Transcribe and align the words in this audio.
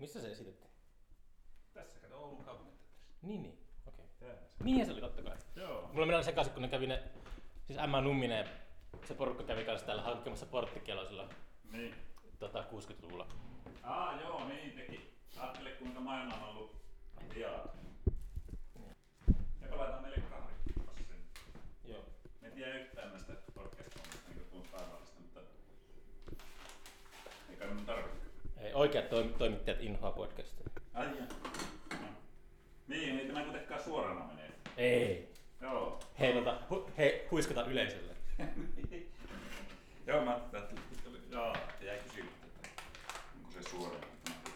Missä 0.00 0.20
se 0.20 0.30
esitettiin? 0.30 0.70
Tässä 1.74 2.00
kato 2.00 2.16
Oulun 2.16 2.44
kaupunginteatterissa. 2.44 3.26
Niin, 3.26 3.42
niin. 3.42 3.58
Okei. 3.86 4.04
Se. 4.20 4.38
Niin 4.64 4.86
se 4.86 4.92
oli, 4.92 5.00
totta 5.00 5.22
kai. 5.22 5.36
Joo. 5.56 5.90
Mulla 5.92 6.06
meni 6.06 6.24
sekaisin, 6.24 6.52
kun 6.52 6.62
ne 6.62 6.68
kävi 6.68 6.86
ne, 6.86 7.02
siis 7.66 7.78
Emma 7.78 8.00
Numminen 8.00 8.38
ja 8.38 8.44
se 9.08 9.14
porukka 9.14 9.42
kävi 9.44 9.64
kanssa 9.64 9.86
täällä 9.86 10.02
hankkimassa 10.02 10.46
porttikelloa 10.46 11.04
silloin 11.06 11.28
Niin. 11.72 11.94
tota, 12.38 12.64
60-luvulla. 12.72 13.26
Aa 13.82 14.20
joo, 14.20 14.48
niin 14.48 14.72
teki. 14.72 15.10
Ajattele 15.38 15.70
kuinka 15.70 16.00
maailma 16.00 16.34
on 16.36 16.48
ollut 16.56 16.76
hiaa. 17.34 17.68
Me 19.60 19.68
palataan 19.68 20.02
meille 20.02 20.20
kahvi. 20.20 20.52
sen. 21.08 21.16
Joo. 21.84 22.04
Me 22.40 22.48
en 22.48 22.54
tiedä 22.54 22.74
yhtään 22.78 23.10
näistä 23.10 23.32
podcast-hommista 23.54 24.30
niin 24.34 24.46
kuin 24.50 24.62
päivällistä, 24.72 25.20
mutta 25.20 25.40
ei 27.50 27.56
kai 27.56 27.68
minun 27.68 27.86
tarvitse. 27.86 28.20
Ei, 28.58 28.69
oikeat 28.80 29.04
toim- 29.10 29.38
toimittajat 29.38 29.80
inhoa 29.80 30.10
podcastia. 30.12 30.66
Ai 30.94 31.06
jaa. 31.06 31.26
No. 32.00 32.06
Niin, 32.88 33.18
ei 33.20 33.26
tämä 33.26 33.42
kuitenkaan 33.44 33.82
suorana 33.82 34.26
menee. 34.26 34.50
Ei. 34.76 35.28
Joo. 35.60 36.00
Hei, 36.20 36.32
tota, 36.32 36.58
hu- 36.70 36.90
hei, 36.98 37.26
huiskata 37.30 37.64
yleisölle. 37.64 38.14
Joo, 40.06 40.24
mä 40.24 40.30
ajattelin, 40.52 40.82
että 40.94 41.34
joo, 41.36 41.54
jäi 41.80 41.98
kysymättä, 41.98 42.46
että 42.46 42.82
onko 43.38 43.52
se 43.52 43.70
suorana. 43.70 44.06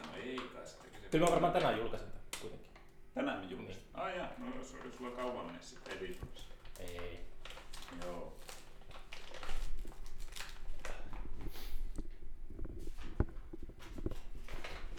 No 0.06 0.16
ei 0.24 0.36
kai 0.54 0.66
sitten. 0.66 0.90
Kyllä 1.10 1.24
mä 1.26 1.30
varmaan 1.32 1.52
tänään 1.52 1.76
julkaisen 1.78 2.08
tämän 2.08 2.24
kuitenkin. 2.40 2.70
Tänään 3.14 3.38
me 3.38 3.46
julkaistaan. 3.46 4.04
Ai 4.04 4.16
jaa, 4.16 4.28
no 4.38 4.46
jos, 4.58 4.76
jos 4.84 4.96
sulla 4.96 5.10
kauan 5.10 5.46
menee 5.46 5.62
sitten 5.62 5.96
editoimassa. 5.98 6.48
Ei. 6.80 7.20
Joo. 8.04 8.32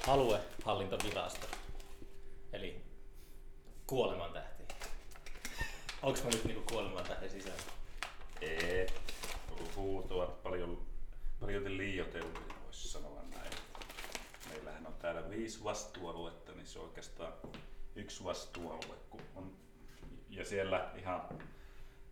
Aluehallintovirasto. 0.07 1.47
Eli 2.53 2.81
kuoleman 3.87 4.33
tähti. 4.33 4.63
Onks 6.01 6.23
mä 6.23 6.29
nyt 6.29 6.45
niinku 6.45 6.63
kuoleman 6.69 7.03
tähden 7.03 7.29
sisällä? 7.29 7.61
Ei. 8.41 8.87
Huut 9.75 10.11
ovat 10.11 10.43
paljon, 10.43 10.85
paljon 11.39 11.77
liioitelluja, 11.77 12.55
voisi 12.65 12.87
sanoa 12.87 13.21
näin. 13.35 13.51
Meillähän 14.49 14.87
on 14.87 14.93
täällä 14.93 15.29
viisi 15.29 15.63
vastuualuetta, 15.63 16.51
niin 16.51 16.67
se 16.67 16.79
on 16.79 16.85
oikeastaan 16.85 17.33
yksi 17.95 18.23
vastuualue. 18.23 18.95
Kun 19.09 19.21
on, 19.35 19.57
ja 20.29 20.45
siellä 20.45 20.91
ihan 20.95 21.21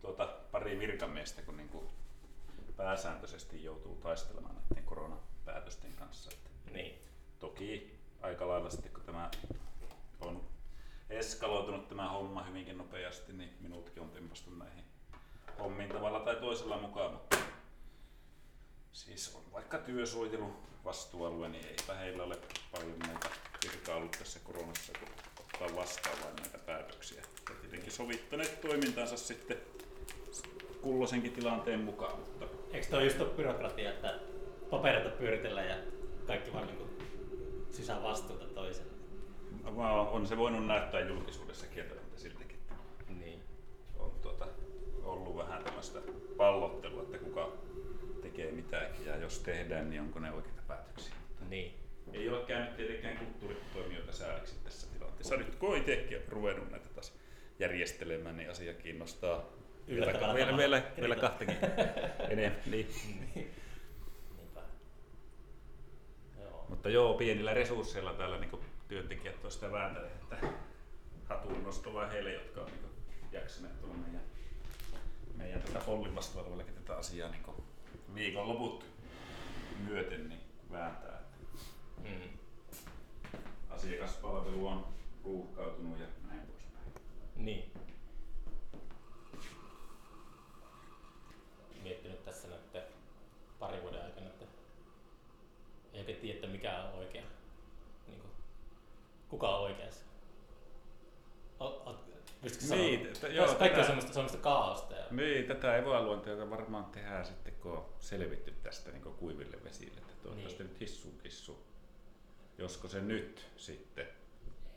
tuota, 0.01 0.25
pari 0.51 0.79
virkamiestä, 0.79 1.41
kun 1.41 1.57
niin 1.57 1.69
kuin 1.69 1.89
pääsääntöisesti 2.77 3.63
joutuu 3.63 3.95
taistelemaan 3.95 4.55
näiden 4.55 4.85
koronapäätösten 4.85 5.93
kanssa. 5.93 6.31
Että 6.33 6.71
Niin. 6.71 7.12
Toki 7.43 7.99
aika 8.21 8.47
lailla 8.47 8.69
sitten 8.69 8.91
kun 8.91 9.03
tämä 9.03 9.31
on 10.21 10.41
eskaloitunut 11.09 11.87
tämä 11.87 12.09
homma 12.09 12.43
hyvinkin 12.43 12.77
nopeasti, 12.77 13.33
niin 13.33 13.57
minutkin 13.61 14.03
on 14.03 14.09
tempastu 14.09 14.51
näihin 14.51 14.83
hommiin 15.59 15.89
tavalla 15.89 16.19
tai 16.19 16.35
toisella 16.35 16.77
mukaan. 16.77 17.11
Mutta 17.11 17.37
siis 18.91 19.35
on 19.35 19.41
vaikka 19.53 19.77
työsuojelu 19.77 20.53
vastuualue, 20.85 21.49
niin 21.49 21.67
eipä 21.67 21.93
heillä 21.93 22.23
ole 22.23 22.37
paljon 22.71 22.99
näitä 22.99 23.29
virkaa 23.63 23.95
ollut 23.95 24.11
tässä 24.11 24.39
koronassa, 24.39 24.93
kun 24.99 25.07
ottaa 25.39 25.77
vastaan 25.77 26.17
vain 26.23 26.35
näitä 26.35 26.57
päätöksiä. 26.57 27.21
Ja 27.49 27.55
tietenkin 27.61 27.91
sovittaneet 27.91 28.61
toimintansa 28.61 29.17
sitten 29.17 29.57
kulloisenkin 30.81 31.33
tilanteen 31.33 31.79
mukaan, 31.79 32.19
mutta 32.19 32.45
Eikö 32.73 32.87
toi 32.87 33.03
just 33.03 33.35
byrokratia, 33.35 33.89
että 33.89 34.19
papereita 34.69 35.09
pyöritellään 35.09 35.67
ja 35.67 35.75
kaikki 36.27 36.53
vaan 36.53 36.67
niinku 36.67 36.92
sisään 37.73 38.03
vastuuta 38.03 38.45
toiselle? 38.45 38.93
on 40.11 40.27
se 40.27 40.37
voinut 40.37 40.65
näyttää 40.65 41.01
julkisuudessa 41.01 41.67
kieltämättä 41.67 42.19
siltäkin. 42.19 42.57
että 42.99 43.13
Niin. 43.13 43.41
on 43.99 44.11
tuota, 44.21 44.47
ollut 45.03 45.37
vähän 45.37 45.63
tämmöistä 45.63 45.99
pallottelua, 46.37 47.03
että 47.03 47.17
kuka 47.17 47.51
tekee 48.21 48.51
mitäkin 48.51 49.05
ja 49.05 49.17
jos 49.17 49.39
tehdään, 49.39 49.89
niin 49.89 50.01
onko 50.01 50.19
ne 50.19 50.31
oikeita 50.31 50.61
päätöksiä. 50.67 51.13
Niin. 51.49 51.73
Ei 52.13 52.29
ole 52.29 52.45
käynyt 52.45 52.75
tietenkään 52.77 53.17
kulttuuritoimijoita 53.17 54.13
sääliksi 54.13 54.55
tässä 54.63 54.87
tilanteessa. 54.93 55.37
Nyt 55.37 55.55
kun 55.55 55.77
itsekin 55.77 56.21
ruvennut 56.27 56.71
näitä 56.71 56.89
taas 56.89 57.13
järjestelemään, 57.59 58.37
niin 58.37 58.49
asia 58.49 58.73
kiinnostaa 58.73 59.43
vielä, 59.87 60.33
vielä, 60.35 60.57
vielä, 60.57 60.83
vielä 60.99 61.15
kahtakin 61.15 61.57
enemmän. 62.29 62.61
Niin. 62.65 62.87
Mutta 66.69 66.89
joo, 66.89 67.13
pienillä 67.13 67.53
resursseilla 67.53 68.13
täällä 68.13 68.39
niin 68.39 68.59
työntekijät 68.87 69.45
on 69.45 69.51
sitä 69.51 69.71
vääntäneet, 69.71 70.13
että 70.13 70.37
hatun 71.29 71.63
nostoa 71.63 72.07
heille, 72.07 72.33
jotka 72.33 72.61
on 72.61 72.67
niin 72.67 72.93
jaksaneet 73.31 73.79
tuolla 73.79 73.95
meidän, 73.95 74.21
meidän 75.35 75.61
tätä 75.61 75.79
Follin 75.79 76.15
vastuualueellakin 76.15 76.73
tätä 76.73 76.97
asiaa 76.97 77.29
niin 77.29 77.43
viikonloput 78.15 78.85
myöten 79.87 80.29
niin 80.29 80.41
vääntää. 80.71 81.19
Mm. 82.03 82.29
Asiakaspalvelu 83.69 84.67
on 84.67 84.85
ruuhkautunut 85.23 85.99
ja 85.99 86.05
näin 86.27 86.41
poispäin. 86.47 86.93
Niin. 87.35 87.71
Miettinyt 91.83 92.25
tässä 92.25 92.47
nyt 92.47 92.83
pari 93.59 93.81
vuoden 93.81 94.05
aikana, 94.05 94.27
että 94.27 94.45
ei 95.93 95.99
oikein 95.99 96.19
tiedä, 96.19 96.35
että 96.35 96.47
mikä 96.47 96.83
on 96.83 96.99
oikea. 96.99 97.23
Niin 98.07 98.19
kuin, 98.19 98.31
kuka 99.43 99.55
on 99.57 99.63
oikeassa? 99.63 100.05
O, 101.59 101.95
Niin, 102.69 103.03
joo, 103.31 103.45
Tässä 103.45 103.59
kaikki 103.59 103.63
on 103.63 103.69
tätä- 103.75 103.83
semmoista, 103.85 104.13
semmoista 104.13 104.37
kaaosta. 104.37 104.95
Ja, 104.95 105.05
Niin, 105.11 105.45
tätä 105.45 105.75
evaluointia 105.77 106.49
varmaan 106.49 106.85
tehdään 106.85 107.25
sitten, 107.25 107.53
kun 107.53 107.71
on 107.71 107.85
selvitty 107.99 108.53
tästä 108.63 108.91
niin 108.91 109.01
kuiville 109.03 109.57
vesille. 109.63 109.97
Että 110.01 110.13
toivottavasti 110.23 110.63
Niin. 110.63 110.69
nyt 110.71 110.79
hissu 110.79 111.11
kissu. 111.23 111.63
Josko 112.57 112.87
se 112.87 113.01
nyt 113.01 113.45
sitten 113.57 114.07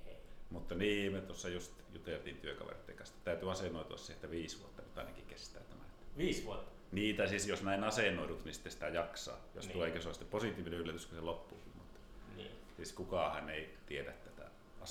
ei. 0.06 0.16
Mutta 0.50 0.74
niin, 0.74 1.12
me 1.12 1.20
tuossa 1.20 1.48
just 1.48 1.72
juteltiin 1.92 2.36
työkaveritten 2.36 2.96
kanssa. 2.96 3.14
Täytyy 3.24 3.50
asennoitua 3.50 3.96
siihen, 3.96 4.14
että 4.14 4.30
viisi 4.30 4.60
vuotta 4.60 4.82
nyt 4.82 4.98
ainakin 4.98 5.26
kestää 5.26 5.62
tämä. 5.62 5.82
Viisi 6.16 6.44
vuotta. 6.44 6.72
Niitä 6.92 7.26
siis, 7.26 7.48
jos 7.48 7.62
näin 7.62 7.84
asennoidut, 7.84 8.44
niin 8.44 8.54
sitten 8.54 8.72
sitä 8.72 8.88
jaksaa. 8.88 9.40
Jos 9.54 9.64
Niin. 9.64 9.72
tuleekin 9.72 10.02
se 10.02 10.08
on 10.08 10.14
sitten 10.14 10.30
positiivinen 10.30 10.78
yllätys, 10.78 11.06
kun 11.06 11.14
se 11.18 11.20
loppuu. 11.20 11.58
Mutta 11.74 12.00
Niin. 12.36 12.50
siis 12.76 12.92
kukaan 12.92 13.50
ei 13.50 13.76
tiedä 13.86 14.12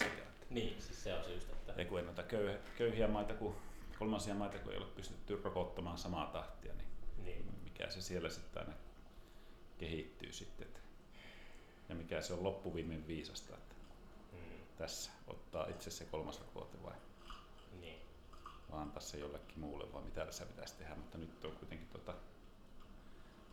asiaa. 0.01 0.28
Niin, 0.50 0.81
siis 0.81 1.03
se 1.03 1.13
on 1.13 1.23
se 1.23 1.33
just, 1.33 1.50
että... 1.50 1.73
Ja 1.81 1.85
kun 1.85 2.00
ei 2.00 2.06
noita 2.06 2.22
köyh- 2.22 2.78
köyhiä 2.78 3.07
maita, 3.07 3.33
kun 3.33 3.56
kolmansia 4.00 4.35
maita, 4.35 4.59
kun 4.59 4.72
ei 4.72 4.78
ole 4.78 4.85
pystytty 4.85 5.41
rokottamaan 5.44 5.97
samaa 5.97 6.25
tahtia, 6.25 6.73
niin 6.73 6.88
Niin. 7.23 7.45
mikä 7.63 7.89
se 7.89 8.01
siellä 8.01 8.29
sitten 8.29 8.61
aina 8.63 8.73
kehittyy 9.78 10.33
sitten. 10.33 10.67
että- 10.67 10.79
Ja 11.89 11.95
mikä 11.95 12.22
se 12.22 12.33
on 12.33 12.44
loppuviimein 12.44 13.07
viisasta, 13.07 13.53
että 13.57 13.75
Mm. 14.31 14.39
tässä 14.78 15.11
ottaa 15.28 15.67
itse 15.67 15.91
se 15.91 16.06
kolmas 16.06 16.39
rokote 16.41 16.83
vai 16.83 16.94
Niin. 17.81 18.00
vaan 18.72 18.81
antaa 18.81 19.01
se 19.01 19.17
jollekin 19.17 19.59
muulle, 19.59 19.94
vai 19.94 20.01
mitä 20.01 20.25
tässä 20.25 20.45
pitäisi 20.45 20.75
tehdä, 20.77 20.95
mutta 20.95 21.17
nyt 21.17 21.45
on 21.45 21.51
kuitenkin 21.51 21.88
tota, 21.88 22.13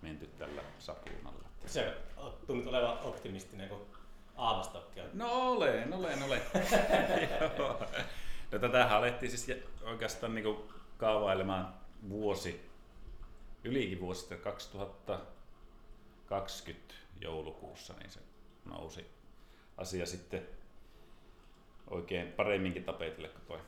menty 0.02 0.26
tällä 0.26 0.62
sapuunalla. 0.78 1.48
Se 1.66 1.96
on 2.16 2.32
tunnut 2.46 2.66
olevan 2.66 2.98
optimistinen, 2.98 3.68
kun 3.68 3.86
Aavastokki 4.36 5.00
on. 5.00 5.10
No 5.12 5.32
olen, 5.32 5.94
olen, 5.94 6.22
olen. 6.22 6.42
No 8.52 8.58
tätähän 8.58 8.98
alettiin 8.98 9.30
siis 9.30 9.50
oikeastaan 9.82 10.34
niinku 10.34 10.72
kaavailemaan 10.98 11.74
vuosi, 12.08 12.70
ylikin 13.64 14.00
vuosi 14.00 14.20
sitten 14.20 14.40
2020 14.40 16.94
joulukuussa, 17.20 17.94
niin 17.94 18.10
se 18.10 18.20
nousi 18.64 19.06
asia 19.76 20.06
sitten 20.06 20.48
oikein 21.90 22.32
paremminkin 22.32 22.84
tapetille 22.84 23.28
kuin 23.28 23.44
toi 23.46 23.60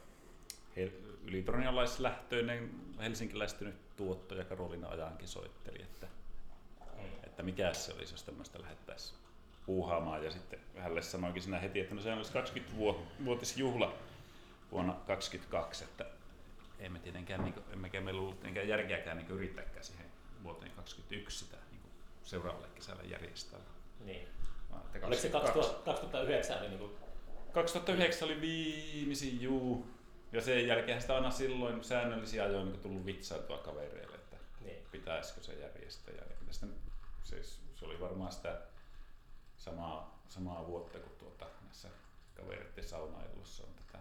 ylitornialaislähtöinen 1.25 2.71
helsinkiläistynyt 2.99 3.97
tuottaja 3.97 4.44
Karolina 4.44 4.88
Ajankin 4.88 5.29
soitteli, 5.29 5.83
että, 5.83 6.06
että 7.25 7.43
mikä 7.43 7.73
se 7.73 7.93
olisi, 7.93 8.15
jos 8.15 8.23
tämmöistä 8.23 8.61
lähettäisiin 8.61 9.24
puuhaamaan. 9.66 10.25
Ja 10.25 10.31
sitten 10.31 10.61
hänelle 10.76 11.02
sanoinkin 11.02 11.43
siinä 11.43 11.58
heti, 11.58 11.81
että 11.81 11.94
no 11.94 12.00
se 12.00 12.12
olisi 12.12 12.32
20-vuotisjuhla 12.32 13.94
vuonna 14.70 14.93
2022, 14.93 15.84
että 15.84 16.06
emme 16.78 16.99
tietenkään, 16.99 17.44
niin 17.44 17.55
kuin, 17.55 17.64
emmekä 17.72 18.00
meillä 18.00 18.20
ollut 18.20 18.34
tietenkään 18.34 18.69
järkeäkään 18.69 19.16
niin 19.16 19.31
yrittääkään 19.31 19.84
siihen 19.84 20.06
vuoteen 20.43 20.72
2021 20.72 21.44
sitä 21.44 21.56
niin 21.70 21.81
seuraavalle 22.22 22.69
kesälle 22.75 23.02
järjestää. 23.02 23.61
Niin. 24.05 24.28
Oliko 25.02 25.22
se 25.22 25.28
2000, 25.28 25.84
2009 25.84 26.58
oli 26.58 26.69
niinku 26.69 26.90
2009 27.52 28.28
oli 28.28 28.40
viimeisin 28.40 29.40
juu. 29.40 29.87
Ja 30.32 30.40
sen 30.40 30.66
jälkeen 30.66 31.00
sitä 31.00 31.14
aina 31.14 31.31
silloin 31.31 31.84
säännöllisiä 31.84 32.44
ajoin 32.44 32.69
niin 32.69 32.81
tullut 32.81 33.06
vitsailtua 33.06 33.58
kavereille, 33.58 34.14
että 34.14 34.37
Niin. 34.61 34.82
pitäisikö 34.90 35.43
se 35.43 35.52
järjestää. 35.52 36.14
Ja 36.14 36.22
sitä, 36.50 36.66
siis, 37.22 37.61
se 37.75 37.84
oli 37.84 38.00
varmaan 38.00 38.32
sitä 38.32 38.61
samaa, 39.64 40.22
samaa 40.28 40.66
vuotta 40.66 40.99
kuin 40.99 41.16
tuota, 41.19 41.46
näissä 41.64 41.88
kavereiden 42.34 42.88
saunailussa 42.88 43.62
on 43.62 43.75
tätä 43.75 43.99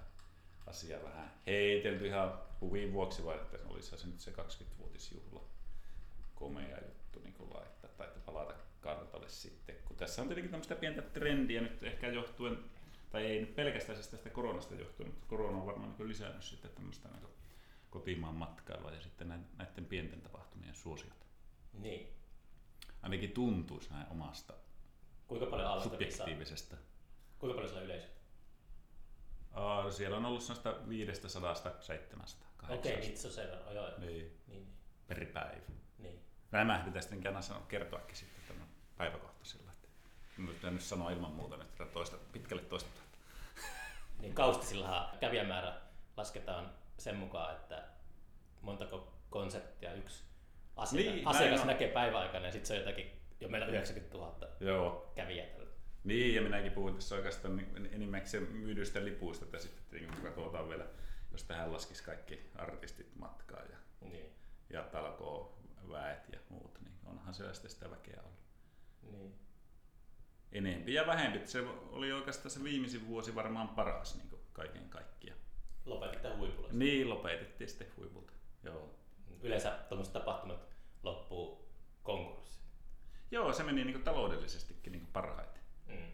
asiaa 0.68 1.04
vähän 1.04 1.32
heitelty 1.48 2.08
ihan 2.08 2.40
huvin 2.62 2.94
vuoksi, 2.94 3.26
vai 3.26 3.36
että 3.36 3.58
olisi 3.66 3.98
se 3.98 4.08
nyt 4.08 4.20
se 4.20 4.32
20-vuotisjuhla 4.32 5.42
komea 6.36 6.78
juttu 6.88 7.20
niin 7.20 7.34
kuin 7.34 7.54
laittaa 7.54 7.90
tai 7.98 8.08
että 8.08 8.20
palata 8.20 8.54
kartalle 8.82 9.30
sitten. 9.30 9.76
Kun 9.86 9.98
tässä 9.98 10.22
on 10.22 10.28
tietenkin 10.28 10.52
tämmöistä 10.52 10.76
pientä 10.76 11.02
trendiä 11.02 11.62
nyt 11.62 11.84
ehkä 11.84 12.08
johtuen, 12.08 12.58
tai 13.12 13.26
ei 13.26 13.40
nyt 13.40 13.56
pelkästään 13.56 13.96
siis 13.96 14.08
tästä 14.08 14.30
koronasta 14.30 14.76
johtuen, 14.76 15.10
mutta 15.10 15.28
korona 15.28 15.58
on 15.58 15.66
varmaan 15.66 15.96
niin 15.98 16.10
lisännyt 16.10 16.44
sitten 16.44 16.72
tämmöistä 16.72 17.10
niin 17.10 17.28
kotimaan 17.90 18.36
matkailua 18.36 18.92
ja 18.92 19.02
sitten 19.02 19.46
näiden 19.58 19.86
pienten 19.86 20.22
tapahtumien 20.22 20.76
suosiota. 20.76 21.26
Niin. 21.74 22.08
Ainakin 23.02 23.32
tuntuisi 23.32 23.90
näin 23.90 24.08
omasta 24.10 24.54
Kuinka 25.40 25.52
paljon 25.52 25.82
subjektiivisesta. 25.82 26.76
Kuinka 27.40 27.56
paljon 27.56 27.70
siellä 27.70 27.86
yleisö? 27.86 28.08
Uh, 29.58 29.92
siellä 29.92 30.18
on 30.18 30.26
ollut 30.26 30.42
sellaista 30.42 30.90
500, 30.90 31.30
700, 31.30 32.48
Okei, 32.70 32.94
okay, 32.94 33.06
itse 33.06 33.32
sen 33.32 33.48
verran. 33.52 33.76
Joo, 33.76 33.88
niin. 33.88 34.00
niin. 34.08 34.40
niin. 34.48 34.68
Per 35.08 35.26
päivä. 35.26 35.62
Niin. 35.98 36.20
Nämä 36.52 36.86
tästä 36.94 37.16
enkä 37.16 37.30
aina 37.30 37.42
sanoa, 37.42 37.66
kertoakin 37.68 38.16
sitten 38.16 38.44
tämän 38.48 38.68
päiväkohtaisilla. 38.98 39.72
Että 39.72 39.88
nyt 40.38 40.64
nyt 40.64 40.82
sanoa 40.82 41.12
ilman 41.12 41.32
muuta 41.32 41.58
nyt 41.58 41.94
toista, 41.94 42.18
pitkälle 42.32 42.64
toista. 42.64 43.02
Niin 44.20 44.34
kaustisillahan 44.34 45.18
kävijämäärä 45.20 45.74
lasketaan 46.18 46.72
sen 46.98 47.16
mukaan, 47.16 47.56
että 47.56 47.84
montako 48.62 49.14
konseptia 49.30 49.94
yksi 49.94 50.24
asiakas, 50.76 51.14
niin, 51.14 51.28
asiakas 51.28 51.66
näkee 51.66 51.88
päiväaikana 51.88 52.46
ja 52.46 52.52
sitten 52.52 52.68
se 52.68 52.74
on 52.74 52.80
jotakin 52.80 53.23
jo 53.44 53.50
meillä 53.50 53.68
90 53.68 54.18
000 54.18 54.48
Joo. 54.60 55.12
kävijää. 55.16 55.48
Niin, 56.04 56.36
ja 56.36 56.42
minäkin 56.42 56.72
puhuin 56.72 56.96
tässä 56.96 57.16
oikeastaan 57.16 57.60
enimmäkseen 57.92 58.44
myydyistä 58.44 59.06
lipuista, 59.06 59.46
että 59.46 59.60
sitten 59.60 60.08
kun 60.08 60.24
katsotaan 60.24 60.70
vielä, 60.70 60.86
jos 61.32 61.44
tähän 61.44 61.74
laskisi 61.74 62.04
kaikki 62.04 62.40
artistit 62.56 63.16
matkaa 63.16 63.62
ja, 63.62 63.78
niin. 64.02 64.36
ja 64.70 64.84
talkoo 64.84 65.60
väet 65.92 66.30
ja 66.32 66.40
muut, 66.50 66.82
niin 66.82 66.94
onhan 67.06 67.34
se 67.34 67.54
sitten 67.54 67.72
sitä 67.72 67.92
väkeä 67.92 68.22
ollut. 68.24 68.40
Niin. 69.12 69.34
Enempi 70.52 70.94
ja 70.94 71.08
vähempi. 71.08 71.48
Se 71.48 71.62
oli 71.90 72.12
oikeastaan 72.12 72.52
se 72.52 72.64
viimeisin 72.64 73.08
vuosi 73.08 73.36
varmaan 73.36 73.70
paras 73.70 74.16
niin 74.18 74.30
kaiken 74.54 74.90
kaikkiaan. 74.90 75.40
Lopetitte 75.86 76.36
huipulla? 76.36 76.70
Niin, 76.72 77.10
lopetettiin 77.10 77.70
sitten 77.70 77.88
huipulta. 77.98 78.34
Joo. 78.64 78.96
Yleensä 79.42 79.80
tuommoiset 79.90 80.14
tapahtumat 80.14 80.68
loppuu 81.04 81.70
konkurssiin. 82.04 82.63
Joo, 83.34 83.54
se 83.54 83.64
meni 83.64 83.84
niin 83.84 84.04
taloudellisestikin 84.04 84.92
niin 84.92 85.08
parhaiten. 85.14 85.64
Mm. 85.88 86.12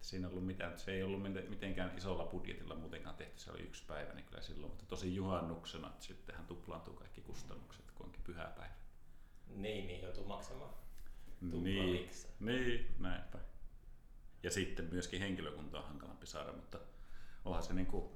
Siinä 0.00 0.28
ollut 0.28 0.46
mitään, 0.46 0.78
se 0.78 0.92
ei 0.92 1.02
ollut 1.02 1.22
mitenkään 1.48 1.98
isolla 1.98 2.24
budjetilla 2.24 2.74
muutenkaan 2.74 3.16
tehty, 3.16 3.40
se 3.40 3.50
oli 3.50 3.62
yksi 3.62 3.84
päivä 3.86 4.12
niin 4.12 4.24
kyllä 4.24 4.42
silloin, 4.42 4.72
mutta 4.72 4.86
tosi 4.86 5.14
juhannuksena, 5.14 5.88
että 5.88 6.04
sittenhän 6.04 6.46
tuplaantuu 6.46 6.94
kaikki 6.94 7.20
kustannukset, 7.20 7.90
kun 7.90 8.06
onkin 8.06 8.22
pyhäpäivä. 8.24 8.74
Niin, 9.48 9.86
niin 9.86 10.02
joutuu 10.02 10.26
maksamaan. 10.26 10.74
Niin, 11.40 12.10
niin, 12.40 12.86
näinpä. 12.98 13.38
Ja 14.42 14.50
sitten 14.50 14.84
myöskin 14.84 15.20
henkilökunta 15.20 15.78
on 15.78 15.84
hankalampi 15.84 16.26
saada, 16.26 16.52
mutta 16.52 16.78
onhan 17.44 17.62
se 17.62 17.74
niin 17.74 17.86
kuin, 17.86 18.12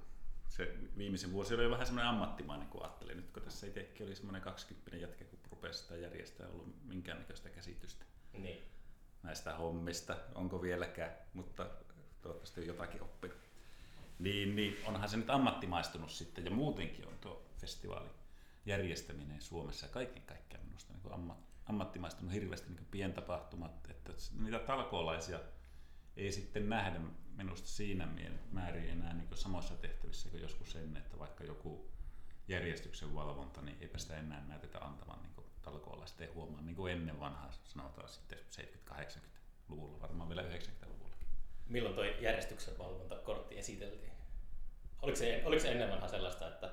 se 0.48 0.74
viimeisen 0.98 1.32
vuosi 1.32 1.54
oli 1.54 1.70
vähän 1.70 1.86
semmoinen 1.86 2.10
ammattimainen, 2.10 2.68
kun 2.68 2.82
ajattelin. 2.82 3.16
Nyt 3.16 3.30
kun 3.30 3.42
tässä 3.42 3.66
itsekin 3.66 4.06
oli 4.06 4.16
semmoinen 4.16 4.42
20 4.42 4.96
jätkä, 4.96 5.24
kun 5.24 5.38
rupesi 5.50 5.78
sitä 5.78 5.96
järjestää, 5.96 6.48
ollut 6.48 6.84
minkäännäköistä 6.84 7.48
käsitystä. 7.50 8.15
Niin. 8.42 8.62
Näistä 9.22 9.54
hommista, 9.54 10.16
onko 10.34 10.62
vieläkään, 10.62 11.12
mutta 11.34 11.66
toivottavasti 12.22 12.60
on 12.60 12.66
jotakin 12.66 13.02
oppinut. 13.02 13.38
Niin, 14.18 14.56
niin 14.56 14.76
onhan 14.86 15.08
se 15.08 15.16
nyt 15.16 15.30
ammattimaistunut 15.30 16.10
sitten 16.10 16.44
ja 16.44 16.50
muutenkin 16.50 17.06
on 17.06 17.18
tuo 17.20 17.46
festivaali 17.60 18.08
järjestäminen 18.66 19.42
Suomessa 19.42 19.88
kaiken 19.88 20.22
kaikkiaan 20.22 20.66
minusta 20.66 20.92
niin 20.92 21.12
amma, 21.12 21.36
ammattimaistunut 21.66 22.32
hirveästi 22.32 22.70
niin 22.70 22.86
pientapahtumat, 22.90 23.90
että 23.90 24.12
niitä 24.38 24.58
talkoolaisia 24.58 25.40
ei 26.16 26.32
sitten 26.32 26.68
nähdä 26.68 27.00
minusta 27.36 27.68
siinä 27.68 28.08
määrin 28.52 28.90
enää 28.90 29.12
niin 29.12 29.28
samoissa 29.34 29.74
tehtävissä 29.74 30.28
kuin 30.28 30.42
joskus 30.42 30.76
ennen, 30.76 31.02
että 31.02 31.18
vaikka 31.18 31.44
joku 31.44 31.90
järjestyksen 32.48 33.14
valvonta, 33.14 33.62
niin 33.62 33.76
eipä 33.80 33.98
sitä 33.98 34.16
enää 34.16 34.44
näytetä 34.48 34.78
antavan 34.78 35.22
niin 35.22 35.35
talkoolaisten 35.66 36.34
huomaa, 36.34 36.60
niin 36.60 36.76
kuin 36.76 36.92
ennen 36.92 37.20
vanhaa, 37.20 37.50
sanotaan 37.64 38.08
sitten 38.08 38.38
70-80-luvulla, 38.90 40.00
varmaan 40.00 40.28
vielä 40.28 40.42
90-luvulla. 40.42 41.14
Milloin 41.66 41.94
tuo 41.94 42.04
järjestyksen 42.04 42.78
valvontakortti 42.78 43.58
esiteltiin? 43.58 44.12
Oliko 45.02 45.16
se, 45.16 45.42
oliko 45.44 45.62
se 45.62 45.72
ennen 45.72 45.90
vanhaa 45.90 46.08
sellaista, 46.08 46.48
että 46.48 46.70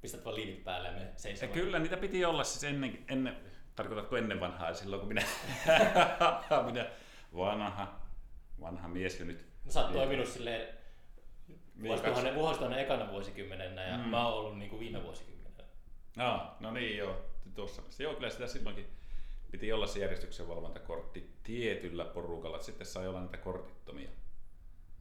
pistät 0.00 0.24
vaan 0.24 0.36
liivit 0.36 0.64
päälle 0.64 0.88
ja 0.88 0.94
me 0.94 1.12
seisomaan? 1.16 1.58
Kyllä, 1.58 1.78
niitä 1.78 1.96
piti 1.96 2.24
olla 2.24 2.44
siis 2.44 2.64
ennen, 2.64 3.04
ennen 3.08 3.36
tarkoitatko 3.76 4.16
ennen 4.16 4.40
vanhaa, 4.40 4.74
silloin 4.74 5.00
kun 5.00 5.08
minä, 5.08 5.22
minä 6.66 6.90
vanha, 7.36 8.00
vanha 8.60 8.88
mies 8.88 9.20
jo 9.20 9.26
nyt. 9.26 9.46
No, 9.64 9.72
sä 9.72 9.82
oot 9.82 9.92
toiminut 9.92 10.28
silleen 10.28 10.74
vuosituhannen, 11.82 12.34
vuosituhannen 12.34 12.84
ekana 12.84 13.10
vuosikymmenenä 13.10 13.82
ja 13.82 13.98
mm. 13.98 14.08
mä 14.08 14.28
oon 14.28 14.38
ollut 14.38 14.58
niin 14.58 14.70
kuin 14.70 14.80
viime 14.80 15.02
vuosikymmenenä. 15.02 15.36
No, 16.16 16.56
no 16.60 16.70
niin 16.70 16.98
joo, 16.98 17.35
tuossa. 17.54 17.82
Joo, 17.98 18.14
kyllä 18.14 18.30
sitä 18.30 18.46
silloinkin 18.46 18.86
piti 19.50 19.72
olla 19.72 19.86
se 19.86 19.98
järjestyksen 19.98 20.48
valvontakortti 20.48 21.30
tietyllä 21.42 22.04
porukalla, 22.04 22.56
että 22.56 22.66
sitten 22.66 22.86
sai 22.86 23.08
olla 23.08 23.20
niitä 23.20 23.36
kortittomia. 23.36 24.10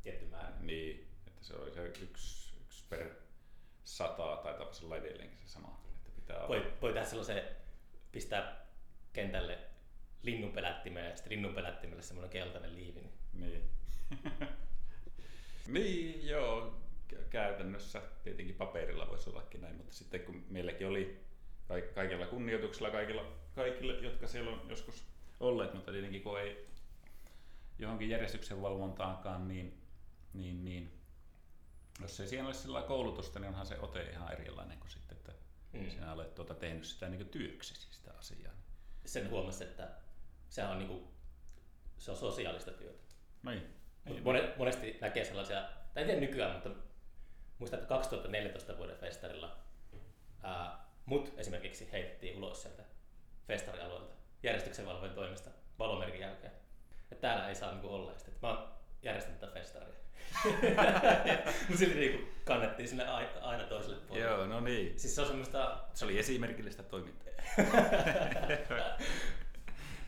Tietty 0.03 0.25
määrä. 0.25 0.56
Niin, 0.59 1.07
että 1.27 1.44
se 1.44 1.56
oli 1.56 1.74
se 1.74 1.86
yksi, 1.86 2.56
yksi 2.62 2.86
per 2.89 3.09
sataa 3.83 4.38
tai 4.38 4.53
olla 4.83 4.97
edelleenkin 4.97 5.38
se 5.38 5.47
sama. 5.47 5.81
Että 5.95 6.12
pitää 6.15 6.47
voi, 6.47 6.74
voi 6.81 6.94
tehdä 6.94 7.06
sellaisen, 7.06 7.44
pistää 8.12 8.65
kentälle 9.13 9.59
linnunpelättimeen 10.21 11.09
ja 11.09 11.15
sitten 11.15 11.31
linnunpelättimelle 11.31 12.01
semmoinen 12.01 12.30
keltainen 12.30 12.75
liivi. 12.75 13.09
Niin. 13.33 13.69
niin, 15.68 16.27
joo. 16.31 16.81
Käytännössä 17.30 18.01
tietenkin 18.24 18.56
paperilla 18.56 19.07
voisi 19.07 19.30
ollakin 19.30 19.62
näin, 19.62 19.75
mutta 19.75 19.94
sitten 19.94 20.21
kun 20.21 20.45
meilläkin 20.50 20.88
oli 20.88 21.25
kaikilla 21.96 22.26
kunnioituksella 22.26 22.90
kaikilla, 22.90 23.26
kaikille, 23.56 23.94
jotka 23.94 24.28
siellä 24.28 24.52
on 24.52 24.70
joskus 24.70 25.06
olleet, 25.40 25.74
mutta 25.74 25.92
tietenkin 25.92 26.24
kun 26.24 26.40
ei 26.40 26.68
johonkin 27.80 28.10
järjestyksen 28.10 28.62
valvontaankaan, 28.62 29.48
niin, 29.48 29.81
niin, 30.34 30.66
niin 30.66 30.92
jos 32.02 32.19
ei 32.19 32.28
siinä 32.28 32.45
ole 32.45 32.54
sillä 32.54 32.81
koulutusta, 32.81 33.40
niin 33.40 33.50
onhan 33.50 33.66
se 33.66 33.80
ote 33.80 34.04
ihan 34.04 34.31
erilainen 34.31 34.80
kuin 34.80 34.92
sitten, 34.92 35.18
että 35.18 35.34
mm. 35.74 35.90
sinä 35.90 36.14
olet 36.14 36.36
tuota 36.36 36.54
tehnyt 36.54 36.86
sitä 36.86 37.10
niin 37.10 37.30
työksesi 37.30 37.88
sitä 37.92 38.14
asiaa. 38.18 38.54
Sen 39.06 39.30
huomasi, 39.30 39.64
että 39.64 39.90
se 40.50 40.64
on, 40.64 40.78
niin 40.78 40.88
kuin, 40.88 41.04
se 41.98 42.12
on 42.12 42.18
sosiaalista 42.18 42.72
työtä. 42.72 43.04
Niin. 43.44 43.74
niin. 44.06 44.24
Monesti 44.57 44.98
näkee 45.02 45.26
sellaisia, 45.26 45.69
tai 45.94 46.04
en 46.04 46.07
tiedä 46.07 46.22
nykyään, 46.22 46.54
mutta 46.54 46.69
muistan, 47.60 47.80
että 47.80 47.90
2014 47.90 48.78
vuoden 48.78 48.98
festarilla 48.98 49.57
ää, 50.44 50.84
mut 51.06 51.33
esimerkiksi 51.38 51.92
heitettiin 51.92 52.38
ulos 52.38 52.62
sieltä 52.62 52.83
festarialueelta 53.47 54.16
järjestyksen 54.44 54.85
valvojen 54.85 55.16
toimesta 55.16 55.50
valomerkin 55.80 56.21
jälkeen. 56.21 56.54
Että 57.12 57.28
täällä 57.28 57.50
ei 57.50 57.56
saa 57.56 57.71
niinku 57.71 57.88
olla. 57.88 58.14
Sitten, 58.14 58.33
että 58.33 58.47
mä 58.47 58.54
oon 58.54 58.68
järjestänyt 59.04 59.40
tätä 59.40 59.54
festaria. 59.54 59.95
Mutta 61.68 61.78
silti 61.78 62.00
niinku 62.00 62.28
kannettiin 62.45 62.90
sinne 62.90 63.06
aina 63.42 63.64
toiselle 63.64 63.95
puolelle. 63.95 64.30
Joo, 64.30 64.45
no 64.45 64.59
niin. 64.59 65.00
Siis 65.00 65.16
se 65.16 65.21
on 65.21 65.28
semmoista... 65.28 65.83
Se 65.94 66.06
oli 66.06 66.19
esimerkillistä 66.19 66.83
toimintaa. 66.83 67.26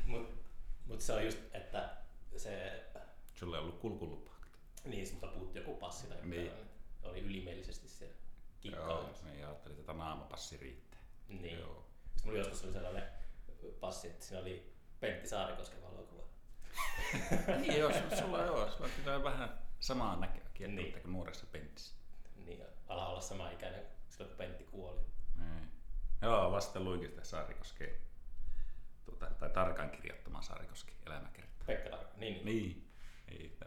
Mutta 0.06 0.36
mut 0.86 1.02
se 1.02 1.14
on 1.14 1.26
just, 1.26 1.40
että 1.54 1.90
se... 2.38 2.84
Sulla 3.34 3.58
ei 3.58 3.62
ollut 3.62 3.80
kulkulupaa. 3.80 4.38
Niin, 4.86 5.08
mutta 5.12 5.28
puuttui 5.28 5.62
joku 5.62 5.76
passi 5.76 6.08
tai 6.08 6.18
niin. 6.24 6.52
Oli 7.04 7.20
ylimielisesti 7.20 7.88
siellä 7.88 8.16
kikkailemassa. 8.62 9.26
Joo, 9.26 9.36
niin 9.36 9.46
ajattelin, 9.46 9.80
että 9.80 9.94
naamapassi 9.94 10.58
riittää. 10.58 10.87
Niin. 11.28 11.60
Joo. 11.60 11.86
Sitten 12.06 12.26
mulla 12.26 12.38
joskus 12.38 12.64
oli 12.64 12.74
sellainen 12.74 13.04
passi, 13.80 14.08
että 14.08 14.26
siinä 14.26 14.42
oli 14.42 14.74
Pentti 15.00 15.28
Saarikosken 15.28 15.82
valokuva. 15.82 16.24
niin 17.62 17.78
joo, 17.78 17.92
sulla 18.20 18.42
joo, 18.42 18.72
sulla 18.72 18.90
kyllä 18.90 19.24
vähän 19.24 19.60
samaa 19.80 20.16
näköä 20.16 20.68
niin. 20.68 20.92
kuin 20.92 21.14
nuoressa 21.14 21.46
Pentissä. 21.52 21.96
Niin, 22.36 22.64
ala 22.88 23.08
olla 23.08 23.22
sama 23.22 23.52
ikäinen 23.52 23.86
silloin 24.10 24.30
kun 24.30 24.38
Pentti 24.38 24.64
kuoli. 24.64 25.00
Niin. 25.36 25.72
Joo, 26.22 26.52
vasta 26.52 26.80
luinkin 26.80 27.10
sitä 27.10 27.24
Saarikoskeen, 27.24 27.96
tuota, 29.06 29.26
tai 29.26 29.50
tarkan 29.50 29.90
kirjoittamaan 29.90 30.44
Saarikosken 30.44 30.96
elämäkertaa. 31.06 31.68
Pekka 31.68 31.90
Tarkka, 31.90 32.18
niin. 32.18 32.46
Niin, 32.46 32.92
niin, 33.30 33.40
niin 33.40 33.58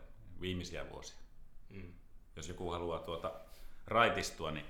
viimeisiä 0.40 0.90
vuosia. 0.90 1.18
Mm. 1.68 1.92
Jos 2.36 2.48
joku 2.48 2.70
haluaa 2.70 2.98
tuota 2.98 3.32
raitistua, 3.86 4.50
niin 4.50 4.66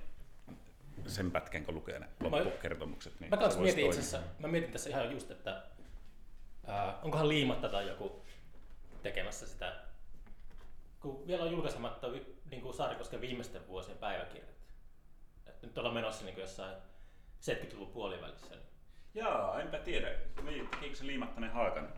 sen 1.07 1.31
pätkän, 1.31 1.65
kun 1.65 1.75
lukee 1.75 1.99
ne 1.99 2.07
loppukertomukset. 2.19 3.19
Niin 3.19 3.29
mä 3.29 3.37
kanssa 3.37 3.59
mietin 3.59 3.85
itse 3.85 3.99
asiassa, 3.99 4.19
mä 4.39 4.47
mietin 4.47 4.71
tässä 4.71 4.89
ihan 4.89 5.11
just, 5.11 5.31
että 5.31 5.63
ää, 6.67 6.99
onkohan 7.03 7.29
liimatta 7.29 7.69
tai 7.69 7.87
joku 7.87 8.25
tekemässä 9.03 9.47
sitä, 9.47 9.75
kun 10.99 11.27
vielä 11.27 11.43
on 11.43 11.51
julkaisematta 11.51 12.07
niin 12.51 12.61
kuin 12.61 12.73
Saarikosken 12.73 13.21
viimeisten 13.21 13.67
vuosien 13.67 13.97
päiväkirjat. 13.97 14.49
Et 15.47 15.61
nyt 15.61 15.77
ollaan 15.77 15.95
menossa 15.95 16.25
niin 16.25 16.33
kuin 16.35 16.41
jossain 16.41 16.75
70-luvun 17.41 17.93
puolivälissä. 17.93 18.55
Niin 18.55 18.65
Jaa, 19.13 19.61
enpä 19.61 19.79
tiedä. 19.79 20.07
Li- 20.45 20.67
Tekiikö 20.71 20.95
se 20.95 21.07
Liimattanen 21.07 21.51
Haakan? 21.51 21.93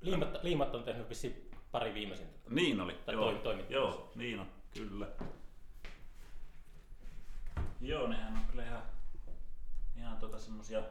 Liimat, 0.00 0.42
Liimat 0.42 0.74
on 0.74 0.84
tehnyt 0.84 1.08
vissiin 1.08 1.50
pari 1.70 1.94
viimeisintä. 1.94 2.38
Niin 2.48 2.80
oli. 2.80 2.94
Tai 3.06 3.14
joo, 3.14 3.32
toimittamassa. 3.32 3.72
joo, 3.72 4.12
niin 4.14 4.40
on, 4.40 4.46
kyllä. 4.74 5.06
Joo, 7.80 8.06
nehän 8.06 8.36
on 8.36 8.44
kyllä 8.44 8.64
ihan, 8.64 8.82
ihan 9.96 10.16
tota 10.18 10.38
semmosia, 10.38 10.82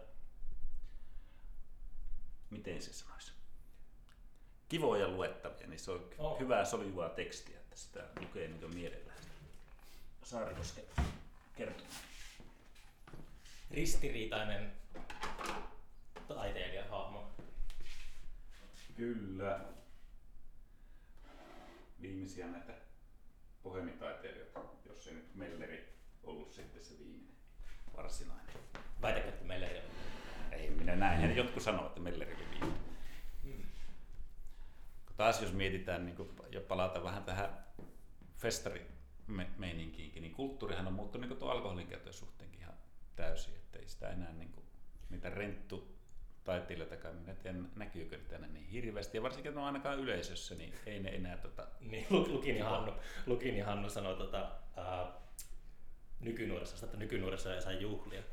miten 2.50 2.82
se 2.82 2.94
sanoisi, 2.94 3.32
kivoja 4.70 5.08
luettavia, 5.08 5.68
niin 5.68 5.80
se 5.80 5.92
on 5.92 6.10
Oh. 6.18 6.40
hyvää 6.40 6.66
soljuvaa 6.66 7.10
tekstiä, 7.10 7.60
että 7.60 7.76
sitä 7.76 8.08
lukee 8.20 8.48
niin 8.48 8.76
mielellään. 8.76 9.20
Saarikosken 10.24 10.84
kertoma. 11.58 11.90
Ristiriitainen 13.72 14.72
taiteilijan 16.28 16.90
hahmo. 16.90 17.32
Kyllä. 18.96 19.60
Viimeisiä 22.02 22.48
näitä 22.48 22.74
pohemitaiteilijoita, 23.64 24.60
jos 24.86 25.08
ei 25.08 25.14
nyt 25.14 25.36
Melleri 25.36 25.99
ollut 26.30 26.52
sitten 26.54 26.84
se 26.84 27.00
viimeinen 27.00 27.30
varsinainen. 27.96 28.56
Väitäkö, 29.02 29.30
että 29.30 29.46
meillä 29.46 29.68
ei 29.68 29.76
ole? 29.76 29.84
Ei 30.52 30.70
minä 30.70 30.96
näin. 30.96 31.38
Jotkut 31.38 31.64
sanoo, 31.64 31.88
että 31.88 32.00
Melleri 32.00 32.34
oli 32.34 32.46
viimeinen. 32.52 32.80
Kun 35.06 35.16
Taas 35.18 35.42
jos 35.42 35.54
mietitään 35.54 36.06
niin 36.06 36.16
kuin, 36.16 36.30
ja 36.52 36.62
palata 36.62 37.04
vähän 37.04 37.24
tähän 37.24 37.50
festarimeininkiinkin, 38.38 40.22
niin 40.22 40.34
kulttuurihan 40.36 40.88
on 40.88 40.94
muuttunut 40.94 41.30
niin 41.30 41.40
tuon 41.40 41.52
alkoholin 41.52 41.88
käytön 41.88 42.14
suhteenkin 42.14 42.60
ihan 42.60 42.74
täysin. 43.16 43.56
Että 43.56 43.80
ei 43.80 43.88
sitä 43.88 44.10
enää 44.10 44.32
niin 44.32 44.52
kuin, 44.52 44.66
niitä 45.10 45.30
renttu 45.30 45.96
taiteilijoitakaan, 46.44 47.16
minä 47.16 47.32
en 47.32 47.38
tiedä 47.38 47.58
näkyykö 47.76 48.18
niitä 48.18 48.36
enää 48.36 48.50
niin 48.50 48.66
hirveästi. 48.68 49.18
Ja 49.18 49.24
varsinkin 49.24 49.54
ne 49.54 49.60
on 49.60 49.66
ainakaan 49.66 50.00
yleisössä, 50.00 50.56
niin 50.56 50.74
ei 50.86 51.00
ne 51.00 51.10
enää 51.10 51.38
tota, 51.38 51.68
Niin, 51.80 52.08
Lu- 52.10 52.28
Lukini 52.32 52.60
Hannu, 52.60 52.94
Lukini 53.26 53.60
Hannu 53.60 53.90
sanoi 53.90 54.16
tota, 54.16 54.52
ää, 54.76 55.12
nykynuorisosta, 56.20 56.86
että 56.86 56.98
nykynuoriso 56.98 57.54
ei 57.54 57.62
saa 57.62 57.72
juhlia. 57.72 58.24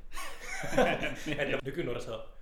Et 1.38 1.62
nykynuoriso 1.64 2.32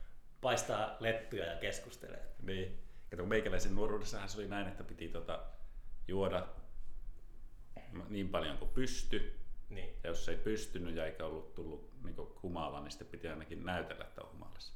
paistaa 0.41 0.97
lettuja 1.01 1.45
ja 1.45 1.57
keskustelee. 1.57 2.23
Niin. 2.43 2.81
Kato, 3.11 3.23
kun 3.23 3.29
meikäläisen 3.29 3.75
nuoruudessahan 3.75 4.29
se 4.29 4.39
oli 4.39 4.49
näin, 4.49 4.69
että 4.69 4.85
piti 4.85 5.09
tota, 5.09 5.43
juoda 6.09 6.47
niin 8.09 8.29
paljon 8.29 8.59
kuin 8.59 8.71
pysty. 8.71 9.41
Niin. 9.69 9.89
Ja 10.03 10.11
jos 10.11 10.29
ei 10.29 10.37
pystynyt 10.37 10.97
ja 10.97 11.07
eikä 11.07 11.25
ollut 11.25 11.55
tullut 11.55 11.91
niin 12.05 12.17
humala, 12.43 12.81
niin 12.81 12.91
sitten 12.91 13.09
piti 13.09 13.29
ainakin 13.29 13.65
näytellä, 13.65 14.05
että 14.05 14.23
on 14.23 14.33
humalassa. 14.33 14.73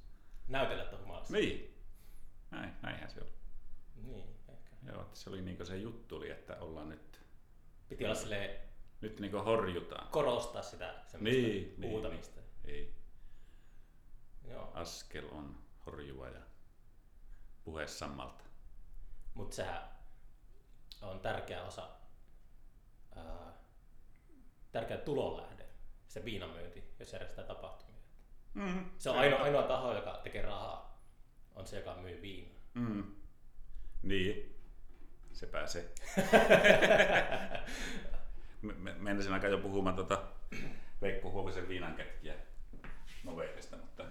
Näytellä, 0.48 0.82
että 0.82 0.96
on 0.96 1.02
humalassa. 1.02 1.32
Niin. 1.32 1.74
Näin, 2.50 2.72
näinhän 2.82 3.10
se 3.10 3.20
oli. 3.20 3.32
Niin, 4.02 4.28
ehkä. 4.48 4.76
Joo, 4.86 5.02
että 5.02 5.18
se 5.18 5.30
oli 5.30 5.42
niin 5.42 5.66
se 5.66 5.76
juttu 5.76 6.16
oli, 6.16 6.30
että 6.30 6.56
ollaan 6.56 6.88
nyt, 6.88 7.20
Piti 7.88 8.04
olla 8.04 8.14
silleen, 8.14 8.67
nyt 9.00 9.20
niin 9.20 9.32
horjutaan. 9.32 10.08
korostaa 10.08 10.62
sitä 10.62 10.94
semmoista 11.06 11.40
Niin, 11.40 11.74
niin. 11.78 11.92
huutamista. 11.92 12.40
Ei. 12.64 12.94
Joo. 14.44 14.70
Askel 14.74 15.28
on 15.32 15.58
horjua 15.86 16.28
ja 16.28 16.40
puhe 17.64 17.86
sammalta. 17.86 18.44
Mutta 19.34 19.56
sehän 19.56 19.82
on 21.02 21.20
tärkeä 21.20 21.62
osa, 21.62 21.88
ää, 23.16 23.52
tärkeä 24.72 24.96
tulonlähde, 24.96 25.66
se 26.08 26.24
viinamyynti, 26.24 26.84
jos 26.98 27.12
järjestää 27.12 27.44
tapahtumia. 27.44 28.00
Mm. 28.54 28.90
Se 28.98 29.10
on 29.10 29.18
ainoa, 29.18 29.40
ainoa 29.42 29.62
taho, 29.62 29.94
joka 29.94 30.20
tekee 30.22 30.42
rahaa, 30.42 31.02
on 31.54 31.66
se, 31.66 31.76
joka 31.78 31.94
myy 31.94 32.22
viinaa. 32.22 32.58
Mm. 32.74 33.14
Niin, 34.02 34.56
se 35.32 35.46
pääsee. 35.46 35.92
Me- 38.62 38.72
me- 38.72 38.94
Menisin 38.98 39.32
aika 39.32 39.48
jo 39.48 39.58
puhumaan 39.58 39.96
tota 39.96 40.22
Veikko 41.02 41.30
Huovisen 41.30 41.68
viinankätkiä 41.68 42.34
novellista, 43.24 43.76
mutta 43.76 44.04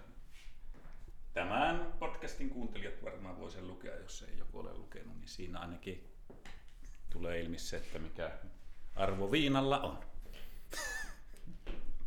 tämän 1.34 1.94
podcastin 2.00 2.50
kuuntelijat 2.50 3.04
varmaan 3.04 3.40
voi 3.40 3.52
sen 3.52 3.68
lukea, 3.68 3.96
jos 3.96 4.22
ei 4.24 4.38
joku 4.38 4.60
ole 4.60 4.74
lukenut, 4.74 5.18
niin 5.18 5.28
siinä 5.28 5.60
ainakin 5.60 6.14
tulee 7.10 7.40
ilmi 7.40 7.60
se, 7.60 7.78
että 7.78 8.00
mikä 8.00 8.32
arvo 8.96 9.32
viinalla 9.32 9.80
on. 9.80 10.00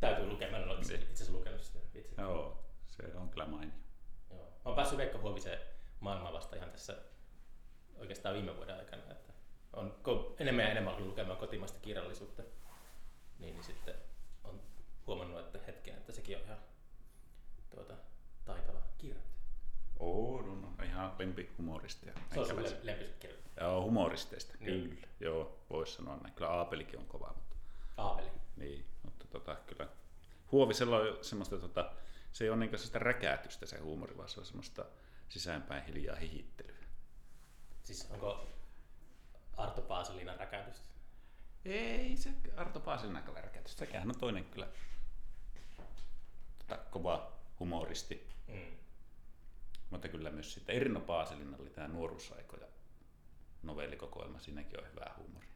Täytyy 0.00 0.26
lukea, 0.26 0.50
mä 0.50 0.56
en 0.56 0.68
ole 0.68 0.78
itse, 0.78 0.94
itse 0.94 1.12
asiassa 1.12 1.32
lukenut 1.32 1.60
sitä 1.60 1.78
itse. 1.94 2.22
Joo, 2.22 2.64
se 2.88 3.02
on 3.14 3.30
kyllä 3.30 3.46
mainio. 3.46 3.74
Joo. 4.30 4.40
Mä 4.40 4.46
oon 4.64 4.74
päässyt 4.76 4.98
Veikko 4.98 5.18
Huovisen 5.18 5.58
maailmaan 6.00 6.34
vasta 6.34 6.56
ihan 6.56 6.70
tässä 6.70 6.96
oikeastaan 7.96 8.34
viime 8.34 8.56
vuoden 8.56 8.76
aikana. 8.76 9.02
Että 9.10 9.29
on 9.72 9.94
enemmän 10.38 10.64
ja 10.64 10.70
enemmän 10.70 10.94
ollut 10.94 11.08
lukemaan 11.08 11.38
kotimaista 11.38 11.78
kirjallisuutta. 11.80 12.42
Niin, 13.38 13.54
niin 13.54 13.64
sitten 13.64 13.94
on 14.44 14.60
huomannut, 15.06 15.40
että 15.40 15.58
hetken, 15.66 15.94
että 15.94 16.12
sekin 16.12 16.36
on 16.36 16.42
ihan 16.44 16.58
tuota, 17.74 17.94
taitava 18.44 18.82
kirjoittaja. 18.98 19.30
Oo, 19.98 20.42
no, 20.42 20.54
no, 20.54 20.84
ihan 20.84 21.14
lempihumoristeja. 21.18 22.12
Se 22.34 22.40
on 22.40 22.46
Meikäläisen. 22.46 22.78
lempiskirjoittaja. 22.86 23.66
Joo, 23.66 23.82
humoristeista, 23.82 24.54
Niin. 24.60 24.88
kyllä. 24.90 25.06
Joo, 25.20 25.58
voisi 25.70 25.92
sanoa 25.92 26.16
näin. 26.16 26.34
Kyllä 26.34 26.50
Aapelikin 26.50 26.98
on 26.98 27.06
kova, 27.06 27.32
mutta, 27.36 27.56
Aaveli. 27.96 28.30
niin, 28.56 28.84
mutta 29.04 29.26
tota, 29.28 29.56
kyllä 29.66 29.88
Huovisella 30.52 30.96
on 30.96 31.18
semmoista, 31.24 31.58
tota, 31.58 31.92
se 32.32 32.44
ei 32.44 32.50
ole 32.50 32.58
niin 32.58 32.78
sitä 32.78 32.98
räkäätystä 32.98 33.66
se 33.66 33.78
huumori, 33.78 34.16
vaan 34.16 34.28
se 34.28 34.40
on 34.40 34.46
semmoista 34.46 34.84
sisäänpäin 35.28 35.84
hiljaa 35.84 36.16
hihittelyä. 36.16 36.76
Siis 37.82 38.08
onko 38.10 38.48
Arto 39.60 39.82
Paaselinan 39.82 40.38
räkäytystä? 40.38 40.90
Ei 41.64 42.16
se 42.16 42.30
Arto 42.56 42.80
Paasilin 42.80 43.22
kyllä 43.22 43.40
räkätystä, 43.40 43.78
sekähän 43.78 44.08
on 44.08 44.18
toinen 44.18 44.44
kyllä 44.44 44.68
tota, 46.58 46.78
kova 46.90 47.32
humoristi. 47.60 48.28
Mm. 48.48 48.60
Mutta 49.90 50.08
kyllä 50.08 50.30
myös 50.30 50.54
sitten 50.54 50.76
Erno 50.76 51.00
Paasilin 51.00 51.56
oli 51.60 51.70
tämä 51.70 51.88
nuoruusaikoja 51.88 52.66
novellikokoelma, 53.62 54.38
siinäkin 54.38 54.80
on 54.80 54.90
hyvää 54.90 55.14
huumoria. 55.18 55.50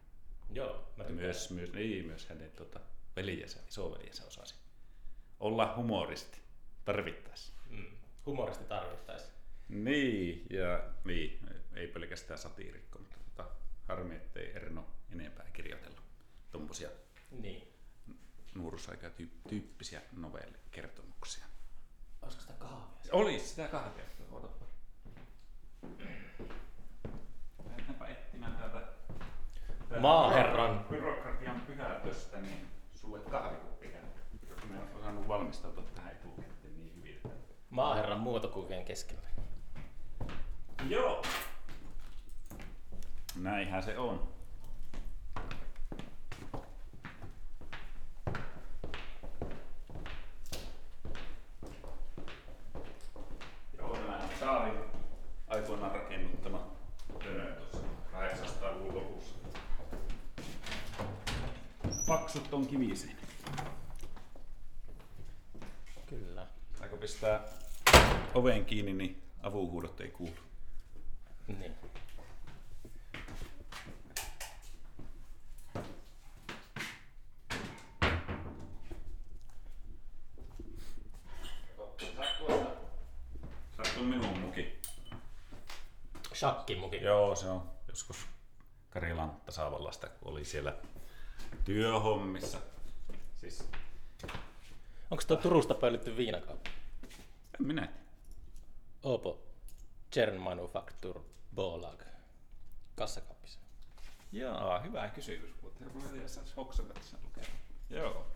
Joo, 0.51 0.93
mä 0.97 1.05
myös, 1.05 1.51
myös, 1.51 1.73
niin, 1.73 2.07
myös 2.07 2.29
hänen 2.29 2.51
tota, 2.51 2.81
veljensä, 3.17 3.61
isoveljensä 3.69 4.27
osasi 4.27 4.55
olla 5.41 5.75
humoristi 5.77 6.41
tarvittaessa. 6.85 7.53
Mm. 7.71 7.85
Humoristi 8.27 8.65
tarvittaisiin. 8.65 9.33
Niin, 9.69 10.47
ja 10.51 10.81
niin, 11.05 11.49
ei 11.75 11.87
pelkästään 11.87 12.39
satiirikko, 12.39 12.99
harmi, 13.89 14.15
ettei 14.17 14.57
Erno 14.57 14.85
enempää 15.13 15.47
kirjoitellut 15.53 16.03
tuommoisia 16.53 16.89
Niin. 17.31 17.75
nuoruusaika-tyyppisiä 18.55 20.01
novellikertomuksia. 20.17 21.45
Olisiko 22.23 22.43
sitä 22.43 22.55
kahvia? 22.55 23.13
Olisi 23.13 23.49
sitä 23.49 23.69
kahvia. 23.69 24.05
Odotapa. 24.33 24.65
Lähdetäänpä 27.69 28.07
etsimään 28.07 28.53
täältä 28.57 28.81
täältä 29.89 30.01
Maaherran. 30.01 30.85
byrokratian 30.91 31.61
pyhätöstä, 31.61 32.41
niin 32.41 32.67
sulle 32.95 33.19
kahvikuppi 33.19 33.89
käy. 33.89 34.03
Jos 34.49 34.65
me 34.69 34.79
on 34.79 34.89
osannut 35.01 35.29
valmistautua 35.29 35.85
tähän 35.95 36.13
etukäteen 36.13 36.77
niin 36.79 36.97
hyvin. 36.97 37.21
Maaherran 37.71 38.21
muotokuvien 38.21 38.85
keskellä. 38.85 39.29
Joo. 40.89 41.23
Näinhän 43.37 43.83
se 43.83 43.99
on. 43.99 44.29
Joo, 53.79 53.93
nämä 53.93 54.17
on 54.17 54.29
Saarin 54.41 54.79
aikoinaan 55.49 55.93
rakennuttama 55.93 56.67
tönö 57.23 57.55
tuossa 57.55 57.79
800-luvun 58.13 58.95
lopussa. 58.95 59.35
Paksut 62.09 62.55
on 62.55 62.67
kiviseen. 62.67 63.17
Kyllä. 66.07 66.47
Aiko 66.81 66.97
pistää 66.97 67.41
oven 68.35 68.65
kiinni, 68.65 68.93
niin 68.93 69.23
avuhuudot 69.43 70.01
ei 70.01 70.11
kuulu. 70.11 70.33
Niin. 71.59 71.75
Saatko 83.77 84.03
minun 84.03 84.39
muki? 84.39 84.81
Shakkimuki. 86.35 87.01
Joo, 87.35 87.41
se 87.41 87.49
on. 87.49 87.71
joskus 87.89 88.17
Karjalan 88.91 89.41
tasavallasta, 89.47 90.09
kun 90.09 90.33
oli 90.33 90.45
siellä 90.45 90.77
työhommissa. 91.65 92.59
Siis, 93.37 93.69
Onko 95.11 95.25
tuo 95.27 95.37
Turusta 95.37 95.75
pölytty 95.75 96.17
viinakauppa? 96.17 96.71
en 97.61 97.67
minä. 97.67 97.89
Opo. 99.03 99.43
Cern 100.13 100.41
Manufacture 100.41 101.21
Bolag. 101.55 102.03
Kassakaappissa. 102.97 103.61
Jaa, 104.33 104.81
hyvä 104.81 105.09
kysymys, 105.09 105.51
mutta 105.63 105.85
saisi 106.27 106.53
hoksata 106.57 107.01
sen 107.03 107.21
lukea. 107.25 107.45
Joo. 107.91 108.27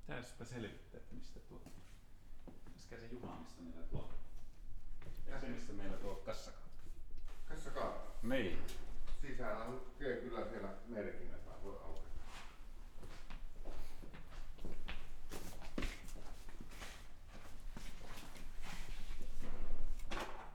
Pitäisipä 0.00 0.44
selvittää, 0.44 1.00
että 1.00 1.14
mistä 1.14 1.40
tuo... 1.40 1.60
Äsken 2.76 3.00
se 3.00 3.06
Juha, 3.06 3.36
mistä 3.36 3.62
meillä 3.62 3.82
tuo... 3.82 4.17
Ja 5.30 5.40
se, 5.40 5.46
mistä 5.46 5.72
meillä 5.72 5.96
tuo 5.96 6.14
kassakaappi. 6.14 6.90
Kassakaappi. 7.48 8.28
Niin. 8.28 8.58
Sisällä 9.22 9.64
lukee 9.68 10.16
kyllä 10.16 10.46
siellä 10.50 10.68
merkinnät, 10.88 11.46
vaan 11.46 11.62
voi 11.64 11.76
aukata. 11.84 12.08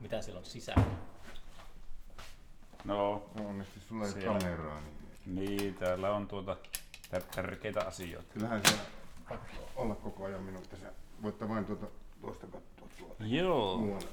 Mitä 0.00 0.22
siellä 0.22 0.38
on 0.38 0.44
sisällä? 0.44 0.84
No, 2.84 3.22
No 3.34 3.48
onneksi 3.48 3.80
sulla 3.88 4.06
ei 4.06 4.12
Siellä. 4.12 4.38
kameraa, 4.38 4.80
niin 4.80 5.56
niin, 5.56 5.74
täällä 5.74 6.10
on 6.14 6.28
tuota 6.28 6.56
tär- 7.14 7.34
tärkeitä 7.34 7.80
asioita. 7.80 8.32
kyllähän 8.32 8.62
se 8.68 8.74
olla 9.76 9.94
koko 9.94 10.24
ajan 10.24 10.42
minun 10.42 10.62
tässä. 10.62 10.92
Voitte 11.22 11.48
vain 11.48 11.64
tuota, 11.64 11.86
tuosta 12.20 12.46
katsoa 12.46 12.88
tuolta. 12.98 13.24
Joo. 13.24 13.76
Muualla. 13.78 14.08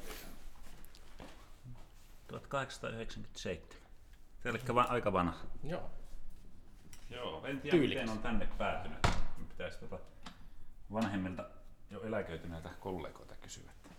1897. 2.32 3.78
Eli 4.46 4.60
va- 4.76 4.82
aika 4.82 5.14
vanha. 5.14 5.46
Joo. 5.64 5.92
Joo, 7.10 7.46
en 7.46 7.62
tiedä 7.62 7.78
Tyylikäs. 7.78 8.02
miten 8.02 8.18
on 8.18 8.24
tänne 8.24 8.48
päätynyt. 8.58 9.08
Pitäisi 9.50 9.80
tuota 9.80 10.00
vanhemmilta 10.94 11.46
jo 11.90 12.02
eläköityneiltä 12.02 12.70
kollegoilta 12.80 13.36
kysyä. 13.36 13.72
että 13.72 13.90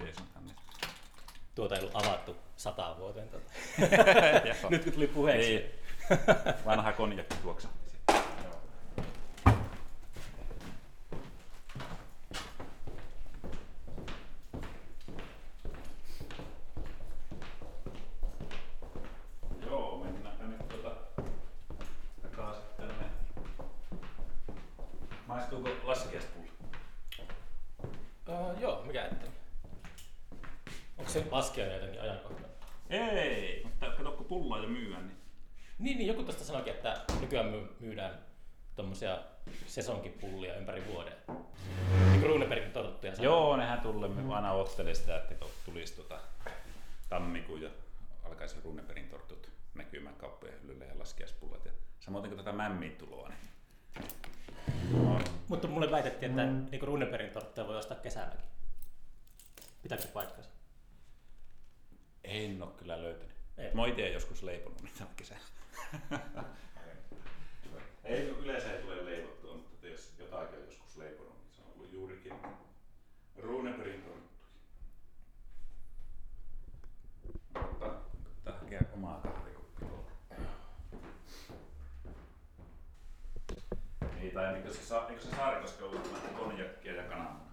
Miten 0.00 0.14
se 0.14 0.20
on 0.20 0.26
tänne? 0.34 0.54
Tuota 1.54 1.74
ei 1.76 1.80
ollut 1.80 1.96
avattu 2.06 2.36
sataan 2.56 2.96
vuoteen. 2.98 3.28
Tuota. 3.28 3.50
Nyt 4.70 4.84
kun 4.84 4.92
tuli 4.92 5.06
puheeksi. 5.06 5.48
Niin. 5.48 5.70
Vanha 6.66 6.92
konjakki 6.92 7.36
tuoksahti 7.36 7.90
sieltä. 7.90 8.22
Joo. 8.44 8.60
Joo, 19.66 19.98
mennään 20.04 20.36
tänne 20.36 20.56
tuota 20.58 20.96
takaisin 22.22 22.62
tänne. 22.76 23.04
Maistuuko 25.26 25.68
laskiaispulla? 25.84 26.52
Uh, 28.28 28.60
joo, 28.60 28.82
mikä 28.84 29.04
ettei. 29.04 29.28
Onko 30.98 31.10
se 31.10 31.26
laskiainen 31.30 31.74
jotenkin 31.76 32.02
ajankohtainen? 32.02 32.50
Ei, 32.90 33.62
mutta 33.64 33.86
kato 33.90 34.12
kun 34.12 34.26
pullaa 34.26 34.58
jo 34.58 34.68
myydään, 34.68 35.06
niin 35.06 35.16
Niin, 35.78 35.98
niin 35.98 36.06
joku 36.08 36.22
tästä 36.22 36.44
sanoikin, 36.44 36.72
että 36.72 37.04
nykyään 37.20 37.46
my- 37.46 37.76
myydään 37.80 38.18
tommosia 38.76 39.18
sesonkipullia 39.66 40.56
ympäri 40.56 40.86
vuoden. 40.86 41.12
Niin 42.10 42.20
kuin 42.20 42.30
Runebergin 42.30 42.72
totuttuja 42.72 43.14
sanoja. 43.16 43.30
Joo, 43.30 43.56
nehän 43.56 43.80
tulee. 43.80 44.08
Me 44.08 44.34
aina 44.34 44.52
ottelee 44.52 44.94
sitä, 44.94 45.16
että 45.16 45.34
kun 45.34 45.48
tulisi 45.64 45.94
tuota 45.96 46.20
tammikuun 47.08 47.62
ja 47.62 47.70
alkaisi 48.24 48.56
Runebergin 48.64 49.08
tortut 49.08 49.50
näkymään 49.74 50.14
kauppojen 50.16 50.62
hyllylle 50.62 50.86
ja 50.86 50.98
laskiaispullat. 50.98 51.64
Ja 51.64 51.72
tätä 52.44 52.56
mämmiin 52.56 52.96
tuloa, 52.96 53.28
niin 53.28 53.40
no, 54.92 55.20
Mutta 55.48 55.68
mulle 55.68 55.90
väitettiin, 55.90 56.30
että 56.30 56.46
mm. 56.46 56.66
niin 56.70 56.82
Runebergin 56.82 57.30
tortteja 57.30 57.66
voi 57.66 57.76
ostaa 57.76 57.96
kesälläkin. 57.96 58.44
Pitääkö 59.82 60.02
se 60.02 60.08
paikkansa? 60.08 60.50
en 62.24 62.62
ole 62.62 62.70
kyllä 62.70 63.02
löytänyt. 63.02 63.36
Ei. 63.58 63.74
Mä 63.74 63.80
oon 63.80 63.90
itse 63.90 64.08
joskus 64.08 64.42
leiponut 64.42 64.82
niitä 64.82 65.04
kesällä. 65.16 65.42
ei 68.04 68.28
yleensä 68.28 68.72
ei 68.72 68.82
tule 68.82 69.04
leivottua, 69.04 69.54
mutta 69.54 69.86
jos 69.86 70.14
jotakin 70.18 70.58
on 70.58 70.64
joskus 70.64 70.96
leiponut, 70.96 71.32
niin 71.32 71.52
se 71.52 71.62
on 71.62 71.72
ollut 71.74 71.92
juurikin 71.92 72.32
Runebergin 73.36 74.02
torttuja. 74.02 74.42
Mutta 77.68 77.86
pitää 78.36 78.58
hakea 78.60 78.80
omaa 78.94 79.20
kahvikuppia 79.20 79.88
tuolta. 79.88 80.12
Niin, 84.14 84.21
tai 84.34 84.54
eikö 84.54 84.72
se, 84.72 84.82
sa- 84.82 85.08
eikö 85.08 85.22
se 85.22 85.36
Saarikoski 85.36 85.82
ollut 85.82 86.02
tämä 86.02 86.38
konjakkia 86.38 86.94
ja 86.94 87.02
kananmunaa? 87.02 87.52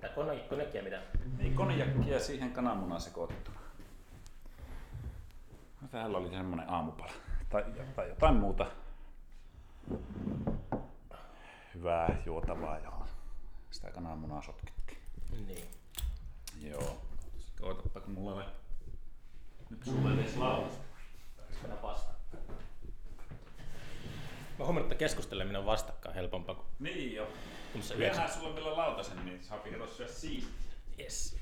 Tää 0.00 0.10
kone, 0.10 0.36
konekkiä 0.36 0.82
mitä? 0.82 1.02
Niin, 1.38 1.54
konjakkia 1.54 2.14
ja 2.14 2.20
siihen 2.20 2.52
kananmunaa 2.52 2.98
sekoitettuna. 2.98 3.60
No, 5.80 5.88
täällä 5.88 6.18
oli 6.18 6.30
semmonen 6.30 6.70
aamupala. 6.70 7.12
Tai, 7.50 7.64
tai 7.96 8.08
jotain 8.08 8.34
muuta 8.36 8.66
hyvää 11.74 12.22
juotavaa 12.26 12.78
ja 12.78 12.92
sitä 13.70 13.90
kananmunaa 13.90 14.42
sotkettiin. 14.42 14.98
Niin. 15.46 15.68
Joo. 16.60 16.96
Koetapa 17.60 18.00
kun 18.00 18.14
mulla 18.14 18.34
oli 18.34 18.44
nyt 19.70 19.84
sulle 19.84 20.14
edes 20.20 20.36
laulusta. 20.36 20.78
Mennään 21.62 21.82
vastaan. 21.82 22.13
Mä 24.58 24.64
huomannut, 24.64 24.92
että 24.92 24.98
keskusteleminen 24.98 25.60
on 25.60 25.66
vastakkain 25.66 26.14
helpompaa 26.14 26.54
kuin 26.54 26.66
Niin 26.80 27.14
jo. 27.14 27.28
yhdeksän. 27.94 28.30
sulle 28.30 28.54
vielä 28.54 28.76
lautasen, 28.76 29.24
niin 29.24 29.44
saa 29.44 29.58
kato 29.58 29.86
syödä 29.86 30.12
siistiä. 30.12 30.50
Yes. 30.98 31.36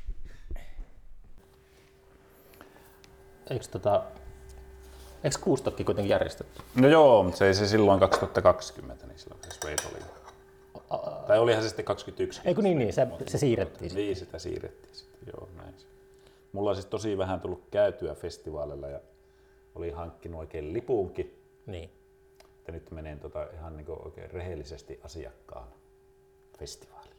Eikö 3.51 3.65
tota... 3.71 4.03
Eikö 5.25 5.39
kuustokki 5.41 5.85
kuitenkin 5.85 6.11
järjestetty? 6.11 6.63
No 6.75 6.89
joo, 6.89 7.23
mutta 7.23 7.39
se 7.39 7.47
ei 7.47 7.55
se 7.55 7.67
silloin 7.69 8.01
2020, 8.01 9.07
niin 9.07 9.19
silloin 9.19 9.41
se 9.45 9.51
Sveet 9.51 9.89
oli. 9.93 10.03
Tai 11.27 11.39
olihan 11.39 11.63
se 11.63 11.69
sitten 11.69 11.85
21. 11.85 12.41
Eikö 12.45 12.63
niin, 12.63 12.79
niin 12.79 12.93
se, 12.93 13.07
se 13.27 13.39
siirrettiin. 13.39 13.91
sitten. 13.91 14.05
Niin, 14.05 14.17
sitä 14.17 14.39
siirrettiin 14.39 14.95
sitten, 14.95 15.21
joo 15.37 15.49
näin 15.57 15.75
se. 15.79 15.87
Mulla 16.53 16.71
on 16.71 16.77
siis 16.77 16.87
tosi 16.87 17.19
vähän 17.19 17.41
tullut 17.41 17.65
käytyä 17.71 18.15
festivaaleilla 18.15 18.89
ja 18.89 19.01
oli 19.75 19.91
hankkinut 19.91 20.41
oikein 20.41 20.73
lipunkin. 20.73 21.43
Niin. 21.67 21.91
Että 22.63 22.73
nyt 22.73 22.91
menen 22.91 23.21
tota 23.21 23.47
ihan 23.55 23.77
niin 23.77 23.87
oikein 23.91 24.31
rehellisesti 24.31 25.01
asiakkaan 25.05 25.69
festivaalille. 26.59 27.15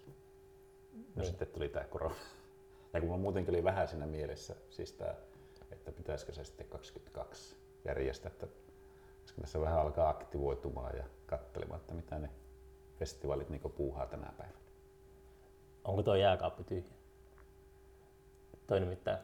No 0.94 1.02
Niin. 1.16 1.26
sitten 1.26 1.48
tuli 1.48 1.70
tämä 1.70 1.86
korona. 1.86 2.16
Ja 2.94 3.00
kun 3.00 3.10
mulla 3.10 3.22
muutenkin 3.22 3.56
oli 3.56 3.64
vähän 3.64 3.88
siinä 3.88 4.06
mielessä, 4.06 4.56
siis 4.70 4.94
tää, 4.94 5.16
että 5.72 5.92
pitäisikö 5.92 6.32
se 6.34 6.44
sitten 6.44 6.68
22 6.68 7.56
järjestää, 7.86 8.32
että 8.32 8.48
koska 9.22 9.42
tässä 9.42 9.60
vähän 9.62 9.80
alkaa 9.80 10.10
aktivoitumaan 10.10 10.98
ja 10.98 11.04
katselemaan, 11.26 11.80
että 11.80 11.94
mitä 11.94 12.20
ne 12.20 12.30
festivaalit 13.00 13.50
niin 13.50 13.62
puuhaa 13.78 14.06
tänä 14.08 14.34
päivänä. 14.38 14.60
Onko 15.84 16.04
tuo 16.04 16.16
jääkaappi 16.16 16.64
tyhjä? 16.64 16.92
Toi 18.68 18.80
nimittäin 18.80 19.18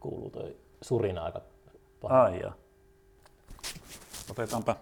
kuuluu 0.00 0.30
toi 0.30 0.56
surina 0.82 1.24
aika 1.24 1.40
paha. 2.00 2.22
Ai 2.22 2.40
joo. 2.40 2.52
Otetaanpa. 4.30 4.76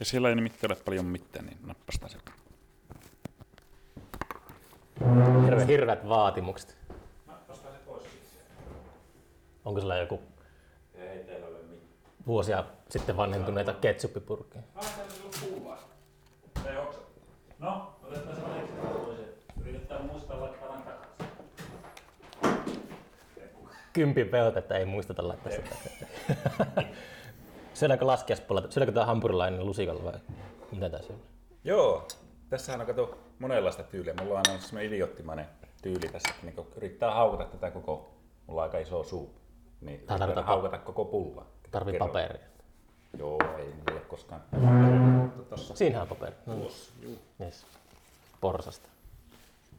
Ja 0.00 0.04
siellä 0.04 0.28
ei 0.28 0.34
nimittäin 0.34 0.72
ole 0.72 0.80
paljon 0.84 1.04
mitään, 1.04 1.46
niin 1.46 1.58
nappasta 1.66 2.08
sieltä. 2.08 2.30
Hirve, 5.44 5.66
hirveät 5.66 6.08
vaatimukset. 6.08 6.76
Nappasta 7.26 7.68
se 7.70 7.78
pois. 7.86 8.02
Onko 9.64 9.80
sulla 9.80 9.96
joku 9.96 10.22
Ei 10.94 11.24
teillä 11.24 11.46
ole 11.46 11.58
mitään. 11.58 11.80
vuosia 12.26 12.64
sitten 12.90 13.16
vanhentuneita 13.16 13.72
ketsuppipurkkeja? 13.72 14.64
Ah, 14.74 14.86
täällä 14.96 15.12
on. 15.70 15.78
Ei 16.70 16.76
oksa. 16.76 17.00
No, 17.58 17.96
otetaan 18.02 18.36
se. 18.36 18.42
Yritetään 19.60 20.04
muistaa 20.06 20.36
takaisin. 20.36 20.82
Kympin 23.92 24.28
peotetta 24.28 24.76
ei 24.76 24.84
muisteta 24.84 25.28
laittaa 25.28 25.52
sitä. 25.52 25.76
Syödäänkö 27.76 28.06
laskiaispuolella? 28.06 28.70
Syödäänkö 28.70 28.92
tämä 28.94 29.06
hampurilainen 29.06 29.66
lusikalla 29.66 30.04
vai 30.04 30.12
mitä 30.72 30.90
tässä 30.90 31.12
on? 31.12 31.18
Joo, 31.64 32.08
tässähän 32.48 32.80
on 32.80 32.86
kato 32.86 33.18
monenlaista 33.38 33.82
tyyliä. 33.82 34.14
Mulla 34.22 34.38
on 34.38 34.42
aina 34.48 34.60
semmoinen 34.62 34.92
idioottimainen 34.92 35.46
tyyli 35.82 36.08
tässä, 36.12 36.28
että 36.30 36.46
niin 36.46 36.66
yrittää 36.76 37.14
haukata 37.14 37.44
tätä 37.44 37.70
koko, 37.70 38.10
mulla 38.46 38.60
on 38.60 38.66
aika 38.66 38.78
iso 38.78 39.04
suu, 39.04 39.34
niin 39.80 39.94
yrittää 39.94 40.18
tarkoittaa- 40.18 40.44
haukata 40.44 40.78
koko 40.78 41.04
pulla. 41.04 41.46
Tarvii 41.70 41.92
Kerralla. 41.92 42.12
paperia. 42.12 42.46
Joo, 43.18 43.38
ei 43.58 43.64
mulla 43.64 43.92
ole 43.92 44.00
koskaan. 44.00 44.42
Tossa. 45.50 45.76
Siinähän 45.76 46.02
on 46.02 46.08
paperi. 46.08 46.36
No, 46.46 46.52
niin. 46.54 46.62
Tuossa, 46.62 46.92
juu. 47.02 47.18
yes. 47.40 47.66
Porsasta. 48.40 48.88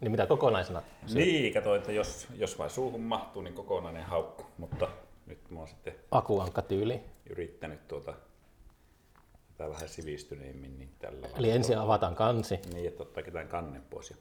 Niin 0.01 0.11
mitä 0.11 0.25
kokonaisena? 0.25 0.81
Niin, 1.13 1.53
kato, 1.53 1.75
että 1.75 1.91
jos, 1.91 2.27
jos 2.37 2.59
vain 2.59 2.69
suuhun 2.69 3.01
mahtuu, 3.01 3.41
niin 3.41 3.53
kokonainen 3.53 4.03
haukku. 4.03 4.43
Mutta 4.57 4.87
nyt 5.25 5.49
mä 5.49 5.59
oon 5.59 5.67
sitten 5.67 5.95
Akuankka 6.11 6.61
tyyli. 6.61 7.01
Yrittänyt 7.29 7.87
tuota, 7.87 8.13
tätä 9.57 9.69
vähän 9.69 9.89
sivistyneemmin, 9.89 10.79
niin 10.79 10.95
tällä 10.99 11.27
Eli 11.37 11.51
ensin 11.51 11.77
avataan 11.77 12.15
kansi. 12.15 12.59
Niin, 12.73 12.87
että 12.87 13.03
ottaakin 13.03 13.33
tämän 13.33 13.47
kannen 13.47 13.81
pois 13.81 14.09
ja 14.09 14.15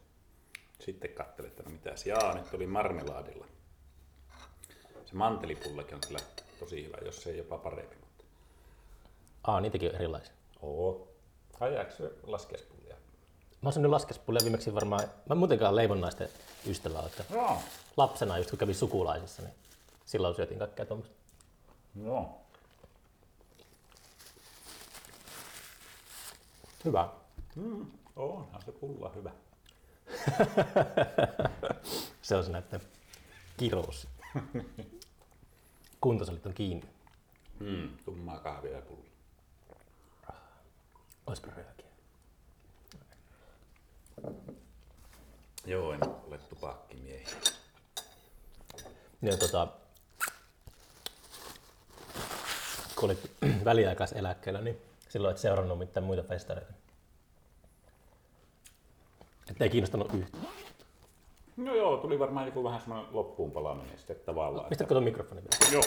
sitten 0.81 1.11
katselet, 1.11 1.51
että 1.51 1.63
no 1.63 1.71
mitäs. 1.71 2.07
Jaa, 2.07 2.35
nyt 2.35 2.51
tuli 2.51 2.67
marmelaadilla. 2.67 3.47
Se 5.05 5.15
mantelipullakin 5.15 5.95
on 5.95 6.01
kyllä 6.07 6.21
tosi 6.61 6.85
hyvä, 6.85 6.97
jos 7.05 7.23
se 7.23 7.31
ei 7.31 7.39
jopa 7.39 7.59
parempi. 7.59 7.97
Mutta... 7.97 8.25
Aa, 9.45 9.61
niitäkin 9.61 9.89
on 9.89 9.95
erilaisia. 9.95 10.35
Oo. 10.63 11.09
Hajaako 11.61 11.91
se 11.91 12.13
laskespullia? 12.23 12.97
Mä 13.63 13.67
oon 13.67 13.73
syönyt 13.73 13.91
laskespullia 13.91 14.41
viimeksi 14.43 14.75
varmaan, 14.75 15.01
mä 15.03 15.33
en 15.33 15.39
muutenkaan 15.39 15.77
leivonnaisten 15.77 16.29
ystävä, 16.67 17.03
että 17.07 17.25
Joo. 17.31 17.59
lapsena 17.97 18.39
just 18.39 18.51
kun 18.51 18.59
kävin 18.59 18.75
sukulaisissa, 18.75 19.43
niin 19.43 19.55
silloin 20.05 20.35
syötiin 20.35 20.59
kaikkea 20.59 20.87
tuommoista. 20.87 21.17
Joo. 22.05 22.46
Hyvä. 26.87 27.09
Mm, 27.57 27.87
onhan 28.17 28.63
se 28.63 28.73
pulla 28.73 29.13
hyvä. 29.15 29.31
Se 32.23 32.37
on 32.37 32.45
se 32.45 32.51
näiden 32.51 32.81
kirous. 33.57 34.09
Kuntosalit 36.01 36.47
on 36.47 36.55
kiinni. 36.55 36.89
Mm, 37.61 37.89
tummaa 38.05 38.39
kahvia 38.39 38.77
ja 38.77 38.83
pulla. 38.83 39.05
Oispa 41.27 41.49
röökiä. 41.57 41.87
Joo, 45.67 45.93
en 45.93 46.01
ole 46.05 46.39
tupakkimiehiä. 46.39 47.29
Ja 49.23 49.37
tota, 49.37 49.69
kun 52.97 53.05
olit 53.05 53.31
väliaikaiseläkkeellä, 53.65 54.61
niin 54.61 54.86
silloin 55.17 55.33
et 55.33 55.39
seurannut 55.39 55.79
mitään 55.79 56.07
muita 56.07 56.23
festareita. 56.23 56.73
Että 59.51 59.65
ei 59.65 59.71
kiinnostanut 59.71 60.15
yhtään. 60.15 60.45
No 61.57 61.75
joo, 61.75 61.97
tuli 61.97 62.19
varmaan 62.19 62.47
joku 62.47 62.65
vähän 62.65 62.81
semmoinen 62.81 63.07
loppuun 63.13 63.53
palaaminen 63.53 63.99
sitten 63.99 64.17
tavallaan. 64.17 64.69
Mistä 64.69 64.85
tuon 64.85 65.05
mikrofoni 65.05 65.41
vielä? 65.41 65.73
Joo. 65.73 65.83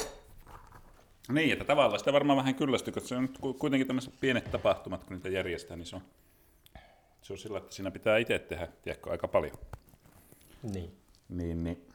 Niin, 1.32 1.54
että 1.54 1.65
tavallaan 1.65 2.00
sitä 2.00 2.13
varmaan 2.13 2.38
vähän 2.38 2.56
kyllästyy, 2.56 2.94
koska 2.94 3.10
se 3.10 3.15
on 3.15 3.22
nyt 3.22 3.38
ku- 3.38 3.54
kuitenkin 3.54 3.88
tämmöiset 3.88 4.13
pienet 4.20 4.52
tapahtumat, 4.52 5.04
kun 5.04 5.15
niitä 5.15 5.30
järjestää, 5.30 5.78
niin 5.78 5.86
se 5.86 5.96
on, 5.96 6.02
se 7.22 7.34
on 7.34 7.38
sillä, 7.38 7.58
että 7.58 7.76
siinä 7.76 7.92
pitää 7.92 8.18
itse 8.18 8.39
tehdä, 8.39 8.68
tiedätkö, 8.82 9.12
aika 9.12 9.28
paljon. 9.28 9.58
Niin. 10.63 10.98
Niin, 11.30 11.63
niin 11.63 11.89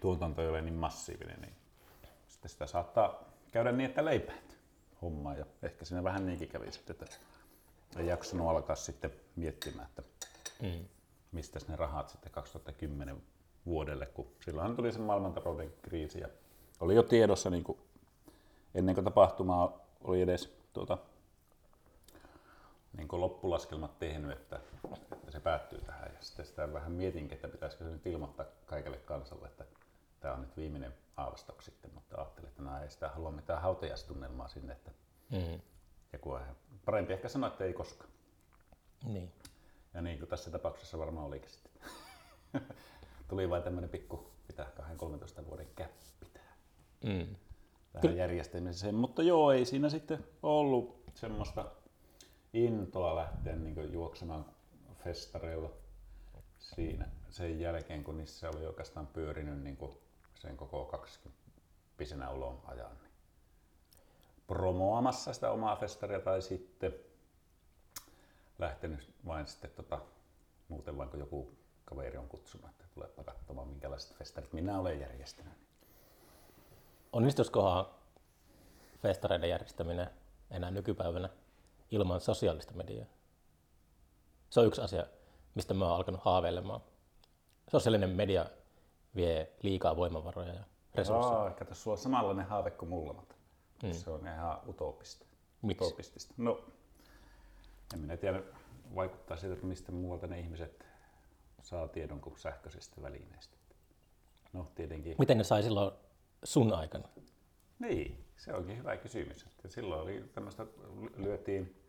tuotanto 0.00 0.42
ei 0.42 0.48
ole 0.48 0.62
niin 0.62 0.74
massiivinen, 0.74 1.40
niin 1.40 1.54
sitten 2.28 2.50
sitä 2.50 2.66
saattaa 2.66 3.24
käydä 3.52 3.72
niin, 3.72 3.90
että 3.90 4.04
leipäät 4.04 4.61
hommaa 5.02 5.34
ja 5.34 5.46
ehkä 5.62 5.84
siinä 5.84 6.04
vähän 6.04 6.26
niinkin 6.26 6.48
kävi 6.48 6.72
sitten, 6.72 6.96
että 7.00 7.16
ei 7.96 8.06
jaksanut 8.06 8.48
alkaa 8.48 8.76
sitten 8.76 9.10
miettimään, 9.36 9.88
että 9.88 10.02
Mm. 10.62 10.84
mistä 11.32 11.60
ne 11.68 11.76
rahat 11.76 12.08
sitten 12.08 12.32
2010 12.32 13.22
vuodelle, 13.66 14.06
kun 14.06 14.26
silloinhan 14.44 14.76
tuli 14.76 14.92
se 14.92 14.98
maailmantalouden 14.98 15.72
kriisi 15.82 16.20
ja 16.20 16.28
oli 16.80 16.94
jo 16.94 17.02
tiedossa 17.02 17.50
niin 17.50 17.64
kuin 17.64 17.78
ennen 18.74 18.94
kuin 18.94 19.04
tapahtumaa 19.04 19.78
oli 20.04 20.22
edes 20.22 20.56
tuota, 20.72 20.98
niin 22.96 23.08
kuin 23.08 23.20
loppulaskelmat 23.20 23.98
tehnyt, 23.98 24.30
että, 24.32 24.60
että 25.12 25.30
se 25.30 25.40
päättyy 25.40 25.80
tähän. 25.80 26.10
Ja 26.14 26.18
sitten 26.20 26.46
sitä 26.46 26.72
vähän 26.72 26.92
mietinkin, 26.92 27.34
että 27.34 27.48
pitäisikö 27.48 27.84
se 27.84 27.90
nyt 27.90 28.06
ilmoittaa 28.06 28.46
kaikelle 28.66 28.96
kansalle, 28.96 29.46
että 29.46 29.64
tämä 30.22 30.34
on 30.34 30.40
nyt 30.40 30.56
viimeinen 30.56 30.94
aavastok 31.16 31.62
sitten, 31.62 31.90
mutta 31.94 32.16
ajattelin, 32.16 32.48
että 32.48 32.62
no 32.62 32.82
ei 32.82 32.90
sitä 32.90 33.08
halua 33.08 33.30
mitään 33.30 33.62
hautajaistunnelmaa 33.62 34.48
sinne, 34.48 34.72
että 34.72 34.90
Mm. 35.30 35.60
joku 36.12 36.38
parempi 36.84 37.12
ehkä 37.12 37.28
sanoa, 37.28 37.48
että 37.48 37.64
ei 37.64 37.72
koskaan. 37.72 38.10
Niin. 39.04 39.32
Ja 39.94 40.02
niin 40.02 40.18
kuin 40.18 40.28
tässä 40.28 40.50
tapauksessa 40.50 40.98
varmaan 40.98 41.26
olikin 41.26 41.50
sitten. 41.50 41.72
Tuli 43.28 43.50
vain 43.50 43.62
tämmöinen 43.62 43.90
pikku, 43.90 44.30
pitää 44.46 44.66
2-13 45.42 45.46
vuoden 45.46 45.68
käppi 45.76 46.26
tähän, 46.32 46.56
Mm. 47.04 47.36
tähän 47.92 48.16
järjestämiseen. 48.16 48.94
Mutta 48.94 49.22
joo, 49.22 49.52
ei 49.52 49.64
siinä 49.64 49.88
sitten 49.88 50.24
ollut 50.42 51.02
semmoista 51.14 51.70
intoa 52.52 53.16
lähteä 53.16 53.56
niin 53.56 53.92
juoksemaan 53.92 54.44
festareilla 55.04 55.70
siinä 56.58 57.08
sen 57.30 57.60
jälkeen, 57.60 58.04
kun 58.04 58.16
niissä 58.16 58.50
oli 58.50 58.66
oikeastaan 58.66 59.06
pyörinyt 59.06 59.62
niin 59.62 59.76
kuin 59.76 59.96
sen 60.42 60.56
koko 60.56 60.84
20 60.84 61.42
pisenä 61.96 62.30
ulon 62.30 62.60
ajan. 62.64 62.98
Niin 63.02 63.12
promoamassa 64.46 65.32
sitä 65.32 65.50
omaa 65.50 65.76
festaria 65.76 66.20
tai 66.20 66.42
sitten 66.42 66.94
lähtenyt 68.58 69.14
vain 69.26 69.46
sitten 69.46 69.70
tota, 69.70 69.98
muuten 70.68 70.98
vain 70.98 71.10
kun 71.10 71.20
joku 71.20 71.50
kaveri 71.84 72.18
on 72.18 72.28
kutsunut, 72.28 72.70
että 72.70 72.84
tulepa 72.94 73.24
katsomaan 73.24 73.68
minkälaiset 73.68 74.16
festarit 74.16 74.52
minä 74.52 74.78
olen 74.78 75.00
järjestänyt. 75.00 75.52
Onnistuisikohan 77.12 77.86
festareiden 79.02 79.50
järjestäminen 79.50 80.10
enää 80.50 80.70
nykypäivänä 80.70 81.28
ilman 81.90 82.20
sosiaalista 82.20 82.74
mediaa? 82.74 83.06
Se 84.50 84.60
on 84.60 84.66
yksi 84.66 84.80
asia, 84.80 85.06
mistä 85.54 85.74
mä 85.74 85.84
oon 85.84 85.96
alkanut 85.96 86.20
haaveilemaan. 86.24 86.80
Sosiaalinen 87.70 88.10
media 88.10 88.46
vie 89.16 89.52
liikaa 89.62 89.96
voimavaroja 89.96 90.54
ja 90.54 90.64
resursseja. 90.94 91.38
Aa, 91.38 91.50
kato, 91.50 91.74
sulla 91.74 91.94
on 91.94 91.98
samanlainen 91.98 92.46
haave 92.46 92.70
kuin 92.70 92.88
mulla, 92.88 93.12
mutta 93.12 93.34
mm. 93.82 93.92
se 93.92 94.10
on 94.10 94.26
ihan 94.26 94.58
utopista. 94.68 95.26
Miksi? 95.62 95.84
Utopistista. 95.84 96.34
No, 96.36 96.64
en 97.94 98.00
minä 98.00 98.16
tiedä, 98.16 98.42
vaikuttaa 98.94 99.36
siitä, 99.36 99.54
että 99.54 99.66
mistä 99.66 99.92
muualta 99.92 100.26
ne 100.26 100.40
ihmiset 100.40 100.86
saa 101.62 101.88
tiedon 101.88 102.20
kuin 102.20 102.38
sähköisistä 102.38 103.02
välineistä. 103.02 103.56
No 104.52 104.72
tietenkin. 104.74 105.16
Miten 105.18 105.38
ne 105.38 105.44
sai 105.44 105.62
silloin 105.62 105.92
sun 106.44 106.72
aikana? 106.72 107.08
Niin, 107.78 108.24
se 108.36 108.54
onkin 108.54 108.78
hyvä 108.78 108.96
kysymys. 108.96 109.42
Että 109.42 109.68
silloin 109.68 110.02
oli 110.02 110.24
tämmöistä, 110.34 110.66
lyötiin, 111.16 111.82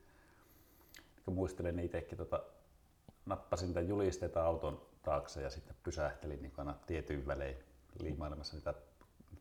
kun 1.26 1.34
muistelen 1.34 1.80
itsekin, 1.80 2.18
tota, 2.18 2.44
nappasin 3.26 3.74
tämän 3.74 3.88
julisteita 3.88 4.46
auton 4.46 4.82
taakse 5.04 5.42
ja 5.42 5.50
sitten 5.50 5.76
pysähtelin 5.84 6.42
niin 6.42 6.54
aina 6.58 6.76
tietyin 6.88 7.28
välein 7.28 7.58
liimailemassa 8.00 8.56
niitä 8.56 8.74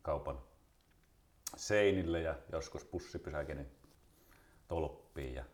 kaupan 0.01 0.39
seinille 1.57 2.21
ja 2.21 2.35
joskus 2.51 2.85
bussipysäkin 2.85 3.57
niin 3.57 3.71
tolppiin 4.67 5.33
ja 5.35 5.45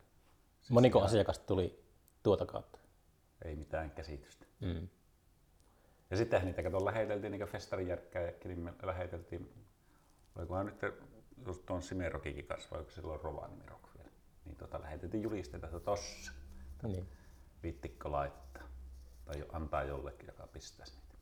Moniko 0.70 1.02
asiakasta 1.02 1.46
tuli 1.46 1.84
tuota 2.24 2.46
kautta? 2.46 2.80
ei 3.46 3.56
mitään 3.56 3.92
käsitystä. 3.92 4.46
Mm. 4.60 4.88
Ja 6.10 6.18
sittenhän 6.18 6.46
niitä 6.48 6.64
kato 6.64 6.86
läheteltiin, 6.86 7.32
niin 7.32 7.40
kuin 7.40 7.52
festarijärkkäjäkin, 7.52 8.50
niin 8.50 8.60
me 8.60 8.74
läheteltiin, 8.84 9.66
olikohan 10.36 10.66
nyt 10.66 10.76
just 11.46 11.66
tuon 11.66 11.82
Simerokikin 11.82 12.46
kanssa, 12.46 12.70
vai 12.72 12.86
silloin 12.90 13.22
Rovaniemirok 13.22 13.90
vielä, 13.98 14.10
niin 14.46 14.56
tota, 14.56 14.82
läheteltiin 14.82 15.24
julisteita, 15.24 15.68
että 15.68 15.80
tossa, 15.80 16.32
Niin. 16.84 17.08
viittikko 17.64 18.12
laittaa, 18.12 18.49
tai 19.30 19.46
antaa 19.52 19.84
jollekin, 19.84 20.28
joka 20.28 20.48
pistäisi 20.48 20.94
niitä. 20.94 21.16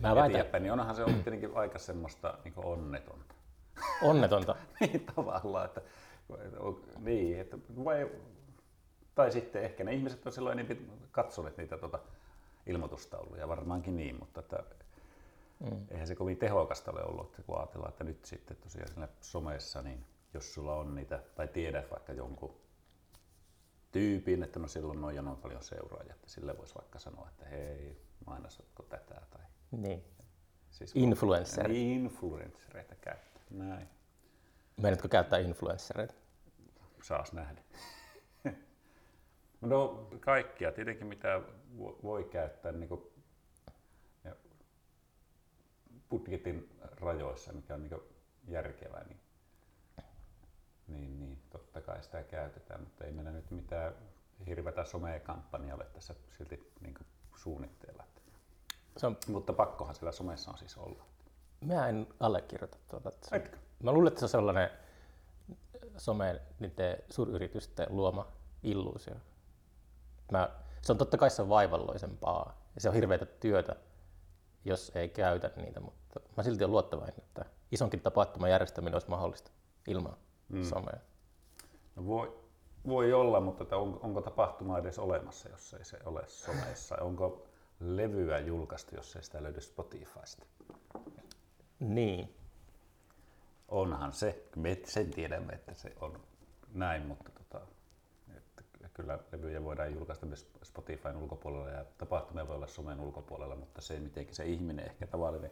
Mä 0.00 0.14
väitän, 0.14 0.40
Eteenpäin, 0.40 0.62
niin 0.62 0.72
onhan 0.72 0.96
se 0.96 1.04
ollut 1.04 1.24
tietenkin 1.24 1.56
aika 1.56 1.78
semmoista 1.78 2.38
niin 2.44 2.54
onnetonta. 2.56 3.34
onnetonta. 4.02 4.56
niin 4.80 5.06
tavallaan, 5.16 5.64
että 5.64 5.80
niin, 6.98 7.40
että 7.40 7.56
vai, 7.84 8.10
tai 9.14 9.32
sitten 9.32 9.64
ehkä 9.64 9.84
ne 9.84 9.94
ihmiset 9.94 10.26
on 10.26 10.32
silloin 10.32 10.58
enemmän 10.58 10.98
katsoneet 11.10 11.56
niitä 11.56 11.78
tuota, 11.78 11.98
ilmoitustauluja, 12.66 13.48
varmaankin 13.48 13.96
niin, 13.96 14.16
mutta 14.18 14.40
että 14.40 14.64
mm. 15.60 15.86
eihän 15.90 16.06
se 16.06 16.14
kovin 16.14 16.36
tehokasta 16.36 16.90
ole 16.90 17.04
ollut, 17.04 17.26
että 17.26 17.42
kun 17.42 17.58
ajatellaan, 17.58 17.90
että 17.90 18.04
nyt 18.04 18.24
sitten 18.24 18.56
tosiaan 18.56 18.88
siinä 18.88 19.08
somessa, 19.20 19.82
niin 19.82 20.04
jos 20.34 20.54
sulla 20.54 20.74
on 20.74 20.94
niitä, 20.94 21.20
tai 21.34 21.48
tiedät 21.48 21.90
vaikka 21.90 22.12
jonkun 22.12 22.54
tyypin, 23.94 24.42
että 24.42 24.58
no 24.58 24.68
silloin 24.68 25.00
noin 25.00 25.16
ja 25.16 25.22
noin 25.22 25.36
paljon 25.36 25.62
seuraajia, 25.62 26.14
että 26.14 26.30
sille 26.30 26.58
voisi 26.58 26.74
vaikka 26.74 26.98
sanoa, 26.98 27.28
että 27.28 27.44
hei, 27.44 28.00
mainosatko 28.26 28.82
tätä, 28.82 29.22
tai 29.30 29.40
Niin. 29.70 30.04
siis 30.70 30.92
Influencer. 30.96 31.68
Niin, 31.68 32.04
influenssereita 32.04 32.94
käyttää, 32.94 33.42
näin. 33.50 33.88
Meidätkö 34.82 35.08
käyttää 35.08 35.38
influenssereita? 35.38 36.14
saas 37.02 37.32
nähdä. 37.32 37.62
No 39.60 40.08
kaikkia, 40.20 40.72
tietenkin 40.72 41.06
mitä 41.06 41.40
vo- 41.78 42.02
voi 42.02 42.24
käyttää 42.24 42.72
niin 42.72 42.88
kuin, 42.88 43.02
budjetin 46.10 46.70
rajoissa, 47.00 47.52
mikä 47.52 47.74
on 47.74 47.82
niin 47.82 48.00
järkevää, 48.48 49.04
niin, 49.04 49.20
niin, 50.88 51.18
niin 51.18 51.42
totta 51.50 51.80
kai 51.80 52.02
sitä 52.02 52.22
käytetään, 52.22 52.80
mutta 52.80 53.04
ei 53.04 53.12
meillä 53.12 53.30
nyt 53.32 53.50
mitään 53.50 53.94
hirveätä 54.46 54.84
somekampanja 54.84 55.74
ole 55.74 55.84
tässä 55.84 56.14
silti 56.38 56.72
niin 56.80 56.94
suunnitteilla. 57.36 58.04
Se 58.96 59.06
on, 59.06 59.16
Mutta 59.28 59.52
pakkohan 59.52 59.94
siellä 59.94 60.12
somessa 60.12 60.50
on 60.50 60.58
siis 60.58 60.76
olla. 60.76 61.04
mä 61.64 61.88
en 61.88 62.06
allekirjoita 62.20 62.78
tuota. 62.88 63.10
se- 63.22 63.36
Etkö? 63.36 63.56
Mä 63.82 63.92
luulen, 63.92 64.08
että 64.08 64.20
se 64.20 64.24
on 64.24 64.28
sellainen 64.30 64.70
some 65.96 66.40
niiden 66.58 66.96
suuryritysten 67.10 67.86
luoma 67.90 68.32
illuusio. 68.62 69.14
Mä, 70.32 70.48
se 70.82 70.92
on 70.92 70.98
totta 70.98 71.16
kai 71.18 71.30
se 71.30 71.42
on 71.42 71.48
vaivalloisempaa 71.48 72.62
ja 72.74 72.80
se 72.80 72.88
on 72.88 72.94
hirveätä 72.94 73.26
työtä, 73.26 73.76
jos 74.64 74.92
ei 74.94 75.08
käytä 75.08 75.50
niitä, 75.56 75.80
mutta 75.80 76.20
mä 76.36 76.42
silti 76.42 76.64
olen 76.64 76.70
luottavainen, 76.72 77.14
että 77.18 77.44
isonkin 77.72 78.00
tapahtuman 78.00 78.50
järjestäminen 78.50 78.94
olisi 78.94 79.08
mahdollista 79.10 79.50
ilman 79.88 80.16
mm. 80.48 80.64
somea. 80.64 80.98
No 81.96 82.06
voi, 82.06 82.38
voi 82.86 83.12
olla, 83.12 83.40
mutta 83.40 83.62
että 83.62 83.76
on, 83.76 84.00
onko 84.02 84.20
tapahtuma 84.20 84.78
edes 84.78 84.98
olemassa, 84.98 85.48
jos 85.48 85.74
ei 85.74 85.84
se 85.84 85.98
ole 86.04 86.22
somessa? 86.26 86.96
Onko 87.00 87.46
levyä 87.80 88.38
julkaistu, 88.38 88.94
jos 88.94 89.16
ei 89.16 89.22
sitä 89.22 89.42
löydy 89.42 89.60
Spotifysta? 89.60 90.46
Niin. 91.78 92.34
Onhan 93.68 94.12
se, 94.12 94.48
me 94.56 94.80
sen 94.84 95.10
tiedämme, 95.10 95.52
että 95.52 95.74
se 95.74 95.92
on 96.00 96.20
näin, 96.72 97.06
mutta 97.06 97.30
tota, 97.30 97.66
että 98.36 98.62
kyllä 98.94 99.18
levyjä 99.32 99.64
voidaan 99.64 99.94
julkaista 99.94 100.26
myös 100.26 100.50
Spotifyn 100.62 101.16
ulkopuolella 101.16 101.70
ja 101.70 101.84
tapahtumia 101.98 102.48
voi 102.48 102.56
olla 102.56 102.66
somen 102.66 103.00
ulkopuolella, 103.00 103.56
mutta 103.56 103.80
se, 103.80 104.00
miten 104.00 104.34
se 104.34 104.44
ihminen, 104.44 104.86
ehkä 104.86 105.06
tavallinen 105.06 105.50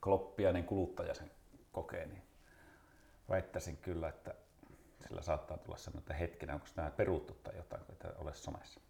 kloppiainen 0.00 0.64
kuluttaja 0.64 1.14
sen 1.14 1.30
kokee, 1.72 2.06
niin 2.06 2.22
väittäisin 3.28 3.76
kyllä, 3.76 4.08
että 4.08 4.34
sillä 5.08 5.22
saattaa 5.22 5.58
tulla 5.58 5.78
sellainen, 5.78 6.00
että 6.00 6.14
hetkinen, 6.14 6.54
onko 6.54 6.66
tämä 6.74 6.90
peruttu 6.90 7.34
tai 7.34 7.56
jotain, 7.56 7.84
kun 7.84 7.96
ei 8.04 8.10
ole 8.18 8.34
somessa. 8.34 8.80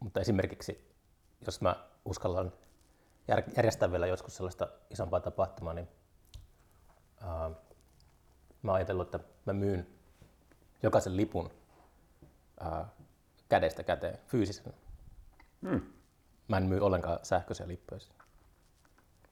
Mutta 0.00 0.20
esimerkiksi, 0.20 0.94
jos 1.46 1.60
mä 1.60 1.88
uskallan 2.04 2.52
jär- 3.32 3.52
järjestää 3.56 3.92
vielä 3.92 4.06
joskus 4.06 4.36
sellaista 4.36 4.68
isompaa 4.90 5.20
tapahtumaa, 5.20 5.74
niin 5.74 5.88
ää, 7.20 7.50
mä 8.62 8.70
oon 8.70 8.76
ajatellut, 8.76 9.14
että 9.14 9.28
mä 9.46 9.52
myyn 9.52 9.86
jokaisen 10.82 11.16
lipun 11.16 11.50
ää, 12.60 12.88
kädestä 13.48 13.82
käteen 13.82 14.18
fyysisen. 14.26 14.74
Hmm. 15.62 15.82
Mä 16.48 16.56
en 16.56 16.66
myy 16.66 16.80
ollenkaan 16.80 17.18
sähköisiä 17.22 17.68
lippuja. 17.68 18.00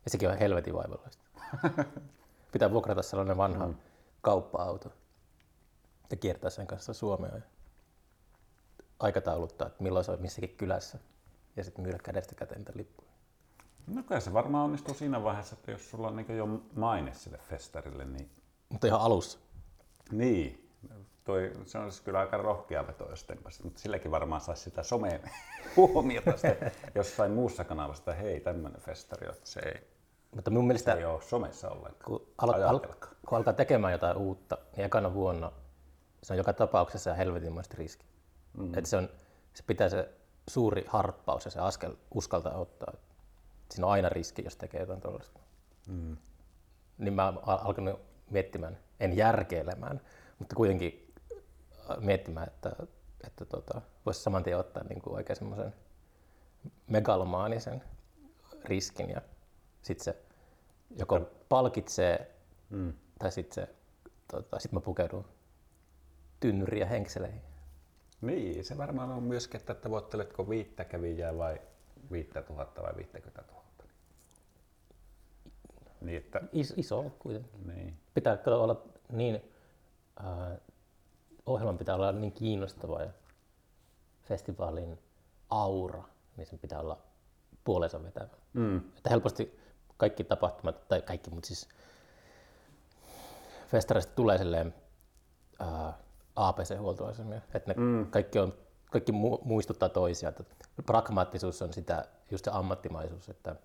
Ja 0.05 0.11
sekin 0.11 0.31
on 0.31 0.38
helvetin 0.38 0.74
vaivalloista. 0.74 1.24
Pitää 2.53 2.71
vuokrata 2.71 3.03
sellainen 3.03 3.37
vanha 3.37 3.67
mm. 3.67 3.75
kauppa-auto 4.21 4.93
ja 6.11 6.17
kiertää 6.17 6.51
sen 6.51 6.67
kanssa 6.67 6.93
Suomea 6.93 7.35
ja 7.35 7.43
aikatauluttaa, 9.01 9.67
että 9.67 9.83
milloin 9.83 10.05
se 10.05 10.13
on 10.13 10.23
missäkin 10.23 10.57
kylässä 10.57 10.99
ja 11.57 11.65
sitten 11.65 11.83
myydä 11.83 11.99
kädestä 11.99 12.35
käteen 12.35 12.65
lippuja. 12.75 13.11
No 13.87 14.03
kyllä 14.03 14.21
se 14.21 14.33
varmaan 14.33 14.65
onnistuu 14.65 14.95
siinä 14.95 15.23
vaiheessa, 15.23 15.55
että 15.55 15.71
jos 15.71 15.91
sulla 15.91 16.09
on 16.09 16.17
niin 16.17 16.37
jo 16.37 16.47
maine 16.77 17.15
sille 17.15 17.39
festarille, 17.39 18.05
niin 18.05 18.31
Mutta 18.69 18.87
ihan 18.87 19.01
alussa. 19.01 19.39
Niin, 20.11 20.71
toi, 21.25 21.53
se 21.67 21.79
olisi 21.79 22.03
kyllä 22.03 22.19
aika 22.19 22.37
rohkea 22.37 22.87
veto, 22.87 23.11
jos 23.11 23.25
tempasit, 23.25 23.65
mutta 23.65 23.81
silläkin 23.81 24.11
varmaan 24.11 24.41
saisi 24.41 24.63
sitä 24.63 24.83
someen 24.83 25.21
huomiota 25.77 26.37
sitten 26.37 26.73
jossain 26.95 27.33
muussa 27.33 27.65
kanavassa, 27.65 28.01
että 28.01 28.23
hei, 28.23 28.41
tämmöinen 28.41 28.81
festari, 28.81 29.27
että 29.29 29.47
se 29.47 29.61
ei, 29.61 29.81
Mutta 30.35 30.51
mun 30.51 30.62
se 30.62 30.66
mielestä, 30.66 30.95
ei 30.95 31.05
ole 31.05 31.23
somessa 31.23 31.71
ollenkaan. 31.71 32.05
kun, 32.05 32.27
al- 32.38 32.62
al- 32.62 32.79
kun 33.29 33.38
alkaa 33.38 33.53
tekemään 33.53 33.93
jotain 33.93 34.16
uutta, 34.16 34.59
niin 34.77 34.85
ekana 34.85 35.14
vuonna 35.14 35.53
se 36.23 36.33
on 36.33 36.38
joka 36.38 36.53
tapauksessa 36.53 37.14
helvetinmoista 37.14 37.75
riski. 37.79 38.07
Mm. 38.59 38.75
Että 38.75 38.90
se, 38.90 38.97
on, 38.97 39.09
se 39.55 39.62
pitää 39.66 39.88
se 39.88 40.09
suuri 40.49 40.85
harppaus 40.88 41.45
ja 41.45 41.51
se 41.51 41.61
askel 41.61 41.93
uskaltaa 42.14 42.55
ottaa. 42.55 42.93
Siinä 43.71 43.87
on 43.87 43.93
aina 43.93 44.09
riski, 44.09 44.45
jos 44.45 44.57
tekee 44.57 44.81
jotain 44.81 45.01
tuollaista. 45.01 45.40
Mm. 45.88 46.16
Niin 46.99 47.14
mä 47.14 47.25
oon 47.25 47.40
al- 47.47 47.59
alkanut 47.64 48.01
miettimään, 48.31 48.79
en 49.01 49.16
järkeilemään, 49.16 50.01
mutta 50.38 50.57
kuitenkin 50.57 51.12
äh, 51.90 51.97
miettimään, 52.01 52.47
että, 52.49 52.73
että 53.27 53.45
tota, 53.45 53.81
voisi 54.07 54.23
saman 54.23 54.43
tien 54.43 54.59
ottaa 54.59 54.85
niin 54.85 55.01
kuin 55.03 55.14
oikein 55.14 55.37
semmoisen 55.37 55.75
megalomaanisen 56.87 57.83
riskin 58.64 59.11
ja 59.11 59.21
sitten 59.83 60.05
se 60.05 60.16
joko 60.99 61.21
palkitsee 61.49 62.37
Mm. 62.71 62.93
tai 63.19 63.33
sitten 63.33 63.55
se, 63.55 63.75
tota, 64.33 64.59
sit 64.59 64.73
mä 64.73 64.81
pukeudun 64.81 65.25
tynnyriin 66.40 66.81
ja 66.81 66.87
henkseleihin. 66.87 67.40
Niin, 68.21 68.64
se 68.64 68.79
varmaan 68.79 69.11
on 69.11 69.23
myöskin, 69.23 69.61
että 69.61 69.75
tavoitteletko 69.75 70.49
viittä 70.49 70.85
kävijää 70.85 71.38
vai 71.38 71.61
viittä 72.12 72.43
tuhatta 72.43 72.83
vai 72.83 72.93
viittäkymmentä 72.97 73.43
tuhatta. 73.43 73.85
Niin, 76.01 76.19
että, 76.19 76.40
Is, 76.53 76.75
iso 76.77 77.11
kuitenkin. 77.19 77.66
niin. 77.66 77.97
Pitää 78.14 78.37
kato 78.37 78.62
olla 78.64 78.83
niin, 79.12 79.43
äh, 80.21 80.59
ohjelman 81.47 81.79
pitää 81.79 81.95
olla 81.95 82.12
niin 82.12 82.33
kiinnostava 82.33 83.01
ja 83.03 83.11
festivaalin 84.23 84.99
aura, 85.51 86.05
niin 86.37 86.47
sen 86.47 86.59
pitää 86.59 86.81
olla 86.81 86.99
puolensa 87.64 88.03
vetävä. 88.03 88.29
Mm. 88.53 88.77
Että 88.77 89.11
helposti 89.11 89.60
kaikki 90.01 90.25
tapahtumat, 90.25 90.89
tai 90.89 91.03
kaikki, 91.03 91.31
mutta 91.31 91.47
siis 91.47 91.69
festareista 93.69 94.13
tulee 94.15 94.39
silleen 94.39 94.75
ää, 95.59 95.93
APC-huoltoasemia, 96.37 97.41
että 97.55 97.75
ne 97.75 97.75
mm. 97.83 98.11
kaikki, 98.11 98.39
on, 98.39 98.55
kaikki 98.91 99.13
mu- 99.13 99.45
muistuttaa 99.45 99.89
toisiaan. 99.89 100.35
Että 100.41 100.55
pragmaattisuus 100.87 101.63
on 101.63 101.73
sitä, 101.73 102.05
just 102.31 102.45
se 102.45 102.51
ammattimaisuus, 102.55 103.29
että 103.29 103.57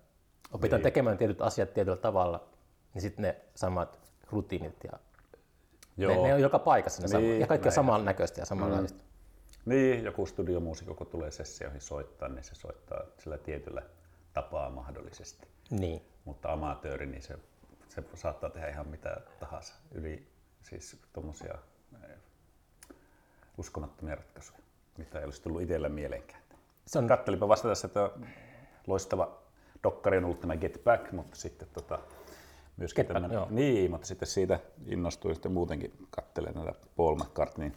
opitaan 0.52 0.78
Niin. 0.78 0.84
tekemään 0.84 1.18
tietyt 1.18 1.42
asiat 1.42 1.74
tietyllä 1.74 1.96
tavalla, 1.96 2.48
niin 2.94 3.02
sitten 3.02 3.22
ne 3.22 3.36
samat 3.54 4.00
rutiinit 4.30 4.84
ja 4.84 4.98
Joo. 5.96 6.12
ne, 6.14 6.28
ne, 6.28 6.34
on 6.34 6.40
joka 6.40 6.58
paikassa 6.58 7.02
ne 7.02 7.06
Niin, 7.06 7.12
samat, 7.12 7.40
ja 7.40 7.46
kaikki 7.46 7.68
on 7.68 7.72
samanlaista 7.72 8.40
ja 8.40 8.46
samanlaista. 8.46 9.04
Niin, 9.64 10.04
joku 10.04 10.26
studiomuusikko, 10.26 10.94
kun 10.94 11.06
tulee 11.06 11.30
sessioihin 11.30 11.80
soittaa, 11.80 12.28
niin 12.28 12.44
se 12.44 12.54
soittaa 12.54 13.02
sillä 13.18 13.38
tietyllä 13.38 13.82
tapaa 14.32 14.70
mahdollisesti. 14.70 15.46
Niin. 15.70 16.02
Mutta 16.26 16.52
amatööri, 16.52 17.06
niin 17.06 17.22
se, 17.22 17.38
se 17.88 18.02
saattaa 18.14 18.50
tehdä 18.50 18.68
ihan 18.68 18.88
mitä 18.88 19.16
tahansa. 19.40 19.74
Yli 19.92 20.26
siis 20.62 21.00
tuommoisia 21.12 21.54
uskomattomia 23.58 24.14
ratkaisuja, 24.14 24.58
mitä 24.98 25.18
ei 25.18 25.24
olisi 25.24 25.42
tullut 25.42 25.62
itsellä 25.62 25.88
mieleenkään. 25.88 26.42
Se 26.86 26.98
on, 26.98 27.06
Kattelipa 27.08 27.48
vasta 27.48 27.68
tässä, 27.68 27.86
että 27.86 28.10
loistava 28.86 29.38
dokkari 29.84 30.18
on 30.18 30.24
ollut 30.24 30.40
tämä 30.40 30.56
Get 30.56 30.80
Back, 30.84 31.12
mutta 31.12 31.36
sitten 31.36 31.68
tota, 31.72 31.98
myöskin 32.76 33.02
Get 33.02 33.08
Back, 33.08 33.14
tämmönen- 33.22 33.34
joo. 33.34 33.46
niin, 33.50 33.90
mutta 33.90 34.06
sitten 34.06 34.28
siitä 34.28 34.60
innostuin 34.86 35.34
sitten 35.34 35.52
muutenkin 35.52 36.06
katselemaan 36.10 36.66
näitä 36.66 36.86
Paul 36.96 37.14
McCartneyn 37.16 37.74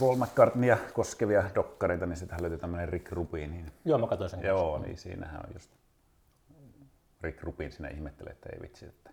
Paul 0.00 0.16
McCartneya 0.16 0.78
koskevia 0.92 1.44
dokkareita, 1.54 2.06
niin 2.06 2.16
sitähän 2.16 2.42
löytyy 2.42 2.58
tämmöinen 2.58 2.88
Rick 2.88 3.12
Rubin. 3.12 3.50
Niin, 3.50 3.72
joo, 3.84 3.98
mä 3.98 4.06
katsoin 4.06 4.30
sen. 4.30 4.42
joo, 4.42 4.78
niin 4.78 4.98
siinähän 4.98 5.40
on 5.46 5.52
just 5.54 5.70
Rick 7.20 7.42
Rubin 7.42 7.72
siinä 7.72 7.88
ihmettelee, 7.88 8.32
että 8.32 8.48
ei 8.52 8.60
vitsi, 8.62 8.86
että 8.86 9.10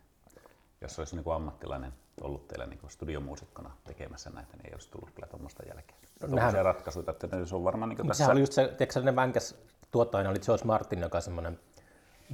jos 0.82 1.00
olisi 1.00 1.16
niin 1.16 1.24
kuin 1.24 1.36
ammattilainen 1.36 1.94
ollut 2.22 2.48
teillä 2.48 2.66
niin 2.66 2.80
kuin 2.80 2.92
studiomuusikkona 2.92 3.78
tekemässä 3.84 4.30
näitä, 4.30 4.58
niin 4.58 4.66
ei 4.66 4.74
olisi 4.74 4.92
tullut 4.92 5.12
kyllä 5.12 5.28
tuommoista 5.28 5.64
jälkeen. 5.68 6.00
Tuommoisia 6.20 6.48
nehän- 6.48 6.66
ratkaisuja, 6.66 7.12
että 7.12 7.28
ne 7.28 7.46
se 7.46 7.56
on 7.56 7.64
varmaan 7.64 7.90
niin 7.90 7.98
kuin 7.98 8.08
tässä... 8.08 8.18
sehän 8.18 8.32
oli 8.32 8.40
just 8.40 8.54
se, 8.54 8.68
tiedätkö, 8.68 9.02
ne 9.02 9.16
vänkäs 9.16 9.56
tuottajana 9.92 10.30
oli 10.30 10.40
George 10.40 10.66
Martin, 10.66 11.00
joka 11.00 11.18
on 11.18 11.22
semmoinen 11.22 11.60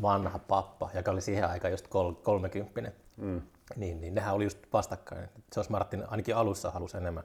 vanha 0.01 0.39
pappa, 0.39 0.89
joka 0.93 1.11
oli 1.11 1.21
siihen 1.21 1.49
aikaan 1.49 1.71
just 1.71 1.87
kol- 1.87 2.13
kolmekymppinen. 2.13 2.95
Mm. 3.17 3.41
Niin, 3.75 4.01
niin 4.01 4.15
nehän 4.15 4.35
oli 4.35 4.43
just 4.43 4.59
vastakkain. 4.73 5.29
George 5.53 5.71
Martin 5.71 6.09
ainakin 6.09 6.35
alussa 6.35 6.71
halusi 6.71 6.97
enemmän 6.97 7.23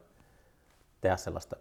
tehdä 1.00 1.16
sellaista 1.16 1.56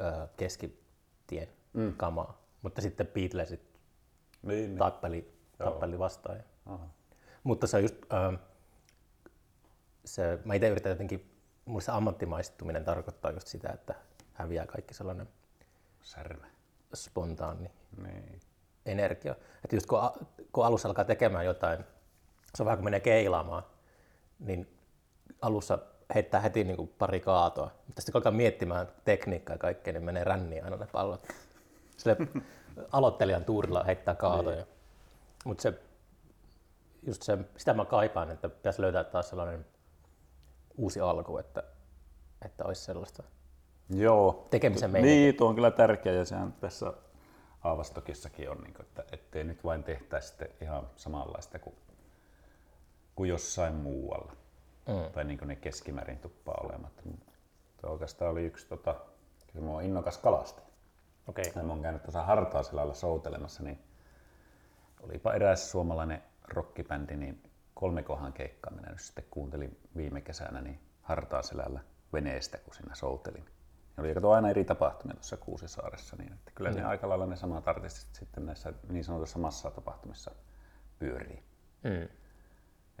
ö, 0.00 0.28
keskitien 0.36 1.48
mm. 1.72 1.94
kamaa. 1.96 2.42
Mutta 2.62 2.80
sitten 2.80 3.06
Beatlesit 3.06 3.60
niin, 4.42 4.78
niin. 5.08 5.35
Tappeli, 5.58 5.66
Joo. 5.68 5.70
tappeli 5.70 5.98
vastaan. 5.98 6.42
Aha. 6.66 6.86
Mutta 7.44 7.66
se 7.66 7.76
on 7.76 7.82
just, 7.82 7.94
ö, 8.12 8.38
se, 10.04 10.38
mä 10.44 10.54
itse 10.54 10.68
yritän 10.68 10.90
jotenkin, 10.90 11.30
mulle 11.64 11.80
se 11.82 11.92
ammattimaistuminen 11.92 12.84
tarkoittaa 12.84 13.30
just 13.30 13.46
sitä, 13.46 13.68
että 13.68 13.94
häviää 14.32 14.66
kaikki 14.66 14.94
sellainen 14.94 15.28
Särmä. 16.02 16.46
spontaani 16.94 17.70
Niin. 18.02 18.40
energia. 18.86 19.32
Että 19.64 19.76
just 19.76 19.86
kun, 19.86 20.00
a- 20.00 20.12
kun 20.52 20.66
alussa 20.66 20.88
alkaa 20.88 21.04
tekemään 21.04 21.44
jotain, 21.46 21.84
se 22.54 22.62
on 22.62 22.64
vähän 22.64 22.78
kuin 22.78 22.84
menee 22.84 23.00
keilaamaan, 23.00 23.62
niin 24.38 24.78
alussa 25.42 25.78
heittää 26.14 26.40
heti 26.40 26.64
niin 26.64 26.76
kuin 26.76 26.88
pari 26.98 27.20
kaatoa, 27.20 27.70
mutta 27.86 28.02
sitten 28.02 28.12
kun 28.12 28.18
alkaa 28.18 28.32
miettimään 28.32 28.88
tekniikkaa 29.04 29.54
ja 29.54 29.58
kaikkea, 29.58 29.92
niin 29.92 30.04
menee 30.04 30.24
ränniin 30.24 30.64
aina 30.64 30.76
ne 30.76 30.86
pallot. 30.92 31.28
Sille 31.96 32.16
aloittelijan 32.92 33.44
tuurilla 33.44 33.84
heittää 33.84 34.14
kaatoja. 34.14 34.56
Niin. 34.56 34.75
Mutta 35.46 35.62
se, 35.62 35.74
just 37.02 37.22
se, 37.22 37.38
sitä 37.56 37.74
mä 37.74 37.84
kaipaan, 37.84 38.30
että 38.30 38.48
pitäisi 38.48 38.82
löytää 38.82 39.04
taas 39.04 39.28
sellainen 39.28 39.66
uusi 40.76 41.00
alku, 41.00 41.38
että, 41.38 41.62
että 42.44 42.64
olisi 42.64 42.84
sellaista 42.84 43.22
Joo. 43.90 44.46
tekemisen 44.50 44.90
meininki. 44.90 45.16
Niin, 45.16 45.34
tuo 45.34 45.48
on 45.48 45.54
kyllä 45.54 45.70
tärkeä 45.70 46.12
ja 46.12 46.24
sehän 46.24 46.52
tässä 46.52 46.92
Aavastokissakin 47.64 48.50
on, 48.50 48.58
niin 48.58 48.74
kuin, 48.74 48.86
että 48.86 49.04
ettei 49.12 49.44
nyt 49.44 49.64
vain 49.64 49.84
tehtäisi 49.84 50.28
sitten 50.28 50.48
ihan 50.60 50.90
samanlaista 50.96 51.58
kuin, 51.58 51.76
kuin 53.16 53.30
jossain 53.30 53.74
muualla. 53.74 54.32
Mm. 54.88 55.12
Tai 55.12 55.24
niin 55.24 55.38
kuin 55.38 55.48
ne 55.48 55.56
keskimäärin 55.56 56.18
tuppaa 56.18 56.60
olematta. 56.64 57.02
Tuo 57.80 57.90
oikeastaan 57.90 58.30
oli 58.30 58.44
yksi, 58.44 58.66
tota, 58.66 58.94
kyllä 59.52 59.66
mä 59.66 59.72
oon 59.72 59.82
innokas 59.82 60.18
kalastaja. 60.18 60.66
Okei. 61.28 61.52
Ja 61.56 61.62
mä 61.62 61.72
oon 61.72 61.82
käynyt 61.82 62.02
tuossa 62.02 62.22
Hartaaselällä 62.22 62.94
soutelemassa, 62.94 63.62
niin 63.62 63.85
olipa 65.00 65.34
eräs 65.34 65.70
suomalainen 65.70 66.22
rockibändi, 66.48 67.16
niin 67.16 67.42
kolmekohan 67.74 68.32
keikkaa 68.32 68.72
minä 68.72 68.90
nyt 68.90 69.00
sitten 69.00 69.24
kuuntelin 69.30 69.80
viime 69.96 70.20
kesänä 70.20 70.60
niin 70.60 70.80
Hartaaselällä 71.02 71.80
veneestä, 72.12 72.58
kun 72.58 72.74
siinä 72.74 72.94
soutelin. 72.94 73.44
Ja 73.96 74.02
oli 74.02 74.14
kato 74.14 74.32
aina 74.32 74.50
eri 74.50 74.64
tapahtumia 74.64 75.14
tuossa 75.14 75.36
Kuusisaaressa, 75.36 76.16
niin 76.16 76.32
että 76.32 76.52
kyllä 76.54 76.70
ne 76.70 76.84
aika 76.84 77.08
lailla 77.08 77.26
ne 77.26 77.36
samat 77.36 77.68
artistit 77.68 78.14
sitten 78.14 78.46
näissä 78.46 78.72
niin 78.88 79.04
sanotussa 79.04 79.38
massatapahtumissa 79.38 80.30
pyörii. 80.98 81.42
Mm. 81.84 82.08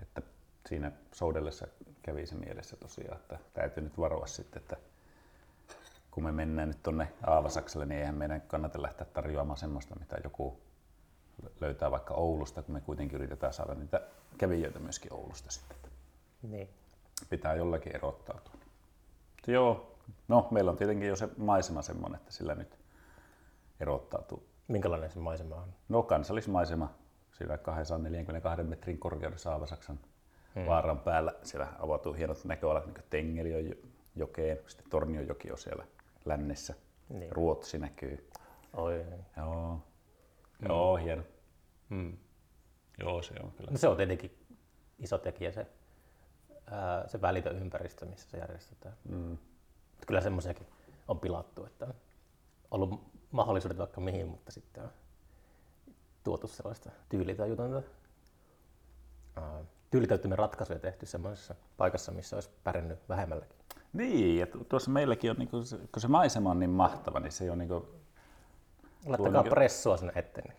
Että 0.02 0.22
siinä 0.68 0.92
soudellessa 1.12 1.66
kävi 2.02 2.26
se 2.26 2.34
mielessä 2.34 2.76
tosiaan, 2.76 3.16
että 3.16 3.38
täytyy 3.54 3.82
nyt 3.82 3.98
varoa 3.98 4.26
sitten, 4.26 4.62
että 4.62 4.76
kun 6.10 6.24
me 6.24 6.32
mennään 6.32 6.68
nyt 6.68 6.82
tuonne 6.82 7.12
Aavasakselle, 7.26 7.86
niin 7.86 8.00
eihän 8.00 8.14
meidän 8.14 8.40
kannata 8.40 8.82
lähteä 8.82 9.06
tarjoamaan 9.12 9.58
semmoista, 9.58 9.96
mitä 9.98 10.16
joku 10.24 10.60
löytää 11.60 11.90
vaikka 11.90 12.14
Oulusta, 12.14 12.62
kun 12.62 12.74
me 12.74 12.80
kuitenkin 12.80 13.16
yritetään 13.16 13.52
saada 13.52 13.74
niitä 13.74 14.00
kävijöitä 14.38 14.78
myöskin 14.78 15.12
Oulusta 15.12 15.50
sitten. 15.50 15.78
Niin. 16.42 16.68
pitää 17.30 17.54
jollakin 17.54 17.96
erottautua. 17.96 18.54
Mutta 19.36 19.50
joo, 19.50 19.96
no 20.28 20.48
meillä 20.50 20.70
on 20.70 20.76
tietenkin 20.76 21.08
jo 21.08 21.16
se 21.16 21.28
maisema 21.36 21.82
semmoinen, 21.82 22.20
että 22.20 22.32
sillä 22.32 22.54
nyt 22.54 22.78
erottautuu. 23.80 24.46
Minkälainen 24.68 25.10
se 25.10 25.18
maisema 25.18 25.54
on? 25.54 25.68
No 25.88 26.02
kansallismaisema, 26.02 26.94
siellä 27.32 27.58
242 27.58 28.62
metrin 28.62 28.98
korkeudessa 28.98 29.52
Aavasaksan 29.52 30.00
hmm. 30.54 30.66
vaaran 30.66 30.98
päällä. 30.98 31.34
Siellä 31.42 31.66
avautuu 31.78 32.12
hienot 32.12 32.44
näköalat, 32.44 32.86
niin 32.86 32.94
kuin 32.94 33.04
Tengeliön 33.10 33.66
jo- 33.66 33.76
jokeen, 34.16 34.58
sitten 34.66 34.90
Tornionjoki 34.90 35.50
on 35.50 35.58
siellä 35.58 35.84
lännessä. 36.24 36.74
Niin. 37.08 37.32
Ruotsi 37.32 37.78
näkyy. 37.78 38.30
Oi. 38.76 39.04
Joo, 39.36 39.78
joo 40.68 40.96
hieno. 40.96 41.22
Mm. 41.88 42.16
Joo, 42.98 43.22
se 43.22 43.34
on 43.42 43.52
kyllä. 43.52 43.70
No 43.70 43.78
se 43.78 43.88
on 43.88 43.96
tietenkin 43.96 44.46
iso 44.98 45.18
tekijä 45.18 45.52
se, 45.52 45.66
ää, 46.70 47.08
se 47.08 47.20
välitön 47.20 47.58
ympäristö, 47.58 48.06
missä 48.06 48.30
se 48.30 48.38
järjestetään. 48.38 48.94
Mm. 49.08 49.38
Kyllä 50.06 50.20
semmoisiakin 50.20 50.66
on 51.08 51.20
pilattu, 51.20 51.64
että 51.64 51.84
on 51.86 51.94
ollut 52.70 53.00
mahdollisuudet 53.30 53.78
vaikka 53.78 54.00
mihin, 54.00 54.26
mutta 54.26 54.52
sitten 54.52 54.82
on 54.84 54.90
tuotu 56.24 56.46
sellaista 56.48 56.90
tyylitajutonta, 57.08 57.82
tyylitajutonta 59.90 60.36
ratkaisuja 60.36 60.78
tehty 60.78 61.06
semmoisessa 61.06 61.54
paikassa, 61.76 62.12
missä 62.12 62.36
olisi 62.36 62.50
pärjännyt 62.64 63.08
vähemmälläkin. 63.08 63.56
Niin, 63.92 64.38
ja 64.38 64.46
tu- 64.46 64.64
tuossa 64.64 64.90
meilläkin 64.90 65.30
on, 65.30 65.36
niinku, 65.36 65.64
se- 65.64 65.76
kun 65.92 66.02
se 66.02 66.08
maisema 66.08 66.50
on 66.50 66.58
niin 66.58 66.70
mahtava, 66.70 67.20
niin 67.20 67.32
se 67.32 67.50
on 67.50 67.58
niinku, 67.58 67.88
Laittakaa 69.06 69.42
pressua 69.42 69.96
sinne 69.96 70.12
eteen. 70.16 70.52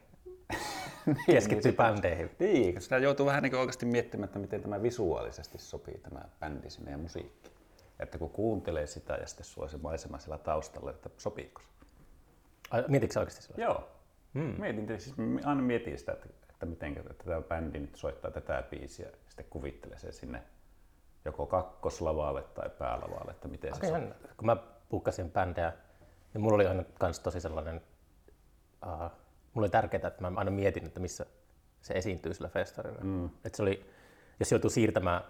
Niin. 1.08 1.26
Keskittyy 1.26 1.72
bändeihin. 1.72 2.32
Niin, 2.40 2.82
sitä 2.82 2.98
joutuu 2.98 3.26
vähän 3.26 3.44
niin 3.44 3.56
oikeasti 3.56 3.86
miettimään, 3.86 4.26
että 4.26 4.40
miten 4.40 4.62
tämä 4.62 4.82
visuaalisesti 4.82 5.58
sopii 5.58 5.98
tämä 5.98 6.22
bändi 6.40 6.70
sinne 6.70 6.92
ja 6.92 6.98
musiikki. 6.98 7.52
Että 8.00 8.18
kun 8.18 8.30
kuuntelee 8.30 8.88
sitä 8.88 9.14
ja 9.14 9.28
sitten 9.28 9.46
sulla 9.46 9.68
se 9.68 9.78
maisema 9.78 10.20
siellä 10.20 10.38
taustalla, 10.38 10.90
että 10.90 11.10
sopiiko 11.18 11.62
se. 11.62 11.68
Ai, 12.72 12.84
Mietitkö 12.88 13.14
sä 13.14 13.20
oikeasti 13.20 13.44
sillä? 13.44 13.64
Joo. 13.64 13.88
Hmm. 14.34 14.56
Mietin, 14.62 15.02
siis 15.02 15.16
aina 15.44 15.62
mietin 15.62 16.00
sitä, 16.00 16.12
että, 16.12 16.28
että 16.50 16.66
miten 16.66 16.98
että 16.98 17.24
tämä 17.24 17.42
bändi 17.42 17.80
nyt 17.80 17.96
soittaa 17.96 18.32
tätä 18.32 18.64
biisiä 18.70 19.06
ja 19.06 19.18
sitten 19.28 19.46
kuvittelee 19.50 19.98
sen 19.98 20.14
sinne 20.14 20.44
joko 21.26 21.46
kakkoslavalle 21.46 22.44
tai 22.44 22.70
päälavalle, 22.70 23.32
että 23.32 23.48
miten 23.48 23.76
se 23.76 23.78
Okei, 23.78 23.90
sopii. 23.90 24.28
Kun 24.38 24.46
mä 24.46 24.58
bukkasin 24.90 25.32
bändejä, 25.32 25.74
niin 26.34 26.42
mulla 26.42 26.56
oli 26.56 26.68
aina 26.68 26.84
kans 27.00 27.20
tosi 27.20 27.42
sellainen, 27.42 27.82
uh, 28.86 29.12
mulla 29.54 29.66
oli 29.66 29.70
tärkeää, 29.70 30.08
että 30.08 30.22
mä 30.22 30.32
aina 30.36 30.52
mietin, 30.52 30.86
että 30.86 31.00
missä 31.00 31.26
se 31.82 31.94
esiintyy 31.94 32.34
sillä 32.34 32.50
festarilla. 32.50 33.00
Mm. 33.04 33.30
Et 33.46 33.56
se 33.56 33.62
oli, 33.62 33.86
jos 34.40 34.52
joutuu 34.52 34.70
siirtämään 34.70 35.22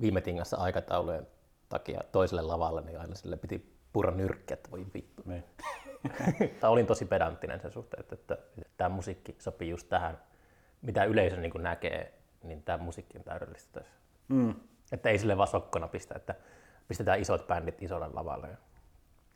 viime 0.00 0.20
tingassa 0.20 0.56
aikataulujen 0.56 1.26
takia 1.68 2.00
toiselle 2.12 2.42
lavalle, 2.42 2.80
niin 2.80 3.00
aina 3.00 3.14
sille 3.14 3.36
piti 3.36 3.76
purra 3.92 4.12
nyrkkiä, 4.14 4.54
että 4.54 4.70
voi 4.70 4.86
vittu. 4.94 5.22
Niin. 5.26 5.44
olin 6.62 6.86
tosi 6.86 7.04
pedanttinen 7.04 7.60
sen 7.60 7.72
suhteen, 7.72 8.00
että, 8.00 8.14
että, 8.14 8.34
että 8.34 8.72
tämä 8.76 8.88
musiikki 8.88 9.36
sopii 9.38 9.70
just 9.70 9.88
tähän, 9.88 10.18
mitä 10.82 11.04
yleisö 11.04 11.36
niin 11.36 11.52
kuin 11.52 11.62
näkee, 11.62 12.18
niin 12.42 12.62
tämä 12.62 12.78
musiikki 12.78 13.18
on 13.18 13.24
täydellistä 13.24 13.80
tässä. 13.80 13.94
Mm. 14.28 14.54
Että 14.92 15.08
ei 15.08 15.18
sille 15.18 15.36
vaan 15.36 15.48
sokkona 15.48 15.88
pistä, 15.88 16.14
että 16.14 16.34
pistetään 16.88 17.20
isot 17.20 17.46
bändit 17.46 17.82
isolle 17.82 18.08
lavalle. 18.12 18.48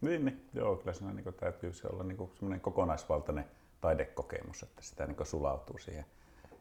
Niin, 0.01 0.25
niin, 0.25 0.49
joo, 0.55 0.77
kyllä 0.77 0.93
siinä 0.93 1.13
niin 1.13 1.35
täytyy 1.35 1.73
se 1.73 1.89
olla 1.93 2.03
niin 2.05 2.31
semmoinen 2.35 2.61
kokonaisvaltainen 2.61 3.45
taidekokemus, 3.81 4.63
että 4.63 4.83
sitä 4.83 5.07
niin 5.07 5.27
sulautuu 5.27 5.79
siihen. 5.79 6.07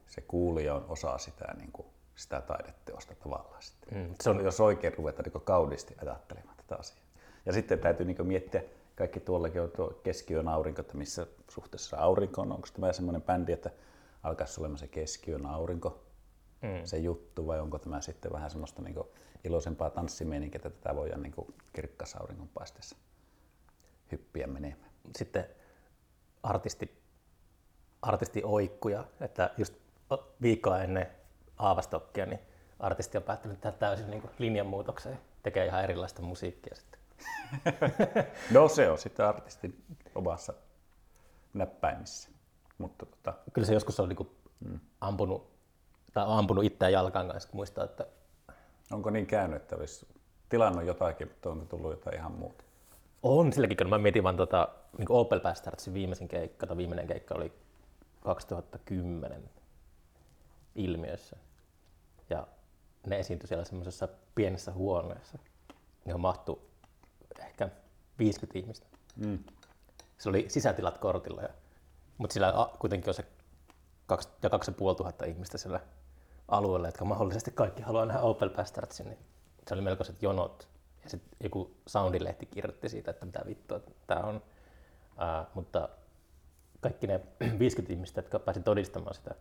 Se 0.08 0.22
kuulija 0.22 0.76
on 0.76 0.86
osa 0.90 1.18
sitä, 1.18 1.54
niin 1.58 1.72
kuin, 1.72 1.88
sitä 2.16 2.42
taideteosta 2.42 3.16
tavallaan. 3.16 3.62
Sitten. 3.62 3.98
Mm, 3.98 4.16
se 4.22 4.30
on- 4.30 4.44
Jos 4.44 4.60
oikein 4.60 4.94
ruveta 4.98 5.24
niin 5.24 5.42
kauniisti 5.44 5.96
ajattelemaan 6.02 6.58
tätä 6.58 6.76
asiaa. 6.76 7.00
Ja 7.46 7.54
sitten 7.54 7.80
täytyy 7.80 8.06
niin 8.06 8.28
miettiä, 8.28 8.64
kaikki 8.96 9.20
tuollakin 9.20 9.62
on 9.62 9.72
tuo 9.72 9.88
keskiyön 10.04 10.48
aurinko, 10.48 10.82
että 10.82 10.98
missä 10.98 11.28
suhteessa 11.50 11.98
aurinko 11.98 12.42
on. 12.42 12.52
Onko 12.52 12.68
tämä 12.74 12.94
semmoinen 12.94 13.22
bändi, 13.22 13.52
että 13.52 13.70
alkaisi 14.24 14.62
olemaan 14.62 14.78
se 14.80 14.88
keskiyön 14.88 15.46
aurinko, 15.46 16.02
Mm. 16.62 16.86
se 16.86 16.98
juttu, 16.98 17.48
vai 17.48 17.60
onko 17.60 17.80
tämä 17.80 18.02
sitten 18.02 18.32
vähän 18.32 18.52
semmoista 18.52 18.82
niin 18.82 18.96
iloisempaa 19.44 19.90
tanssimeininkiä, 19.90 20.58
että 20.58 20.70
tätä 20.70 20.96
voidaan 20.96 21.22
niin 21.24 21.34
kirkkas 21.74 22.16
auringonpaisteessa 22.16 22.96
hyppiä 24.12 24.48
menemään. 24.48 24.92
sitten 25.18 25.46
artisti, 26.44 27.02
artisti 28.02 28.42
oikkuja, 28.44 29.06
että 29.22 29.50
just 29.58 29.74
viikkoa 30.42 30.80
ennen 30.80 31.08
Aavastokkia, 31.58 32.26
niin 32.26 32.40
artisti 32.80 33.18
on 33.18 33.24
päättänyt 33.24 33.62
tehdä 33.62 33.78
täysin 33.78 34.12
niin 34.12 34.24
linjanmuutoksen, 34.40 35.20
tekee 35.44 35.66
ihan 35.66 35.84
erilaista 35.84 36.22
musiikkia 36.22 36.76
sitten. 36.76 37.00
No 38.52 38.68
se 38.68 38.90
on 38.90 38.98
sitten 38.98 39.26
artistin 39.26 39.84
omassa 40.16 40.54
näppäimissä. 41.54 42.30
Mutta 42.78 43.06
tota, 43.06 43.34
Kyllä 43.54 43.68
se 43.68 43.74
joskus 43.74 44.00
on 44.00 44.10
niin 44.10 44.30
mm. 44.60 44.80
ampunut, 45.02 45.52
tai 46.14 46.26
on 46.26 46.38
ampunut 46.38 46.64
itseään 46.64 46.94
jalkaan 46.94 47.28
kanssa, 47.28 47.50
kun 47.50 47.58
muistaa, 47.58 47.84
että 47.84 48.08
onko 48.92 49.10
niin 49.10 49.28
käynyt, 49.28 49.62
että 49.62 49.76
olisi 49.76 50.08
tilannut 50.50 50.86
jotakin, 50.86 51.28
mutta 51.28 51.50
onko 51.50 51.66
tullut 51.66 51.92
jotain 51.92 52.16
ihan 52.16 52.32
muuta? 52.32 52.65
On 53.26 53.54
silläkin, 53.54 53.78
kun 53.78 53.90
mä 53.90 53.98
mietin 53.98 54.24
vaan 54.24 54.38
tota, 54.38 54.68
niin 54.98 55.12
Opel 55.12 55.40
Bastardsin 55.40 55.94
viimeisin 55.94 56.28
keikka, 56.28 56.68
tai 56.68 56.78
viimeinen 56.78 57.08
keikka 57.08 57.36
oli 57.36 57.54
2010 58.22 59.50
ilmiössä. 60.76 61.38
Ja 62.30 62.48
ne 63.08 63.20
esiintyi 63.20 63.48
siellä 63.48 63.66
semmoisessa 63.66 64.08
pienessä 64.36 64.72
huoneessa, 64.72 65.38
johon 66.06 66.22
mahtui 66.22 66.62
ehkä 67.40 67.70
50 68.20 68.60
ihmistä. 68.60 68.86
Mm. 69.16 69.40
Se 70.18 70.30
oli 70.30 70.46
sisätilat 70.48 70.98
kortilla, 70.98 71.42
ja, 71.42 71.50
mutta 72.18 72.34
sillä 72.34 72.54
kuitenkin 72.80 73.10
on 73.10 73.14
se 73.14 73.26
kaksi 74.08 74.30
ja 74.44 74.50
kaksi 74.50 74.72
ja 74.72 74.76
puoli 74.76 74.96
tuhatta 74.96 75.26
ihmistä 75.26 75.58
sillä 75.58 75.80
alueella, 76.48 76.88
jotka 76.88 77.06
mahdollisesti 77.06 77.52
kaikki 77.52 77.82
haluaa 77.82 78.06
nähdä 78.06 78.22
Opel 78.22 78.50
Bastardsin, 78.50 79.06
niin 79.06 79.20
se 79.68 79.74
oli 79.74 79.82
melkoiset 79.82 80.24
jonot. 80.24 80.75
Ja 81.06 81.10
sitten 81.10 81.32
joku 81.44 81.78
Soundilehti 81.88 82.46
kirjoitti 82.46 82.90
siitä, 82.90 83.12
että 83.12 83.26
mitä 83.26 83.42
vittua 83.46 83.80
tämä 84.08 84.22
on. 84.22 84.42
Ää, 85.18 85.46
mutta 85.54 85.90
kaikki 86.82 87.08
ne 87.08 87.22
50 87.60 87.94
ihmistä, 87.94 88.20
jotka 88.20 88.40
pääsi 88.40 88.60
todistamaan 88.60 89.16
sitä 89.16 89.36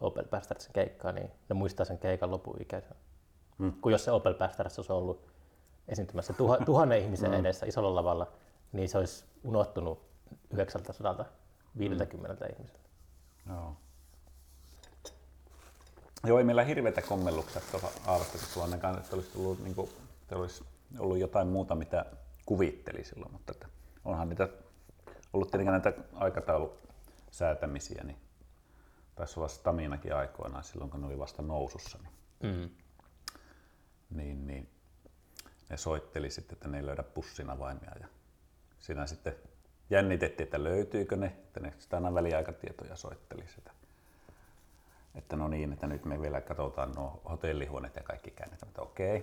Opel 0.00 0.24
Bastardsin 0.24 0.72
keikkaa, 0.72 1.12
niin 1.12 1.30
ne 1.48 1.54
muistaa 1.54 1.86
sen 1.86 1.98
keikan 1.98 2.30
lopun 2.30 2.62
ikäisen. 2.62 2.96
Hmm. 3.58 3.72
Kun 3.80 3.92
jos 3.92 4.04
se 4.04 4.10
Opel 4.10 4.34
Bastards 4.34 4.78
olisi 4.78 4.92
ollut 4.92 5.28
esiintymässä 5.88 6.32
tuha, 6.32 6.56
tuhannen 6.66 7.02
ihmisen 7.02 7.34
edessä 7.34 7.66
isolla 7.66 7.94
lavalla, 7.94 8.32
niin 8.72 8.88
se 8.88 8.98
olisi 8.98 9.24
unohtunut 9.44 10.02
950 10.50 12.46
ihmiseltä. 12.46 12.88
Joo. 13.48 13.76
Joo, 16.26 16.38
ei 16.38 16.44
meillä 16.44 16.64
hirveitä 16.64 17.02
kommelluksia 17.02 17.62
tuossa 17.70 17.88
Aavasta, 18.06 18.38
kun 18.54 18.62
ainakaan, 18.62 18.98
että 18.98 19.16
olisi, 19.16 19.30
tullut, 19.30 19.64
niin 19.64 19.74
kuin, 19.74 19.90
että 20.22 20.36
olisi 20.36 20.64
ollut 20.98 21.18
jotain 21.18 21.48
muuta, 21.48 21.74
mitä 21.74 22.04
kuvitteli 22.46 23.04
silloin, 23.04 23.32
mutta 23.32 23.52
että 23.52 23.68
onhan 24.04 24.28
niitä 24.28 24.48
ollut 25.32 25.50
tietenkin 25.50 25.72
näitä 25.72 25.92
aikataulusäätämisiä, 26.14 28.04
niin 28.04 28.16
taisi 29.14 29.40
olla 29.40 29.48
Staminakin 29.48 30.14
aikoinaan 30.14 30.64
silloin, 30.64 30.90
kun 30.90 31.00
ne 31.00 31.06
oli 31.06 31.18
vasta 31.18 31.42
nousussa, 31.42 31.98
niin, 32.02 32.12
Mm. 32.42 32.70
niin, 34.10 34.46
niin 34.46 34.68
ne 35.70 35.76
soitteli 35.76 36.30
sitten, 36.30 36.54
että 36.54 36.68
ne 36.68 36.76
ei 36.78 36.86
löydä 36.86 37.02
pussin 37.02 37.50
avaimia 37.50 37.92
ja 38.00 38.06
siinä 38.78 39.06
sitten 39.06 39.34
jännitettiin, 39.90 40.44
että 40.44 40.64
löytyykö 40.64 41.16
ne, 41.16 41.26
että 41.26 41.60
ne 41.60 41.72
sitä 41.78 41.96
aina 41.96 42.14
väliaikatietoja 42.14 42.96
soitteli 42.96 43.44
sitä. 43.48 43.70
Että 45.14 45.36
no 45.36 45.48
niin, 45.48 45.72
että 45.72 45.86
nyt 45.86 46.04
me 46.04 46.20
vielä 46.20 46.40
katsotaan 46.40 46.92
nuo 46.92 47.20
hotellihuoneet 47.28 47.96
ja 47.96 48.02
kaikki 48.02 48.30
käännetään, 48.30 48.68
mutta 48.68 48.82
okei. 48.82 49.16
Ja 49.16 49.22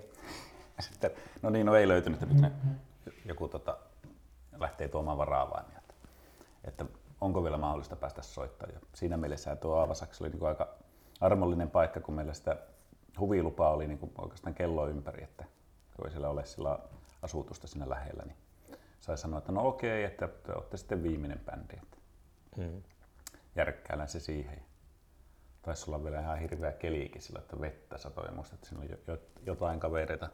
sitten, 0.79 1.11
no 1.41 1.49
niin, 1.49 1.65
no 1.65 1.75
ei 1.75 1.87
löytynyt, 1.87 2.23
että 2.23 2.33
nyt 2.33 2.41
ne, 2.41 2.51
joku 3.25 3.47
tota, 3.47 3.77
lähtee 4.57 4.87
tuomaan 4.87 5.17
varaavaimia. 5.17 5.77
Että, 5.77 5.93
että 6.63 6.85
onko 7.21 7.43
vielä 7.43 7.57
mahdollista 7.57 7.95
päästä 7.95 8.21
soittamaan. 8.21 8.73
Ja 8.75 8.87
siinä 8.93 9.17
mielessä 9.17 9.55
tuo 9.55 9.75
Aavasaksi 9.75 10.23
oli 10.23 10.29
niin 10.31 10.45
aika 10.47 10.67
armollinen 11.21 11.69
paikka, 11.71 12.01
kun 12.01 12.13
meillä 12.15 12.33
sitä 12.33 12.57
huvilupaa 13.19 13.71
oli 13.71 13.87
niin 13.87 14.11
oikeastaan 14.17 14.55
kello 14.55 14.87
ympäri, 14.87 15.23
että 15.23 15.45
kun 15.95 16.05
ei 16.05 16.11
siellä 16.11 16.29
ole 16.29 16.45
sillä 16.45 16.79
asutusta 17.21 17.67
siinä 17.67 17.89
lähellä, 17.89 18.23
niin 18.25 18.37
sai 18.99 19.17
sanoa, 19.17 19.39
että 19.39 19.51
no 19.51 19.67
okei, 19.67 20.03
että 20.03 20.27
te 20.27 20.51
olette 20.53 20.77
sitten 20.77 21.03
viimeinen 21.03 21.39
bändi. 21.45 21.73
Että 21.83 21.97
Mm. 22.57 22.83
järkkäilän 23.55 24.07
se 24.07 24.19
siihen. 24.19 24.61
Taisi 25.61 25.89
olla 25.91 26.03
vielä 26.03 26.19
ihan 26.19 26.39
hirveä 26.39 26.71
keliikin 26.71 27.21
sillä, 27.21 27.39
että 27.39 27.61
vettä 27.61 27.97
satoi. 27.97 28.25
Ja 28.25 28.31
muistan, 28.31 28.55
että 28.55 28.67
siinä 28.67 28.81
oli 28.83 28.91
jo- 28.91 29.13
jo- 29.13 29.21
jotain 29.45 29.79
kavereita. 29.79 30.29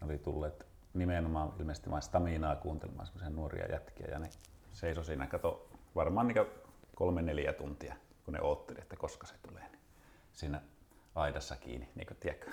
Ne 0.00 0.06
oli 0.06 0.18
tulleet 0.18 0.66
nimenomaan 0.94 1.52
ilmeisesti 1.58 1.90
vain 1.90 2.02
staminaa 2.02 2.56
kuuntelemaan 2.56 3.06
semmoisia 3.06 3.30
nuoria 3.30 3.72
jätkiä. 3.72 4.06
Ja 4.10 4.18
ne 4.18 4.30
seisoi 4.72 5.04
siinä, 5.04 5.26
kato, 5.26 5.68
varmaan 5.94 6.28
niin 6.28 6.46
kolme 6.94 7.22
neljä 7.22 7.52
tuntia, 7.52 7.96
kun 8.24 8.34
ne 8.34 8.40
ootteli, 8.40 8.78
että 8.80 8.96
koska 8.96 9.26
se 9.26 9.34
tulee. 9.48 9.68
Niin 9.68 9.80
siinä 10.32 10.62
aidassa 11.14 11.56
kiinni, 11.56 11.88
niin 11.94 12.06
kuin 12.06 12.16
tiedätkö, 12.16 12.50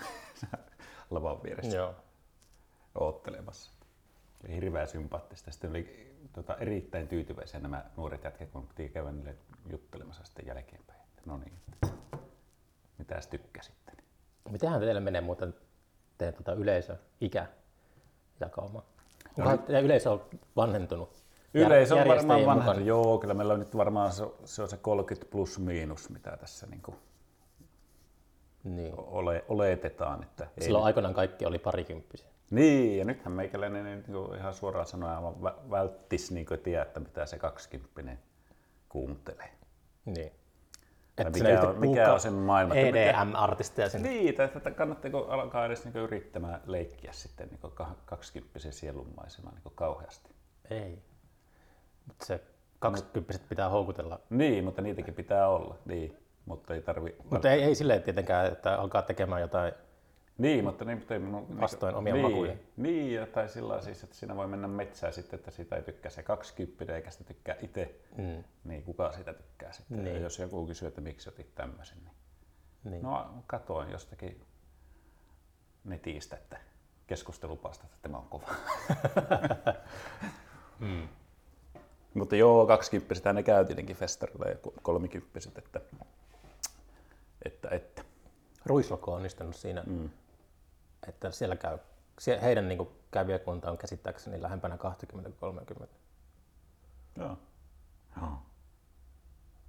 lavan 1.10 1.44
vieressä 1.44 1.78
Joo. 1.78 1.96
oottelemassa. 2.96 3.72
Oli 4.44 4.56
hirveän 4.56 4.88
sympaattista. 4.88 5.52
Sitten 5.52 5.70
oli 5.70 6.14
tota, 6.34 6.56
erittäin 6.56 7.08
tyytyväisiä 7.08 7.60
nämä 7.60 7.86
nuoret 7.98 8.24
jätkät, 8.24 8.50
kun 8.52 8.68
piti 8.68 8.90
käydä 8.90 9.12
niille 9.12 9.36
juttelemassa 9.70 10.24
sitten 10.24 10.46
jälkeenpäin. 10.46 11.00
Että 11.02 11.22
No 11.26 11.38
niin, 11.38 11.54
mitäs 12.98 13.28
tykkäsitte? 13.28 13.92
Mitenhän 14.50 14.80
teillä 14.80 15.02
menee 15.02 15.22
muuten 15.22 15.54
teidän 16.18 16.34
tota 16.34 16.54
yleisö, 16.54 16.96
ikä 17.22 17.48
jakauma? 18.40 18.84
Onkohan 19.38 19.60
teidän 19.60 19.84
yleisö 19.86 20.12
on 20.12 20.26
vanhentunut? 20.56 21.10
Yleisö 21.54 21.96
on 21.96 22.08
varmaan 22.08 22.58
mukaan? 22.58 22.86
Joo, 22.86 23.18
kyllä 23.18 23.34
meillä 23.34 23.54
on 23.54 23.60
nyt 23.60 23.78
varmaan 23.78 24.12
se, 24.12 24.24
se 24.46 24.62
on 24.62 24.70
se 24.70 24.78
30 24.78 25.32
plus 25.32 25.60
miinus, 25.60 26.10
mitä 26.10 26.38
tässä 26.38 26.68
niin 26.68 26.82
kuin 26.82 26.98
Niin. 28.64 28.94
ole, 28.98 29.46
oletetaan. 29.50 30.24
Että 30.24 30.48
ei 30.58 30.64
Silloin 30.64 30.86
aikoinaan 30.86 31.14
kaikki 31.14 31.46
oli 31.46 31.60
parikymppisiä. 31.60 32.28
Niin, 32.50 32.98
ja 32.98 33.06
nythän 33.06 33.32
meikäläinen 33.32 33.86
niin 33.86 34.36
ihan 34.38 34.54
suoraan 34.54 34.86
sanoen 34.88 35.16
aivan 35.16 35.34
vä- 35.34 35.72
välttisi 35.72 36.34
niin 36.34 36.46
tiedä, 36.64 36.82
että 36.82 37.00
mitä 37.00 37.26
se 37.26 37.38
20 37.38 38.18
kuuntelee. 38.90 39.50
Niin. 40.06 40.32
Että 41.18 41.32
mikä 41.44 41.62
on- 41.62 41.80
mikä 41.80 42.14
on 42.14 42.20
sen 42.20 42.34
maailma, 42.34 42.74
EDM-artisteja 42.76 43.90
sinne. 43.90 44.10
Niin, 44.10 44.42
että 44.42 44.72
kannattako 44.72 45.26
alkaa 45.30 45.66
edes 45.66 45.84
niinku 45.84 46.00
yrittämään 46.00 46.62
leikkiä 46.66 47.12
sitten 47.14 47.48
niinku 47.50 47.74
20 48.06 48.60
sielunmaisena 48.72 49.52
niinku 49.52 49.70
kauheasti. 49.70 50.30
Ei. 50.70 51.02
Mutta 52.08 52.26
se 52.26 52.42
20 52.80 53.40
pitää 53.50 53.70
houkutella. 53.70 54.20
Niin, 54.30 54.64
mutta 54.64 54.82
niitäkin 54.82 55.14
pitää 55.14 55.50
olla. 55.50 55.76
Niin, 55.86 56.18
mutta 56.46 56.74
ei 56.74 56.82
tarvi... 56.82 57.16
Mutta 57.32 57.52
ei, 57.52 57.64
ei 57.64 57.76
silleen 57.76 58.04
tietenkään, 58.04 58.46
että 58.52 58.76
alkaa 58.76 59.02
tekemään 59.02 59.42
jotain. 59.42 59.74
Niin, 60.38 60.66
mutta 60.66 60.86
niin, 60.86 60.98
mutta 60.98 61.14
ei 61.14 61.20
minun... 61.20 61.60
Vastoin 61.60 61.96
omia 61.96 62.14
niin, 62.14 62.26
makuja. 62.26 62.56
Niin, 62.78 63.28
tai 63.28 63.50
sillä 63.50 63.82
siis, 63.82 64.04
että 64.04 64.16
siinä 64.16 64.36
voi 64.36 64.48
mennä 64.48 64.68
metsään 64.68 65.14
sitten, 65.14 65.38
että 65.38 65.52
siitä 65.52 65.76
ei 65.76 65.82
tykkää 65.82 66.12
se 66.12 66.24
20 66.24 66.96
eikä 66.96 67.12
sitä 67.12 67.24
tykkää 67.24 67.56
itse. 67.62 67.96
Mm. 68.18 68.44
Niin, 68.64 68.84
kuka 68.84 69.12
sitä 69.12 69.34
tykkää 69.34 69.72
sitten. 69.72 70.04
Niin. 70.04 70.16
Ja 70.16 70.22
jos 70.22 70.40
joku 70.40 70.68
kysyy, 70.68 70.88
että 70.88 71.02
miksi 71.02 71.30
otit 71.30 71.56
tämmöisen, 71.56 71.98
niin 72.04 72.16
Niin. 72.84 73.04
No 73.04 73.44
katoin 73.48 73.92
jostakin 73.92 74.42
netistä, 75.84 76.36
että 76.36 76.58
keskustelupasta, 77.08 77.86
että 77.86 77.98
tämä 78.02 78.18
on 78.18 78.28
kova. 78.30 78.48
Mm. 80.80 81.08
Mutta 82.14 82.36
joo, 82.36 82.68
20 82.68 83.34
ne 83.34 83.44
käy 83.44 83.66
tietenkin 83.66 83.96
festarilla 83.96 84.46
ja 84.46 84.56
30 84.82 85.40
että, 85.58 85.82
että, 87.46 87.70
että. 87.72 88.04
Ruisloko 88.66 89.12
on 89.12 89.18
onnistunut 89.18 89.56
siinä, 89.56 89.84
Mm. 89.86 90.10
Että 91.08 91.32
siellä 91.32 91.56
käy, 91.56 91.78
heidän 92.42 92.68
niin 92.68 92.88
kävijäkunta 93.12 93.72
on 93.72 93.78
käsittääkseni 93.78 94.42
lähempänä 94.42 94.78
20-30. 95.84 95.88
Joo. 97.18 97.38
Joo. 98.22 98.38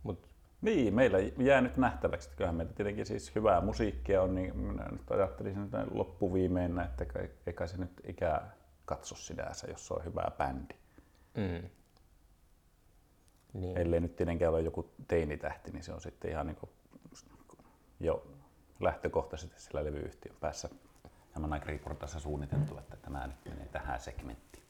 Mut 0.03 0.29
Niin, 0.63 0.95
meillä 0.95 1.19
jää 1.39 1.61
nyt 1.61 1.77
nähtäväksi, 1.77 2.29
että 2.29 2.37
kyllähän 2.37 2.55
meillä 2.57 2.73
tietenkin 2.73 3.07
siis 3.07 3.35
hyvää 3.35 3.61
musiikkia 3.61 4.23
on, 4.23 4.35
niin 4.35 4.57
minä 4.57 4.89
nyt 4.91 5.11
ajattelisin 5.11 5.65
että 5.65 5.87
loppuviimein, 5.91 6.81
että 6.81 7.05
kai- 7.05 7.31
ei 7.47 7.53
kai 7.53 7.69
se 7.69 7.77
nyt 7.77 8.01
ikää 8.07 8.55
katso 8.85 9.15
sinänsä, 9.15 9.71
jos 9.71 9.87
se 9.87 9.95
on 9.95 10.05
hyvä 10.05 10.31
bändi. 10.39 10.75
mm. 11.35 11.71
Niin. 13.53 13.79
Ellei 13.79 14.01
nyt 14.01 14.17
tietenkään 14.17 14.53
ole 14.53 14.61
joku 14.61 14.91
teinitähti, 15.09 15.71
niin 15.71 15.83
se 15.83 15.93
on 15.93 16.01
sitten 16.01 16.31
ihan 16.31 16.47
niin 16.47 16.57
kuin 16.57 16.71
jo 18.01 18.27
lähtökohtaisesti 18.81 19.61
sillä 19.61 19.85
levyyhtiön 19.85 20.37
päässä 20.41 20.69
ja 21.39 21.49
Managerin 21.49 21.79
portaassa 21.79 22.21
suunniteltu, 22.21 22.79
että 22.79 22.97
tämä 22.97 23.27
nyt 23.27 23.37
menee 23.45 23.69
tähän 23.73 24.01
segmenttiin. 24.01 24.65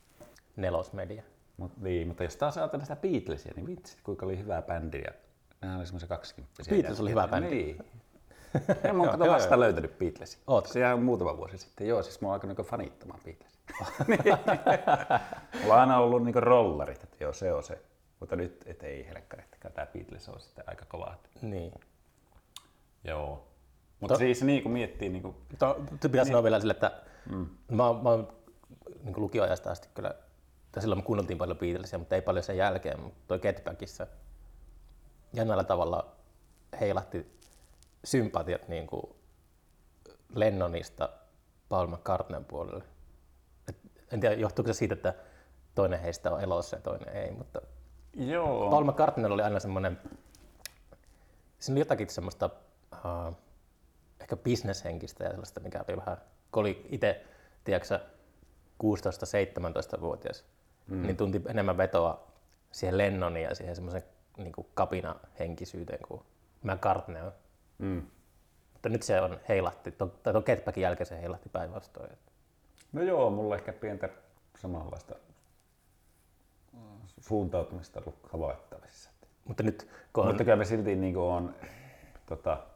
Nelosmedia. 0.57 1.23
Mut, 1.57 1.77
niin, 1.77 2.09
mutta 2.09 2.25
jos 2.25 2.37
taas 2.37 2.59
ajatellaan 2.59 2.87
sitä 2.87 3.01
Beatlesia, 3.01 3.53
niin 3.57 3.67
vitsi, 3.67 3.99
kuinka 4.03 4.27
oli 4.27 4.39
hyvä 4.39 4.63
bändi. 4.63 5.01
Ja 5.01 5.13
nehän 5.63 5.79
oli 5.79 5.87
semmoisia 5.87 6.09
20 6.09 6.63
Beatles 6.71 7.01
oli 7.01 7.11
hyvä 7.11 7.29
bändi. 7.29 7.51
Niin. 7.51 7.85
En 8.85 8.97
mä 8.97 9.07
kato 9.07 9.31
vasta 9.31 9.55
joo. 9.55 9.61
löytänyt 9.61 9.99
Beatlesia. 9.99 10.41
Ootko? 10.47 10.73
Se 10.73 10.93
on 10.93 11.03
muutama 11.03 11.37
vuosi 11.37 11.59
sitten. 11.59 11.89
Joo, 11.89 12.03
siis 12.03 12.21
mä 12.21 12.29
oon 12.29 12.35
alkanut 12.35 12.57
niinku 12.57 12.71
fanittamaan 12.71 13.21
Beatlesia. 13.25 13.59
Mulla 15.63 15.75
on 15.75 15.81
aina 15.81 15.99
ollut 15.99 16.25
niinku 16.25 16.41
rollarit, 16.41 17.03
että 17.05 17.25
joo, 17.25 17.33
se 17.33 17.53
on 17.53 17.63
se. 17.63 17.83
Mutta 18.21 18.37
nyt, 18.37 18.65
et 18.67 18.83
ei 18.83 19.07
helkkarittakään, 19.09 19.75
tämä 19.75 19.87
Beatles 19.87 20.29
on 20.29 20.41
sitten 20.41 20.65
aika 20.67 20.85
kova. 20.85 21.15
Niin. 21.43 21.73
Joo. 23.05 23.48
Mutta 24.01 24.15
To- 24.15 24.19
siis 24.19 24.43
niin 24.43 24.63
kun 24.63 24.73
miettii, 24.73 25.09
niin 25.09 25.23
kuin, 25.23 25.37
To, 25.59 25.77
pitää 26.03 26.25
sanoa 26.25 26.43
vielä 26.43 26.61
sille, 26.61 26.73
että 26.73 27.03
mm. 27.31 27.47
mä, 27.71 27.77
mä 28.03 28.11
oon 28.11 28.33
niin 29.03 29.15
lukioajasta 29.21 29.71
asti 29.71 29.89
kyllä, 29.95 30.15
tai 30.73 30.81
silloin 30.83 30.99
me 30.99 31.05
kuunneltiin 31.05 31.39
paljon 31.39 31.59
Beatlesia, 31.59 31.99
mutta 31.99 32.15
ei 32.15 32.23
paljon 32.23 32.45
sen 32.45 32.57
jälkeen, 32.57 33.01
mutta 33.01 33.19
toi 33.29 33.39
Get 33.39 33.65
Backissa 33.65 34.07
jännällä 35.33 35.65
tavalla 35.65 36.17
heilahti 36.81 37.39
sympatiat 38.05 38.69
niin 38.69 38.87
kuin 38.87 39.03
Lennonista 40.35 41.09
Paul 41.69 41.87
McCartneyn 41.87 42.45
puolelle. 42.45 42.85
Et 43.69 43.77
en 44.13 44.21
tiedä, 44.21 44.35
johtuuko 44.35 44.73
se 44.73 44.77
siitä, 44.77 44.95
että 44.95 45.15
toinen 45.75 46.01
heistä 46.01 46.33
on 46.33 46.41
elossa 46.41 46.77
ja 46.77 46.83
toinen 46.83 47.09
ei, 47.17 47.31
mutta 47.31 47.61
joo. 48.15 48.71
Paul 48.71 48.85
McCartney 48.85 49.33
oli 49.33 49.43
aina 49.43 49.61
semmoinen, 49.61 50.01
siinä 51.59 51.75
oli 51.75 51.81
jotakin 51.81 52.11
semmoista 52.11 52.51
uh, 52.93 53.37
ehkä 54.21 54.37
bisneshenkistä 54.37 55.25
ja 55.25 55.31
sellaista, 55.31 55.61
mikä 55.61 55.85
oli 55.89 55.97
vähän, 55.97 56.17
kun 56.53 56.61
oli 56.61 56.87
itse, 56.91 57.25
tiedätkö 57.65 58.01
16-17-vuotias, 58.85 60.45
mm. 60.87 61.03
niin 61.03 61.17
tunti 61.17 61.43
enemmän 61.49 61.77
vetoa 61.77 62.29
siihen 62.73 62.99
Lennoniin 62.99 63.45
ja 63.45 63.55
siihen 63.55 63.75
semmoisen 63.75 64.03
niin 64.37 64.53
kapinahenkisyyteen 64.75 66.01
kuin 66.09 66.23
McCartney. 66.63 67.31
Mm. 67.79 68.03
Mutta 68.73 68.89
nyt 68.89 69.03
se 69.03 69.21
on 69.21 69.41
heilahti, 69.49 69.91
to- 69.91 70.07
tai 70.23 70.33
tuon 70.33 70.43
Getbackin 70.47 70.83
jälkeen 70.83 71.07
se 71.07 71.21
heilahti 71.21 71.49
päinvastoin. 71.49 72.11
No 72.93 73.03
joo, 73.03 73.31
mulla 73.31 73.55
ehkä 73.55 73.73
pientä 73.73 74.09
samanlaista 74.59 75.15
mm, 76.73 76.81
suuntautumista 77.21 78.01
ollut 78.01 78.19
havaittavissa. 78.33 79.11
Mutta 79.45 79.63
nyt 79.63 79.89
kun 80.13 80.25
on, 80.25 80.29
Mutta 80.29 80.45
kyllä 80.45 80.57
mä 80.57 80.65
silti 80.65 80.97
niin 80.97 81.17
on 81.17 81.55
tota, 82.27 82.67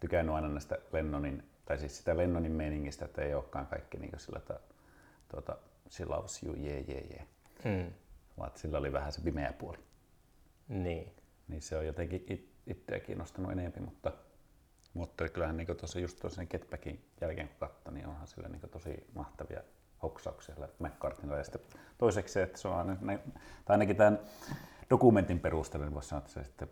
tykännyt 0.00 0.34
aina 0.34 0.48
näistä 0.48 0.78
Lennonin, 0.92 1.42
tai 1.64 1.78
siis 1.78 1.98
sitä 1.98 2.16
Lennonin 2.16 2.52
meiningistä, 2.52 3.04
että 3.04 3.22
ei 3.22 3.34
olekaan 3.34 3.66
kaikki 3.66 3.98
niin 3.98 4.12
sillä, 4.16 4.38
että 4.38 4.60
tuota, 5.28 5.56
she 5.90 6.04
loves 6.04 6.42
you, 6.42 6.54
yeah, 6.54 6.88
yeah, 6.88 7.04
yeah. 7.10 7.26
mm, 7.64 7.92
Vaan 8.38 8.50
sillä 8.54 8.78
oli 8.78 8.92
vähän 8.92 9.12
se 9.12 9.20
pimeä 9.20 9.52
puoli. 9.52 9.78
niin, 10.68 11.12
Niin 11.48 11.62
se 11.62 11.76
on 11.76 11.86
jotenkin 11.86 12.24
it, 12.28 12.50
itseä 12.66 13.00
kiinnostanut 13.00 13.52
enemmän, 13.52 13.84
mutta, 13.84 14.12
mutta 14.94 15.28
kyllähän 15.28 15.56
niin 15.56 15.66
tosi 15.80 16.02
just 16.02 16.20
tuossa 16.20 16.46
Getbackin 16.46 17.04
jälkeen 17.20 17.48
kun 17.48 17.56
katsoi, 17.60 17.92
niin 17.94 18.06
onhan 18.06 18.26
sillä 18.26 18.48
niin 18.48 18.70
tosi 18.70 19.06
mahtavia 19.14 19.60
hoksauksia 20.02 20.54
McCartneylla. 20.78 21.38
Ja 21.38 21.44
sitten 21.44 21.60
toiseksi 21.98 22.34
se, 22.34 22.42
että 22.42 22.58
se 22.58 22.68
on 22.68 22.76
aina, 22.76 22.96
tai 23.64 23.74
ainakin 23.74 23.96
tämän 23.96 24.18
dokumentin 24.90 25.40
perusteella, 25.40 25.86
niin 25.86 25.94
voisi 25.94 26.08
sanoa, 26.08 26.18
että 26.20 26.32
se 26.32 26.44
sitten 26.44 26.68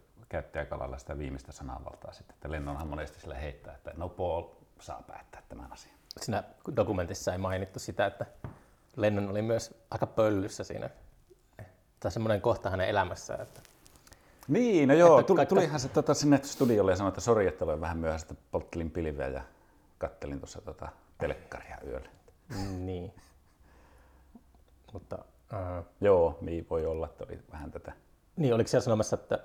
lailla 0.78 0.98
sitä 0.98 1.18
viimeistä 1.18 1.52
sananvaltaa 1.52 2.12
sitten, 2.12 2.34
että 2.34 2.50
Lennonhan 2.50 2.88
monesti 2.88 3.20
sillä 3.20 3.34
heittää, 3.34 3.74
että 3.74 3.92
no 3.96 4.08
Paul 4.08 4.44
saa 4.80 5.02
päättää 5.02 5.42
tämän 5.48 5.72
asian. 5.72 5.94
siinä 6.20 6.44
dokumentissa 6.76 7.32
ei 7.32 7.38
mainittu 7.38 7.78
sitä, 7.78 8.06
että 8.06 8.26
Lennon 8.96 9.28
oli 9.28 9.42
myös 9.42 9.74
aika 9.90 10.06
pöllyssä 10.06 10.64
siinä. 10.64 10.90
Tai 12.00 12.12
semmoinen 12.12 12.40
kohta 12.40 12.70
hänen 12.70 12.88
elämässään, 12.88 13.40
että 13.40 13.60
Niin, 14.48 14.88
no 14.88 14.94
joo, 14.94 15.18
Että 15.18 15.26
tuli, 15.26 15.46
tulihan 15.46 15.80
se 15.80 15.88
tota, 15.88 16.14
sinne 16.14 16.40
studiolle 16.42 16.92
ja 16.92 16.96
sanoi, 16.96 17.08
että 17.08 17.20
sori, 17.20 17.46
että 17.46 17.64
olen 17.64 17.80
vähän 17.80 17.98
myöhässä, 17.98 18.26
että 18.30 18.42
polttelin 18.50 18.90
pilveä 18.90 19.28
ja 19.28 19.42
kattelin 19.98 20.40
tuossa 20.40 20.60
tota, 20.60 20.88
telkkaria 21.18 21.78
yöllä. 21.86 22.08
niin. 22.78 23.14
Mutta 24.92 25.18
äh, 25.52 25.84
Joo, 26.00 26.38
niin 26.40 26.66
voi 26.70 26.86
olla, 26.86 27.06
että 27.06 27.24
oli 27.24 27.38
vähän 27.52 27.70
tätä. 27.70 27.92
niin, 28.36 28.54
oliko 28.54 28.68
siellä 28.68 28.84
sanomassa, 28.84 29.16
että 29.16 29.38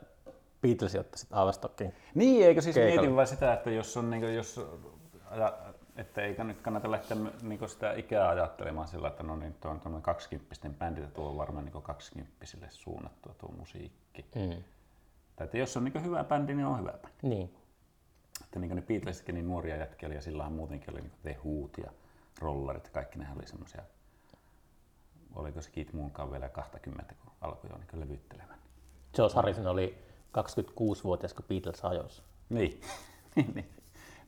Beatles 0.62 0.95
otti 0.95 1.18
sitten 1.18 1.38
Avastockin? 1.38 1.93
Niin, 2.16 2.45
eikö 2.45 2.62
siis 2.62 2.74
Keikalle. 2.74 3.01
mietin 3.01 3.16
vaan 3.16 3.28
sitä, 3.28 3.53
että 3.53 3.72
jos 3.72 3.97
on, 3.97 4.09
niin 4.09 4.36
jos, 4.36 4.59
aja, 5.26 5.57
että 5.95 6.22
eikä 6.22 6.43
nyt 6.43 6.62
kannata 6.62 6.91
lähteä 6.91 7.18
niin 7.41 7.70
sitä 7.70 7.93
ikää 7.93 8.30
ajattelemaan 8.30 8.88
sillä, 8.88 9.07
että 9.07 9.24
no 9.24 9.36
niin, 9.36 9.53
tuo 9.53 9.72
on 9.72 9.80
tuommoinen 9.80 10.03
kaksikymppisten 10.03 10.74
bändi, 10.74 11.01
tuo 11.14 11.30
on 11.30 11.38
varmaan 11.38 11.66
niin 11.66 11.82
kaksikymppisille 11.82 12.68
suunnattua 12.70 13.34
tuo 13.34 13.51
musiikki. 13.59 14.26
Mm. 14.36 14.64
Tai 15.36 15.45
että 15.45 15.57
jos 15.57 15.78
on 15.78 15.84
niin 15.84 16.03
hyvä 16.03 16.24
bändi, 16.24 16.53
niin 16.53 16.66
on 16.66 16.80
hyvä 16.80 16.91
bändi. 16.91 17.18
Niin. 17.22 17.55
Että 18.43 18.59
niin 18.59 18.76
ne 18.76 18.82
Beatleskin 18.82 19.36
niin 19.36 19.47
nuoria 19.47 19.76
jätkiä 19.76 20.07
oli 20.07 20.16
ja 20.16 20.22
silloinhan 20.22 20.53
muutenkin 20.53 20.93
oli 20.93 21.01
niin 21.01 21.12
The 21.22 21.38
Who't 21.45 21.84
ja 21.84 21.91
Rollarit 22.39 22.86
ja 22.86 22.91
kaikki 22.91 23.20
nehän 23.20 23.38
oli 23.38 23.47
semmoisia, 23.47 23.82
oliko 25.36 25.62
se 25.62 25.72
Keith 25.72 25.93
Moonkaan 25.93 26.32
vielä 26.32 26.49
20, 26.49 27.16
kun 27.24 27.32
alkoi 27.41 27.70
jo 27.70 27.78
niin 27.78 27.99
levyttelemään. 27.99 28.59
George 29.16 29.36
Harrison 29.36 29.68
oli 29.68 30.11
26-vuotias, 30.38 31.34
kun 31.34 31.45
Beatles 31.49 31.82
hajosi. 31.82 32.21
Niin, 32.49 32.82
niin, 33.36 33.53
niin. 33.55 33.69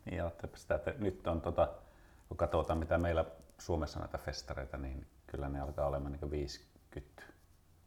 niin 0.06 0.24
sitä, 0.56 0.76
että 0.76 0.94
nyt 1.00 1.28
on 1.28 1.42
tota, 1.42 1.70
kun 2.28 2.38
katsotaan 2.38 2.80
mitä 2.80 2.98
meillä 2.98 3.26
Suomessa 3.58 4.00
näitä 4.00 4.18
festareita, 4.18 4.78
niin 4.78 5.08
kyllä 5.28 5.50
ne 5.50 5.62
alkaa 5.62 5.88
olemaan 5.88 6.12
niin 6.12 6.32
50 6.32 7.24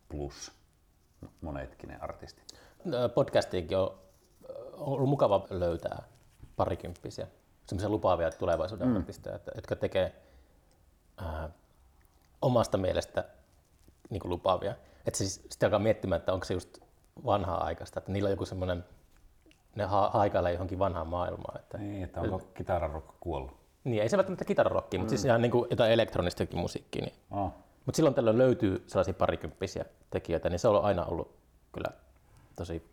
plus 0.09 0.53
monetkin 1.41 1.89
ne 1.89 1.99
artistit. 2.01 2.55
Ö, 2.93 3.09
Podcastiinkin 3.09 3.79
on 3.79 3.99
ollut 4.73 5.09
mukava 5.09 5.47
löytää 5.51 6.03
parikymppisiä, 6.57 7.27
semmoisia 7.67 7.89
lupaavia 7.89 8.31
tulevaisuuden 8.31 8.89
mm. 8.89 8.97
artisteja, 8.97 9.37
että, 9.37 9.53
jotka 9.55 9.77
tekee 9.77 10.23
ää, 11.17 11.51
omasta 12.43 12.79
mielestä 12.79 13.25
niin 14.11 14.23
lupaavia. 14.25 14.75
Että 15.07 15.19
siis 15.19 15.35
sitten 15.35 15.67
alkaa 15.67 15.79
miettimään, 15.79 16.19
että 16.19 16.33
onko 16.33 16.45
se 16.45 16.55
just 16.55 16.79
vanhaa 17.25 17.65
aikaista, 17.65 17.99
että 17.99 18.13
niillä 18.13 18.27
on 18.27 18.31
joku 18.31 18.47
semmoinen, 18.47 18.85
ne 19.75 19.85
ha- 19.85 20.11
haikailee 20.13 20.53
johonkin 20.53 20.79
vanhaan 20.79 21.07
maailmaan. 21.07 21.61
Että, 21.61 21.79
Niin, 21.79 22.05
että 22.05 22.21
onko 22.21 22.39
kitararokko 22.39 23.15
kuollut? 23.21 23.57
niin, 23.85 24.03
ei 24.03 24.09
se 24.09 24.17
välttämättä 24.17 24.45
kitararokkia, 24.45 24.99
mm. 24.99 25.03
mutta 25.03 25.11
siis 25.11 25.25
ihan 25.25 25.43
niin 25.43 25.53
kuin 25.53 25.67
jotain 25.71 25.93
elektronistakin 25.93 26.59
musiikkia. 26.59 27.05
Niin. 27.05 27.15
Oh. 27.31 27.53
Mutta 27.87 27.97
silloin 27.97 28.15
tällöin 28.15 28.39
löytyy 28.39 28.85
sellaisia 28.87 29.15
parikymppisiä 29.15 29.85
tekijöitä, 30.11 30.51
niin 30.51 30.59
se 30.59 30.69
on 30.69 30.85
aina 30.85 31.05
ollut 31.05 31.37
kyllä 31.73 31.89
tosi 32.57 32.91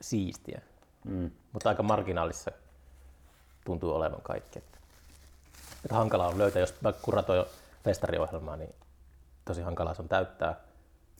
siistiä. 0.00 0.60
Mm. 1.04 1.30
Mutta 1.52 1.68
aika 1.68 1.82
marginaalissa 1.82 2.50
tuntuu 3.64 3.94
olevan 3.94 4.22
kaikki. 4.22 4.58
Että, 4.58 4.78
että 5.84 5.94
hankalaa 5.94 6.28
on 6.28 6.38
löytää, 6.38 6.60
jos 6.60 6.80
mä 6.80 6.92
kuratoi 6.92 7.46
festariohjelmaa, 7.84 8.56
niin 8.56 8.74
tosi 9.44 9.62
hankalaa 9.62 9.94
se 9.94 10.02
on 10.02 10.08
täyttää 10.08 10.60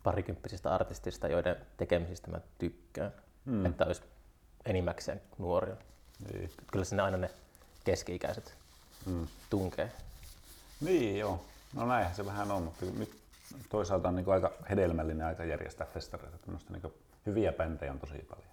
parikymppisistä 0.09 0.75
artistista, 0.75 1.29
joiden 1.29 1.57
tekemisistä 1.77 2.31
mä 2.31 2.41
tykkään. 2.59 3.13
Mm. 3.45 3.67
Että 3.67 3.85
olisi 3.85 4.03
enimmäkseen 4.67 5.21
nuoria. 5.39 5.77
Niin. 6.33 6.51
Kyllä 6.73 6.85
sinne 6.85 7.03
aina 7.03 7.17
ne 7.17 7.31
keski-ikäiset 7.85 8.55
Mm. 9.07 9.27
tunkee. 9.51 9.93
Niin 10.81 11.19
joo, 11.19 11.45
no 11.75 11.87
näinhän 11.87 12.15
se 12.15 12.27
vähän 12.27 12.51
on, 12.51 12.63
mutta 12.63 12.85
nyt 12.99 13.21
toisaalta 13.69 14.09
on 14.09 14.17
niin 14.17 14.33
aika 14.33 14.53
hedelmällinen 14.71 15.27
aika 15.27 15.45
järjestää 15.45 15.87
festareita. 15.95 16.39
Tämmöistä 16.39 16.73
niin 16.73 16.93
hyviä 17.27 17.53
bändejä 17.53 17.93
on 17.93 18.01
tosi 18.01 18.27
paljon. 18.31 18.49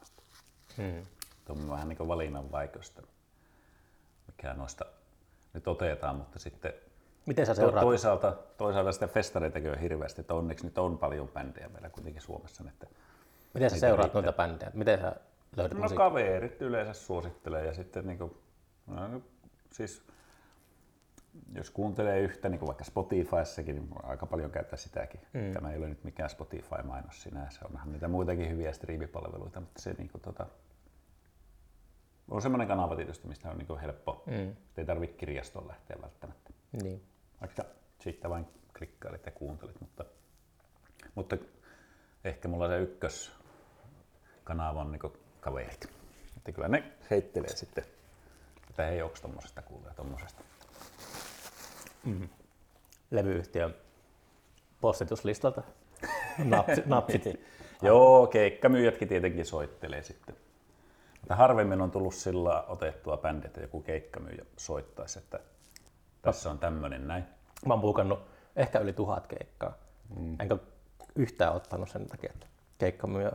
Hmm. 0.77 1.05
Tuo 1.45 1.55
on 1.55 1.69
vähän 1.69 1.89
niin 1.89 2.07
valinnan 2.07 2.51
vaikeusta, 2.51 3.01
mikä 4.27 4.53
noista 4.53 4.85
nyt 5.53 5.67
otetaan, 5.67 6.15
mutta 6.15 6.39
sitten 6.39 6.73
Miten 7.25 7.45
sä 7.45 7.51
to, 7.55 7.61
seuraat? 7.61 7.85
toisaalta, 7.85 8.37
toisaalta 8.57 8.91
sitä 8.91 9.07
festareitakin 9.07 9.71
on 9.71 9.77
hirveästi, 9.79 10.21
että 10.21 10.33
onneksi 10.33 10.65
nyt 10.65 10.77
on 10.77 10.97
paljon 10.97 11.27
bändejä 11.27 11.69
meillä 11.69 11.89
kuitenkin 11.89 12.21
Suomessa. 12.21 12.63
Että 12.67 12.87
Miten 13.53 13.69
sä 13.69 13.79
seuraat 13.79 14.05
riittää. 14.05 14.21
noita 14.21 14.37
bändejä? 14.37 14.71
Miten 14.73 14.99
sä 14.99 15.15
löydät 15.57 15.77
No 15.77 15.81
musiikkia? 15.81 16.05
kaverit 16.05 16.61
yleensä 16.61 16.93
suosittelee 16.93 17.65
ja 17.65 17.73
sitten 17.73 18.07
niin 18.07 18.17
kuin, 18.17 18.37
no, 18.87 19.21
siis 19.71 20.03
jos 21.55 21.69
kuuntelee 21.71 22.19
yhtä, 22.21 22.49
niin 22.49 22.59
kuin 22.59 22.67
vaikka 22.67 22.83
Spotifyssakin, 22.83 23.75
niin 23.75 23.89
aika 24.03 24.25
paljon 24.25 24.51
käyttää 24.51 24.77
sitäkin. 24.77 25.21
Mm. 25.33 25.51
Tämä 25.53 25.71
ei 25.71 25.77
ole 25.77 25.89
nyt 25.89 26.03
mikään 26.03 26.29
Spotify-mainos 26.29 27.23
sinänsä, 27.23 27.59
onhan 27.65 27.91
niitä 27.91 28.07
muitakin 28.07 28.49
hyviä 28.49 28.71
striimipalveluita, 28.73 29.59
mutta 29.59 29.81
se 29.81 29.93
niin 29.93 30.09
kuin, 30.09 30.21
tota, 30.21 30.45
on 32.31 32.41
semmoinen 32.41 32.67
kanava 32.67 32.95
tietysti, 32.95 33.27
mistä 33.27 33.49
on 33.49 33.57
niin 33.57 33.67
kuin 33.67 33.79
helppo. 33.79 34.23
Mm. 34.25 34.55
Ei 34.77 34.85
tarvitse 34.85 35.17
kirjastoon 35.17 35.67
lähteä 35.67 35.97
välttämättä. 36.01 36.49
Niin. 36.83 37.01
Vaikka 37.45 37.65
sitten 37.99 38.31
vain 38.31 38.47
klikkailit 38.77 39.25
ja 39.25 39.31
kuuntelit, 39.31 39.81
mutta, 39.81 40.05
mutta 41.15 41.37
ehkä 42.23 42.47
mulla 42.47 42.67
se 42.67 42.79
ykköskanava 42.79 44.81
on 44.81 44.91
niin 44.91 45.01
kaverit. 45.39 45.89
Että 46.37 46.51
kyllä 46.51 46.67
ne 46.67 46.83
heittelee 47.11 47.55
sitten, 47.55 47.85
että 48.69 48.85
hei, 48.85 49.01
onko 49.01 49.15
tommosesta 49.21 49.61
kuulee 49.61 49.93
tommosesta. 49.93 50.43
Levyyhtiön 53.11 53.75
postituslistalta 54.81 55.63
napsi, 56.43 56.83
napsit. 56.85 57.23
Joo, 57.81 58.27
keikkamyyjätkin 58.27 59.07
tietenkin 59.07 59.45
soittelee 59.45 60.03
sitten. 60.03 60.35
Mutta 61.21 61.35
harvemmin 61.35 61.81
on 61.81 61.91
tullut 61.91 62.13
sillä 62.13 62.61
otettua 62.61 63.17
bändi, 63.17 63.47
että 63.47 63.61
joku 63.61 63.81
keikkamyyjä 63.81 64.45
soittaisi, 64.57 65.19
että 65.19 65.39
tässä 66.25 66.51
on 66.51 66.59
tämmöinen 66.59 67.07
näin. 67.07 67.23
Mä 67.65 67.73
oon 67.73 67.81
puukannut 67.81 68.19
ehkä 68.55 68.79
yli 68.79 68.93
tuhat 68.93 69.27
keikkaa. 69.27 69.73
Mm. 70.19 70.35
Enkä 70.39 70.57
yhtään 71.15 71.53
ottanut 71.53 71.89
sen 71.89 72.07
takia, 72.07 72.31
että 72.33 72.47
keikkamyyjä 72.77 73.31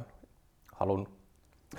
halun. 0.72 1.08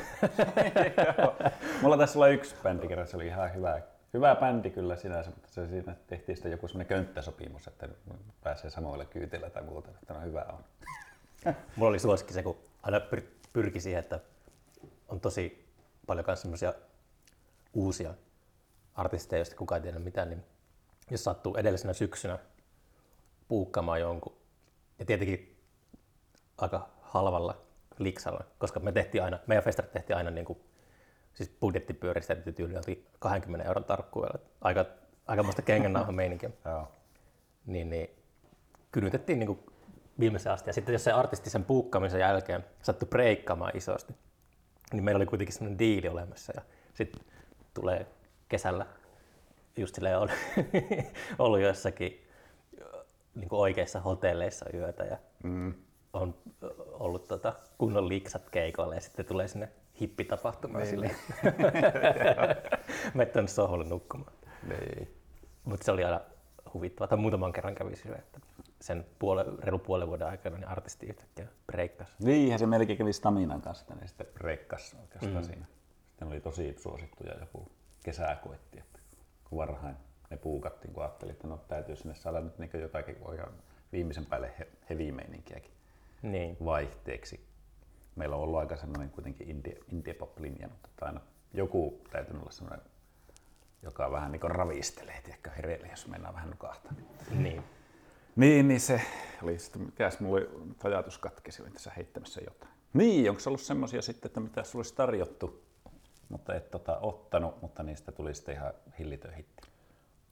Mulla 1.82 1.98
tässä 1.98 2.20
oli 2.20 2.34
yksi 2.34 2.56
bändi 2.64 2.88
kerran, 2.88 3.08
se 3.08 3.16
oli 3.16 3.28
ihan 3.28 3.54
hyvä, 3.54 3.82
hyvä 4.14 4.36
bändi 4.36 4.70
kyllä 4.70 4.96
sinänsä, 4.96 5.30
mutta 5.30 5.50
se 5.50 5.68
siinä 5.68 5.96
tehtiin 6.08 6.36
sitten 6.36 6.52
joku 6.52 6.68
semmoinen 6.68 6.88
könttäsopimus, 6.88 7.68
että 7.68 7.90
pääsee 8.44 8.70
samoille 8.70 9.06
kyyteillä 9.06 9.50
tai 9.50 9.64
muuta, 9.64 9.90
että 10.02 10.14
no 10.14 10.22
hyvä 10.22 10.46
on. 10.50 10.64
Mulla 11.76 11.90
oli 11.90 12.00
suosikki 12.00 12.34
se, 12.34 12.44
kun 12.44 12.58
aina 12.84 13.00
pyr- 13.00 13.48
pyrki 13.54 13.80
siihen, 13.80 14.00
että 14.00 14.20
on 15.10 15.20
tosi 15.20 15.68
paljon 16.08 16.26
myös 16.28 16.42
semmoisia 16.42 16.74
uusia 17.74 18.14
artisteja, 18.96 19.40
joista 19.40 19.56
kukaan 19.56 19.80
ei 19.80 19.84
tiedä 19.84 20.00
mitään, 20.00 20.30
niin 20.30 20.44
jos 21.10 21.24
sattuu 21.24 21.56
edellisenä 21.56 21.94
syksynä 21.94 22.40
puukkaamaan 23.48 24.00
jonkun, 24.00 24.36
ja 25.00 25.06
tietenkin 25.06 25.58
aika 26.58 26.90
halvalla 27.02 27.62
liksalla, 27.98 28.44
koska 28.58 28.80
me 28.80 28.92
tehtiin 28.92 29.24
aina, 29.24 29.40
meidän 29.48 29.64
festarit 29.64 29.92
tehtiin 29.92 30.18
aina 30.18 30.32
niin 30.32 30.46
kuin, 30.46 30.60
siis 31.34 31.50
budjettipyöristetty 31.62 32.52
tyyli 32.52 32.76
oli 32.76 33.08
20 33.20 33.68
euron 33.68 33.84
tarkkuudella, 33.84 34.40
aika, 34.62 34.86
aikamoista 35.28 35.62
kengännauhan 35.62 36.16
meininkiä 36.16 36.50
niin, 37.66 37.90
niin 37.90 38.10
kynytettiin 38.92 39.40
niin 39.40 39.48
kuin 39.48 39.60
viimeisen 40.20 40.52
asti. 40.52 40.70
Ja 40.70 40.74
sitten 40.74 40.94
jos 40.94 41.04
se 41.04 41.12
artisti 41.12 41.50
sen 41.50 41.64
puukkaamisen 41.64 42.20
jälkeen 42.20 42.66
sattui 42.82 43.08
breikkaamaan 43.08 43.78
isosti, 43.78 44.16
niin 44.94 45.04
meillä 45.04 45.18
oli 45.18 45.26
kuitenkin 45.26 45.54
sellainen 45.54 45.80
diili 45.80 46.08
olemassa. 46.08 46.54
Ja 46.56 46.62
sitten 46.94 47.22
tulee 47.74 48.08
kesällä 48.50 48.86
just 49.78 49.96
silleen 49.96 50.18
on 50.18 50.30
ollut 51.40 51.60
jossakin 51.62 52.28
niin 53.36 53.50
kuin 53.50 53.60
oikeissa 53.60 54.00
hotelleissa 54.00 54.66
yötä 54.74 55.04
ja 55.04 55.18
Mm. 55.44 55.74
on 56.14 56.36
ollut 56.92 57.28
tota, 57.28 57.54
kunnon 57.78 58.10
liksat 58.10 58.50
keikoille 58.50 58.96
ja 58.96 59.02
sitten 59.02 59.26
tulee 59.26 59.48
sinne 59.48 59.70
hippitapahtumaan 60.02 60.82
Niin, 60.84 60.90
silleen. 60.90 61.16
Mettänyt 63.14 63.50
sohvalle 63.50 63.86
nukkumaan. 63.86 64.34
Niin. 64.68 65.18
Mutta 65.64 65.86
se 65.86 65.92
oli 65.92 66.04
aina 66.04 66.22
huvittavaa. 66.74 67.08
Tai 67.08 67.18
muutaman 67.18 67.54
kerran 67.54 67.76
kävi 67.76 67.96
sille, 67.96 68.16
että 68.16 68.40
sen 68.82 69.06
puole, 69.20 69.46
reilu 69.60 69.80
puolen 69.80 70.08
vuoden 70.08 70.28
aikana 70.28 70.58
niin 70.58 70.68
artisti 70.68 71.06
yhtäkkiä 71.06 71.48
breikkasi. 71.68 72.14
Niinhän 72.20 72.60
se 72.60 72.66
melkein 72.66 72.98
kävi 72.98 73.14
Staminan 73.14 73.62
kanssa, 73.62 73.96
ne 73.96 74.08
sitten 74.08 74.28
brekkas 74.34 74.96
oikeastaan 75.02 75.44
mm. 75.44 75.48
siinä. 75.48 75.66
Sitten 76.08 76.28
oli 76.28 76.42
tosi 76.42 76.76
suosittuja 76.80 77.34
joku 77.40 77.72
kesää 78.04 78.36
koetti, 78.36 78.80
että 78.80 79.00
varhain 79.56 79.96
ne 80.30 80.38
puukattiin, 80.38 80.94
kun 80.94 81.04
ajattelin, 81.04 81.32
että 81.34 81.48
no 81.48 81.58
täytyy 81.68 81.96
sinne 81.96 82.16
saada 82.16 82.42
nyt 82.42 82.60
niin 82.60 82.70
jotakin 82.82 83.18
oikein 83.22 83.50
viimeisen 83.92 84.26
päälle 84.26 84.54
he, 84.60 84.68
heavy 84.90 85.12
meininkiäkin 85.12 85.72
Niin. 86.22 86.58
vaihteeksi. 86.66 87.46
Meillä 88.16 88.36
on 88.36 88.42
ollut 88.42 88.60
aika 88.60 88.76
semmoinen 88.78 89.10
kuitenkin 89.10 89.50
indie, 89.50 89.78
indie 89.92 90.14
pop 90.14 90.40
linja, 90.40 90.68
mutta 90.68 91.06
aina 91.06 91.22
joku 91.54 92.02
täytyy 92.12 92.40
olla 92.40 92.52
semmoinen, 92.52 92.86
joka 93.84 94.12
vähän 94.12 94.32
niin 94.32 94.42
ravistelee, 94.42 95.22
tiedätkö, 95.22 95.50
hereille, 95.50 95.88
jos 95.88 96.08
mennään 96.08 96.34
vähän 96.36 96.50
nukahtaa. 96.50 96.94
niin. 97.38 97.64
Niin, 98.36 98.68
niin 98.68 98.80
se 98.80 99.02
oli 99.44 99.60
sitten, 99.60 99.82
mikäs 99.82 100.20
mulla 100.20 100.38
oli 100.38 100.50
ajatus 100.84 101.18
katkesi, 101.18 101.62
olin 101.62 101.74
tässä 101.74 101.92
heittämässä 101.98 102.42
jotain. 102.42 102.72
Niin, 102.94 103.30
onko 103.30 103.40
se 103.40 103.50
ollut 103.50 103.62
semmoisia 103.62 104.02
sitten, 104.02 104.30
että 104.30 104.40
mitä 104.40 104.64
sulla 104.64 104.80
olisi 104.80 104.96
tarjottu, 104.96 105.64
mutta 106.32 106.56
et 106.56 106.72
tota, 106.72 106.98
ottanut, 107.02 107.62
mutta 107.62 107.84
niistä 107.84 108.12
tuli 108.12 108.36
sitten 108.36 108.56
ihan 108.56 108.74
hillitön 109.00 109.34
hitti? 109.34 109.68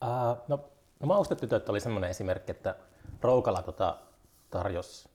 Uh, 0.04 0.38
no, 0.48 0.70
no 1.00 1.06
maustetytöt 1.06 1.68
oli 1.68 1.80
semmoinen 1.80 2.10
esimerkki, 2.10 2.50
että 2.52 2.76
Roukala 3.22 3.62
tota, 3.62 3.98
tarjosi 4.50 5.08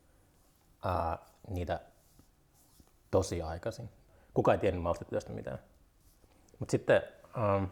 uh, 0.85 1.19
niitä 1.49 1.79
tosi 3.11 3.41
aikaisin. 3.41 3.89
Kuka 4.33 4.51
ei 4.51 4.57
tiennyt 4.57 4.83
maustetytöstä 4.83 5.33
mitään. 5.33 5.59
Mutta 6.59 6.71
sitten 6.71 7.01
um, 7.37 7.67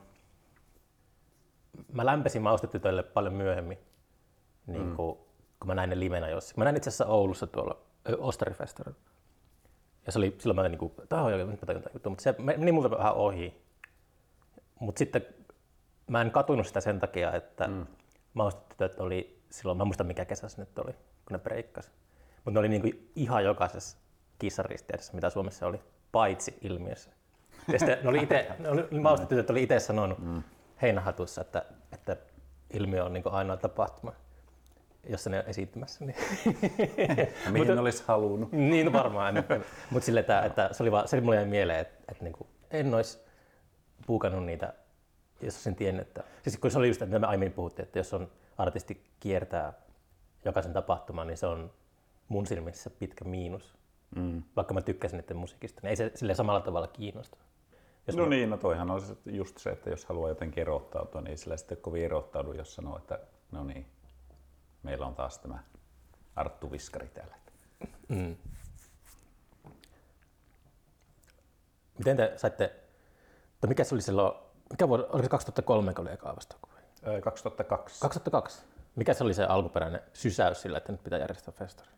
mä 1.91 2.05
lämpesin 2.05 2.41
maustetytöille 2.41 3.03
paljon 3.03 3.33
myöhemmin, 3.33 3.77
niin 4.67 4.85
mm. 4.85 4.95
kun, 4.95 5.17
kun 5.59 5.67
mä 5.67 5.75
näin 5.75 5.89
ne 5.89 5.99
livenä 5.99 6.29
jossain. 6.29 6.59
Mä 6.59 6.63
näin 6.63 6.77
itse 6.77 6.89
asiassa 6.89 7.05
Oulussa 7.05 7.47
tuolla 7.47 7.77
Ostarifestarilla. 8.17 8.99
Ja 10.05 10.11
se 10.11 10.19
oli, 10.19 10.35
silloin 10.39 10.55
mä 10.55 10.69
niin 10.69 10.79
kuin, 10.79 10.93
tämä 11.09 11.21
on 11.21 11.39
jokin 11.39 11.59
juttu, 11.93 12.09
mutta 12.09 12.23
se 12.23 12.35
meni 12.37 12.71
multa 12.71 12.91
vähän 12.91 13.13
ohi. 13.13 13.63
Mutta 14.79 14.99
sitten 14.99 15.25
mä 16.07 16.21
en 16.21 16.31
katunut 16.31 16.67
sitä 16.67 16.81
sen 16.81 16.99
takia, 16.99 17.33
että 17.33 17.67
mm. 17.67 17.85
maustetytöt 18.33 18.99
oli 18.99 19.41
silloin, 19.49 19.77
mä 19.77 19.85
muistan 19.85 20.07
mikä 20.07 20.25
kesä 20.25 20.49
se 20.49 20.61
nyt 20.61 20.79
oli, 20.79 20.91
kun 20.93 21.31
ne 21.31 21.39
breikkasi. 21.39 21.91
Mutta 22.35 22.51
ne 22.51 22.59
oli 22.59 22.69
niin 22.69 22.81
kuin 22.81 23.11
ihan 23.15 23.43
jokaisessa 23.43 23.97
kissaristeessä, 24.39 25.13
mitä 25.13 25.29
Suomessa 25.29 25.67
oli, 25.67 25.79
paitsi 26.11 26.57
ilmiössä. 26.61 27.09
Ja 27.73 27.79
sitten 27.79 27.97
ne 28.03 28.09
oli 28.09 28.23
ite, 28.23 28.55
ne 28.59 28.69
oli, 28.69 28.99
maustetytöt 28.99 29.49
oli 29.49 29.63
itse 29.63 29.79
sanonut 29.79 30.19
mm. 30.19 30.43
heinähatussa, 30.81 31.41
että, 31.41 31.65
että 31.91 32.17
ilmiö 32.73 33.05
on 33.05 33.13
niin 33.13 33.23
kuin 33.23 33.33
ainoa 33.33 33.57
tapahtuma 33.57 34.13
jossa 35.09 35.29
ne 35.29 35.39
on 35.39 35.45
esiintymässä. 35.47 36.05
Niin. 36.05 36.15
Mihin 37.51 37.67
ne 37.67 37.79
olisi 37.79 38.03
halunnut? 38.07 38.51
Niin, 38.71 38.85
no 38.85 38.93
varmaan. 38.93 39.35
Mutta 39.91 40.05
sille, 40.05 40.19
että, 40.19 40.41
että, 40.41 40.69
se 40.71 40.83
oli 40.83 40.91
vaan, 40.91 41.07
se 41.07 41.21
mulle 41.21 41.45
mieleen, 41.45 41.79
että, 41.79 42.03
että 42.11 42.23
niin 42.23 42.33
kuin, 42.33 42.47
en 42.71 42.93
olisi 42.93 43.19
puukannut 44.07 44.45
niitä, 44.45 44.73
jos 45.41 45.55
olisin 45.55 45.75
tiennyt. 45.75 46.07
Että, 46.07 46.23
siis 46.43 46.57
kun 46.57 46.71
se 46.71 46.77
oli 46.77 46.87
just, 46.87 47.01
että 47.01 47.19
me 47.19 47.27
aiemmin 47.27 47.53
puhuttiin, 47.53 47.85
että 47.85 47.99
jos 47.99 48.13
on 48.13 48.31
artisti 48.57 49.03
kiertää 49.19 49.73
jokaisen 50.45 50.73
tapahtuman, 50.73 51.27
niin 51.27 51.37
se 51.37 51.47
on 51.47 51.71
mun 52.27 52.47
silmissä 52.47 52.89
pitkä 52.89 53.25
miinus. 53.25 53.75
Mm. 54.15 54.43
Vaikka 54.55 54.73
mä 54.73 54.81
tykkäsin 54.81 55.17
niiden 55.17 55.37
musiikista, 55.37 55.79
niin 55.83 55.89
ei 55.89 55.95
se 55.95 56.11
sille 56.15 56.35
samalla 56.35 56.61
tavalla 56.61 56.87
kiinnosta. 56.87 57.37
Jos 58.07 58.15
no 58.15 58.23
mä... 58.23 58.29
niin, 58.29 58.49
no 58.49 58.57
toihan 58.57 58.91
on 58.91 59.01
just 59.25 59.57
se, 59.57 59.69
että 59.69 59.89
jos 59.89 60.05
haluaa 60.05 60.29
jotenkin 60.29 60.61
erottautua, 60.61 61.21
niin 61.21 61.37
sillä 61.37 61.57
sitten 61.57 61.77
kovin 61.77 62.05
erottaudu, 62.05 62.53
jos 62.53 62.75
sanoo, 62.75 62.97
että 62.97 63.19
no 63.51 63.63
niin, 63.63 63.85
meillä 64.83 65.05
on 65.05 65.15
taas 65.15 65.39
tämä 65.39 65.59
Arttu 66.35 66.71
Viskari 66.71 67.07
täällä. 67.07 67.35
Mm. 68.07 68.35
Miten 71.97 72.17
te 72.17 72.33
saitte, 72.37 72.75
tai 73.61 73.67
mikä 73.67 73.83
se 73.83 73.95
oli 73.95 74.01
silloin, 74.01 74.33
mikä 74.69 74.87
vuosi, 74.87 75.03
oliko 75.03 75.23
se 75.23 75.29
2003, 75.29 75.93
kun 75.93 76.01
oli 76.07 76.13
eka 76.13 76.35
2002. 77.21 78.01
2002. 78.01 78.65
Mikä 78.95 79.13
se 79.13 79.23
oli 79.23 79.33
se 79.33 79.43
alkuperäinen 79.43 80.01
sysäys 80.13 80.61
sillä, 80.61 80.77
että 80.77 80.91
nyt 80.91 81.03
pitää 81.03 81.19
järjestää 81.19 81.53
festari? 81.57 81.89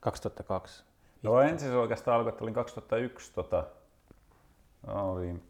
2002. 0.00 0.84
No 1.22 1.40
ensin 1.40 1.68
se 1.68 1.76
oikeastaan 1.76 2.16
alkoi, 2.16 2.30
että 2.30 2.44
olin 2.44 2.54
2001 2.54 3.32
tota, 3.32 3.64
olin 4.86 5.42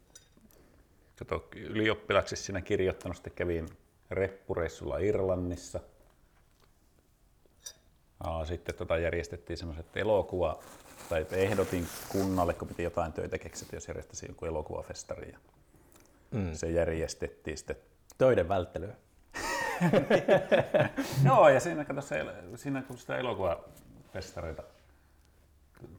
kato, 1.19 1.47
ylioppilaksi 1.55 2.35
siinä 2.35 2.61
kirjoittanut, 2.61 3.17
sitten 3.17 3.33
kävin 3.33 3.69
reppureissulla 4.11 4.97
Irlannissa– 4.97 5.79
sitten 8.43 8.75
tota 8.75 8.97
järjestettiin 8.97 9.57
semmoiset 9.57 9.97
elokuva, 9.97 10.59
tai 11.09 11.25
ehdotin 11.31 11.87
kunnalle, 12.09 12.53
kun 12.53 12.67
piti 12.67 12.83
jotain 12.83 13.13
töitä 13.13 13.37
keksiä, 13.37 13.67
jos 13.71 13.87
järjestäisi 13.87 14.25
joku 14.29 14.45
elokuvafestari. 14.45 15.31
Ja 15.31 15.39
mm. 16.31 16.53
Se 16.53 16.71
järjestettiin 16.71 17.57
sitten. 17.57 17.75
Töiden 18.17 18.49
välttelyä. 18.49 18.95
Joo, 21.25 21.49
ja 21.49 21.59
siinä, 21.59 21.85
kato, 21.85 22.01
se, 22.01 22.25
siinä 22.55 22.81
kun 22.81 22.97
sitä 22.97 23.17
elokuvafestareita 23.17 24.63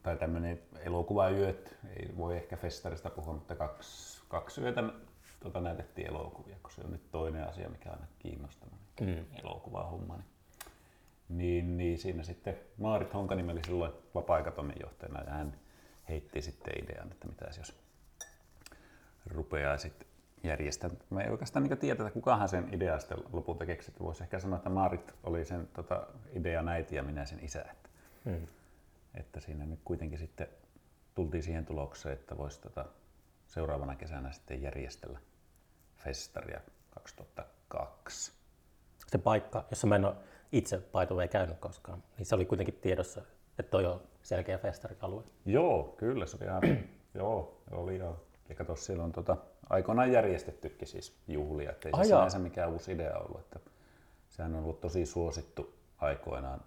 tai 0.03 0.17
tämmöinen 0.17 0.63
elokuvayöt, 0.81 1.77
ei 1.97 2.11
voi 2.17 2.37
ehkä 2.37 2.57
festarista 2.57 3.11
puhua, 3.11 3.35
mutta 3.35 3.57
kaksi, 3.57 4.23
kaksi 4.29 4.61
yötä 4.61 4.83
tota, 5.41 5.61
näytettiin 5.61 6.09
elokuvia, 6.09 6.57
kun 6.63 6.71
se 6.71 6.81
on 6.85 6.93
nyt 6.93 7.11
toinen 7.11 7.49
asia, 7.49 7.69
mikä 7.69 7.89
on 7.89 7.95
aina 7.95 8.07
kiinnostanut, 8.19 8.79
mm. 9.01 9.25
elokuvahomma. 9.43 10.17
Niin 10.17 10.36
niin, 11.29 11.77
niin 11.77 11.99
siinä 11.99 12.23
sitten 12.23 12.57
Maarit 12.79 13.15
Honkanimi 13.15 13.53
oli 13.53 13.65
silloin 13.65 13.93
vapaa-aikatoimen 14.15 14.77
johtajana 14.81 15.23
ja 15.25 15.31
hän 15.31 15.55
heitti 16.09 16.43
sitten 16.43 16.85
idean, 16.85 17.13
että 17.13 17.29
mitä 17.29 17.51
jos 17.59 17.75
rupeaa 19.27 19.79
sitten 19.79 20.09
järjestämään. 20.43 21.01
Me 21.11 21.25
ei 21.25 21.31
oikeastaan 21.31 21.65
niin 21.65 21.79
tiedetä, 21.79 22.11
kukahan 22.11 22.49
sen 22.49 22.75
ideaa 22.75 22.99
sitten 22.99 23.19
lopulta 23.33 23.67
keksi. 23.67 23.93
Voisi 24.01 24.23
ehkä 24.23 24.39
sanoa, 24.39 24.57
että 24.57 24.71
Maarit 24.71 25.15
oli 25.25 25.45
sen 25.45 25.69
tota, 25.73 26.07
idean 26.33 26.69
äiti 26.69 26.97
ja 26.97 27.03
minä 27.03 27.25
sen 27.25 27.45
isä. 27.45 27.61
Että, 27.61 27.89
hmm. 28.25 28.47
että 29.15 29.41
siinä 29.41 29.67
nyt 29.67 29.81
kuitenkin 29.85 30.19
sitten 30.19 30.49
tultiin 31.15 31.43
siihen 31.43 31.67
tulokseen, 31.67 32.13
että 32.13 32.37
voisi 32.37 32.61
tota, 32.61 32.85
seuraavana 33.47 33.97
kesänä 33.97 34.33
sitten 34.33 34.63
järjestellä 34.63 35.19
festaria 35.97 36.61
2002. 36.91 38.33
Se 39.07 39.19
paikka, 39.19 39.65
jossa 39.71 39.87
mä 39.87 39.97
en 39.97 40.05
ole 40.05 40.17
itse 40.53 40.79
by 40.79 41.23
ei 41.23 41.29
käynyt 41.29 41.59
koskaan, 41.59 42.03
niin 42.19 42.27
se 42.27 42.35
oli 42.35 42.45
kuitenkin 42.45 42.79
tiedossa, 42.81 43.23
että 43.59 43.71
toi 43.71 43.87
on 43.87 44.01
selkeä 44.23 44.59
festarialue. 44.59 45.23
Joo, 45.47 45.95
kyllä 45.99 46.27
se 46.27 46.37
oli 46.37 46.45
ihan, 46.45 46.63
joo, 47.15 47.61
oli 47.71 47.99
joo. 47.99 48.27
Ja 48.49 48.55
kato, 48.55 48.77
siellä 48.77 49.05
on 49.05 49.13
tota, 49.13 49.37
aikoinaan 49.71 50.13
järjestettykin 50.13 50.89
siis 50.89 51.17
juhlia, 51.29 51.71
ettei 51.71 51.93
se 51.97 52.05
sinänsä 52.05 52.39
mikään 52.39 52.71
uusi 52.71 52.93
idea 52.93 53.19
ollut. 53.19 53.41
Että 53.41 53.61
sehän 54.31 54.55
on 54.55 54.63
ollut 54.63 54.81
tosi 54.81 55.07
suosittu 55.07 55.75
aikoinaan 55.99 56.61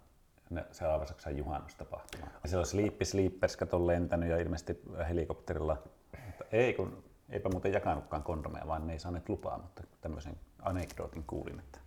ne, 0.49 0.65
se 0.71 0.85
Aavasaksan 0.85 1.37
juhannustapahtuma. 1.37 2.25
Ja 2.43 2.49
siellä 2.49 2.61
on 2.61 2.65
Sleepy 2.65 3.05
Sleepers 3.05 3.57
kato 3.57 3.87
lentänyt 3.87 4.29
ja 4.29 4.37
ilmeisesti 4.37 4.81
helikopterilla, 5.09 5.77
mutta 6.25 6.45
ei 6.51 6.73
kun 6.73 7.03
eipä 7.29 7.49
muuten 7.49 7.73
jakanutkaan 7.73 8.23
kondomeja, 8.23 8.67
vaan 8.67 8.87
ne 8.87 8.93
ei 8.93 8.99
saaneet 8.99 9.29
lupaa, 9.29 9.57
mutta 9.57 9.83
tämmöisen 10.01 10.37
anekdootin 10.61 11.23
kuulin, 11.23 11.59
että 11.59 11.79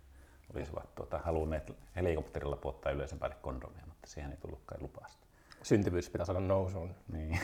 olisivat 0.55 0.95
tuota, 0.95 1.17
halunneet 1.17 1.71
helikopterilla 1.95 2.55
puottaa 2.55 2.91
yleisön 2.91 3.19
päälle 3.19 3.37
kondomia, 3.41 3.83
mutta 3.85 4.07
siihen 4.07 4.31
ei 4.31 4.37
tullutkaan 4.37 4.83
lupasta. 4.83 5.27
Syntyvyys 5.63 6.09
pitää 6.09 6.25
saada 6.25 6.39
nousuun. 6.39 6.95
Niin. 7.11 7.39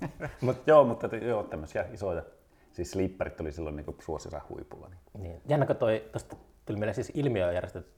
Mut, 0.40 0.66
joo, 0.66 0.84
mutta 0.84 1.16
joo, 1.16 1.42
tämmöisiä 1.42 1.86
isoja, 1.92 2.22
siis 2.72 2.90
slipperit 2.90 3.40
oli 3.40 3.52
silloin 3.52 3.76
niin 3.76 3.96
suosissa 4.04 4.40
huipulla. 4.48 4.88
Niin. 4.88 5.22
niin. 5.22 5.40
Jännä, 5.48 5.66
kun 5.66 5.76
toi, 5.76 6.08
tosta 6.12 6.36
tuli 6.66 6.78
meille 6.78 6.94
siis 6.94 7.12
ilmiö 7.14 7.52
järjestetty, 7.52 7.92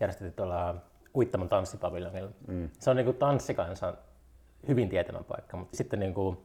järjestetty 0.00 0.36
tuolla 0.36 0.74
Uittamon 1.16 1.48
tanssipaviljonilla. 1.48 2.30
Mm. 2.46 2.70
Se 2.78 2.90
on 2.90 2.96
niin 2.96 3.04
kuin 3.04 3.16
tanssikansan 3.16 3.98
hyvin 4.68 4.88
tietämän 4.88 5.24
paikka, 5.24 5.56
mutta 5.56 5.76
sitten 5.76 6.00
niin 6.00 6.14
kuin 6.14 6.36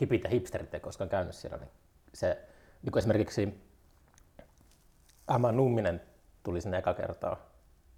hipit 0.00 0.24
ja 0.24 0.30
hipsterit 0.30 0.74
ei 0.74 0.80
koskaan 0.80 1.10
käynyt 1.10 1.34
siellä. 1.34 1.56
Niin 1.56 1.70
se, 2.14 2.48
niin 2.82 2.92
kuin 2.92 2.98
esimerkiksi 2.98 3.60
Amma 5.26 5.52
Numminen 5.52 6.00
tuli 6.46 6.60
sinne 6.60 6.78
eka 6.78 6.94
kertaa 6.94 7.36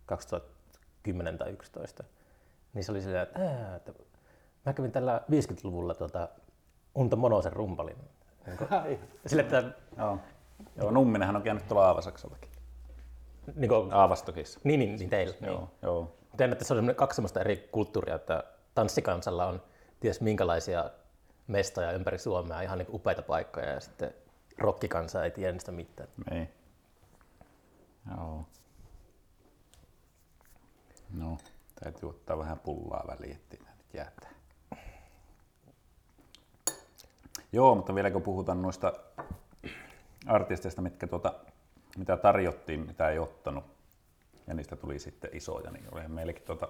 2010 0.07 1.39
tai 1.39 1.53
2011, 1.53 2.05
niin 2.75 2.85
se 2.85 2.93
oli 2.93 3.03
silleen, 3.03 3.23
että, 3.23 3.77
että 3.77 3.93
mä 4.67 4.73
kävin 4.73 4.93
tällä 4.93 5.21
50-luvulla 5.31 5.95
tuota, 5.95 6.29
Unto 6.95 7.17
Monosen 7.17 7.53
rumpalin. 7.53 7.97
Niin 8.47 8.99
sille, 9.27 9.43
että, 9.43 9.65
Joo. 9.99 10.19
Joo, 10.77 10.91
Numminenhan 10.91 11.37
on 11.37 11.43
käynyt 11.43 11.69
tuolla 11.69 11.87
Aavasaksallakin. 11.87 12.51
Niin 13.55 13.69
kuin, 13.69 13.93
Aavastokissa. 13.93 14.61
Niin, 14.65 14.81
niin, 14.81 14.97
niin 14.99 15.11
teillä. 15.11 15.35
Joo, 15.41 15.59
niin. 15.59 15.69
joo. 15.83 16.17
Tein, 16.37 16.53
että 16.53 16.65
se 16.65 16.75
on 16.75 16.95
kaksi 16.97 17.17
sellaista 17.17 17.41
eri 17.41 17.69
kulttuuria, 17.73 18.15
että 18.15 18.45
tanssikansalla 18.75 19.47
on 19.47 19.63
ties 20.01 20.21
minkälaisia 20.21 20.91
mestoja 21.47 21.93
ympäri 21.93 22.19
Suomea, 22.19 22.61
ihan 22.61 22.79
niin 22.79 22.89
upeita 22.93 23.23
paikkoja, 23.23 23.69
ja 23.69 23.81
sitten 23.81 24.15
rokkikansa 24.59 25.25
ei 25.25 25.31
tiedä 25.31 25.53
niistä 25.53 25.73
mitään. 25.73 26.09
Niin. 26.31 26.58
Joo. 28.17 28.47
No, 31.15 31.39
täytyy 31.85 32.09
ottaa 32.09 32.39
vähän 32.39 32.59
pullaa 32.59 33.05
väliin, 33.07 33.37
ettei 33.37 33.61
nyt 33.61 33.95
jäätä. 33.95 34.29
Joo, 37.53 37.75
mutta 37.75 37.95
vielä 37.95 38.11
kun 38.11 38.23
puhutaan 38.23 38.63
noista 38.63 38.93
artisteista, 40.27 40.83
mitkä 40.83 41.07
tuota, 41.07 41.35
mitä 41.97 42.17
tarjottiin, 42.17 42.87
mitä 42.87 43.09
ei 43.09 43.19
ottanut, 43.19 43.65
ja 44.47 44.55
niistä 44.55 44.77
tuli 44.77 44.99
sitten 44.99 45.31
isoja, 45.33 45.71
niin 45.71 45.85
oli 45.93 46.09
meillekin 46.09 46.43
tuota, 46.43 46.69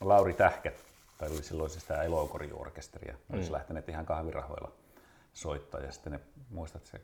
Lauri 0.00 0.34
Tähkä, 0.34 0.72
tai 1.18 1.30
oli 1.30 1.42
silloin 1.42 1.70
siis 1.70 1.84
tämä 1.84 2.02
Elokoriorkesteria, 2.02 3.12
mm. 3.12 3.34
olisi 3.36 3.52
lähteneet 3.52 3.88
ihan 3.88 4.06
kahvirahoilla 4.06 4.72
soittaa, 5.32 5.80
ja 5.80 5.92
sitten 5.92 6.12
ne 6.12 6.20
muistat 6.50 6.86
se 6.86 7.00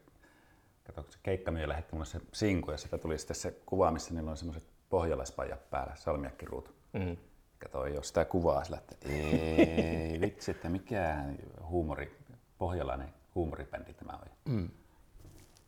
kato, 0.93 1.11
se 1.11 1.19
keikkamyö 1.23 1.69
lähetti 1.69 1.93
mulle 1.93 2.07
se 2.07 2.21
sinku 2.33 2.71
ja 2.71 2.77
sitä 2.77 2.99
tuli 2.99 3.19
sitten 3.19 3.37
se 3.37 3.51
kuva, 3.67 3.91
missä 3.91 4.15
niillä 4.15 4.31
on 4.31 4.37
semmoiset 4.37 4.65
pohjalaispaija 4.89 5.57
päällä, 5.71 5.95
salmiakkiruutu. 5.97 6.71
Mm. 6.93 7.17
Katsoin 7.59 7.95
jo 7.95 8.03
sitä 8.03 8.25
kuvaa 8.25 8.65
sillä, 8.65 8.79
että 8.79 9.09
ei 9.09 10.21
vitsi, 10.25 10.51
että 10.51 10.69
mikä 10.69 11.25
huumori, 11.69 12.19
pohjalainen 12.59 13.09
huumoribändi 13.35 13.95
tämä 13.95 14.13
on. 14.13 14.55
Mm. 14.55 14.69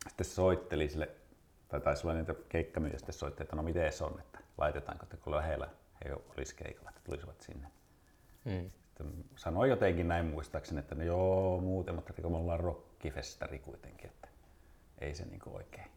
Sitten 0.07 0.25
soitteli 0.25 0.89
sille, 0.89 1.09
tai 1.69 1.81
taisi 1.81 2.07
olla 2.07 2.17
niitä 2.17 2.35
keikkamyyjä, 2.49 2.97
sitten 2.97 3.13
soitteli, 3.13 3.43
että 3.45 3.55
no 3.55 3.63
miten 3.63 3.93
se 3.93 4.03
on, 4.03 4.19
että 4.19 4.39
laitetaanko, 4.57 5.03
että 5.03 5.17
kun 5.17 5.35
lähellä 5.35 5.69
he 6.05 6.13
olisi 6.13 6.55
keikalla, 6.55 6.89
että 6.89 7.01
tulisivat 7.03 7.41
sinne. 7.41 7.67
Mm. 8.45 8.71
Sitten 8.87 9.25
sanoi 9.35 9.69
jotenkin 9.69 10.07
näin 10.07 10.25
muistaakseni, 10.25 10.79
että 10.79 10.95
no 10.95 11.03
joo 11.03 11.61
muuten, 11.61 11.95
mutta 11.95 12.13
kun 12.13 12.31
me 12.31 12.37
ollaan 12.37 12.59
rockifestari 12.59 13.59
kuitenkin, 13.59 14.11
ei 15.01 15.15
se 15.15 15.25
niinku 15.25 15.55
oikein 15.55 15.91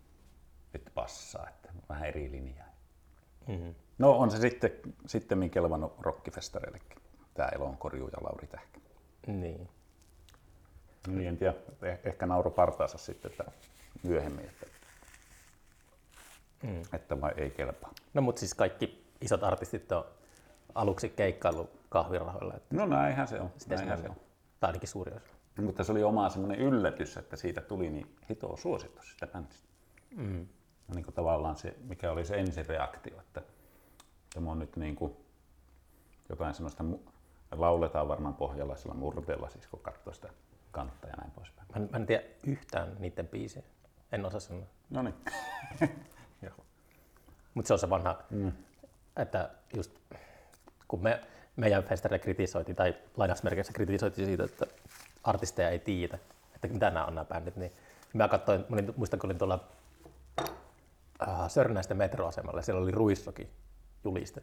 nyt 0.72 0.90
passaa, 0.94 1.48
että 1.48 1.68
vähän 1.88 2.08
eri 2.08 2.30
linjaa. 2.30 2.66
Mm. 3.46 3.74
No 3.98 4.10
on 4.18 4.30
se 4.30 4.38
sitten, 4.38 4.70
sitten 5.06 5.50
kelvannut 5.50 5.94
rockifestareillekin, 6.00 6.98
tämä 7.34 7.48
Elon 7.48 7.76
Korju 7.76 8.08
ja 8.08 8.18
Lauri 8.24 8.46
Tähkä. 8.46 8.78
Niin. 9.26 9.68
Niin 11.06 11.28
en 11.28 11.36
tiedä, 11.36 11.54
eh- 11.82 11.98
ehkä 12.08 12.26
nauro 12.26 12.50
partaansa 12.50 12.98
sitten 12.98 13.30
että 13.30 13.44
myöhemmin, 14.02 14.44
että, 14.44 14.66
Mm. 16.62 16.82
että 16.92 17.20
vai 17.20 17.32
ei 17.36 17.50
kelpaa. 17.50 17.90
No 18.14 18.22
mutta 18.22 18.38
siis 18.40 18.54
kaikki 18.54 19.04
isot 19.20 19.42
artistit 19.44 19.92
on 19.92 20.04
aluksi 20.74 21.08
keikkaillut 21.08 21.70
kahvirahoilla, 21.88 22.54
että 22.54 22.76
No 22.76 22.86
näinhän 22.86 23.28
se 23.28 23.40
on. 23.40 23.50
Näinhän 23.68 23.98
se 23.98 24.02
se 24.04 24.08
on. 24.10 24.16
tai 24.60 24.68
ainakin 24.68 24.88
suuri 24.88 25.12
osa. 25.16 25.33
Mutta 25.62 25.84
se 25.84 25.92
oli 25.92 26.02
oma 26.02 26.28
semmoinen 26.28 26.60
yllätys, 26.60 27.16
että 27.16 27.36
siitä 27.36 27.60
tuli 27.60 27.90
niin 27.90 28.16
hitoa 28.30 28.56
suositus 28.56 29.10
sitä 29.10 29.26
bändistä. 29.26 29.68
Mm. 30.16 30.46
Niin 30.94 31.04
kuin 31.04 31.14
tavallaan 31.14 31.56
se, 31.56 31.76
mikä 31.84 32.12
oli 32.12 32.24
se 32.24 32.36
ensireaktio, 32.36 33.20
että 33.20 33.42
tämä 34.34 34.50
on 34.50 34.58
nyt 34.58 34.76
niin 34.76 34.96
kuin 34.96 35.16
jotain 36.28 36.54
semmoista, 36.54 36.84
lauletaan 37.52 38.08
varmaan 38.08 38.34
pohjalaisella 38.34 38.94
murteella, 38.94 39.48
siis 39.48 39.66
kun 39.66 39.80
katsoo 39.80 40.12
sitä 40.12 40.28
kantta 40.70 41.08
ja 41.08 41.16
näin 41.16 41.30
poispäin. 41.30 41.68
Mä, 41.74 41.82
en, 41.82 41.88
mä 41.92 41.96
en 41.96 42.06
tiedä 42.06 42.22
yhtään 42.46 42.96
niiden 42.98 43.28
biisejä. 43.28 43.64
En 44.12 44.26
osaa 44.26 44.40
sanoa. 44.40 44.66
No 44.90 45.02
niin. 45.02 45.14
Mutta 47.54 47.68
se 47.68 47.72
on 47.72 47.78
se 47.78 47.90
vanha, 47.90 48.22
mm. 48.30 48.52
että 49.16 49.50
just 49.76 49.92
kun 50.88 51.02
me, 51.02 51.20
meidän 51.56 51.84
festareilla 51.84 52.22
kritisoitiin, 52.22 52.76
tai 52.76 52.94
lainausmerkeissä 53.16 53.72
kritisoitiin 53.72 54.26
siitä, 54.26 54.44
että 54.44 54.66
artisteja 55.24 55.70
ei 55.70 55.78
tiedä, 55.78 56.18
että 56.54 56.68
mitä 56.68 56.90
nämä 56.90 57.06
on 57.06 57.14
nämä 57.14 57.24
bändit, 57.24 57.56
niin 57.56 57.72
mä 58.12 58.28
katsoin, 58.28 58.60
mä 58.60 58.74
olin, 58.74 58.94
muistan 58.96 59.20
kun 59.20 59.28
olin 59.28 59.38
tuolla 59.38 59.68
äh, 61.28 61.48
Sörnäisten 61.48 61.96
metroasemalla, 61.96 62.58
ja 62.58 62.62
siellä 62.62 62.82
oli 62.82 62.90
Ruissoki 62.90 63.48
juliste. 64.04 64.42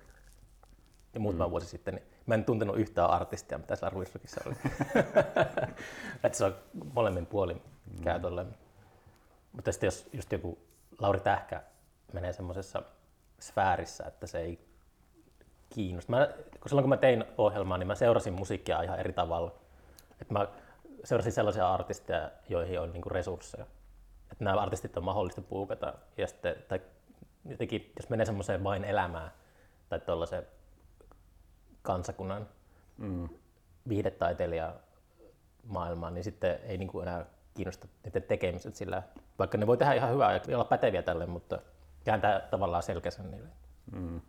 Ja 1.13 1.19
muutama 1.19 1.47
mm. 1.47 1.51
vuosi 1.51 1.67
sitten, 1.67 1.95
niin 1.95 2.05
mä 2.25 2.33
en 2.33 2.45
tuntenut 2.45 2.77
yhtään 2.77 3.09
artistia, 3.09 3.57
mitä 3.57 3.75
siellä 3.75 3.89
Ruissokissa 3.89 4.41
oli. 4.45 4.55
että 6.23 6.37
se 6.37 6.45
on 6.45 6.55
molemmin 6.93 7.25
puolin 7.25 7.61
käy 8.03 8.19
tolleen. 8.19 8.55
Mutta 9.51 9.71
sitten 9.71 9.87
jos 9.87 10.09
just 10.13 10.31
joku 10.31 10.57
Lauri 10.99 11.19
Tähkä 11.19 11.63
menee 12.13 12.33
semmoisessa 12.33 12.83
sfäärissä, 13.39 14.03
että 14.07 14.27
se 14.27 14.39
ei 14.39 14.67
kiinnosta. 15.69 16.11
Mä, 16.11 16.27
kun 16.59 16.69
silloin 16.69 16.83
kun 16.83 16.89
mä 16.89 16.97
tein 16.97 17.25
ohjelmaa, 17.37 17.77
niin 17.77 17.87
mä 17.87 17.95
seurasin 17.95 18.33
musiikkia 18.33 18.81
ihan 18.81 18.99
eri 18.99 19.13
tavalla. 19.13 19.55
Et 20.21 20.29
mä 20.29 20.47
seurasin 21.03 21.31
sellaisia 21.31 21.73
artisteja, 21.73 22.31
joihin 22.49 22.79
on 22.79 22.93
niinku 22.93 23.09
resursseja. 23.09 23.65
Että 24.31 24.43
nämä 24.43 24.61
artistit 24.61 24.97
on 24.97 25.03
mahdollista 25.03 25.41
puukata. 25.41 25.93
Ja 26.17 26.27
sitten, 26.27 26.55
tai 26.67 26.81
jotenkin, 27.49 27.91
jos 27.95 28.09
menee 28.09 28.25
semmoiseen 28.25 28.63
vain 28.63 28.83
elämään 28.83 29.31
tai 29.89 29.99
tuollaiseen 29.99 30.47
kansakunnan 31.81 32.47
Mm. 32.97 33.29
viihdetaiteilija 33.89 34.73
maailmaan, 35.63 36.13
niin 36.13 36.23
sitten 36.23 36.59
ei 36.63 36.77
niin 36.77 36.87
kuin 36.87 37.07
enää 37.07 37.25
kiinnosta 37.53 37.87
niiden 38.03 38.23
tekemiset 38.23 38.75
sillä, 38.75 39.03
vaikka 39.39 39.57
ne 39.57 39.67
voi 39.67 39.77
tehdä 39.77 39.93
ihan 39.93 40.11
hyvää 40.11 40.33
ja 40.33 40.57
olla 40.57 40.65
päteviä 40.65 41.01
tälle, 41.01 41.25
mutta 41.25 41.59
kääntää 42.03 42.39
tavallaan 42.39 42.83
selkänsä 42.83 43.23
niille. 43.23 43.49
Mm. 43.91 44.21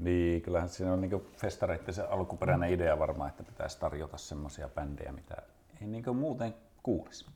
Niin, 0.00 0.42
kyllähän 0.42 0.68
siinä 0.68 0.92
on 0.92 1.00
niin 1.00 1.26
festareiden 1.36 1.94
se 1.94 2.02
alkuperäinen 2.02 2.72
idea 2.72 2.98
varmaan, 2.98 3.30
että 3.30 3.42
pitäisi 3.42 3.80
tarjota 3.80 4.18
semmoisia 4.18 4.68
bändejä, 4.68 5.12
mitä 5.12 5.34
ei 5.80 5.86
niin 5.86 6.16
muuten 6.16 6.54
kuulisi 6.82 7.26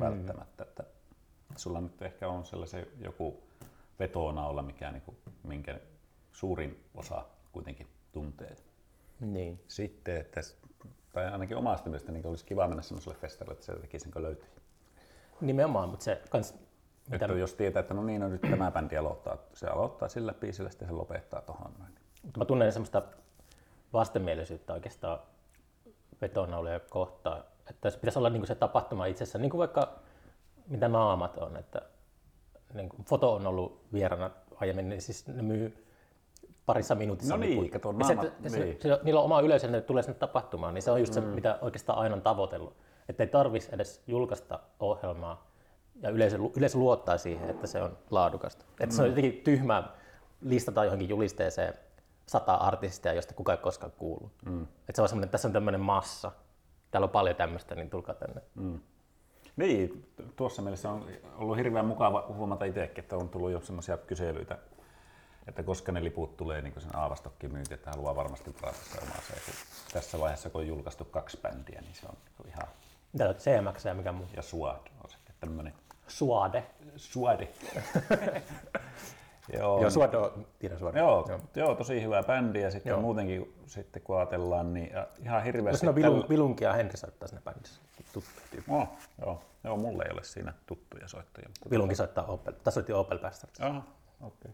välttämättä. 0.00 0.62
Että 0.62 0.84
sulla 1.56 1.80
nyt 1.80 2.02
ehkä 2.02 2.28
on 2.28 2.44
sellaisen 2.44 2.86
joku 2.98 3.42
vetonaula, 3.98 4.62
mikä 4.62 4.90
niin 4.90 5.02
kuin, 5.02 5.16
minkä 5.42 5.80
suurin 6.32 6.84
osa 6.94 7.24
kuitenkin 7.52 7.86
tuntee. 8.12 8.56
Niin. 9.20 9.60
Sitten, 9.68 10.16
että, 10.16 10.40
tai 11.12 11.32
ainakin 11.32 11.56
omasta 11.56 11.90
mielestä 11.90 12.12
niin 12.12 12.26
olisi 12.26 12.44
kiva 12.44 12.68
mennä 12.68 12.82
semmoiselle 12.82 13.18
festarille, 13.18 13.52
että 13.52 13.66
sieltäkin 13.66 14.00
sen 14.00 14.12
kun 14.12 14.22
löytyy. 14.22 14.48
Nimenomaan, 15.40 15.88
mutta 15.88 16.04
se 16.04 16.22
kans, 16.30 16.54
mitä, 17.10 17.24
Että 17.24 17.38
jos 17.38 17.54
tietää, 17.54 17.80
että 17.80 17.94
no 17.94 18.02
niin, 18.02 18.20
no 18.20 18.28
nyt 18.28 18.40
tämä 18.40 18.70
bändi 18.70 18.96
aloittaa, 18.96 19.38
se 19.54 19.66
aloittaa 19.66 20.08
sillä 20.08 20.34
biisillä, 20.34 20.70
sitten 20.70 20.88
se 20.88 20.94
lopettaa 20.94 21.40
tuohon 21.40 21.72
noin. 21.78 21.92
mutta 22.22 22.38
mä 22.38 22.44
tunnen 22.44 22.72
semmoista 22.72 23.02
vastenmielisyyttä 23.92 24.72
oikeastaan 24.72 25.18
vetonaulia 26.20 26.80
kohtaan, 26.80 27.44
että 27.70 27.90
se 27.90 27.98
pitäisi 27.98 28.18
olla 28.18 28.30
niin 28.30 28.40
kuin 28.40 28.48
se 28.48 28.54
tapahtuma 28.54 29.06
itsessään, 29.06 29.42
niin 29.42 29.50
kuin 29.50 29.58
vaikka 29.58 29.92
mitä 30.68 30.88
naamat 30.88 31.38
on, 31.38 31.56
että 31.56 31.82
niin 32.74 32.88
kuin 32.88 33.04
foto 33.04 33.34
on 33.34 33.46
ollut 33.46 33.82
vierana 33.92 34.30
aiemmin, 34.54 34.88
niin 34.88 35.02
siis 35.02 35.26
ne 35.26 35.42
myy 35.42 35.86
parissa 36.66 36.94
minuutissa. 36.94 37.34
No 37.34 37.40
niin, 37.40 37.70
kato, 37.70 37.94
Ja 37.98 38.04
se, 38.06 38.14
naamat, 38.14 38.32
että 38.32 38.48
se, 38.48 38.58
niin. 38.58 38.78
se, 38.82 39.00
niillä 39.02 39.20
on 39.20 39.24
oma 39.24 39.40
yleisö, 39.40 39.68
ne 39.68 39.80
tulee 39.80 40.02
sinne 40.02 40.18
tapahtumaan, 40.18 40.74
niin 40.74 40.82
se 40.82 40.90
on 40.90 41.00
just 41.00 41.12
se, 41.12 41.20
mitä 41.20 41.58
oikeastaan 41.60 41.98
aina 41.98 42.14
on 42.14 42.22
tavoitellut. 42.22 42.76
Että 43.08 43.22
ei 43.22 43.26
tarvitsisi 43.26 43.74
edes 43.74 44.02
julkaista 44.06 44.60
ohjelmaa 44.80 45.51
ja 46.00 46.10
yleisö, 46.10 46.38
yleisö 46.56 46.78
luottaa 46.78 47.18
siihen, 47.18 47.50
että 47.50 47.66
se 47.66 47.82
on 47.82 47.98
laadukasta. 48.10 48.64
Että 48.80 48.94
se 48.94 49.02
on 49.02 49.08
jotenkin 49.08 49.40
tyhmää 49.44 49.88
listata 50.40 50.84
johonkin 50.84 51.08
julisteeseen 51.08 51.74
sata 52.26 52.54
artistia, 52.54 53.12
josta 53.12 53.34
kukaan 53.34 53.58
ei 53.58 53.62
koskaan 53.62 53.92
kuullut. 53.92 54.32
Mm. 54.46 54.62
Että 54.62 54.92
se 54.96 55.02
on 55.02 55.08
semmoinen, 55.08 55.30
tässä 55.30 55.48
on 55.48 55.52
tämmöinen 55.52 55.80
massa, 55.80 56.32
täällä 56.90 57.04
on 57.04 57.10
paljon 57.10 57.36
tämmöistä, 57.36 57.74
niin 57.74 57.90
tulkaa 57.90 58.14
tänne. 58.14 58.42
Mm. 58.54 58.80
Niin, 59.56 60.06
tuossa 60.36 60.62
mielessä 60.62 60.90
on 60.90 61.06
ollut 61.36 61.56
hirveän 61.56 61.86
mukava 61.86 62.24
huomata 62.28 62.64
itsekin, 62.64 63.04
että 63.04 63.16
on 63.16 63.28
tullut 63.28 63.50
jo 63.50 63.60
semmoisia 63.60 63.96
kyselyitä, 63.96 64.58
että 65.48 65.62
koska 65.62 65.92
ne 65.92 66.04
liput 66.04 66.36
tulee 66.36 66.62
niin 66.62 66.74
sen 66.78 66.96
Aavastokkin 66.96 67.52
myynti, 67.52 67.74
että 67.74 67.90
haluaa 67.90 68.16
varmasti 68.16 68.54
se 68.60 68.98
omaa 69.02 69.20
se. 69.28 69.34
Tässä 69.92 70.18
vaiheessa, 70.18 70.50
kun 70.50 70.60
on 70.60 70.66
julkaistu 70.66 71.04
kaksi 71.04 71.38
bändiä, 71.42 71.80
niin 71.80 71.94
se 71.94 72.06
on 72.06 72.16
ihan, 72.46 72.68
Mitä 73.12 73.28
on 73.28 73.34
CMX 73.34 73.84
ja 73.84 73.94
mikä 73.94 74.12
muu? 74.12 74.26
ja 74.36 74.42
Suad 74.42 74.86
on 75.04 75.10
sitten 75.10 75.34
tämmöinen 75.40 75.74
Suade. 76.08 76.64
Suade. 76.96 77.48
Joo, 79.52 79.80
Joo, 79.80 79.90
Suade 79.90 80.16
on, 80.16 80.46
tiedän 80.58 80.78
Suade. 80.78 80.98
Joo, 80.98 81.26
joo. 81.28 81.40
joo, 81.54 81.74
tosi 81.74 82.02
hyvä 82.02 82.22
bändi 82.22 82.60
ja 82.60 82.70
sitten 82.70 82.90
Joo. 82.90 83.00
muutenkin 83.00 83.54
sitten 83.66 84.02
kun 84.02 84.16
ajatellaan, 84.16 84.74
niin 84.74 84.90
ihan 85.22 85.42
hirveästi... 85.44 85.86
Jos 85.86 85.94
no 85.94 85.94
Vilun, 85.94 86.24
Vilunki 86.28 86.64
ja 86.64 86.72
Henri 86.72 86.96
soittaa 86.96 87.28
siinä 87.28 87.42
bändissä. 87.44 87.80
Tuttuja. 88.12 88.62
Oh, 88.68 88.88
joo, 89.20 89.42
joo, 89.64 89.76
mulle 89.76 90.04
ei 90.04 90.12
ole 90.12 90.24
siinä 90.24 90.52
tuttuja 90.66 91.08
soittajia. 91.08 91.48
Mutta... 91.48 91.70
Vilunki 91.70 91.94
soittaa 91.94 92.24
Opel, 92.24 92.52
tässä 92.52 92.70
soitti 92.74 92.92
Opel 92.92 93.18
Bastards. 93.18 93.60
Aha, 93.60 93.82
okei. 94.20 94.50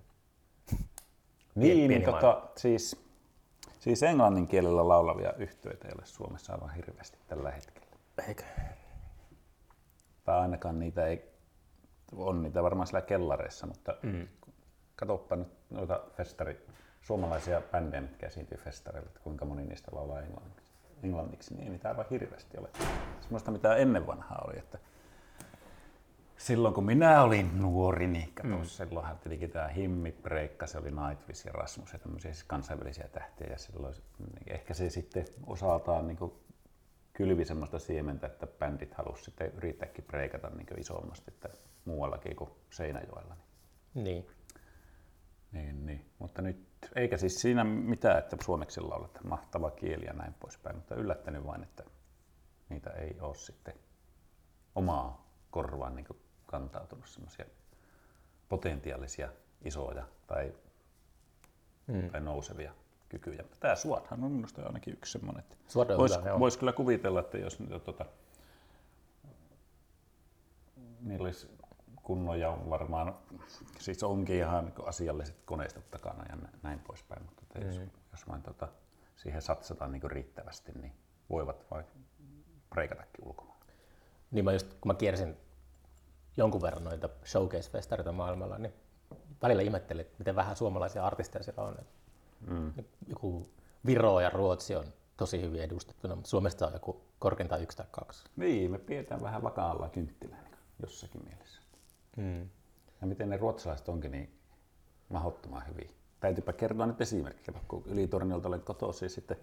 Pieni- 0.70 0.88
Niin, 1.55 1.88
pieni 1.88 1.88
niin 1.88 2.05
tota, 2.05 2.42
siis, 2.57 3.05
siis 3.80 4.03
englannin 4.03 4.46
kielellä 4.46 4.88
laulavia 4.88 5.32
yhtyeitä 5.32 5.88
ei 5.88 5.94
ole 5.99 6.07
Suomessa 6.07 6.53
aivan 6.53 6.74
hirveästi 6.74 7.18
tällä 7.28 7.51
hetkellä. 7.51 7.86
Eikö? 8.28 8.44
Tai 10.24 10.38
ainakaan 10.38 10.78
niitä 10.78 11.07
ei, 11.07 11.22
on 12.16 12.42
niitä 12.42 12.62
varmaan 12.62 12.86
siellä 12.86 13.06
kellareissa, 13.06 13.66
mutta 13.66 13.94
Mm. 14.02 14.28
katoppa 14.96 15.36
nyt 15.36 15.48
noita 15.70 16.00
festari, 16.16 16.66
suomalaisia 17.02 17.62
bändejä, 17.72 18.00
mitkä 18.00 18.26
esiintyy 18.26 18.59
festareilla, 18.59 19.09
että 19.09 19.20
kuinka 19.20 19.44
moni 19.44 19.64
niistä 19.64 19.90
laulaa 19.94 20.20
englanniksi. 20.22 20.72
englanniksi 21.02 21.54
niin 21.54 21.64
ei 21.64 21.70
niitä 21.70 21.88
aivan 21.88 22.06
hirveästi 22.11 22.59
ole. 22.59 22.68
Semmoista 23.20 23.50
mitä 23.50 23.76
ennen 23.76 24.06
vanhaa 24.06 24.44
oli, 24.48 24.59
että 24.59 24.78
silloin 26.36 26.74
kun 26.74 26.84
minä 26.84 27.22
olin 27.22 27.61
nuori, 27.61 28.06
niin 28.06 28.32
kato, 28.34 28.48
mm. 28.48 28.64
silloinhan 28.64 29.18
tietenkin 29.18 29.50
tämä 29.50 29.68
Himmi, 29.68 30.12
Breikka, 30.12 30.66
se 30.66 30.78
oli 30.78 30.90
Nightwish 30.90 31.46
ja 31.46 31.52
Rasmus 31.52 31.92
ja 31.92 31.98
tämmöisiä 31.98 32.32
siis 32.32 32.44
kansainvälisiä 32.44 33.09
tähtiä 33.09 33.46
ja 33.50 33.59
silloin 33.59 33.94
niin 34.18 34.52
ehkä 34.52 34.74
se 34.74 34.90
sitten 34.90 35.24
osaltaan 35.46 36.06
niin 36.06 36.16
kuin 36.16 36.32
kylvi 37.12 37.44
semmoista 37.44 37.78
siementä, 37.78 38.26
että 38.26 38.46
bändit 38.46 38.94
halusi 38.94 39.24
sitten 39.24 39.52
yrittääkin 39.56 40.04
breikata 40.04 40.50
niin 40.50 40.80
isommasti 40.80 41.30
että 41.30 41.48
muuallakin 41.89 42.36
kuin 42.36 42.51
Seinäjoella. 42.70 43.36
Niin. 43.95 44.26
Niin. 45.53 45.86
Niin. 45.86 46.11
Mutta 46.18 46.43
nyt, 46.43 46.66
eikä 46.95 47.16
siis 47.16 47.41
siinä 47.41 47.64
mitään, 47.64 48.18
että 48.18 48.36
suomeksi 48.45 48.80
lauletaan 48.80 49.28
mahtava 49.28 49.70
kieli 49.70 50.05
ja 50.05 50.12
näin 50.12 50.34
poispäin, 50.34 50.76
mutta 50.76 50.95
yllättänyt 50.95 51.47
vain, 51.47 51.62
että 51.62 51.84
niitä 52.68 52.91
ei 52.91 53.16
ole 53.20 53.34
sitten 53.34 53.74
omaa 54.74 55.28
korvaan 55.51 55.97
niin 55.97 56.07
kantautunut 56.47 57.09
semmoisia 57.09 57.45
potentiaalisia 58.49 59.28
isoja 59.64 60.05
tai 60.26 60.55
mm. 61.86 62.11
tai 62.11 62.20
nousevia 62.20 62.72
kykyjä. 63.09 63.45
Tämä 63.61 63.76
SWAThan 63.76 64.24
on 64.24 64.32
minusta 64.32 64.62
ainakin 64.62 64.93
yksi 64.93 65.12
semmoinen, 65.12 65.45
Voisi 65.99 66.18
vois 66.39 66.57
kyllä 66.57 66.72
kuvitella, 66.72 67.20
että 67.20 67.39
jos 67.39 67.61
niitä, 67.61 67.78
tota, 67.78 68.07
niillä 71.01 71.24
olisi 71.24 71.57
kunnon 72.09 72.40
ja 72.40 72.59
varmaan, 72.70 73.14
siis 73.78 74.02
onkin 74.02 74.36
ihan 74.36 74.64
niin 74.64 74.88
asialliset 74.88 75.36
koneistot 75.44 75.90
takana 75.90 76.24
ja 76.28 76.36
nä- 76.36 76.59
näin 76.62 76.80
poispäin, 76.80 77.22
mutta 77.22 77.42
että 77.42 77.66
jos, 77.66 77.80
jos 78.12 78.28
vain 78.28 78.42
tota, 78.42 78.68
siihen 79.16 79.42
satsataan 79.42 79.92
niin 79.92 80.11
riittävästi, 80.11 80.72
niin 80.72 80.92
voivat 81.30 81.66
vain 81.70 81.84
preikatakin 82.70 83.28
ulkomailla. 83.28 83.64
Niin 84.30 84.44
mä 84.44 84.52
just, 84.52 84.66
kun 84.80 84.88
mä 84.88 84.94
kiersin 84.94 85.36
jonkun 86.36 86.62
verran 86.62 86.84
noita 86.84 87.09
showcase-festareita 87.24 88.12
maailmalla, 88.12 88.59
niin 88.59 88.72
välillä 89.42 89.62
ihmettelin, 89.62 90.00
että 90.00 90.18
miten 90.18 90.36
vähän 90.36 90.56
suomalaisia 90.56 91.06
artisteja 91.06 91.42
siellä 91.42 91.62
on. 91.62 91.78
Mm. 92.46 92.72
Joku 93.06 93.48
Viro 93.86 94.20
ja 94.20 94.30
Ruotsi 94.30 94.76
on 94.76 94.84
tosi 95.16 95.40
hyvin 95.40 95.62
edustettuna, 95.62 96.14
mutta 96.14 96.30
Suomesta 96.30 96.66
on 96.66 96.72
joku 96.72 97.04
korkeintaan 97.18 97.62
yksi 97.62 97.76
tai 97.76 97.86
kaksi. 97.90 98.24
Niin, 98.36 98.70
me 98.70 98.78
pidetään 98.78 99.22
vähän 99.22 99.42
vakaalla 99.42 99.88
kynttilänä 99.88 100.56
jossakin 100.82 101.24
mielessä. 101.24 101.57
Mm. 102.18 102.48
Ja 103.00 103.06
miten 103.06 103.28
ne 103.28 103.36
ruotsalaiset 103.36 103.88
onkin 103.88 104.12
niin 104.12 104.38
mahdottoman 105.08 105.66
hyviä. 105.68 105.90
Täytyypä 106.20 106.52
kertoa 106.52 106.86
nyt 106.86 107.00
esimerkki, 107.00 107.52
kun 107.68 107.82
Ylitorniolta 107.86 108.48
olen 108.48 108.60
kotoisin 108.60 109.06
ja 109.06 109.10
sitten 109.10 109.36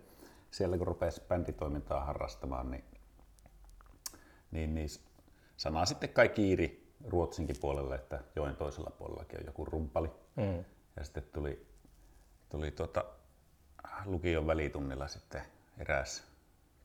siellä 0.51 0.77
kun 0.77 0.87
rupesi 0.87 1.21
bänditoimintaa 1.27 2.05
harrastamaan, 2.05 2.71
niin, 2.71 2.83
niin, 4.51 4.75
niin 4.75 4.89
sanaa 5.57 5.85
sitten 5.85 6.09
kai 6.09 6.29
kiiri 6.29 6.85
Ruotsinkin 7.07 7.55
puolelle, 7.61 7.95
että 7.95 8.19
joen 8.35 8.55
toisella 8.55 8.89
puolellakin 8.89 9.39
on 9.39 9.45
joku 9.45 9.65
rumpali. 9.65 10.11
Mm. 10.35 10.65
Ja 10.95 11.03
sitten 11.03 11.23
tuli, 11.33 11.67
tuli 12.49 12.71
tuota, 12.71 13.05
lukion 14.05 14.47
välitunnilla 14.47 15.07
sitten 15.07 15.41
eräs 15.77 16.23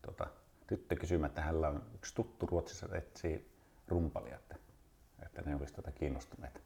tuota, 0.02 0.26
tyttö 0.66 0.96
kysymään, 0.96 1.28
että 1.28 1.42
hänellä 1.42 1.68
on 1.68 1.82
yksi 1.94 2.14
tuttu 2.14 2.46
Ruotsissa 2.46 2.96
etsii 2.96 3.50
rumpalia, 3.88 4.36
että, 4.36 4.56
että 5.40 5.50
ne 5.50 5.56
olisi 5.56 5.74
tuota 5.74 5.92
kiinnostuneet, 5.92 6.56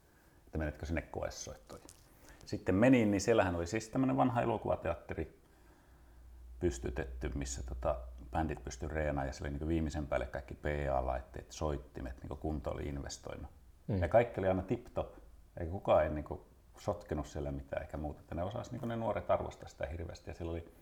että 0.45 0.57
menetkö 0.57 0.85
sinne 0.85 1.01
koessoittoon. 1.01 1.81
Sitten 2.45 2.75
menin, 2.75 3.11
niin 3.11 3.21
siellähän 3.21 3.55
oli 3.55 3.67
siis 3.67 3.89
tämmöinen 3.89 4.17
vanha 4.17 4.41
elokuvateatteri 4.41 5.39
pystytetty, 6.59 7.31
missä 7.35 7.63
tota, 7.63 7.95
bändit 8.31 8.63
pystyi 8.63 8.89
reenaamaan 8.89 9.27
ja 9.27 9.33
siellä 9.33 9.49
oli 9.49 9.59
niin 9.59 9.67
viimeisen 9.67 10.07
päälle 10.07 10.25
kaikki 10.25 10.53
PA-laitteet, 10.53 11.51
soittimet, 11.51 12.23
niin 12.23 12.39
kunto 12.39 12.71
oli 12.71 12.83
investoinut. 12.83 13.51
Mm. 13.87 14.01
Ja 14.01 14.07
kaikki 14.07 14.39
oli 14.39 14.47
aina 14.47 14.61
tip-top, 14.61 15.15
eikä 15.57 15.71
kukaan 15.71 16.03
ei 16.03 16.09
niin 16.09 16.25
sotkenut 16.77 17.27
siellä 17.27 17.51
mitään 17.51 17.81
eikä 17.81 17.97
muuta. 17.97 18.19
Että 18.19 18.35
ne 18.35 18.43
osasi 18.43 18.71
niin 18.71 18.87
ne 18.87 18.95
nuoret 18.95 19.31
arvostaa 19.31 19.69
sitä 19.69 19.85
hirveästi 19.85 20.29
ja 20.29 20.33
siellä 20.33 20.51
oli 20.51 20.73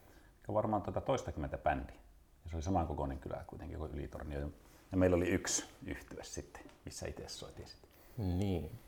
varmaan 0.54 0.82
tuota 0.82 1.02
toistakymmentä 1.02 1.58
bändiä. 1.58 1.96
Ja 2.44 2.50
se 2.50 2.56
oli 2.56 2.64
samankokoinen 2.64 3.20
kylä 3.20 3.44
kuitenkin 3.48 3.78
kuin 3.78 3.92
Ylitornio. 3.92 4.50
Ja 4.92 4.98
meillä 4.98 5.16
oli 5.16 5.30
yksi 5.30 5.66
yhtye 5.86 6.24
sitten, 6.24 6.64
missä 6.86 7.08
itse 7.08 7.28
soitin 7.28 7.68
sitten. 7.68 7.90
Niin. 8.18 8.80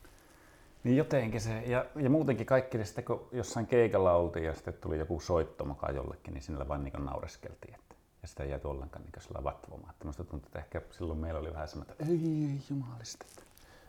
Niin 0.84 0.96
jotenkin 0.96 1.40
se, 1.40 1.60
ja, 1.60 1.86
ja 1.96 2.10
muutenkin 2.10 2.46
kaikki, 2.46 2.78
niin 2.78 2.86
sitten 2.86 3.04
kun 3.04 3.28
jossain 3.32 3.66
keikalla 3.66 4.12
oltiin 4.12 4.44
ja 4.44 4.54
sitten 4.54 4.74
tuli 4.74 4.98
joku 4.98 5.20
soitto 5.20 5.64
mukaan 5.64 5.94
jollekin, 5.94 6.34
niin 6.34 6.42
sinillä 6.42 6.68
vain 6.68 6.84
niin 6.84 7.04
naureskeltiin. 7.04 7.74
Että, 7.74 7.94
ja 8.22 8.28
sitä 8.28 8.42
ei 8.42 8.50
jääty 8.50 8.68
ollenkaan 8.68 9.04
niin 9.04 9.22
sillä 9.22 9.44
vatvomaan. 9.44 9.90
Että 9.90 10.04
musta 10.04 10.24
tuntuu, 10.24 10.46
että 10.46 10.58
ehkä 10.58 10.82
silloin 10.90 11.18
meillä 11.18 11.40
oli 11.40 11.52
vähän 11.52 11.68
semmoinen, 11.68 11.92
että 11.92 12.04
ei, 12.04 12.20
ei 12.50 12.60
jumalista, 12.70 13.26
että 13.28 13.42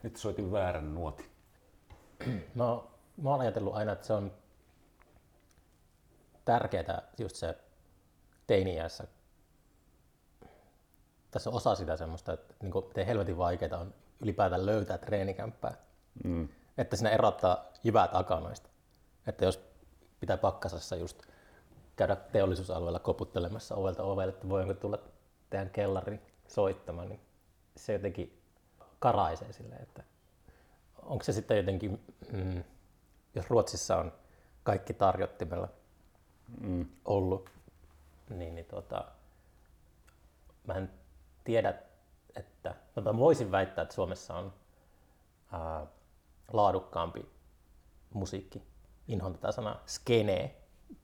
nyt 0.03 0.15
soitin 0.15 0.51
väärän 0.51 0.95
nuotin. 0.95 1.25
No, 2.55 2.91
mä 3.21 3.29
oon 3.29 3.41
ajatellut 3.41 3.75
aina, 3.75 3.91
että 3.91 4.07
se 4.07 4.13
on 4.13 4.31
tärkeää 6.45 7.01
just 7.17 7.35
se 7.35 7.57
teiniässä. 8.47 9.07
Tässä 11.31 11.49
on 11.49 11.55
osa 11.55 11.75
sitä 11.75 11.97
semmoista, 11.97 12.33
että 12.33 12.53
niin 12.61 12.71
kuin, 12.71 12.85
miten 12.87 13.05
helvetin 13.05 13.37
vaikeaa 13.37 13.79
on 13.79 13.93
ylipäätään 14.21 14.65
löytää 14.65 14.97
treenikämppää. 14.97 15.73
Mm. 16.23 16.49
Että 16.77 16.95
sinä 16.95 17.09
erottaa 17.09 17.65
jyvät 17.83 18.09
akanoista. 18.13 18.69
Että 19.27 19.45
jos 19.45 19.61
pitää 20.19 20.37
pakkasessa 20.37 20.95
just 20.95 21.21
käydä 21.95 22.15
teollisuusalueella 22.15 22.99
koputtelemassa 22.99 23.75
ovelta 23.75 24.03
ovelle, 24.03 24.33
että 24.33 24.49
voinko 24.49 24.73
tulla 24.73 24.99
teidän 25.49 25.69
kellariin 25.69 26.21
soittamaan, 26.47 27.09
niin 27.09 27.21
se 27.77 27.93
jotenkin 27.93 28.41
karaisee 28.99 29.53
silleen, 29.53 29.81
että 29.83 30.03
onko 31.01 31.23
se 31.23 31.33
sitten 31.33 31.57
jotenkin, 31.57 32.15
mm, 32.31 32.63
jos 33.35 33.49
Ruotsissa 33.49 33.97
on 33.97 34.13
kaikki 34.63 34.93
tarjottimella 34.93 35.69
Mm. 36.61 36.85
ollut, 37.05 37.49
niin, 38.29 38.55
niin 38.55 38.65
tota, 38.65 38.97
en 38.97 39.05
tiedä, 41.47 41.73
että 42.35 42.75
tota, 42.93 43.17
voisin 43.17 43.51
väittää, 43.51 43.81
että 43.81 43.95
Suomessa 43.95 44.35
on 44.35 44.53
ää, 45.51 45.85
laadukkaampi 46.53 47.29
musiikki, 48.13 48.63
inhon 49.07 49.33
tätä 49.33 49.51
sanaa, 49.51 49.83
skene, 49.85 50.55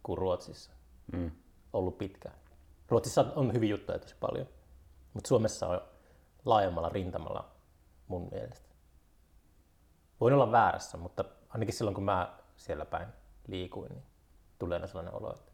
kuin 0.03 0.17
Ruotsissa 0.17 0.71
Mm. 1.11 1.31
ollut 1.73 1.97
pitkään. 1.97 2.35
Ruotsissa 2.89 3.25
on 3.35 3.53
hyviä 3.53 3.69
juttuja 3.69 3.99
tosi 3.99 4.15
paljon, 4.19 4.47
mutta 5.13 5.27
Suomessa 5.27 5.67
on 5.67 5.81
laajemmalla 6.45 6.89
rintamalla 6.89 7.51
mun 8.07 8.27
mielestä. 8.31 8.75
Voin 10.19 10.33
olla 10.33 10.51
väärässä, 10.51 10.97
mutta 10.97 11.25
ainakin 11.49 11.73
silloin 11.73 11.95
kun 11.95 12.03
mä 12.03 12.39
siellä 12.57 12.85
päin 12.85 13.07
liikuin, 13.47 13.91
niin 13.91 14.03
tulee 14.59 14.75
aina 14.75 14.87
sellainen 14.87 15.13
olo, 15.13 15.33
että 15.33 15.51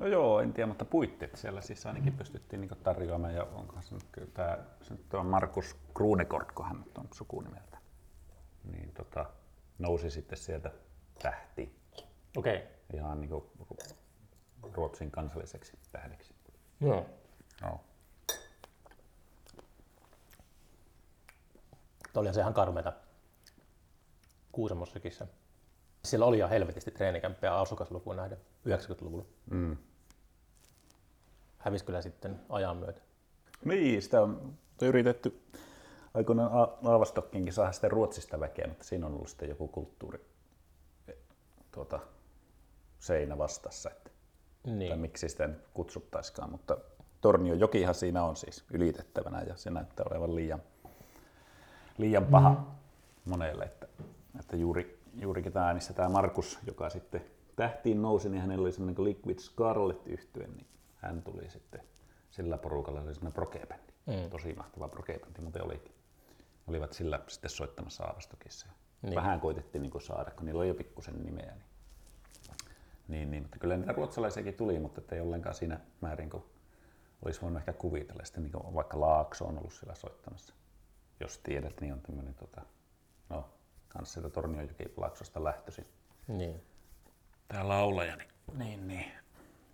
No 0.00 0.06
joo, 0.06 0.40
en 0.40 0.52
tiedä, 0.52 0.66
mutta 0.66 0.84
puitteet 0.84 1.36
siellä 1.36 1.60
siis 1.60 1.86
ainakin 1.86 2.12
pystyttiin 2.12 2.60
niin 2.60 2.70
tarjoamaan. 2.82 3.34
Ja 3.34 3.44
onkohan 3.44 3.82
se 3.82 3.94
nyt 3.94 4.06
kyllä 4.12 4.28
tämä, 4.34 4.58
se 4.82 4.94
nyt 4.94 5.14
on 5.14 5.26
Markus 5.26 5.76
Kruunekort, 5.94 6.52
kun 6.52 6.66
hän 6.66 6.84
on 6.98 7.08
sukunimeltä. 7.14 7.78
Niin 8.72 8.92
tota, 8.92 9.26
nousi 9.78 10.10
sitten 10.10 10.38
sieltä 10.38 10.70
tähti 11.22 11.80
okei, 12.36 12.56
okay. 12.56 12.66
ihan 12.94 13.20
niin 13.20 13.30
kuin 13.30 13.44
Ruotsin 14.72 15.10
kansalliseksi 15.10 15.78
tähdeksi. 15.92 16.34
joo. 16.80 17.06
No. 17.62 17.80
Oli 22.14 22.34
se 22.34 22.40
ihan 22.40 22.54
karmeita 22.54 22.92
Kuusamossakin 24.52 25.12
se. 25.12 25.28
Siellä 26.04 26.26
oli 26.26 26.36
ihan 26.36 26.50
helvetisti 26.50 26.90
treenikämppejä 26.90 27.54
asukaslukuun 27.54 28.16
nähden 28.16 28.38
90-luvulla. 28.68 29.24
Mm. 29.50 29.76
Hävisi 31.60 31.84
kyllä 31.84 32.02
sitten 32.02 32.40
ajan 32.48 32.76
myötä. 32.76 33.00
Niin, 33.64 34.02
sitä 34.02 34.22
on 34.22 34.54
yritetty 34.82 35.40
aikoinaan 36.14 36.50
Aavastokkinkin 36.84 37.52
saada 37.52 37.72
sitten 37.72 37.90
Ruotsista 37.90 38.40
väkeä, 38.40 38.68
mutta 38.68 38.84
siinä 38.84 39.06
on 39.06 39.14
ollut 39.14 39.28
sitten 39.28 39.48
joku 39.48 39.68
kulttuuri 39.68 40.20
eh, 41.08 41.16
tuota, 41.72 42.00
seinä 42.98 43.38
vastassa, 43.38 43.90
että, 43.90 44.10
tai 44.62 44.72
Niin. 44.72 44.98
miksi 44.98 45.28
sitä 45.28 45.46
nyt 45.46 45.68
kutsuttaisikaan, 45.74 46.50
mutta 46.50 46.76
Tornion 47.20 47.60
jokihan 47.60 47.94
siinä 47.94 48.24
on 48.24 48.36
siis 48.36 48.64
ylitettävänä 48.70 49.42
ja 49.42 49.56
se 49.56 49.70
näyttää 49.70 50.06
olevan 50.10 50.34
liian, 50.34 50.62
liian 51.98 52.26
paha 52.26 52.50
mm. 52.50 52.56
monelle, 53.24 53.64
että, 53.64 53.86
että 54.40 54.56
juuri, 54.56 55.00
juurikin 55.14 55.52
tämä 55.52 55.66
äänistä 55.66 55.92
tämä 55.92 56.08
Markus, 56.08 56.58
joka 56.66 56.90
sitten 56.90 57.24
tähtiin 57.56 58.02
nousi, 58.02 58.28
niin 58.28 58.40
hänellä 58.40 58.62
oli 58.62 58.72
semmoinen 58.72 58.94
kuin 58.94 59.08
Liquid 59.08 59.38
Scarlet 59.38 60.06
yhtye, 60.06 60.46
niin 60.46 60.66
hän 61.02 61.22
tuli 61.22 61.50
sitten 61.50 61.80
sillä 62.30 62.58
porukalla, 62.58 63.00
se 63.00 63.06
oli 63.06 63.14
semmoinen 63.14 63.34
progebändi, 63.34 63.92
Mm. 64.06 64.30
tosi 64.30 64.52
mahtava 64.54 64.88
progebändi, 64.88 65.40
muuten 65.40 65.64
olikin. 65.64 65.94
Olivat 66.66 66.92
sillä 66.92 67.20
sitten 67.28 67.50
soittamassa 67.50 68.04
Aavastokissa. 68.04 68.66
Niin. 69.02 69.14
Vähän 69.14 69.40
koitettiin 69.40 69.82
niin 69.82 70.00
saada, 70.02 70.30
kun 70.30 70.46
niillä 70.46 70.58
oli 70.58 70.68
jo 70.68 70.74
pikkusen 70.74 71.22
nimeä. 71.24 71.52
Niin, 71.54 71.64
niin, 73.08 73.30
niin, 73.30 73.42
mutta 73.42 73.58
kyllä 73.58 73.76
niitä 73.76 73.92
ruotsalaisiakin 73.92 74.54
tuli, 74.54 74.78
mutta 74.78 75.14
ei 75.14 75.20
ollenkaan 75.20 75.54
siinä 75.54 75.80
määrin, 76.00 76.30
kun 76.30 76.50
olisi 77.24 77.40
voinut 77.42 77.58
ehkä 77.58 77.72
kuvitella. 77.72 78.24
Sitten 78.24 78.42
niin 78.42 78.52
kuin 78.52 78.74
vaikka 78.74 79.00
Laakso 79.00 79.44
on 79.44 79.58
ollut 79.58 79.72
siellä 79.72 79.94
soittamassa. 79.94 80.54
Jos 81.20 81.38
tiedät, 81.38 81.80
niin 81.80 81.92
on 81.92 82.00
tämmöinen, 82.00 82.34
tota, 82.34 82.62
no, 83.28 83.48
kans 83.88 84.12
sieltä 84.12 84.30
Tornionjoki 84.30 84.84
Laaksosta 84.96 85.44
lähtöisin. 85.44 85.86
niin. 86.28 86.62
Tämä 87.48 87.68
laulaja, 87.68 88.16
niin, 88.16 88.28
niin, 88.58 88.88
niin. 88.88 89.12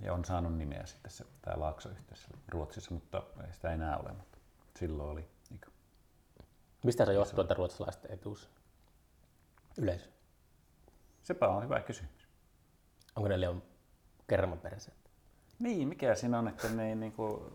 Ja 0.01 0.13
on 0.15 0.25
saanut 0.25 0.57
nimeä 0.57 0.87
sitten 0.87 1.11
se, 1.11 1.25
tämä 1.43 1.61
Laakso 1.61 1.89
yhteydessä 1.89 2.29
Ruotsissa, 2.49 2.95
mutta 2.95 3.23
ei 3.47 3.53
sitä 3.53 3.73
enää 3.73 3.97
ole. 3.97 4.13
Mutta 4.13 4.39
silloin 4.79 5.11
oli. 5.11 5.29
Niin 5.51 5.61
kuin, 5.65 5.75
Mistä 6.85 7.05
se 7.05 7.13
johtuu, 7.13 7.41
että 7.41 7.55
ruotsalaiset 7.55 8.07
etuus 8.09 8.49
yleisö? 9.79 10.09
sepä 11.23 11.49
on 11.49 11.63
hyvä 11.65 11.81
kysymys. 11.81 12.29
Onko 13.17 13.29
ne 13.29 13.41
liian 13.41 13.63
kermaperäiset? 14.27 14.95
Niin, 15.59 15.89
mikä 15.89 16.15
siinä 16.15 16.39
on, 16.39 16.49
että 16.49 16.69
ne 16.69 16.89
ei 16.89 16.95
niinku... 16.95 17.53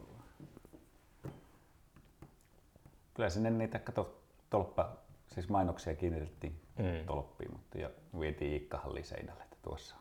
Kyllä 3.14 3.30
sinne 3.30 3.50
niitä, 3.50 3.80
kato, 3.80 4.22
tolppa, 4.50 4.98
siis 5.28 5.50
mainoksia 5.50 5.96
kiinnitettiin 5.96 6.62
Mm. 6.80 7.06
tolppiin, 7.06 7.52
mutta 7.52 7.78
ja 7.78 7.90
vietiin 8.20 8.52
Iikkahalliin 8.54 9.06
seinälle, 9.06 9.44
tuossa. 9.62 9.96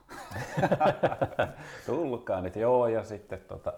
Tulkaa 1.86 2.40
nyt, 2.40 2.56
joo, 2.56 2.86
ja 2.86 3.04
sitten 3.04 3.40
tota, 3.48 3.72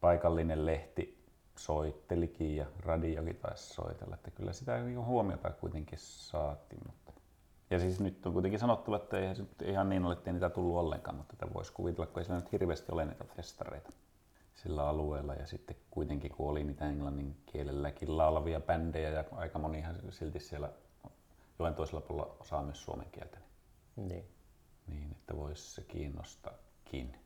paikallinen 0.00 0.66
lehti 0.66 1.22
soittelikin 1.56 2.56
ja 2.56 2.66
radiokin 2.80 3.36
taisi 3.36 3.74
soitella, 3.74 4.14
että 4.14 4.30
kyllä 4.30 4.52
sitä 4.52 4.78
niinku 4.78 5.04
huomiota 5.04 5.50
kuitenkin 5.50 5.98
saatiin. 5.98 6.82
Mutta... 6.86 7.12
Ja 7.70 7.78
siis 7.78 8.00
nyt 8.00 8.26
on 8.26 8.32
kuitenkin 8.32 8.60
sanottava, 8.60 8.96
että 8.96 9.18
eihän 9.18 9.36
se 9.36 9.44
ihan 9.64 9.88
niin 9.88 10.04
ole, 10.04 10.12
että 10.12 10.30
ei 10.30 10.32
niitä 10.34 10.50
tullut 10.50 10.76
ollenkaan, 10.76 11.16
mutta 11.16 11.36
tätä 11.36 11.54
voisi 11.54 11.72
kuvitella, 11.72 12.06
kun 12.06 12.18
ei 12.18 12.24
siellä 12.24 12.40
nyt 12.40 12.52
hirveästi 12.52 12.92
ole 12.92 13.04
niitä 13.04 13.24
festareita 13.24 13.90
sillä 14.54 14.88
alueella. 14.88 15.34
Ja 15.34 15.46
sitten 15.46 15.76
kuitenkin, 15.90 16.30
kun 16.30 16.50
oli 16.50 16.64
niitä 16.64 16.88
englannin 16.88 17.36
kielelläkin 17.46 18.16
laulavia 18.16 18.60
bändejä 18.60 19.10
ja 19.10 19.24
aika 19.32 19.58
monihan 19.58 19.96
silti 20.10 20.40
siellä 20.40 20.70
joen 21.58 21.74
toisella 21.74 22.00
puolella 22.00 22.36
osaa 22.40 22.62
myös 22.62 22.82
suomen 22.82 23.06
kieltä, 23.12 23.38
niin, 23.38 23.51
Niin. 23.96 24.24
niin 24.86 25.12
että 25.12 25.36
voisi 25.36 25.74
se 25.74 25.82
kiinnostakin. 25.82 27.16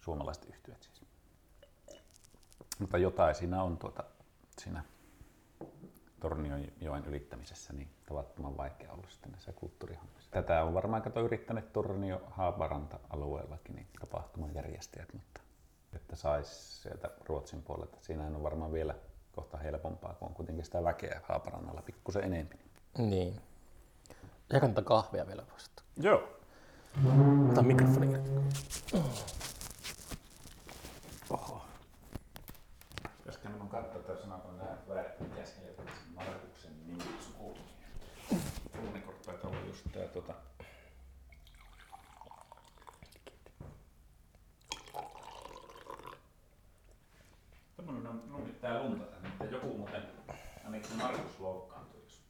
Suomalaiset 0.00 0.44
yhtyöt 0.44 0.82
siis. 0.82 1.06
Mutta 2.78 2.98
jotain 2.98 3.34
siinä 3.34 3.62
on 3.62 3.78
tuota, 3.78 4.04
siinä 4.58 4.84
Tornionjoen 6.20 7.04
ylittämisessä 7.04 7.72
niin 7.72 7.88
tavattoman 8.08 8.56
vaikea 8.56 8.92
ollut 8.92 9.10
sitten 9.10 9.32
näissä 9.32 9.52
kulttuurihommissa. 9.52 10.30
Tätä 10.30 10.62
on 10.64 10.74
varmaan 10.74 11.02
kato 11.02 11.20
yrittäneet 11.20 11.72
Tornio 11.72 12.22
Haaparanta 12.30 12.98
alueellakin 13.10 13.74
niin 13.74 13.86
tapahtuman 14.00 14.54
järjestäjät, 14.54 15.12
mutta 15.12 15.40
että 15.92 16.16
saisi 16.16 16.80
sieltä 16.82 17.10
Ruotsin 17.24 17.62
puolelta. 17.62 17.98
Siinähän 18.00 18.36
on 18.36 18.42
varmaan 18.42 18.72
vielä 18.72 18.94
kohta 19.32 19.58
helpompaa, 19.58 20.14
kun 20.14 20.28
on 20.28 20.34
kuitenkin 20.34 20.64
sitä 20.64 20.84
väkeä 20.84 21.20
Haaparannalla 21.24 21.82
pikkusen 21.82 22.24
enemmän. 22.24 22.58
Niin. 22.98 23.40
Ja 24.52 24.60
kannattaa 24.60 24.84
kahvia 24.84 25.26
vielä 25.26 25.42
vasta. 25.52 25.82
Joo. 25.96 26.28
Ota 27.50 27.62
mikrofoni 27.62 28.12
irti. 28.12 28.30
Oho. 31.30 31.62
Pitäisikö 33.18 33.48
minun 33.48 33.68
katsoa, 33.68 34.00
että 34.00 34.16
sanoiko 34.22 34.52
nämä 34.52 34.76
väärin 34.88 35.32
äsken 35.42 35.64
Markuksen 36.14 36.86
nimi 36.86 37.04
sukunimi. 37.20 37.66
Unikortti 38.90 39.26
taitaa 39.26 39.50
olla 39.50 39.60
just 39.60 39.84
tää 39.92 40.08
tota... 40.08 40.34
Tämmönen 47.76 48.06
on, 48.06 48.44
nyt 48.46 48.60
tää 48.60 48.82
lunta 48.82 49.04
tänne, 49.04 49.28
että 49.28 49.44
joku 49.44 49.78
muuten, 49.78 50.02
ainakin 50.64 50.96
Markus 50.96 51.40
loukkaantui, 51.40 52.00
jos 52.02 52.22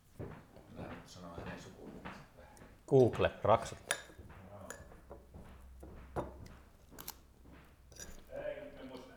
lähden 0.77 0.97
sanoa 1.07 1.37
hänen 1.37 1.63
sukunimensä 1.63 2.19
väärin. 2.93 3.11
Google, 3.13 3.31
raksut. 3.43 3.79
Ei, 8.33 8.61
nyt 8.61 8.81
en 8.81 8.87
muista. 8.87 9.13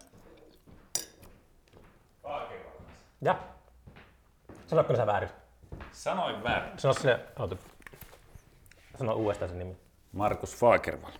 Paakevarmas. 2.22 2.94
Ja. 3.22 3.40
Sanoitko 4.68 4.96
sä 4.96 5.06
väärin? 5.06 5.30
Sanoin 5.92 6.44
väärin. 6.44 6.80
Sano 6.80 6.94
sinne, 6.94 7.20
oota. 7.40 7.56
Sano 8.98 9.14
uudestaan 9.14 9.50
sen 9.50 9.60
nimi. 9.60 9.78
Markus 10.12 10.56
Fagervall. 10.56 11.14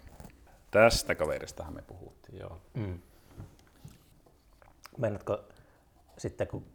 Tästä 0.72 1.16
kaveristahan 1.16 1.74
me 1.74 1.82
puhuttiin, 1.82 2.40
joo. 2.40 2.62
Mm. 2.74 3.00
Meinaatko 4.98 5.40
sitten, 6.18 6.48
kun 6.48 6.66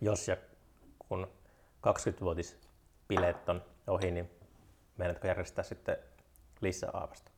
jos 0.00 0.28
ja 0.28 0.36
kun 0.98 1.28
20-vuotispileet 1.86 3.48
on 3.48 3.62
ohi, 3.90 4.10
niin 4.10 4.30
meinaatko 4.96 5.26
järjestää 5.26 5.64
sitten 5.64 5.96
lisää 6.60 6.90
aavasta? 6.92 7.30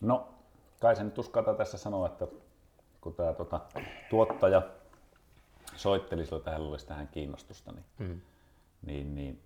No, 0.00 0.34
kai 0.80 0.96
se 0.96 1.04
nyt 1.04 1.14
tässä 1.56 1.78
sanoa, 1.78 2.06
että 2.06 2.26
kun 3.00 3.14
tämä 3.14 3.32
tota, 3.32 3.60
tuottaja 4.10 4.62
soitteli 5.76 6.24
silloin, 6.24 6.40
että 6.40 6.50
hänellä 6.50 6.70
olisi 6.70 6.86
tähän 6.86 7.08
kiinnostusta, 7.08 7.72
niin, 7.72 7.84
Mm. 7.98 8.20
niin, 8.86 9.14
niin 9.14 9.42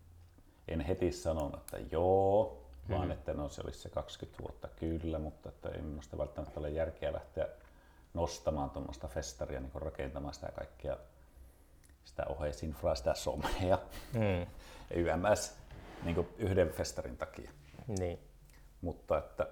en 0.68 0.80
heti 0.80 1.12
sanonut, 1.12 1.54
että 1.60 1.78
joo, 1.90 2.62
vaan 2.90 3.10
että 3.12 3.34
no 3.34 3.48
se 3.48 3.60
olisi 3.64 3.78
se 3.78 3.88
20 3.88 4.42
vuotta 4.42 4.68
kyllä, 4.68 5.18
mutta 5.18 5.48
että 5.48 5.68
ei 5.68 5.82
minusta 5.82 6.18
välttämättä 6.18 6.60
ole 6.60 6.70
järkeä 6.70 7.12
lähteä 7.12 7.48
nostamaan 8.14 8.70
tuommoista 8.70 9.08
festaria, 9.08 9.60
niin 9.60 9.72
rakentamaan 9.74 10.34
sitä 10.34 10.52
kaikkea 10.56 10.96
sitä 12.04 12.26
oheisinfraa, 12.28 12.94
sitä 12.94 13.14
somea, 13.14 13.78
Mm. 14.12 14.46
YMS, 15.00 15.56
niin 16.04 16.28
yhden 16.38 16.70
festarin 16.70 17.16
takia. 17.16 17.50
Niin. 17.98 18.18
mutta 18.80 19.18
että, 19.18 19.46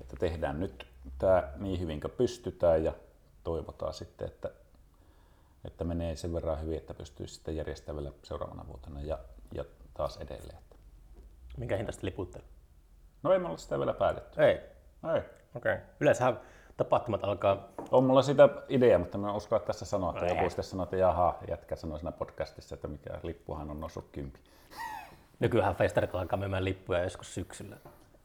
että 0.00 0.16
tehdään 0.16 0.60
nyt 0.60 0.86
tämä 1.18 1.52
niin 1.56 1.80
hyvin 1.80 2.00
kuin 2.00 2.10
pystytään 2.10 2.84
ja 2.84 2.92
toivotaan 3.44 3.94
sitten, 3.94 4.28
että, 4.28 4.50
että 5.64 5.84
menee 5.84 6.16
sen 6.16 6.34
verran 6.34 6.60
hyvin, 6.60 6.76
että 6.78 6.94
pystyy 6.94 7.26
sitten 7.26 7.56
järjestämään 7.56 8.04
vielä 8.04 8.16
seuraavana 8.22 8.66
vuotena 8.66 9.00
ja, 9.00 9.18
ja 9.54 9.64
taas 9.94 10.16
edelleen. 10.16 10.58
Minkä 11.56 11.76
hintaista 11.76 12.06
liputtelut? 12.06 12.48
No 13.22 13.32
ei 13.32 13.38
me 13.38 13.48
ole 13.48 13.58
sitä 13.58 13.78
vielä 13.78 13.94
päätetty. 13.94 14.42
Ei. 14.42 14.54
Ei. 15.14 15.22
Okei. 15.54 15.74
Okay. 15.74 15.86
Yleensähän 16.00 16.40
tapahtumat 16.76 17.24
alkaa... 17.24 17.68
On 17.90 18.04
mulla 18.04 18.22
sitä 18.22 18.48
idea, 18.68 18.98
mutta 18.98 19.18
mä 19.18 19.28
en 19.28 19.34
uskalla 19.34 19.64
tässä 19.64 19.84
sanoa, 19.84 20.10
että 20.10 20.24
No 20.24 20.34
joku 20.34 20.50
sitten 20.50 20.64
sanoo, 20.64 20.84
että 20.84 20.96
jaha, 20.96 21.38
jätkä 21.48 21.76
sanoi 21.76 21.98
siinä 21.98 22.12
podcastissa, 22.12 22.74
että 22.74 22.88
mikä 22.88 23.10
lippuhan 23.22 23.70
on 23.70 23.80
noussut 23.80 24.08
kympi. 24.12 24.40
Nykyään 25.40 25.76
festarit 25.76 26.14
alkaa 26.14 26.38
myymään 26.38 26.64
lippuja 26.64 27.02
joskus 27.02 27.34
syksyllä. 27.34 27.76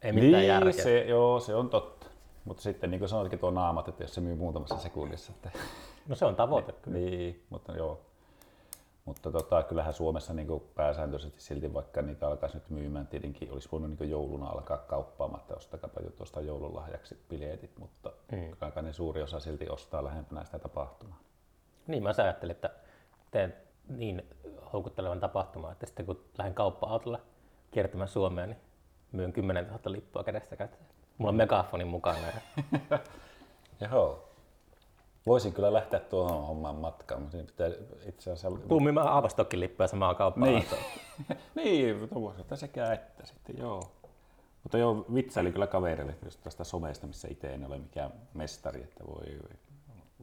Ei 0.02 0.12
mitään 0.12 0.48
järkeä. 0.48 0.72
Niin, 0.72 0.84
se, 0.84 1.00
joo, 1.00 1.40
se 1.40 1.56
on 1.56 1.70
totta. 1.70 2.08
Mutta 2.46 2.64
sitten 2.64 2.92
niin 2.92 3.00
kuin 3.00 3.10
sanoitkin 3.10 3.40
tuo 3.40 3.52
naamat, 3.52 3.88
että 3.88 4.04
jos 4.04 4.14
se 4.16 4.22
myy 4.22 4.36
muutamassa 4.36 4.78
sekunnissa, 4.78 5.32
että 5.36 5.60
No 6.08 6.16
se 6.16 6.26
on 6.26 6.36
tavoite 6.36 6.72
kyllä. 6.82 6.98
Niin, 6.98 7.44
mutta 7.50 7.74
joo. 7.74 8.02
Mutta 9.06 9.32
tota, 9.32 9.64
kyllähän 9.64 9.94
Suomessa 9.94 10.34
niin 10.34 10.48
pääsääntöisesti 10.76 11.42
silti, 11.42 11.74
vaikka 11.74 12.02
niitä 12.02 12.28
alkaisi 12.28 12.58
nyt 12.58 12.70
myymään, 12.70 13.08
tietenkin 13.08 13.52
olisi 13.52 13.70
voinut 13.72 14.00
niin 14.00 14.10
jouluna 14.10 14.46
alkaa 14.50 14.78
kauppaamaan, 14.78 15.42
että 15.42 15.56
ostakapa 15.56 16.02
jo 16.02 16.10
tuosta 16.12 16.42
joululahjaksi 16.42 17.26
biletit, 17.30 17.78
mutta 17.78 18.12
Mm. 18.32 18.56
kyllä 18.72 18.82
ne 18.82 18.94
suuri 18.94 19.22
osa 19.22 19.40
silti 19.40 19.70
ostaa 19.70 20.04
lähempänä 20.04 20.44
sitä 20.44 20.60
tapahtumaa. 20.60 21.20
Niin, 21.88 22.04
mä 22.04 22.12
ajattelin, 22.24 22.56
että 22.56 22.70
teen 23.32 23.54
niin 23.88 24.26
houkuttelevan 24.74 25.20
tapahtumaa, 25.20 25.72
että 25.72 25.86
sitten 25.86 26.06
kun 26.06 26.24
lähden 26.38 26.54
kauppa-autolla 26.54 27.20
kiertämään 27.72 28.08
Suomea, 28.08 28.46
niin 28.48 28.58
myyn 29.12 29.34
10 29.34 29.68
000 29.68 29.80
lippua 29.86 30.24
kädestä 30.24 30.56
käteen. 30.56 30.86
Mulla 31.18 31.30
on 31.30 31.36
megafonin 31.36 31.88
mukana. 31.88 32.18
Joo. 33.92 34.31
Voisin 35.26 35.54
kyllä 35.54 35.74
lähteä 35.74 36.00
tuohon 36.00 36.48
hommaan 36.48 36.76
matkaan, 36.76 37.22
mutta 37.22 37.32
siinä 37.32 37.48
pitää 37.48 37.68
itse 38.08 38.32
asiassa... 38.32 38.60
Tuun 38.68 38.84
myymään 38.84 39.08
Aavastokin 39.08 39.60
lippuja 39.60 39.88
samaa 39.88 40.16
kauppaa. 40.16 40.46
Niin, 40.46 40.66
niin 41.56 42.10
mutta 42.14 42.56
sekä 42.56 42.94
että 42.94 43.26
sitten, 43.26 43.58
joo. 43.58 43.92
Mutta 44.64 44.78
joo, 44.78 45.06
vitsaili 45.14 45.52
kyllä 45.52 45.68
kaverille 45.68 46.16
just 46.26 46.40
tästä 46.44 46.64
somesta, 46.64 47.08
missä 47.08 47.28
itse 47.32 47.54
en 47.54 47.66
ole 47.66 47.78
mikään 47.78 48.12
mestari, 48.34 48.84
että 48.84 49.04
voi 49.08 49.40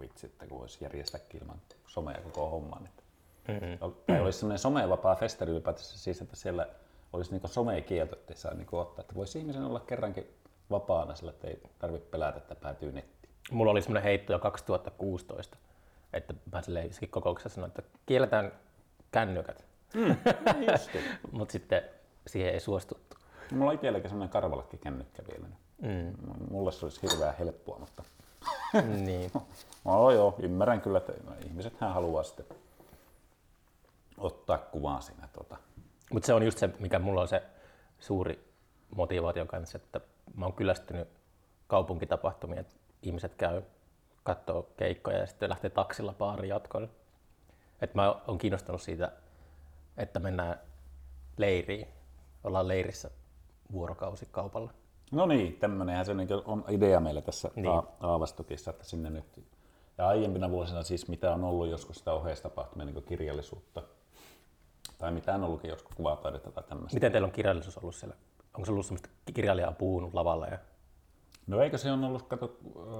vitsi, 0.00 0.26
että 0.26 0.46
kun 0.46 0.58
voisi 0.58 0.78
järjestää 0.84 1.20
ilman 1.40 1.58
somea 1.86 2.18
koko 2.24 2.50
homman. 2.50 2.86
Että 2.86 3.02
Mm-hmm. 3.48 3.92
Tai 4.06 4.20
olisi 4.20 4.38
semmoinen 4.38 4.58
somevapaa 4.58 5.16
festari 5.16 5.52
ylipäätänsä 5.52 5.98
siis, 5.98 6.22
että 6.22 6.36
siellä 6.36 6.66
olisi 7.12 7.30
niinku 7.30 7.48
somekielto, 7.48 8.16
että 8.16 8.34
saa 8.34 8.54
niinku 8.54 8.78
ottaa. 8.78 9.00
Että 9.00 9.14
voisi 9.14 9.38
ihmisen 9.38 9.64
olla 9.64 9.80
kerrankin 9.80 10.26
vapaana 10.70 11.14
sillä, 11.14 11.30
että 11.30 11.48
ei 11.48 11.62
tarvitse 11.78 12.08
pelätä, 12.10 12.38
että 12.38 12.54
päätyy 12.54 12.92
nettiin. 12.92 13.17
Mulla 13.50 13.70
oli 13.70 13.82
semmoinen 13.82 14.02
heitto 14.02 14.32
jo 14.32 14.38
2016, 14.38 15.56
että 16.12 16.34
mä 16.52 16.62
silleen 16.62 16.90
kokouksessa 17.10 17.54
sanoin, 17.54 17.72
että 17.78 17.98
kielletään 18.06 18.52
kännykät. 19.10 19.64
Mutta 21.32 21.52
sitten 21.52 21.82
siihen 22.26 22.52
ei 22.52 22.60
suostuttu. 22.60 23.16
Mulla 23.52 23.70
on 23.70 23.74
itselläkin 23.74 24.10
semmoinen 24.10 24.32
karvalakki 24.32 24.76
kännykkä 24.76 25.22
vielä. 25.32 25.46
Mm. 25.82 26.14
Mulle 26.50 26.72
se 26.72 26.86
olisi 26.86 27.02
hirveän 27.02 27.34
helppoa, 27.38 27.78
mutta 27.78 28.02
niin. 29.06 29.30
no 29.84 30.10
joo, 30.10 30.34
ymmärrän 30.38 30.80
kyllä, 30.80 30.98
että 30.98 31.12
ihmisethän 31.46 31.94
haluaa 31.94 32.22
sitten 32.22 32.46
ottaa 34.18 34.58
kuvaa 34.58 35.00
siinä. 35.00 35.28
Tota. 35.32 35.56
Mutta 36.12 36.26
se 36.26 36.34
on 36.34 36.42
just 36.42 36.58
se, 36.58 36.70
mikä 36.78 36.98
mulla 36.98 37.20
on 37.20 37.28
se 37.28 37.42
suuri 37.98 38.48
motivaatio 38.96 39.46
kanssa, 39.46 39.76
että 39.76 40.00
mä 40.34 40.44
oon 40.44 40.54
kyllästynyt 40.54 41.08
kaupunkitapahtumiin, 41.66 42.58
että 42.58 42.74
ihmiset 43.02 43.34
käy 43.34 43.62
katsoo 44.22 44.70
keikkoja 44.76 45.18
ja 45.18 45.26
sitten 45.26 45.48
lähtee 45.48 45.70
taksilla 45.70 46.14
baariin 46.18 46.48
jatkoille. 46.48 46.88
Et 47.80 47.94
mä 47.94 48.14
oon 48.26 48.38
kiinnostunut 48.38 48.82
siitä, 48.82 49.12
että 49.96 50.20
mennään 50.20 50.60
leiriin, 51.36 51.88
ollaan 52.44 52.68
leirissä 52.68 53.10
vuorokausi 53.72 54.28
kaupalla. 54.30 54.72
No 55.12 55.26
niin, 55.26 55.56
tämmöinenhän 55.56 56.06
se 56.06 56.14
niin 56.14 56.28
on 56.44 56.64
idea 56.68 57.00
meillä 57.00 57.20
tässä 57.20 57.50
Niin. 57.56 57.82
Aavastokissa, 58.00 58.70
että 58.70 58.84
sinne 58.84 59.10
nyt 59.10 59.44
ja 59.98 60.08
aiempina 60.08 60.50
vuosina 60.50 60.82
siis 60.82 61.08
mitä 61.08 61.32
on 61.32 61.44
ollut 61.44 61.68
joskus 61.68 61.98
sitä 61.98 62.12
oheistapahtumia 62.12 62.86
niin 62.86 63.02
kirjallisuutta 63.02 63.82
Tai 64.98 65.12
mitään 65.12 65.44
ollutkin 65.44 65.70
joskus 65.70 65.96
kuvataidetta 65.96 66.50
tai 66.50 66.64
tämmöistä. 66.68 66.96
Miten 66.96 67.12
teillä 67.12 67.26
on 67.26 67.32
kirjallisuus 67.32 67.78
ollut 67.78 67.94
siellä? 67.94 68.16
Onko 68.54 68.64
se 68.64 68.72
ollut 68.72 68.86
semmoista 68.86 69.08
kirjailijaa 69.34 69.72
puhunut 69.72 70.14
lavalla? 70.14 70.46
Ja... 70.46 70.58
No 71.48 71.62
eikö 71.62 71.78
se 71.78 71.92
on 71.92 72.04
ollut, 72.04 72.22
kato, 72.22 72.56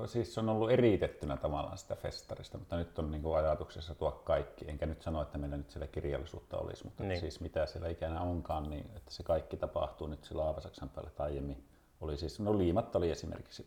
siis 0.07 0.35
se 0.35 0.41
on 0.41 0.49
ollut 0.49 0.71
eritettynä 0.71 1.37
tavallaan 1.37 1.79
sitä 1.79 1.97
festarista, 1.97 2.59
mutta 2.59 2.77
nyt 2.77 2.99
on 2.99 3.11
niin 3.11 3.23
kuin 3.23 3.39
ajatuksessa 3.39 3.95
tuo 3.95 4.11
kaikki. 4.13 4.65
Enkä 4.71 4.87
nyt 4.87 5.03
sano, 5.03 5.23
että 5.23 5.39
meillä 5.39 5.57
nyt 5.57 5.71
siellä 5.71 5.87
kirjallisuutta 5.87 6.59
olisi, 6.59 6.85
mutta 6.85 7.03
Niin. 7.03 7.09
niin. 7.09 7.21
siis 7.21 7.41
mitä 7.41 7.67
siellä 7.67 7.89
ikänä 7.89 8.21
onkaan, 8.21 8.71
niin 8.71 8.91
että 8.97 9.11
se 9.15 9.23
kaikki 9.23 9.57
tapahtuu 9.57 10.07
nyt 10.07 10.25
sillä 10.25 10.45
Aavasaksan 10.45 10.89
päällä 10.89 11.11
tai 11.11 11.31
aiemmin. 11.31 11.65
Oli 12.01 12.17
siis, 12.17 12.41
no 12.41 12.59
Liimatta 12.59 12.99
oli 12.99 13.11
esimerkiksi 13.11 13.67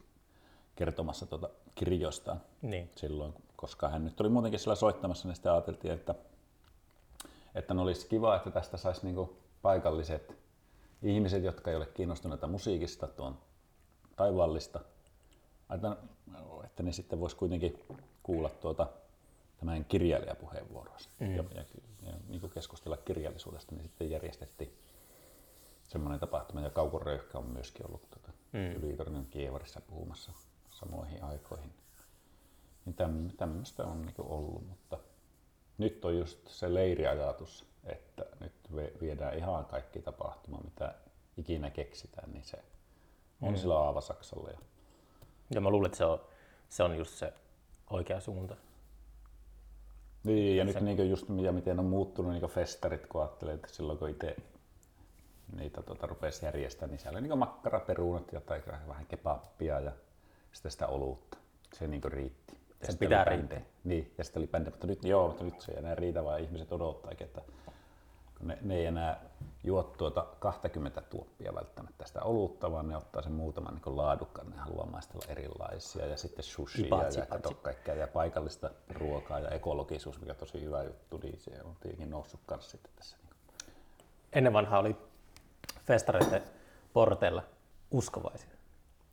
kertomassa 0.76 1.26
tuota 1.26 1.50
kirjoistaan 1.76 2.42
Niin. 2.62 2.92
silloin, 2.96 3.34
koska 3.56 3.90
hän 3.90 4.06
nyt 4.06 4.22
oli 4.22 4.30
muutenkin 4.30 4.60
siellä 4.60 4.76
soittamassa, 4.76 5.28
niin 5.28 5.36
sitten 5.36 5.52
ajateltiin, 5.52 5.94
että, 5.94 6.16
että 7.56 7.74
no 7.74 7.82
olisi 7.82 8.08
kiva, 8.08 8.36
että 8.36 8.52
tästä 8.52 8.78
saisi 8.78 9.06
niinku 9.06 9.38
paikalliset 9.62 10.38
ihmiset, 11.04 11.44
jotka 11.44 11.70
ei 11.72 11.78
ole 11.78 11.86
kiinnostuneita 11.86 12.48
musiikista, 12.48 13.08
tuon 13.08 13.38
taivaallista, 14.22 14.80
että, 15.76 15.98
että 16.64 16.84
ne 16.84 16.92
sitten 16.92 17.20
voisi 17.20 17.36
kuitenkin 17.36 17.80
kuulla 18.24 18.50
tuota, 18.50 18.88
tämän 19.58 19.86
kirjailijapuheenvuoroa 19.86 20.98
mm. 21.20 21.36
ja, 21.36 21.44
ja, 21.56 21.64
ja 22.02 22.14
niin 22.28 22.42
kuin 22.42 22.52
keskustella 22.52 22.98
kirjallisuudesta, 22.98 23.76
niin 23.76 23.84
sitten 23.84 24.10
järjestettiin 24.10 24.78
semmoinen 25.84 26.20
tapahtuma, 26.20 26.62
ja 26.62 26.70
Kauko 26.70 27.00
Röyhkä 27.00 27.38
on 27.38 27.46
myöskin 27.46 27.88
ollut 27.88 28.10
tuota, 28.10 28.32
mm. 28.52 28.72
Ylitornion 28.72 29.26
kievarissa 29.26 29.82
puhumassa 29.82 30.32
samoihin 30.70 31.24
aikoihin. 31.24 31.74
Niin 32.86 32.94
täm, 32.96 33.30
tämmöistä 33.38 33.84
on 33.84 34.02
niin 34.02 34.16
ollut, 34.20 34.68
mutta 34.68 34.98
nyt 35.78 36.06
on 36.06 36.18
just 36.18 36.48
se 36.48 36.74
leiriajatus, 36.74 37.66
että 37.84 38.26
nyt 38.40 38.54
viedään 39.02 39.38
ihan 39.38 39.66
kaikki 39.66 40.02
tapahtuma, 40.02 40.62
mitä 40.64 40.96
ikinä 41.38 41.70
keksitään, 41.70 42.32
niin 42.32 42.44
se 42.44 42.64
on 43.42 43.50
Mm. 43.54 43.58
sillä 43.58 43.78
Aavasaksalla. 43.80 44.50
Ja 44.50 44.58
Ja 45.56 45.62
mä 45.62 45.70
luulen, 45.70 45.86
että 45.86 45.98
se 45.98 46.06
on, 46.06 46.22
se 46.70 46.84
on 46.84 46.98
just 46.98 47.12
se 47.14 47.34
oikea 47.90 48.20
suunta. 48.20 48.56
Niin, 50.24 50.58
ja 50.58 50.64
nyt 50.66 50.82
niin 50.82 51.10
just 51.10 51.26
ja 51.42 51.52
miten 51.52 51.80
on 51.80 51.86
muuttunut 51.86 52.32
niin 52.32 52.50
festarit, 52.50 53.08
kun 53.08 53.22
ajattelee, 53.22 53.54
että 53.54 53.68
silloin 53.68 53.98
kun 54.00 54.10
itse 54.10 54.36
niitä 55.56 55.82
tota, 55.82 56.08
rupesi 56.08 56.46
järjestää, 56.46 56.88
niin 56.88 57.00
siellä 57.00 57.18
oli 57.20 57.28
niin 57.28 57.38
makkaraperunat 57.38 58.34
ja 58.34 58.42
tai 58.42 58.62
vähän 58.88 59.06
kebappia 59.06 59.80
ja 59.80 59.92
sitten 60.52 60.72
sitä 60.72 60.88
olutta. 60.88 61.38
Se 61.74 61.88
niin 61.88 62.04
riitti. 62.04 62.58
Ja 62.82 62.88
sitten 62.88 62.98
pitää 63.10 63.24
riittää. 63.24 63.62
Niin, 63.84 64.14
ja 64.18 64.24
sitten 64.24 64.40
oli 64.40 64.48
bändejä, 64.48 64.72
mutta 64.72 64.88
nyt, 64.88 65.04
joo, 65.04 65.28
mutta 65.28 65.44
nyt 65.44 65.62
se 65.62 65.72
ei 65.72 65.78
enää 65.78 65.96
riitä, 65.96 66.24
vaan 66.24 66.40
ihmiset 66.40 66.72
odottaakin, 66.72 67.28
että 67.28 67.42
kun 68.38 68.48
ne, 68.48 68.58
ne 68.62 68.76
ei 68.76 68.86
enää 68.86 69.22
juo 69.64 69.84
tuota 69.84 70.28
20 70.40 71.02
tuoppia 71.02 71.56
välttämättä 71.56 72.06
sitä 72.06 72.22
olutta, 72.22 72.72
vaan 72.72 72.88
ne 72.88 72.98
ottaa 72.98 73.22
sen 73.22 73.32
muutaman 73.32 73.74
niin 73.74 73.98
laadukkaan, 73.98 74.50
ne 74.50 74.56
haluaa 74.58 74.86
maistella 74.86 75.26
erilaisia 75.28 76.06
ja 76.06 76.18
sitten 76.18 76.44
sushia 76.44 76.86
ja 76.86 77.26
patsi. 77.30 77.56
kaikkea 77.62 77.96
ja 77.96 78.08
paikallista 78.08 78.70
ruokaa 78.94 79.40
ja 79.40 79.50
ekologisuus, 79.50 80.20
mikä 80.20 80.32
on 80.32 80.38
tosi 80.38 80.62
hyvä 80.62 80.84
juttu, 80.84 81.18
niin 81.18 81.40
se 81.40 81.52
on 81.64 81.76
tietenkin 81.80 82.10
noussut 82.10 82.40
kanssa 82.46 82.72
sitten 82.72 82.92
tässä. 82.96 83.18
Niin 83.18 83.32
Ennen 84.34 84.54
vanhaa 84.54 84.80
oli 84.80 84.96
festareiden 85.86 86.44
porteilla 86.94 87.44
uskovaisia. 87.92 88.50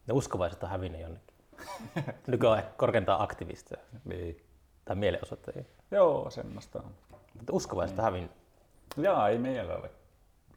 Ne 0.06 0.14
uskovaiset 0.14 0.62
on 0.62 0.68
hävinnyt 0.68 1.00
jonnekin. 1.00 1.34
Nykyään 2.26 2.64
korkeintaan 2.76 3.20
aktivisteja 3.20 3.80
niin. 4.04 4.44
tai 4.84 4.96
mielenosoittajia. 4.96 5.64
Joo, 5.90 6.30
semmoista 6.30 6.78
on. 6.78 6.94
Mutta 7.34 7.52
uskovaiset 7.52 7.98
on 7.98 8.04
hävinnyt. 8.04 8.32
Jaa, 8.96 9.28
ei 9.28 9.38
meillä 9.38 9.76
ole. 9.76 9.90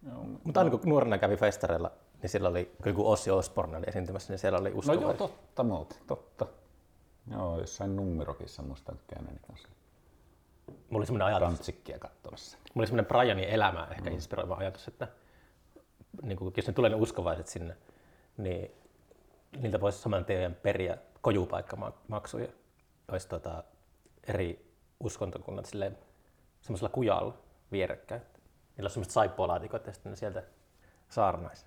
Joo, 0.06 0.24
Mutta 0.44 0.60
aina 0.60 0.72
kun 0.72 0.90
nuorena 0.90 1.18
kävi 1.18 1.38
festareilla, 1.38 1.92
niin 2.22 2.30
siellä 2.30 2.50
oli, 2.50 2.72
kyllä 2.82 2.96
kun 2.96 3.06
Ossi 3.06 3.32
Osborne 3.32 3.78
oli 3.78 3.86
esiintymässä, 3.88 4.34
niin 4.34 4.40
siellä 4.40 4.60
oli 4.60 4.70
no 4.70 4.78
uskovaisia. 4.78 5.08
joo, 5.08 5.14
totta 5.14 5.64
muuten, 5.64 5.98
totta. 6.08 6.46
Joo, 7.32 7.60
jossain 7.60 7.96
numerokissa 7.96 8.62
muistan 8.62 9.00
käyneeni 9.08 9.40
kanssa 9.48 9.68
Mulla 10.68 11.02
oli 11.02 11.06
semmoinen 11.06 11.28
ajatus, 11.28 11.48
tantsikkia 11.48 12.00
katsomassa. 12.00 12.58
mulla 12.58 12.82
oli 12.82 12.88
semmoinen 12.88 13.06
Brianin 13.06 13.50
elämää 13.50 13.88
ehkä 13.92 14.10
mm. 14.10 14.16
inspiroiva 14.16 14.56
ajatus, 14.56 14.88
että 14.88 15.08
niin 16.22 16.38
kuin, 16.38 16.54
jos 16.58 16.68
ne 16.68 16.74
tulee 16.74 16.90
ne 16.90 16.96
uskovaiset 16.96 17.48
sinne, 17.48 17.78
niin 18.38 18.72
niiltä 19.58 19.82
voisi 19.82 19.98
saman 20.00 20.26
tien 20.26 20.56
periä 20.56 20.98
kojupaikkamaksuja. 21.22 22.48
Olisi 23.08 23.28
tota, 23.28 23.64
eri 24.28 24.76
uskontokunnat 25.00 25.66
silleen, 25.66 25.98
semmoisella 26.62 26.90
kujalla 26.90 27.34
vierekkäin. 27.72 28.22
Niillä 28.82 28.88
on 28.88 28.92
semmoiset 28.92 29.14
saippualaatikot 29.14 29.88
ja 29.88 29.94
sitten 29.94 30.12
ne 30.12 30.16
sieltä 30.16 30.44
saarnaisi. 31.10 31.66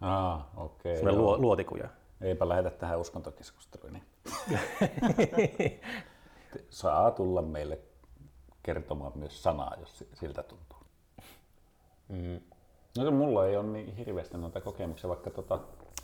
Aa, 0.00 0.50
okei. 0.56 1.02
Joo. 1.02 1.12
luo, 1.12 1.38
luotikuja. 1.38 1.88
Eipä 2.20 2.48
lähdetä 2.48 2.70
tähän 2.76 3.00
uskontokeskusteluun. 3.00 3.92
Niin. 3.92 4.04
Saa 6.70 7.10
tulla 7.10 7.42
meille 7.42 7.78
kertomaan 8.62 9.12
myös 9.14 9.42
sanaa, 9.42 9.74
jos 9.80 9.98
si- 9.98 10.08
siltä 10.14 10.42
tuntuu. 10.42 10.78
Mm. 12.08 12.40
No 12.98 13.10
mulla 13.10 13.46
ei 13.46 13.56
ole 13.56 13.66
niin 13.66 13.96
hirveästi 13.96 14.38
noita 14.38 14.60
kokemuksia, 14.60 15.08
vaikka 15.08 15.30
tota, 15.30 15.58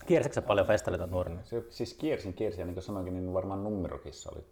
Kiersitkö 0.07 0.43
paljon 0.43 0.67
festareita 0.67 1.07
nuorena? 1.07 1.45
se, 1.45 1.65
siis 1.71 1.95
kiersin, 1.95 2.35
kiersin 2.35 2.61
ja 2.61 2.67
niin 2.67 2.75
kuin 2.75 2.85
sanoinkin, 2.85 3.15
niin 3.15 3.35
varmaan 3.35 3.65
numerokissa 3.65 4.31
oli, 4.35 4.45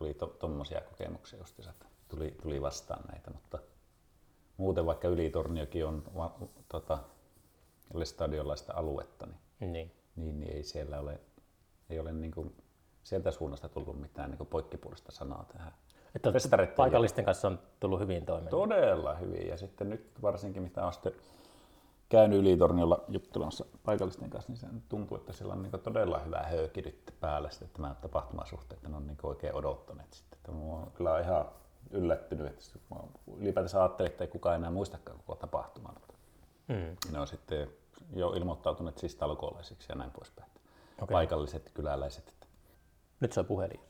oli 0.00 0.14
to, 0.14 0.26
tommosia 0.26 0.80
kokemuksia 0.80 1.38
just, 1.38 1.58
että 1.58 1.86
tuli, 2.08 2.36
tuli 2.42 2.62
vastaan 2.62 3.04
näitä, 3.12 3.30
mutta 3.30 3.58
muuten 4.56 4.86
vaikka 4.86 5.08
Ylitorniokin 5.08 5.86
on 5.86 6.02
va, 6.16 6.34
tota, 6.68 6.98
stadionlaista 8.04 8.72
aluetta, 8.76 9.26
niin, 9.26 9.72
Niin. 9.72 9.92
niin, 10.16 10.40
niin 10.40 10.52
ei 10.52 10.62
siellä 10.62 11.00
ole, 11.00 11.20
ei 11.90 11.98
ole 11.98 12.12
niin 12.12 12.32
kuin, 12.32 12.54
sieltä 13.02 13.30
suunnasta 13.30 13.68
tullut 13.68 14.00
mitään 14.00 14.30
niin 14.30 14.46
poikkipuolista 14.46 15.12
sanaa 15.12 15.44
tähän. 15.52 15.72
Että 16.14 16.32
paikallisten 16.76 17.24
kanssa 17.24 17.48
on 17.48 17.58
tullut 17.80 18.00
hyvin 18.00 18.26
toimeen. 18.26 18.50
Todella 18.50 19.14
hyvin. 19.14 19.48
Ja 19.48 19.56
sitten 19.56 19.90
nyt 19.90 20.22
varsinkin 20.22 20.62
mitä 20.62 20.86
on 20.86 20.92
sitten 20.92 21.12
käynyt 22.08 22.40
Ylitorniolla 22.40 23.04
juttelemassa 23.08 23.64
paikallisten 23.84 24.30
kanssa, 24.30 24.52
niin 24.52 24.60
se 24.60 24.66
tuntuu, 24.88 25.16
että 25.16 25.32
sillä 25.32 25.52
on 25.52 25.62
niin 25.62 25.72
todella 25.82 26.18
hyvä 26.18 26.42
höyki 26.42 26.82
nyt 26.82 27.14
päällä 27.20 27.50
sitten 27.50 27.68
tämän 27.72 27.96
tapahtuman 27.96 28.46
suhteen, 28.46 28.76
että 28.76 28.88
ne 28.88 28.96
on 28.96 29.06
niin 29.06 29.18
oikein 29.22 29.54
odottaneet 29.54 30.12
sitten. 30.12 30.38
Että 30.38 30.52
oon 30.52 30.90
kyllä 30.94 31.20
ihan 31.20 31.44
yllättynyt, 31.90 32.46
että 32.46 32.78
mä 32.90 32.96
ylipäätänsä 33.36 33.80
ajattelin, 33.80 34.12
että 34.12 34.24
ei 34.24 34.28
kukaan 34.28 34.56
enää 34.56 34.70
muistakaan 34.70 35.18
koko 35.18 35.34
tapahtumaa. 35.34 35.94
Mm. 36.68 36.96
ne 37.12 37.20
on 37.20 37.26
sitten 37.26 37.68
jo 38.12 38.32
ilmoittautuneet 38.32 38.98
siis 38.98 39.14
talkoolaisiksi 39.14 39.86
ja 39.88 39.94
näin 39.94 40.10
poispäin. 40.10 40.50
Okei. 41.02 41.14
Paikalliset 41.14 41.70
kyläläiset. 41.74 42.28
Että 42.28 42.46
Nyt 43.20 43.32
se 43.32 43.40
on 43.40 43.46
puhelin. 43.46 43.80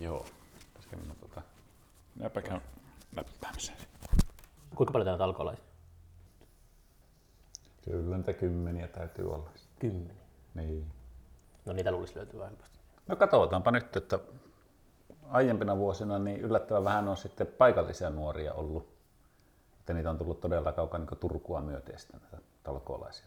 joo, 0.00 0.26
pitäisikö 0.68 0.96
minä 0.96 1.14
tota... 1.20 1.42
Näpä 2.16 2.42
käyn 2.42 2.62
näppäämisen. 3.16 3.76
Kuinka 4.74 4.92
paljon 4.92 5.06
täällä 5.06 5.22
on 5.22 5.28
alkoholaisia? 5.28 5.64
Kyllä 7.84 8.16
niitä 8.16 8.32
kymmeniä 8.32 8.88
täytyy 8.88 9.34
olla. 9.34 9.50
Kymmenen. 9.78 10.16
Niin. 10.54 10.92
No 11.64 11.72
niitä 11.72 11.92
luulisi 11.92 12.16
löytyä 12.16 12.46
helposti. 12.46 12.78
No 13.06 13.16
katsotaanpa 13.16 13.70
nyt, 13.70 13.96
että 13.96 14.18
aiempina 15.30 15.76
vuosina 15.76 16.18
niin 16.18 16.40
yllättävän 16.40 16.84
vähän 16.84 17.08
on 17.08 17.16
sitten 17.16 17.46
paikallisia 17.46 18.10
nuoria 18.10 18.54
ollut. 18.54 18.88
Että 19.80 19.92
niitä 19.94 20.10
on 20.10 20.18
tullut 20.18 20.40
todella 20.40 20.72
kaukaa 20.72 20.98
niin 21.00 21.18
Turkua 21.20 21.60
myöten 21.60 21.98
sitten 21.98 22.20
näitä 22.20 22.38
talkoolaisia. 22.62 23.26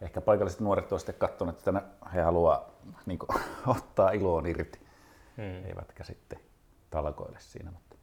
Ehkä 0.00 0.20
paikalliset 0.20 0.60
nuoret 0.60 0.92
ovat 0.92 1.00
sitten 1.00 1.14
katsoneet, 1.14 1.58
että 1.58 1.82
he 2.14 2.20
haluaa 2.20 2.70
niin 3.06 3.18
kuin, 3.18 3.28
ottaa 3.76 4.10
iloon 4.10 4.46
irti, 4.46 4.84
Mm. 5.36 5.64
eivätkä 5.64 6.04
sitten 6.04 6.38
talkoille 6.90 7.38
siinä. 7.40 7.70
Mutta 7.70 7.96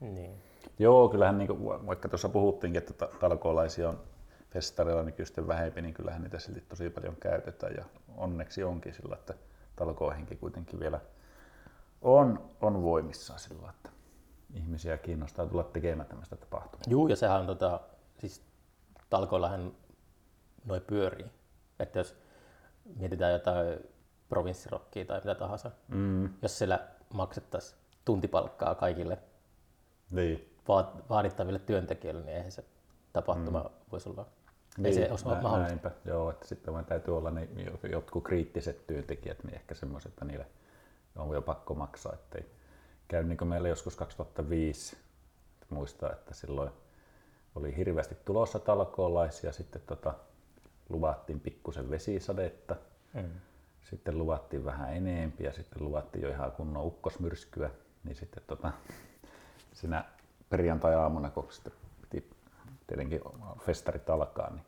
Niin. 0.00 0.42
Joo, 0.78 1.08
kyllähän 1.08 1.38
niin 1.38 1.48
kuin, 1.48 1.86
vaikka 1.86 2.08
tuossa 2.08 2.28
puhuttiinkin, 2.28 2.82
että 2.82 2.92
ta- 2.92 3.08
talkoolaisia 3.20 3.88
on 3.88 4.00
festareilla 4.50 5.02
nykyisten 5.02 5.48
vähempi, 5.48 5.82
niin 5.82 5.94
kyllähän 5.94 6.22
niitä 6.22 6.38
silti 6.38 6.60
tosi 6.60 6.90
paljon 6.90 7.16
käytetään 7.16 7.74
ja 7.76 7.84
onneksi 8.16 8.64
onkin 8.64 8.94
sillä, 8.94 9.14
että 9.14 9.34
talkoihinkin 9.76 10.38
kuitenkin 10.38 10.80
vielä 10.80 11.00
on, 12.02 12.50
on 12.60 12.82
voimissaan 12.82 13.38
sillä, 13.38 13.70
että 13.70 13.90
ihmisiä 14.54 14.98
kiinnostaa 14.98 15.46
tulla 15.46 15.64
tekemään 15.64 16.08
tämmöistä 16.08 16.36
tapahtumaa. 16.36 16.84
Juu, 16.88 17.08
ja 17.08 17.16
sehän 17.16 17.40
on 17.40 17.46
tota, 17.46 17.80
siis 18.18 18.42
talkoillahan 19.10 19.72
noi 20.64 20.80
pyörii. 20.80 21.26
Että 21.78 21.98
jos 21.98 22.16
mietitään 22.96 23.32
jotain 23.32 23.78
provinssirokkia 24.28 25.04
tai 25.04 25.18
mitä 25.20 25.34
tahansa, 25.34 25.70
Mm, 25.88 26.30
jos 26.42 26.58
siellä 26.58 26.88
maksettaisiin 27.14 27.78
tuntipalkkaa 28.04 28.74
kaikille 28.74 29.18
niin. 30.10 30.56
vaadittaville 31.10 31.58
työntekijöille, 31.58 32.22
niin 32.24 32.36
eihän 32.36 32.52
se 32.52 32.64
tapahtuma 33.12 33.58
mm. 33.62 33.68
voisi 33.92 34.08
olla. 34.08 34.26
Ei 34.78 34.82
Niin, 34.82 34.94
se 34.94 35.10
olisi 35.10 35.28
nä- 35.28 35.30
mahdollista. 35.42 35.88
Näinpä, 35.88 35.90
joo, 36.04 36.30
että 36.30 36.48
sitten 36.48 36.74
vaan 36.74 36.84
täytyy 36.84 37.16
olla 37.16 37.30
ne 37.30 37.48
jo- 37.56 37.88
jotkut 37.90 38.24
kriittiset 38.24 38.86
työntekijät, 38.86 39.44
niin 39.44 39.54
ehkä 39.54 39.74
semmoiset, 39.74 40.12
että 40.12 40.24
niille 40.24 40.46
on 41.16 41.34
jo 41.34 41.42
pakko 41.42 41.74
maksaa, 41.74 42.12
ettei 42.12 42.46
käy 43.08 43.24
niin 43.24 43.38
kuin 43.38 43.48
meillä 43.48 43.68
joskus 43.68 43.96
2005, 43.96 44.96
että 45.62 45.74
muistaa, 45.74 46.12
että 46.12 46.34
silloin 46.34 46.70
oli 47.54 47.76
hirveästi 47.76 48.14
tulossa 48.24 48.58
talkoolaisia, 48.58 49.52
sitten 49.52 49.82
tota, 49.86 50.14
luvattiin 50.88 51.40
pikkusen 51.40 51.90
vesisadetta, 51.90 52.76
Mm. 53.14 53.30
sitten 53.90 54.18
luvattiin 54.18 54.64
vähän 54.64 54.96
enempiä 54.96 55.52
sitten 55.52 55.84
luvattiin 55.84 56.22
jo 56.22 56.28
ihan 56.30 56.52
kunnon 56.52 56.84
ukkosmyrskyä, 56.86 57.70
niin 58.04 58.16
sitten 58.16 58.42
tota, 58.46 58.72
siinä 59.72 60.04
perjantai-aamuna, 60.50 61.30
kun 61.30 61.46
sitten 61.50 61.72
piti 62.00 62.30
tietenkin 62.86 63.20
festarit 63.60 64.10
alkaa, 64.10 64.50
niin 64.50 64.64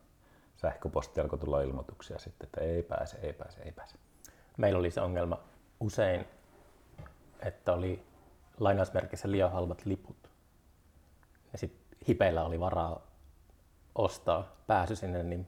sähköposti 0.56 1.20
alkoi 1.20 1.38
tulla 1.38 1.62
ilmoituksia 1.62 2.18
sitten, 2.18 2.46
että 2.46 2.60
ei 2.60 2.82
pääse, 2.82 3.18
ei 3.22 3.32
pääse, 3.32 3.62
ei 3.62 3.72
pääse. 3.72 3.96
Meillä 4.56 4.78
oli 4.78 4.90
se 4.90 5.00
ongelma 5.00 5.38
usein, 5.80 6.24
että 7.44 7.72
oli 7.72 8.06
lainausmerkissä 8.60 9.30
liian 9.30 9.52
halvat 9.52 9.82
liput. 9.84 10.30
Ja 11.52 11.58
sitten 11.58 11.98
hipeillä 12.08 12.44
oli 12.44 12.60
varaa 12.60 13.06
ostaa 13.94 14.56
pääsy 14.66 14.96
sinne, 14.96 15.22
niin 15.22 15.46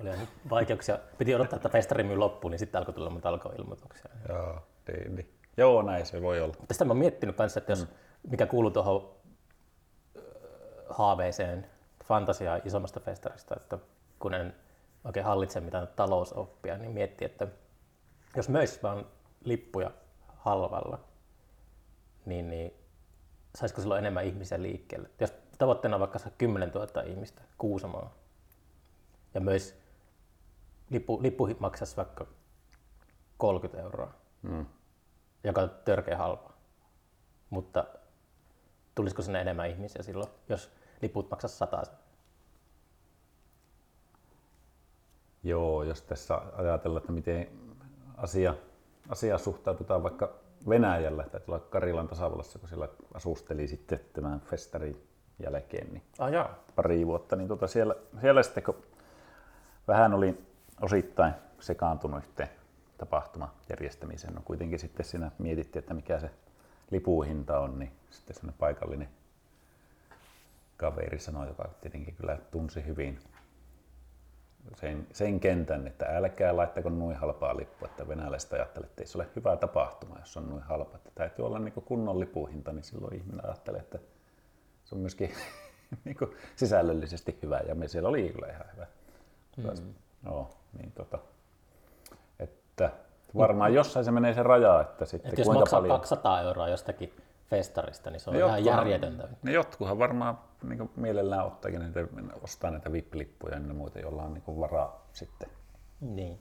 oli 0.00 0.10
vaikeuksia. 0.50 0.98
Piti 1.18 1.34
odottaa, 1.34 1.56
että 1.56 1.68
festari 1.68 2.04
myy 2.04 2.16
loppuun, 2.16 2.50
niin 2.50 2.58
sitten 2.58 2.78
alkoi 2.78 2.94
tulla 2.94 3.10
monta 3.10 3.28
alkoilmoituksia. 3.28 4.10
Joo, 4.28 4.62
niin, 4.88 5.14
niin. 5.14 5.32
Joo, 5.56 5.82
näin 5.82 6.06
se 6.06 6.22
voi 6.22 6.40
olla. 6.40 6.54
Tästä 6.68 6.84
mä 6.84 6.90
oon 6.90 6.98
miettinyt 6.98 7.36
kanssa, 7.36 7.60
että 7.60 7.72
jos, 7.72 7.86
mikä 8.30 8.46
kuuluu 8.46 8.70
tuohon 8.70 9.16
haaveeseen 10.88 11.66
fantasiaa 12.04 12.58
isommasta 12.64 13.00
festarista, 13.00 13.56
että 13.56 13.78
kun 14.18 14.34
en 14.34 14.54
oikein 15.04 15.26
hallitse 15.26 15.60
mitään 15.60 15.88
talousoppia, 15.96 16.78
niin 16.78 16.92
mietti, 16.92 17.24
että 17.24 17.46
jos 18.36 18.48
möisi 18.48 18.82
vaan 18.82 19.06
lippuja 19.44 19.90
halvalla, 20.36 20.98
niin, 22.26 22.50
niin 22.50 22.74
saisiko 23.54 23.80
silloin 23.80 23.98
enemmän 23.98 24.24
ihmisiä 24.24 24.62
liikkeelle? 24.62 25.10
Jos 25.20 25.34
tavoitteena 25.58 25.96
on 25.96 26.00
vaikka 26.00 26.18
saada 26.18 26.34
10 26.38 26.70
000 26.70 27.02
ihmistä 27.02 27.42
Kuusamoon 27.58 28.10
ja 29.34 29.40
myös 29.40 29.74
lippu, 30.90 31.22
lippu 31.22 31.48
maksaisi 31.58 31.96
vaikka 31.96 32.26
30 33.38 33.82
euroa, 33.82 34.12
Mm. 34.42 34.66
joka 35.44 35.60
on 35.60 35.70
törkeä 35.84 36.16
halpaa. 36.16 36.56
Mutta 37.50 37.84
tulisiko 38.94 39.22
sinne 39.22 39.40
enemmän 39.40 39.70
ihmisiä 39.70 40.02
silloin, 40.02 40.30
jos 40.48 40.70
liput 41.02 41.30
maksaisi 41.30 41.56
100? 41.56 41.82
Joo, 45.42 45.82
jos 45.82 46.02
tässä 46.02 46.34
ajatellaan, 46.56 47.00
että 47.02 47.12
miten 47.12 47.48
asia, 48.16 48.54
asia 49.08 49.38
suhtaudutaan 49.38 50.02
vaikka 50.02 50.34
Venäjällä 50.68 51.24
tai 51.24 51.40
tuolla 51.40 51.64
Karilan 51.70 52.08
tasavallassa, 52.08 52.58
kun 52.58 52.68
siellä 52.68 52.88
asusteli 53.14 53.66
sitten 53.68 54.00
tämän 54.12 54.40
festarin 54.40 55.06
jälkeen, 55.38 55.92
niin 55.92 56.02
Ah, 56.18 56.32
jaa. 56.32 56.54
pari 56.76 57.06
vuotta, 57.06 57.36
niin 57.36 57.48
tota 57.48 57.66
siellä, 57.66 57.94
siellä 58.20 58.42
sitten 58.42 58.62
kun 58.62 58.76
vähän 59.88 60.14
olin 60.14 60.46
osittain 60.80 61.34
sekaantunut 61.60 62.24
yhteen 62.24 62.48
tapahtuman 62.98 63.48
järjestämiseen, 63.70 64.34
no 64.34 64.40
kuitenkin 64.44 64.78
sitten 64.78 65.06
siinä 65.06 65.30
mietittiin, 65.38 65.80
että 65.80 65.94
mikä 65.94 66.20
se 66.20 66.30
lipuhinta 66.90 67.58
on, 67.60 67.78
niin 67.78 67.92
sitten 68.10 68.36
sellainen 68.36 68.58
paikallinen 68.58 69.08
kaveri 70.76 71.18
sanoi, 71.18 71.46
joka 71.48 71.68
tietenkin 71.80 72.14
kyllä 72.14 72.38
tunsi 72.50 72.86
hyvin 72.86 73.18
sen, 74.74 75.06
sen 75.12 75.40
kentän, 75.40 75.86
että 75.86 76.06
älkää 76.16 76.56
laittako 76.56 76.88
noin 76.88 77.16
halpaa 77.16 77.56
lippua, 77.56 77.88
että 77.88 78.08
venäläiset 78.08 78.52
ajattelee, 78.52 78.86
että 78.86 79.02
ei 79.02 79.06
se 79.06 79.18
ole 79.18 79.26
hyvä 79.36 79.56
tapahtuma, 79.56 80.18
jos 80.18 80.36
on 80.36 80.50
noin 80.50 80.62
halpa. 80.62 80.96
Että 80.96 81.10
täytyy 81.14 81.46
olla 81.46 81.58
niin 81.58 81.72
kunnon 81.72 82.20
lipuhinta, 82.20 82.72
niin 82.72 82.84
silloin 82.84 83.16
ihminen 83.16 83.44
ajattelee, 83.44 83.80
että 83.80 83.98
se 84.84 84.94
on 84.94 85.00
myöskin 85.00 85.32
niin 86.04 86.16
sisällöllisesti 86.56 87.38
hyvä 87.42 87.60
ja 87.68 87.74
me 87.74 87.88
siellä 87.88 88.08
oli 88.08 88.28
kyllä 88.28 88.46
ihan 88.46 88.66
hyvä. 88.72 88.86
Mm. 89.56 89.94
No, 90.22 90.50
niin 90.78 90.92
tota, 90.92 91.18
että 92.38 92.90
varmaan 93.36 93.74
jossain 93.74 94.04
se 94.04 94.10
menee 94.10 94.34
se 94.34 94.42
raja, 94.42 94.80
että 94.80 95.04
sitten 95.04 95.32
Et 95.32 95.38
jos 95.38 95.48
maksaa 95.48 95.80
paljon... 95.80 95.98
200 96.00 96.42
euroa 96.42 96.68
jostakin 96.68 97.12
festarista, 97.50 98.10
niin 98.10 98.20
se 98.20 98.30
on 98.30 98.34
Ne 98.36 98.40
ihan 98.40 98.58
jotkuhan- 98.64 98.78
järjetöntä. 98.78 99.28
Ne 99.42 99.52
jotkuhan 99.52 99.98
varmaan 99.98 100.38
niin 100.62 100.90
mielellään 100.96 101.46
ottaakin 101.46 101.80
näitä, 101.80 102.00
ostaa 102.42 102.70
näitä 102.70 102.92
VIP-lippuja 102.92 103.54
ja 103.54 103.74
muita, 103.74 103.98
joilla 103.98 104.22
on 104.22 104.34
niin 104.34 104.60
varaa 104.60 105.06
sitten 105.12 105.48
Niin. 106.00 106.38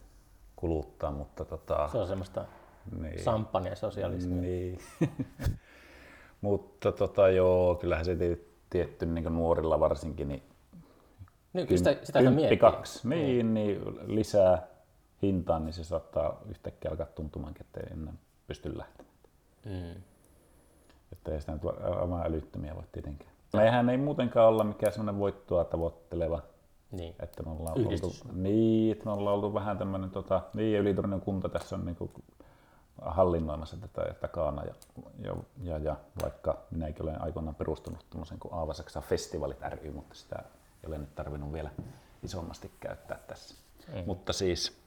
kuluttaa, 0.55 1.11
mutta 1.11 1.45
tota, 1.45 1.87
Se 1.91 1.97
on 1.97 2.07
semmoista 2.07 2.45
niin, 2.99 3.23
samppania 3.23 3.75
sosialismia. 3.75 4.41
niin. 4.41 4.79
mutta 6.41 6.91
tota, 6.91 7.29
joo, 7.29 7.75
kyllähän 7.75 8.05
se 8.05 8.15
tie- 8.15 8.37
tietty 8.69 9.05
niin 9.05 9.33
nuorilla 9.35 9.79
varsinkin, 9.79 10.27
niin 10.27 10.43
Niin, 11.53 11.67
sitä, 11.77 11.91
sitä 11.93 12.05
sitä 12.05 12.19
kymppi 12.19 12.57
kaksi, 12.57 13.07
niin, 13.09 13.53
niin, 13.53 13.81
lisää 14.15 14.67
hintaan, 15.21 15.65
niin 15.65 15.73
se 15.73 15.83
saattaa 15.83 16.41
yhtäkkiä 16.49 16.91
alkaa 16.91 17.05
tuntumaankin, 17.05 17.65
että 17.65 17.79
ei 17.79 17.93
enää 17.93 18.13
pysty 18.47 18.77
lähtemään. 18.77 19.13
Mm. 19.65 20.01
Että 21.11 21.31
ei 21.31 21.39
sitä 21.39 21.51
nyt 21.51 21.63
va- 21.63 21.99
aivan 22.01 22.25
älyttömiä 22.25 22.75
voi 22.75 22.83
tietenkään. 22.91 23.31
Mehän 23.53 23.89
ei 23.89 23.97
muutenkaan 23.97 24.47
olla 24.47 24.63
mikään 24.63 24.93
semmoinen 24.93 25.19
voittoa 25.19 25.63
tavoitteleva, 25.65 26.41
Niin. 26.91 27.15
että 27.19 27.43
me 27.43 27.51
ollaan 27.51 27.77
Yhdistys. 27.77 28.21
oltu, 28.25 28.37
niin, 28.37 28.91
että 28.91 29.05
me 29.05 29.11
ollaan 29.11 29.35
oltu 29.35 29.53
vähän 29.53 29.77
tämmöinen, 29.77 30.09
tota, 30.09 30.41
niin 30.53 30.73
ja 30.73 30.79
Ylitornion 30.79 31.21
kunta 31.21 31.49
tässä 31.49 31.75
on 31.75 31.85
niinku 31.85 32.11
hallinnoimassa 33.01 33.77
tätä 33.77 34.13
takana 34.21 34.63
ja, 34.63 34.73
ja, 35.19 35.35
ja, 35.63 35.77
ja, 35.77 35.95
vaikka 36.23 36.57
minäkin 36.71 37.03
olen 37.03 37.21
aikoinaan 37.21 37.55
perustanut 37.55 38.05
tämmöisen 38.09 38.39
kuin 38.39 38.53
Aavasaksa 38.53 39.01
Festivalit 39.01 39.61
ry, 39.69 39.91
mutta 39.91 40.15
sitä 40.15 40.35
ei 40.83 40.87
ole 40.87 40.97
nyt 40.97 41.15
tarvinnut 41.15 41.53
vielä 41.53 41.69
isommasti 42.23 42.71
käyttää 42.79 43.19
tässä. 43.27 43.55
Mm. 43.93 44.03
Mutta 44.05 44.33
siis 44.33 44.77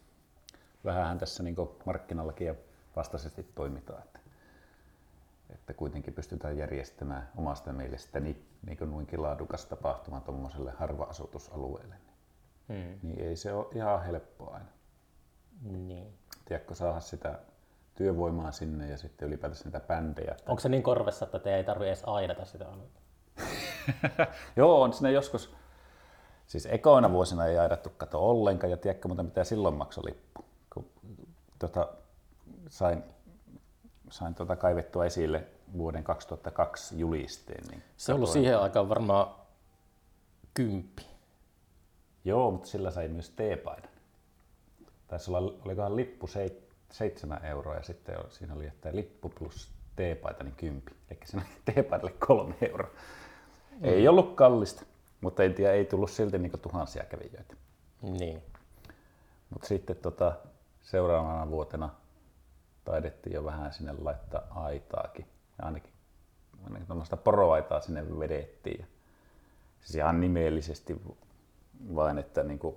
vähänhän 0.85 1.19
tässä 1.19 1.43
niin 1.43 1.57
markkinallakin 1.87 2.47
ja 2.47 2.55
vastaisesti 2.97 3.47
toimitaan. 3.55 4.03
Että, 4.03 4.18
että 5.51 5.75
kuitenkin 5.75 6.15
pystytään 6.15 6.59
järjestämään 6.59 7.29
omasta 7.37 7.73
mielestäni 7.73 8.45
niin 8.67 8.79
kuin 8.79 8.91
noinkin 8.91 9.23
laadukas 9.23 9.67
tapahtuma 9.67 10.21
tuommoiselle 10.21 10.71
harva-asutusalueelle. 10.71 11.95
Niin, 11.95 12.09
Mm. 12.69 12.99
niin 13.03 13.21
ei 13.21 13.37
se 13.37 13.53
ole 13.53 13.67
ihan 13.75 14.03
helppoa 14.05 14.55
aina. 14.55 14.69
Niin. 15.63 16.19
Tiedätkö, 16.45 16.75
saada 16.75 17.01
sitä 17.01 17.39
työvoimaa 17.95 18.53
sinne 18.53 18.91
ja 18.91 18.97
sitten 18.97 19.29
ylipäätänsä 19.29 19.65
niitä 19.65 19.81
bändejä. 19.81 20.31
Että... 20.31 20.51
Onko 20.51 20.61
se 20.61 20.69
niin 20.69 20.83
korvessa, 20.83 21.25
että 21.25 21.39
te 21.39 21.57
ei 21.57 21.65
tarvitse 21.65 21.89
edes 21.89 22.03
aidata 22.07 22.45
sitä 22.45 22.69
aluetta? 22.69 23.01
Joo, 24.57 24.83
on 24.83 24.93
sinne 24.93 25.13
joskus, 25.13 25.55
siis 26.47 26.67
ekoina 26.67 27.11
vuosina 27.13 27.47
ei 27.47 27.59
aidattu 27.59 27.91
kato 27.97 28.31
ollenkaan 28.31 28.71
ja 28.71 28.77
tiedätkö 28.77 29.09
muuta 29.09 29.23
mitä 29.23 29.45
silloin 29.45 29.75
maksoi 29.75 30.05
lippu. 30.05 30.45
Kun 30.75 30.91
tota, 31.59 31.89
sain, 32.69 33.03
sain 34.11 34.35
tota 34.35 34.57
kaivettua 34.57 35.05
esille 35.05 35.45
vuoden 35.77 36.05
2002 36.05 36.99
julisteen. 36.99 37.65
Niin 37.71 37.83
Se 37.97 38.13
on 38.13 38.17
ollut 38.17 38.31
siihen 38.31 38.59
aikaan 38.59 38.89
varmaan 38.89 39.35
kymppi. 40.55 41.07
Joo, 42.25 42.51
mutta 42.51 42.69
sillä 42.69 42.91
sai 42.91 43.09
myös 43.09 43.31
teepaidan. 43.31 43.91
Taisi 45.09 45.31
olla, 45.31 45.55
olikohan 45.65 45.97
lippu 45.97 46.27
seit, 46.27 46.69
seitsemän 46.93 47.45
euroa 47.45 47.75
ja 47.75 47.83
sitten 47.83 48.17
siinä 48.31 48.55
oli, 48.55 48.67
että 48.67 48.89
lippu 48.93 49.29
plus 49.29 49.73
teepaita 49.97 50.45
niin 50.45 50.55
kympi. 50.57 50.93
Eli 51.11 51.19
siinä 51.25 51.45
oli 51.47 51.75
teepaidalle 51.75 52.15
kolme 52.27 52.55
euroa. 52.61 52.91
Mm. 53.71 53.85
Ei 53.85 54.09
ollut 54.09 54.35
kallista, 54.35 54.85
mutta 55.21 55.43
en 55.43 55.55
tiedä, 55.55 55.73
ei 55.73 55.85
tullut 55.85 56.11
silti 56.11 56.39
niin 56.39 56.61
tuhansia 56.63 57.05
kävijöitä. 57.05 57.55
Niin. 58.03 58.43
Mutta 59.51 59.69
sitten 59.69 59.97
tota, 59.97 60.33
seuraavana 60.81 61.51
vuotena 61.51 61.91
taidettiin 62.91 63.35
jo 63.35 63.45
vähän 63.45 63.73
sinne 63.73 63.95
laittaa 64.03 64.47
aitaakin. 64.51 65.27
Ja 65.59 65.65
ainakin, 65.65 65.93
ainakin 66.65 66.87
tuommoista 66.87 67.17
poroaitaa 67.17 67.81
sinne 67.81 68.19
vedettiin. 68.19 68.81
Ja 68.81 68.87
siis 69.81 69.95
ihan 69.95 70.21
nimellisesti 70.21 71.03
vain, 71.95 72.19
että 72.19 72.43
niin 72.43 72.59
kuin 72.59 72.77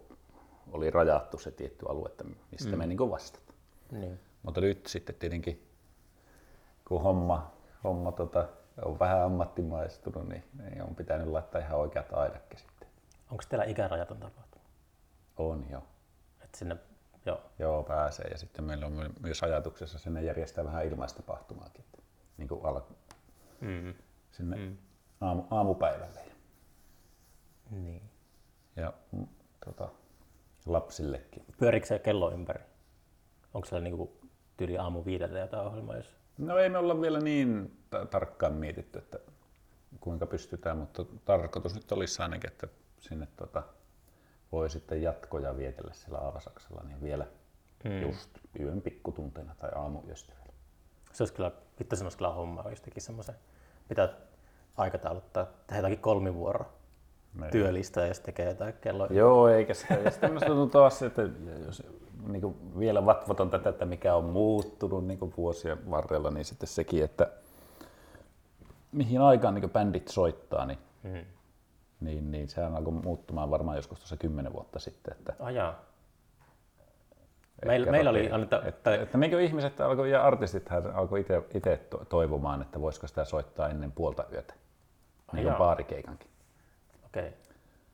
oli 0.72 0.92
rajattu 0.92 1.38
se 1.38 1.52
tietty 1.52 1.86
alue, 1.90 2.10
että 2.10 2.24
mistä 2.52 2.72
mm. 2.72 2.78
me 2.78 2.88
niin 2.88 3.10
vastataan. 3.10 3.58
niin. 3.92 4.20
Mutta 4.44 4.62
nyt 4.62 4.86
sitten 4.88 5.16
tietenkin, 5.16 5.68
kun 6.88 7.02
homma, 7.02 7.52
homma 7.84 8.12
tota, 8.12 8.48
on 8.86 9.00
vähän 9.00 9.22
ammattimaistunut, 9.22 10.30
niin, 10.30 10.44
niin 10.64 10.84
on 10.84 10.96
pitänyt 10.96 11.28
laittaa 11.28 11.62
ihan 11.62 11.80
oikeat 11.80 12.14
aidatkin 12.14 12.60
sitten. 12.60 12.88
Onko 13.32 13.44
teillä 13.50 13.66
ikärajaton 13.66 14.18
tapahtuma? 14.18 14.66
On 15.38 15.66
jo. 15.70 15.84
Että 16.44 16.58
sinne, 16.58 16.78
joo. 17.26 17.42
Joo, 17.60 17.84
pääsee. 17.84 18.28
Ja 18.32 18.38
sitten 18.38 18.66
meillä 18.66 18.86
on 18.86 18.92
my- 18.92 19.14
myös 19.20 19.44
ajatuksessa 19.44 20.00
sinne 20.00 20.24
järjestää 20.24 20.66
vähän 20.66 20.86
ilmaistapahtumaakin. 20.86 21.82
että 21.86 21.98
Niin 22.38 22.48
kuin 22.48 22.66
alku, 22.66 22.96
Mm. 23.62 23.94
sinne 24.32 24.56
mm. 24.58 24.78
aamu, 25.22 25.44
aamupäivälle. 25.52 26.20
Niin. 27.72 28.02
Ja 28.76 28.94
mm, 29.12 29.28
tota, 29.66 29.90
lapsillekin. 30.66 31.46
Pyörikö 31.60 31.86
se 31.88 32.00
kello 32.00 32.32
ympäri? 32.32 32.64
Onko 33.54 33.66
siellä 33.68 33.84
niinku 33.84 34.18
tyyli 34.58 34.78
aamu 34.78 35.06
viideltä 35.06 35.40
jotain 35.40 35.68
ohjelmaa, 35.68 35.96
jos... 35.96 36.16
No 36.38 36.58
ei 36.58 36.70
me 36.70 36.78
olla 36.78 37.02
vielä 37.02 37.20
niin 37.20 37.78
ta- 37.90 38.06
tarkkaan 38.06 38.54
mietitty, 38.54 39.00
että 39.00 39.20
kuinka 40.00 40.26
pystytään, 40.26 40.78
mutta 40.78 41.06
tarkoitus 41.26 41.76
nyt 41.76 41.92
olisi 41.92 42.22
ainakin, 42.22 42.52
että 42.52 42.68
sinne 43.00 43.28
tota, 43.38 43.64
voi 44.52 44.70
sitten 44.70 45.02
jatkoja 45.02 45.58
vietellä 45.58 45.94
siellä 45.94 46.20
Aavasaksella, 46.20 46.82
niin 46.88 47.02
vielä 47.02 47.26
mm. 47.84 48.02
just 48.02 48.30
yön 48.60 48.82
pikkutunteina 48.82 49.56
tai 49.60 49.70
aamuyöstä 49.76 50.34
vielä. 50.40 50.54
Se 51.14 51.24
olisi 51.24 51.34
kyllä, 51.34 51.52
vittu 51.80 51.96
se 51.96 52.04
olisi 52.04 52.18
kyllä 52.18 52.32
hommaa, 52.34 52.70
jos 52.70 52.82
teki 52.82 53.00
semmoisen, 53.00 53.36
pitää 53.88 54.10
aikatauluttaa, 54.78 55.46
tehdä 55.68 55.80
jotakin 55.80 56.00
kolmivuoro 56.00 56.66
Niin. 57.40 57.52
työlistä 57.52 58.06
ja 58.06 58.14
sitten 58.14 58.34
tekee 58.34 58.50
jotain 58.50 58.74
kello. 58.82 59.06
Joo, 59.06 59.48
eikä 59.50 59.74
sitä. 59.74 59.94
Ja 59.94 60.12
sitten 60.12 60.32
tuntuu 60.48 60.68
taas, 60.68 61.02
että 61.02 61.22
jos 61.66 61.84
niin 62.28 62.42
kuin 62.42 62.80
vielä 62.80 63.06
vatvotan 63.06 63.50
tätä, 63.50 63.70
että 63.70 63.86
mikä 63.86 64.16
on 64.16 64.24
muuttunut 64.26 65.08
niin 65.08 65.20
kuin 65.20 65.34
vuosien 65.38 65.92
varrella, 65.92 66.32
niin 66.32 66.46
sitten 66.46 66.68
sekin, 66.68 67.04
että 67.04 67.28
mihin 68.92 69.22
aikaan 69.22 69.56
niin 69.56 69.70
bändit 69.70 70.08
soittaa, 70.08 70.66
niin, 70.66 70.78
Mm. 71.04 71.26
Niin, 72.02 72.32
niin 72.32 72.50
sehän 72.50 72.76
alkoi 72.76 72.94
muuttumaan 72.94 73.52
varmaan 73.52 73.78
joskus 73.78 74.00
tuossa 74.00 74.18
kymmenen 74.18 74.54
vuotta 74.54 74.80
sitten. 74.80 75.14
Että 75.18 75.34
Ajaa. 75.40 75.80
Meillä, 77.66 77.92
meillä 77.92 78.10
oli, 78.10 78.32
anneta, 78.32 78.64
että, 78.64 78.96
että 78.96 79.18
niin 79.18 79.32
kuin 79.32 79.44
ihmiset 79.44 79.82
alkoi, 79.82 80.12
ja 80.12 80.24
artistithan 80.24 80.96
alkoi 80.96 81.26
itse 81.54 81.80
toivomaan, 82.10 82.62
että 82.62 82.82
voisiko 82.82 83.08
sitä 83.08 83.26
soittaa 83.26 83.70
ennen 83.70 83.92
puolta 83.92 84.26
yötä. 84.32 84.54
Niin 85.34 85.46
kuin 85.46 85.56
baarikeikankin. 85.56 86.30
okei, 87.06 87.34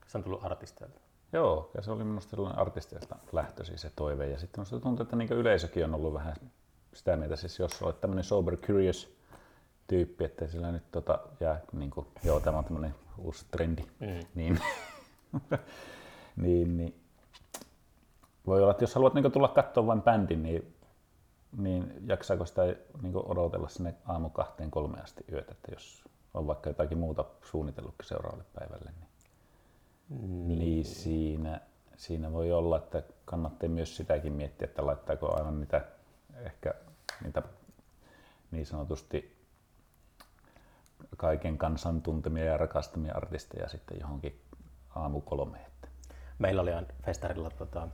se 0.06 0.18
on 0.18 0.24
tullut 0.24 0.44
artisteilta. 0.44 1.00
Joo, 1.32 1.70
ja 1.74 1.82
se 1.82 1.90
oli 1.90 2.04
minusta 2.04 2.30
sellainen 2.30 2.60
artisteilta 2.60 3.16
lähtöisin 3.32 3.78
se 3.78 3.90
toive. 3.96 4.26
Ja 4.26 4.38
sitten 4.38 4.60
minusta 4.60 4.80
tuntuu, 4.80 5.02
että 5.02 5.16
niin 5.16 5.32
yleisökin 5.32 5.84
on 5.84 5.94
ollut 5.94 6.14
vähän 6.14 6.34
sitä 6.94 7.16
mieltä, 7.16 7.36
siis 7.36 7.58
jos 7.58 7.82
olet 7.82 8.00
tämmöinen 8.00 8.24
sober 8.24 8.56
curious 8.56 9.16
tyyppi, 9.86 10.24
että 10.24 10.46
sillä 10.46 10.72
nyt 10.72 10.90
tota, 10.92 11.18
jää, 11.40 11.60
niin 11.72 11.90
kuin, 11.90 12.06
joo, 12.24 12.40
tämä 12.40 12.58
on 12.58 12.64
tämmöinen 12.64 12.94
uusi 13.18 13.46
trendi, 13.50 13.82
Mm. 13.82 14.20
niin, 14.34 14.60
niin, 16.36 16.76
niin, 16.76 16.94
voi 18.46 18.60
olla, 18.62 18.70
että 18.70 18.82
jos 18.82 18.94
haluat 18.94 19.14
niin 19.14 19.32
tulla 19.32 19.48
katsoa 19.48 19.86
vain 19.86 20.02
bändin, 20.02 20.42
niin, 20.42 20.74
niin 21.56 21.92
jaksaako 22.06 22.46
sitä 22.46 22.62
niin 23.02 23.16
odotella 23.16 23.68
sinne 23.68 23.94
aamu 24.06 24.30
kahteen 24.30 24.70
kolmeen 24.70 25.04
asti 25.04 25.24
yötä, 25.32 25.52
että 25.52 25.72
jos 25.72 26.04
on 26.34 26.46
vaikka 26.46 26.70
jotakin 26.70 26.98
muuta 26.98 27.24
suunnitellutkin 27.44 28.08
seuraavalle 28.08 28.44
päivälle, 28.54 28.90
niin 28.90 29.08
niin. 30.58 30.84
siinä, 30.84 31.60
siinä 31.96 32.32
voi 32.32 32.52
olla, 32.52 32.76
että 32.76 33.02
kannattaa 33.24 33.68
myös 33.68 33.96
sitäkin 33.96 34.32
miettiä, 34.32 34.66
että 34.66 34.86
laittaako 34.86 35.36
aivan 35.38 35.60
niitä 35.60 35.84
ehkä 36.36 36.74
niitä 37.24 37.42
niin 38.50 38.66
sanotusti 38.66 39.37
kaiken 41.16 41.58
kansan 41.58 42.02
tuntemia 42.02 42.44
ja 42.44 42.56
rakastamia 42.56 43.14
artisteja 43.14 43.68
sitten 43.68 44.00
johonkin 44.00 44.40
aamu 44.94 45.20
kolmeen. 45.20 45.70
Meillä 46.38 46.62
oli 46.62 46.70
festarilla, 47.04 47.50
tota, 47.50 47.88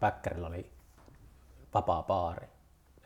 Päkkärillä 0.00 0.46
oli 0.46 0.70
vapaa 1.74 2.02
baari. 2.02 2.46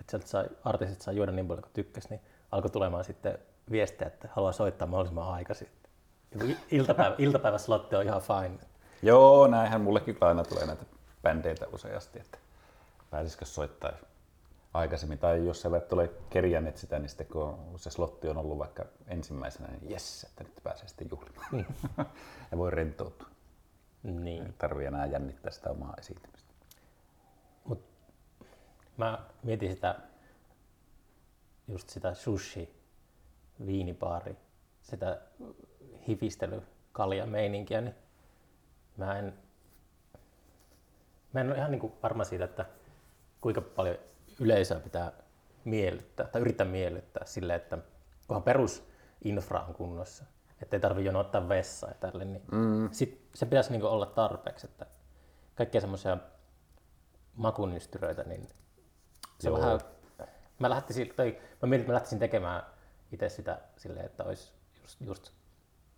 Et 0.00 0.08
sieltä 0.08 0.26
sai, 0.26 0.44
artistit 0.64 1.00
sai 1.00 1.16
juoda 1.16 1.32
niin 1.32 1.48
paljon 1.48 1.62
kuin 1.62 1.72
tykkäs, 1.72 2.10
niin 2.10 2.20
alkoi 2.52 2.70
tulemaan 2.70 3.04
sitten 3.04 3.38
viestejä, 3.70 4.06
että 4.08 4.28
haluaa 4.32 4.52
soittaa 4.52 4.88
mahdollisimman 4.88 5.32
aikaisin. 5.32 5.68
Iltapäivä, 6.70 7.14
iltapäiväslotti 7.26 7.96
on 7.96 8.02
ihan 8.02 8.22
fine. 8.22 8.58
Joo, 9.02 9.46
näinhän 9.46 9.80
mullekin 9.80 10.18
aina 10.20 10.44
tulee 10.44 10.66
näitä 10.66 10.84
bändeitä 11.22 11.66
useasti, 11.72 12.18
että 12.18 12.38
pääsisikö 13.10 13.44
soittaa 13.44 13.92
aikaisemmin. 14.78 15.18
Tai 15.18 15.46
jos 15.46 15.62
sä 15.62 15.76
et 15.76 15.92
ole 15.92 16.10
kerjänneet 16.30 16.76
sitä, 16.76 16.98
niin 16.98 17.08
sitten 17.08 17.26
kun 17.26 17.58
se 17.76 17.90
slotti 17.90 18.28
on 18.28 18.38
ollut 18.38 18.58
vaikka 18.58 18.84
ensimmäisenä, 19.06 19.68
niin 19.68 19.90
jes, 19.90 20.24
että 20.24 20.44
nyt 20.44 20.60
pääsee 20.62 20.88
sitten 20.88 21.08
juhlimaan. 21.10 21.66
ja 22.50 22.58
voi 22.58 22.70
rentoutua. 22.70 23.28
Niin. 24.02 24.46
Ei 24.46 24.52
tarvii 24.58 24.86
enää 24.86 25.06
jännittää 25.06 25.52
sitä 25.52 25.70
omaa 25.70 25.94
esiintymistä. 25.98 26.52
Mut 27.64 27.84
mä 28.96 29.26
mietin 29.42 29.72
sitä, 29.72 29.94
just 31.68 31.88
sitä 31.88 32.14
sushi, 32.14 32.74
viinipaari, 33.66 34.36
sitä 34.82 35.20
hifistely, 36.08 36.62
kalja 36.92 37.26
meininkiä, 37.26 37.80
niin 37.80 37.94
mä 38.96 39.18
en, 39.18 39.34
mä 41.32 41.40
en 41.40 41.48
ole 41.48 41.56
ihan 41.56 41.70
niin 41.70 41.92
varma 42.02 42.24
siitä, 42.24 42.44
että 42.44 42.66
kuinka 43.40 43.60
paljon 43.60 43.96
yleisöä 44.40 44.80
pitää 44.80 45.12
miellyttää 45.64 46.26
tai 46.26 46.40
yrittää 46.40 46.66
miellyttää 46.66 47.26
sille, 47.26 47.54
että 47.54 47.78
kunhan 48.26 48.42
perusinfra 48.42 49.60
on 49.60 49.74
kunnossa, 49.74 50.24
ettei 50.62 50.80
tarvi 50.80 51.04
jonottaa 51.04 51.48
vessaa 51.48 51.90
ja 51.90 51.96
tälle, 52.00 52.24
niin 52.24 52.42
mm. 52.52 52.88
sit 52.92 53.28
se 53.34 53.46
pitäisi 53.46 53.72
niin 53.72 53.84
olla 53.84 54.06
tarpeeksi, 54.06 54.66
että 54.66 54.86
kaikkia 55.54 55.80
semmoisia 55.80 56.18
makunystyröitä, 57.34 58.22
niin 58.22 58.48
se 59.40 59.48
Joo. 59.48 59.58
vähän, 59.58 59.80
mä, 60.58 60.70
lähtisin, 60.70 61.12
tai 61.16 61.38
mä 61.62 61.68
mietin, 61.68 61.80
että 61.80 61.92
mä 61.92 61.94
lähtisin 61.94 62.18
tekemään 62.18 62.62
itse 63.12 63.28
sitä 63.28 63.60
silleen, 63.76 64.06
että 64.06 64.24
olisi 64.24 64.52
just, 64.82 65.00
just 65.00 65.32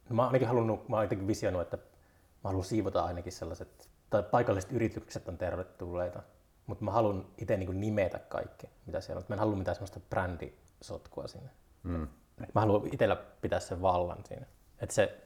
no 0.09 0.17
mä 0.17 0.27
ainakin 0.27 0.49
halunnut, 0.49 0.89
mä 0.89 1.03
jotenkin 1.03 1.27
visioinut, 1.27 1.63
että 1.63 1.77
mä 1.77 2.49
haluan 2.49 2.65
siivota 2.65 3.05
ainakin 3.05 3.33
sellaiset, 3.33 3.91
tai 4.11 4.23
paikalliset 4.23 4.73
yritykset 4.73 5.29
on 5.29 5.39
tervetulleita, 5.39 6.23
mutta 6.67 6.85
mä 6.85 6.91
haluan 6.91 7.27
itse 7.39 7.57
niin 7.57 7.81
nimetä 7.81 8.19
kaikki, 8.19 8.67
mitä 8.87 9.01
siellä 9.01 9.19
on. 9.19 9.25
Mä 9.29 9.35
en 9.35 9.39
halua 9.39 9.57
mitään 9.57 9.75
semmoista 9.75 10.01
brändisotkua 10.01 11.29
sinne. 11.29 11.51
Mm. 11.83 12.09
Mä 12.55 12.61
haluan 12.61 12.87
itsellä 12.93 13.17
pitää 13.17 13.61
sen 13.61 13.83
vallan 13.83 14.25
siinä. 14.25 14.47
Että 14.81 14.95
se, 14.95 15.21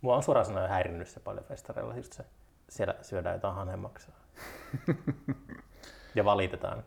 mua 0.00 0.16
on 0.16 0.22
suoraan 0.22 0.46
sanoen 0.46 0.70
häirinnyt 0.70 1.08
se 1.08 1.20
paljon 1.20 1.44
festareilla, 1.44 1.96
just 1.96 2.12
se, 2.12 2.24
siellä 2.68 2.94
syödään 3.02 3.34
jotain 3.34 3.54
hanhemaksaa. 3.54 4.14
ja 6.14 6.24
valitetaan. 6.24 6.84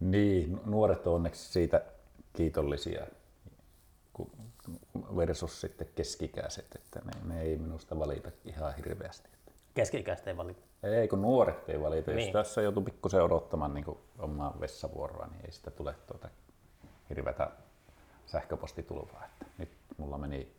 Niin, 0.00 0.60
nuoret 0.64 1.06
on 1.06 1.14
onneksi 1.14 1.52
siitä 1.52 1.82
kiitollisia 2.32 3.06
versus 5.16 5.60
sitten 5.60 5.88
keskikäiset, 5.94 6.66
että 6.74 7.00
ne, 7.04 7.34
ne 7.34 7.42
ei 7.42 7.56
minusta 7.58 7.98
valita 7.98 8.30
ihan 8.44 8.74
hirveästi. 8.74 9.28
Keski-ikäistä 9.74 10.30
ei 10.30 10.36
valita. 10.36 10.65
Ei, 10.94 11.08
kun 11.08 11.22
nuoret 11.22 11.68
ei 11.68 11.80
valita. 11.82 12.10
Jos 12.10 12.16
Niin. 12.16 12.32
tässä 12.32 12.62
joutuu 12.62 12.82
pikkusen 12.82 13.22
odottamaan 13.22 13.74
niin 13.74 13.84
omaa 14.18 14.56
vessavuoroa, 14.60 15.26
niin 15.26 15.44
ei 15.44 15.52
sitä 15.52 15.70
tule 15.70 15.94
tuota 16.06 16.28
hirveätä 17.10 17.50
sähköpostitulvaa. 18.26 19.24
Että 19.24 19.46
nyt 19.58 19.70
mulla 19.96 20.18
meni 20.18 20.52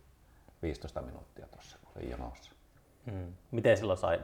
15 0.62 1.02
minuuttia 1.02 1.46
tuossa, 1.46 1.78
kun 1.82 1.92
olin 1.96 2.10
jonossa. 2.10 2.50
Mm. 3.06 3.32
Miten 3.50 3.76
silloin 3.76 3.98
sai 3.98 4.20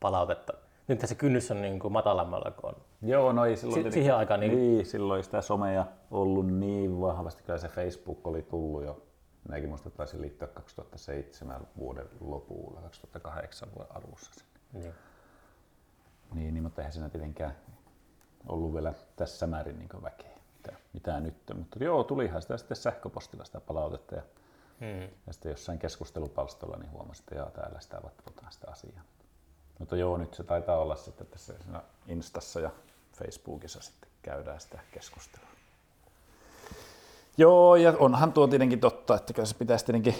palautetta? 0.00 0.52
Nyt 0.88 1.00
se 1.00 1.14
kynnys 1.14 1.50
on 1.50 1.62
niin 1.62 1.78
kuin 1.78 1.92
matalammalla 1.92 2.50
kuin 2.50 2.74
on. 2.74 2.80
Joo, 3.02 3.32
no 3.32 3.44
ei 3.44 3.56
silloin 3.56 3.82
Si- 3.82 3.92
siihen 3.92 4.16
aikaan 4.16 4.40
niin- 4.40 4.52
niin... 4.56 4.86
silloin 4.86 5.16
ei 5.18 5.22
sitä 5.24 5.40
somea 5.42 5.86
ollut 6.10 6.46
niin 6.46 7.00
vahvasti. 7.00 7.42
Kyllä 7.42 7.58
se 7.58 7.68
Facebook 7.68 8.26
oli 8.26 8.42
tullut 8.42 8.84
jo. 8.84 9.02
Minäkin 9.48 9.68
muista 9.68 9.90
taisin 9.90 10.20
liittyä 10.22 10.48
2007 10.48 11.60
vuoden 11.78 12.06
lopulla, 12.20 12.80
2008 12.80 13.68
vuoden 13.76 13.96
alussa. 13.96 14.44
Niin. 14.72 14.92
Niin, 16.34 16.54
niin, 16.54 16.62
mutta 16.62 16.80
eihän 16.80 16.92
siinä 16.92 17.08
tietenkään 17.08 17.56
ollut 18.48 18.74
vielä 18.74 18.94
tässä 19.16 19.46
määrin 19.46 19.78
niin 19.78 20.02
väkeä, 20.02 20.36
mitä, 20.56 20.76
mitä 20.92 21.20
nyt. 21.20 21.36
Mutta 21.54 21.84
joo, 21.84 22.04
tulihan 22.04 22.42
sitä 22.42 22.56
sitten 22.56 22.76
sähköpostilla 22.76 23.44
sitä 23.44 23.60
palautetta 23.60 24.14
ja, 24.14 24.22
Mm. 24.80 25.08
ja 25.26 25.32
sitten 25.32 25.50
jossain 25.50 25.78
keskustelupalstolla 25.78 26.76
niin 26.76 26.90
huomasin, 26.90 27.22
että 27.22 27.34
jaa, 27.34 27.50
täällä 27.50 27.80
sitä 27.80 28.00
vatvotaan 28.02 28.52
sitä 28.52 28.66
asiaa. 28.70 29.02
Mutta 29.78 29.96
joo, 29.96 30.16
nyt 30.16 30.34
se 30.34 30.44
taitaa 30.44 30.78
olla 30.78 30.96
sitten 30.96 31.26
tässä 31.26 31.54
siinä 31.62 31.82
Instassa 32.06 32.60
ja 32.60 32.70
Facebookissa 33.12 33.80
sitten 33.80 34.10
käydään 34.22 34.60
sitä 34.60 34.78
keskustelua. 34.92 35.48
Joo, 37.36 37.76
ja 37.76 37.94
onhan 37.98 38.32
tuo 38.32 38.46
tietenkin 38.46 38.80
totta, 38.80 39.14
että 39.14 39.32
kyllä 39.32 39.46
se 39.46 39.54
pitäisi 39.54 39.84
tietenkin 39.84 40.14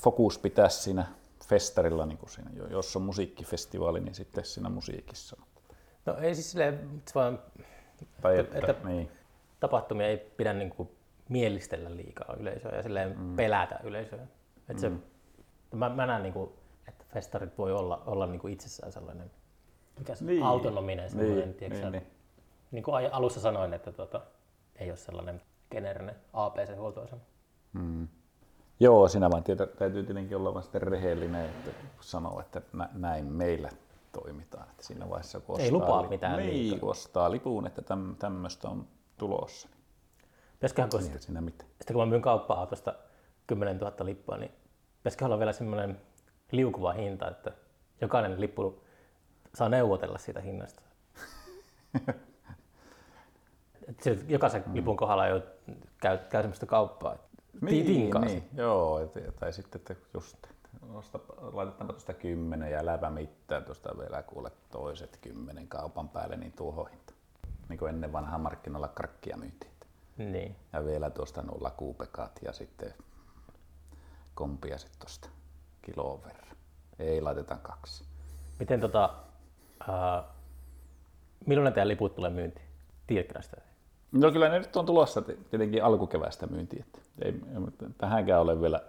fokus 0.00 0.38
pitää 0.38 0.68
siinä 0.68 1.06
festarilla, 1.50 2.06
niin 2.06 2.18
kuin 2.18 2.30
siinä, 2.30 2.50
jos 2.70 2.96
on 2.96 3.02
musiikkifestivaali, 3.02 4.00
niin 4.00 4.14
sitten 4.14 4.44
siinä 4.44 4.68
musiikissa. 4.68 5.36
No 6.06 6.16
ei 6.18 6.34
siis 6.34 6.50
silleen, 6.50 7.02
vaan 7.14 7.38
Tai 8.22 8.38
Että- 8.38 8.58
että, 8.58 8.70
että- 8.72 8.88
niin. 8.88 9.10
tapahtumia 9.60 10.06
ei 10.06 10.16
pidä 10.36 10.52
niin 10.52 10.70
kuin 10.70 10.88
mielistellä 11.28 11.96
liikaa 11.96 12.34
yleisöä 12.38 12.76
ja 12.76 12.82
silleen 12.82 13.18
mm. 13.18 13.36
pelätä 13.36 13.80
yleisöä. 13.84 14.26
Et 14.68 14.78
se, 14.78 14.90
mä, 15.74 15.88
mä 15.88 16.06
näen, 16.06 16.22
niin 16.22 16.32
kuin, 16.32 16.50
että 16.88 17.04
festarit 17.14 17.58
voi 17.58 17.72
olla, 17.72 18.02
olla 18.06 18.26
niin 18.26 18.40
kuin 18.40 18.52
itsessään 18.52 18.92
sellainen 18.92 19.30
mikä 19.98 20.14
se, 20.14 20.24
Niin. 20.24 20.34
niin. 20.34 20.46
autonominen 20.46 21.10
sellainen, 21.10 21.36
Niin, 21.38 21.54
tiedätkö 21.54 21.82
niin, 21.90 21.92
niin. 21.92 22.06
niin 22.70 22.82
kuin 22.84 23.12
alussa 23.12 23.40
sanoin, 23.40 23.74
että 23.74 23.92
tota, 23.92 24.20
ei 24.76 24.90
ole 24.90 24.96
sellainen 24.96 25.42
generinen 25.70 26.14
APC-huoltoasema. 26.32 27.20
Mm. 27.72 28.08
Joo, 28.80 29.08
sinä 29.08 29.30
vaan 29.30 29.44
tietä, 29.44 29.66
täytyy 29.66 30.02
tietenkin 30.02 30.36
olla 30.36 30.54
vaan 30.54 30.62
sitten 30.62 30.82
rehellinen, 30.82 31.46
että 31.46 31.70
sanoo, 32.00 32.40
että 32.40 32.62
nä, 32.72 32.88
näin 32.92 33.24
meillä 33.24 33.70
toimitaan. 34.12 34.68
Että 34.70 34.82
siinä 34.82 35.10
vaiheessa, 35.10 35.40
kun 35.40 35.60
Ei 35.60 35.66
ostaa 35.66 35.80
lupaa 35.80 36.02
li- 36.02 36.08
mitään 36.08 36.38
niin, 36.38 36.80
kun 36.80 36.90
ostaa 36.90 37.30
lipun, 37.30 37.66
että 37.66 37.82
täm, 37.82 38.16
tämmöistä 38.16 38.68
on 38.68 38.86
tulossa. 39.18 39.68
Pitäisiköhän 40.52 40.90
kun, 40.90 41.00
Eihän 41.00 41.20
siinä 41.20 41.40
mitään. 41.40 41.70
sitten 41.70 41.94
kun 41.94 42.02
mä 42.02 42.06
myyn 42.10 42.22
kauppa-autosta 42.22 42.94
10 43.46 43.78
000 43.78 44.04
lippua, 44.04 44.36
niin 44.36 44.50
pitäisikö 44.96 45.24
olla 45.24 45.38
vielä 45.38 45.52
semmoinen 45.52 46.00
liukuva 46.52 46.92
hinta, 46.92 47.28
että 47.28 47.52
jokainen 48.00 48.40
lippu 48.40 48.82
saa 49.54 49.68
neuvotella 49.68 50.18
siitä 50.18 50.40
hinnasta. 50.40 50.82
Jokaisen 54.28 54.64
lipun 54.72 54.96
kohdalla 54.96 55.26
ei 55.26 55.32
ole, 55.32 55.42
käy, 56.00 56.18
käy 56.18 56.42
semmoista 56.42 56.66
kauppaa. 56.66 57.16
Niin, 57.60 57.86
tinkaa 57.86 58.24
niin, 58.24 58.44
joo, 58.54 58.98
et, 58.98 59.36
tai 59.40 59.52
sitten 59.52 59.80
että 59.80 59.94
just, 60.14 60.34
että 60.34 60.48
osta, 60.94 61.20
laitetaanpa 61.52 61.92
tuosta 61.92 62.14
kymmenen 62.14 62.72
ja 62.72 62.86
läpä 62.86 63.10
mitään 63.10 63.64
tuosta 63.64 63.98
vielä 63.98 64.22
kuule 64.22 64.52
toiset 64.70 65.18
kymmenen 65.20 65.68
kaupan 65.68 66.08
päälle, 66.08 66.36
niin 66.36 66.52
tuohon 66.52 66.88
hinta. 66.90 67.12
Niin 67.68 67.78
kuin 67.78 67.88
ennen 67.88 68.12
vanhaa 68.12 68.38
markkinoilla 68.38 68.88
karkkia 68.88 69.36
myytiin. 69.36 69.70
Niin. 70.16 70.56
Ja 70.72 70.84
vielä 70.84 71.10
tuosta 71.10 71.42
nulla 71.42 71.70
kuupekat 71.70 72.38
ja 72.42 72.52
sitten 72.52 72.94
kompia 74.34 74.78
sitten 74.78 74.98
tuosta 74.98 75.28
kiloon 75.82 76.24
verran. 76.24 76.56
Ei, 76.98 77.20
laitetaan 77.20 77.60
kaksi. 77.60 78.04
Miten 78.58 78.80
tota, 78.80 79.14
ää, 79.88 80.24
milloin 81.46 81.74
teidän 81.74 81.88
liput 81.88 82.14
tulee 82.14 82.30
myyntiin? 82.30 82.66
Tiedätkö 83.06 83.34
näistä? 83.34 83.56
No 84.12 84.32
kyllä 84.32 84.48
ne 84.48 84.58
nyt 84.58 84.76
on 84.76 84.86
tulossa 84.86 85.22
tietenkin 85.22 85.84
alkukevästä 85.84 86.46
myyntiin. 86.46 86.82
Että 86.82 86.98
ei, 87.22 87.34
tähänkään 87.98 88.40
ole 88.40 88.60
vielä 88.60 88.80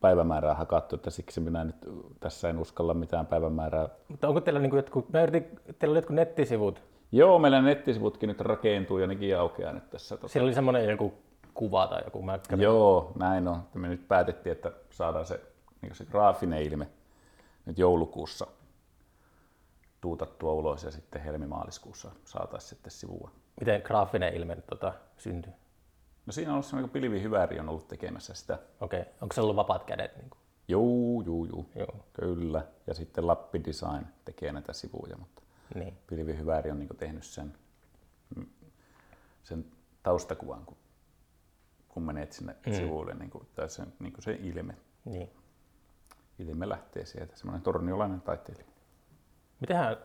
päivämäärää 0.00 0.54
hakattu, 0.54 0.96
että 0.96 1.10
siksi 1.10 1.40
minä 1.40 1.64
nyt 1.64 1.76
tässä 2.20 2.48
en 2.48 2.58
uskalla 2.58 2.94
mitään 2.94 3.26
päivämäärää. 3.26 3.88
Mutta 4.08 4.28
onko 4.28 4.40
teillä, 4.40 4.60
niin 4.60 4.70
kuin 4.70 4.78
jotkut, 4.78 5.12
mä 5.12 5.22
yritin, 5.22 5.60
teillä 5.78 5.92
oli 5.92 5.98
jotkut 5.98 6.16
nettisivut, 6.16 6.82
Joo, 7.12 7.38
meillä 7.38 7.62
nettisivut 7.62 8.22
nyt 8.22 8.40
rakentuu 8.40 8.98
ja 8.98 9.06
nekin 9.06 9.38
aukeaa 9.38 9.72
nyt 9.72 9.90
tässä. 9.90 10.16
Tota. 10.16 10.28
siellä 10.28 10.46
oli 10.46 10.54
semmoinen 10.54 10.88
joku 10.88 11.14
kuva 11.54 11.86
tai 11.86 12.02
joku, 12.04 12.22
mä 12.22 12.38
kävin, 12.48 12.62
Joo, 12.62 13.12
näin 13.18 13.48
on. 13.48 13.62
Me 13.74 13.88
nyt 13.88 14.08
päätettiin, 14.08 14.52
että 14.52 14.72
saadaan 14.90 15.26
se, 15.26 15.40
niin 15.82 15.94
se 15.94 16.04
graafinen 16.04 16.62
ilme 16.62 16.88
nyt 17.66 17.78
joulukuussa 17.78 18.46
tuutattua 20.00 20.52
ulos 20.52 20.84
ja 20.84 20.90
sitten 20.90 21.22
helmimaaliskuussa 21.22 22.10
saataisiin 22.24 22.68
sitten 22.68 22.90
sivua. 22.90 23.30
Miten 23.60 23.82
graafinen 23.84 24.34
ilme 24.34 24.56
tota, 24.56 24.92
syntyy. 25.16 25.52
No 26.26 26.32
siinä 26.32 26.50
on 26.50 26.54
ollut 26.54 26.66
semmoinen, 26.66 26.90
kun 26.90 27.00
Pilvi 27.00 27.22
Hyväri 27.22 27.60
on 27.60 27.68
ollut 27.68 27.88
tekemässä 27.88 28.34
sitä. 28.34 28.58
Okei, 28.80 29.04
onko 29.20 29.34
se 29.34 29.40
ollut 29.40 29.56
vapaat 29.56 29.84
kädet? 29.84 30.16
Niin 30.16 30.30
kuin? 30.30 30.40
Juu, 30.68 31.22
juu, 31.22 31.44
juu. 31.44 31.66
Joo, 31.74 32.04
Kyllä. 32.12 32.66
Ja 32.86 32.94
sitten 32.94 33.26
Lappi 33.26 33.64
Design 33.64 34.06
tekee 34.24 34.52
näitä 34.52 34.72
sivuja, 34.72 35.16
mutta 35.16 35.42
niin. 35.74 35.98
Pilvi 36.06 36.36
Hyväri 36.36 36.70
on 36.70 36.78
niin 36.78 36.88
tehnyt 36.98 37.24
sen, 37.24 37.54
sen 39.42 39.64
taustakuvan, 40.02 40.66
kun, 40.66 40.76
kun 41.88 42.02
menet 42.02 42.32
sinne 42.32 42.56
mm. 42.66 42.72
sivuille, 42.72 43.14
niin 43.14 43.30
kuin, 43.30 43.48
tai 43.54 43.68
sen, 43.68 43.92
niin 43.98 44.12
kuin 44.12 44.22
se 44.24 44.38
ilme. 44.42 44.74
niin. 45.04 45.30
Ilme 46.38 46.68
lähtee 46.68 47.06
sieltä, 47.06 47.36
semmoinen 47.36 47.62
torniolainen 47.62 48.20
taiteilija. 48.20 48.66
Mitenhän, 49.60 49.96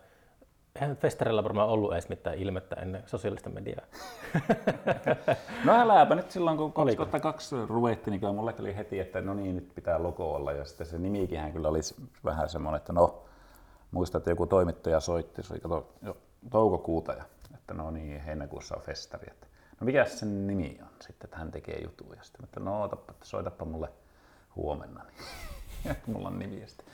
eihän 0.75 0.97
festareilla 0.97 1.43
varmaan 1.43 1.69
ollut 1.69 1.93
edes 1.93 2.09
mitään 2.09 2.37
ilmettä 2.37 2.75
ennen 2.75 3.03
sosiaalista 3.05 3.49
mediaa. 3.49 3.85
No 5.65 5.73
äläpä 5.73 6.15
nyt 6.15 6.31
silloin, 6.31 6.57
kun 6.57 6.73
2002 6.73 7.55
ruvettiin, 7.67 8.11
niin 8.11 8.19
kyllä 8.19 8.33
mulle 8.33 8.53
oli 8.59 8.75
heti, 8.75 8.99
että 8.99 9.21
no 9.21 9.33
niin, 9.33 9.55
nyt 9.55 9.75
pitää 9.75 10.03
logo 10.03 10.35
olla. 10.35 10.51
Ja 10.51 10.65
sitten 10.65 10.87
se 10.87 10.99
nimikin 10.99 11.53
kyllä 11.53 11.67
oli 11.67 11.79
vähän 12.25 12.49
semmoinen, 12.49 12.77
että 12.77 12.93
no, 12.93 13.23
muistan, 13.91 14.19
että 14.19 14.29
joku 14.29 14.45
toimittaja 14.45 14.99
soitti, 14.99 15.43
se 15.43 15.53
oli 15.53 15.61
kato, 15.61 15.93
jo 16.01 16.17
toukokuuta, 16.49 17.13
ja, 17.13 17.23
että 17.53 17.73
no 17.73 17.91
niin, 17.91 18.21
heinäkuussa 18.21 18.75
on 18.75 18.81
festari. 18.81 19.27
Että, 19.31 19.47
no 19.81 19.85
mikä 19.85 20.05
sen 20.05 20.47
nimi 20.47 20.79
on 20.81 20.89
sitten, 21.01 21.25
että 21.27 21.37
hän 21.37 21.51
tekee 21.51 21.83
juttuja. 21.83 22.15
Ja 22.15 22.23
sitten, 22.23 22.43
että 22.43 22.59
no 22.59 22.85
että 22.85 23.13
soitapa 23.23 23.65
mulle 23.65 23.89
huomenna, 24.55 25.03
niin 25.03 25.97
mulla 26.13 26.27
on 26.27 26.39
nimi. 26.39 26.61
Ja 26.61 26.67
sitten, 26.67 26.87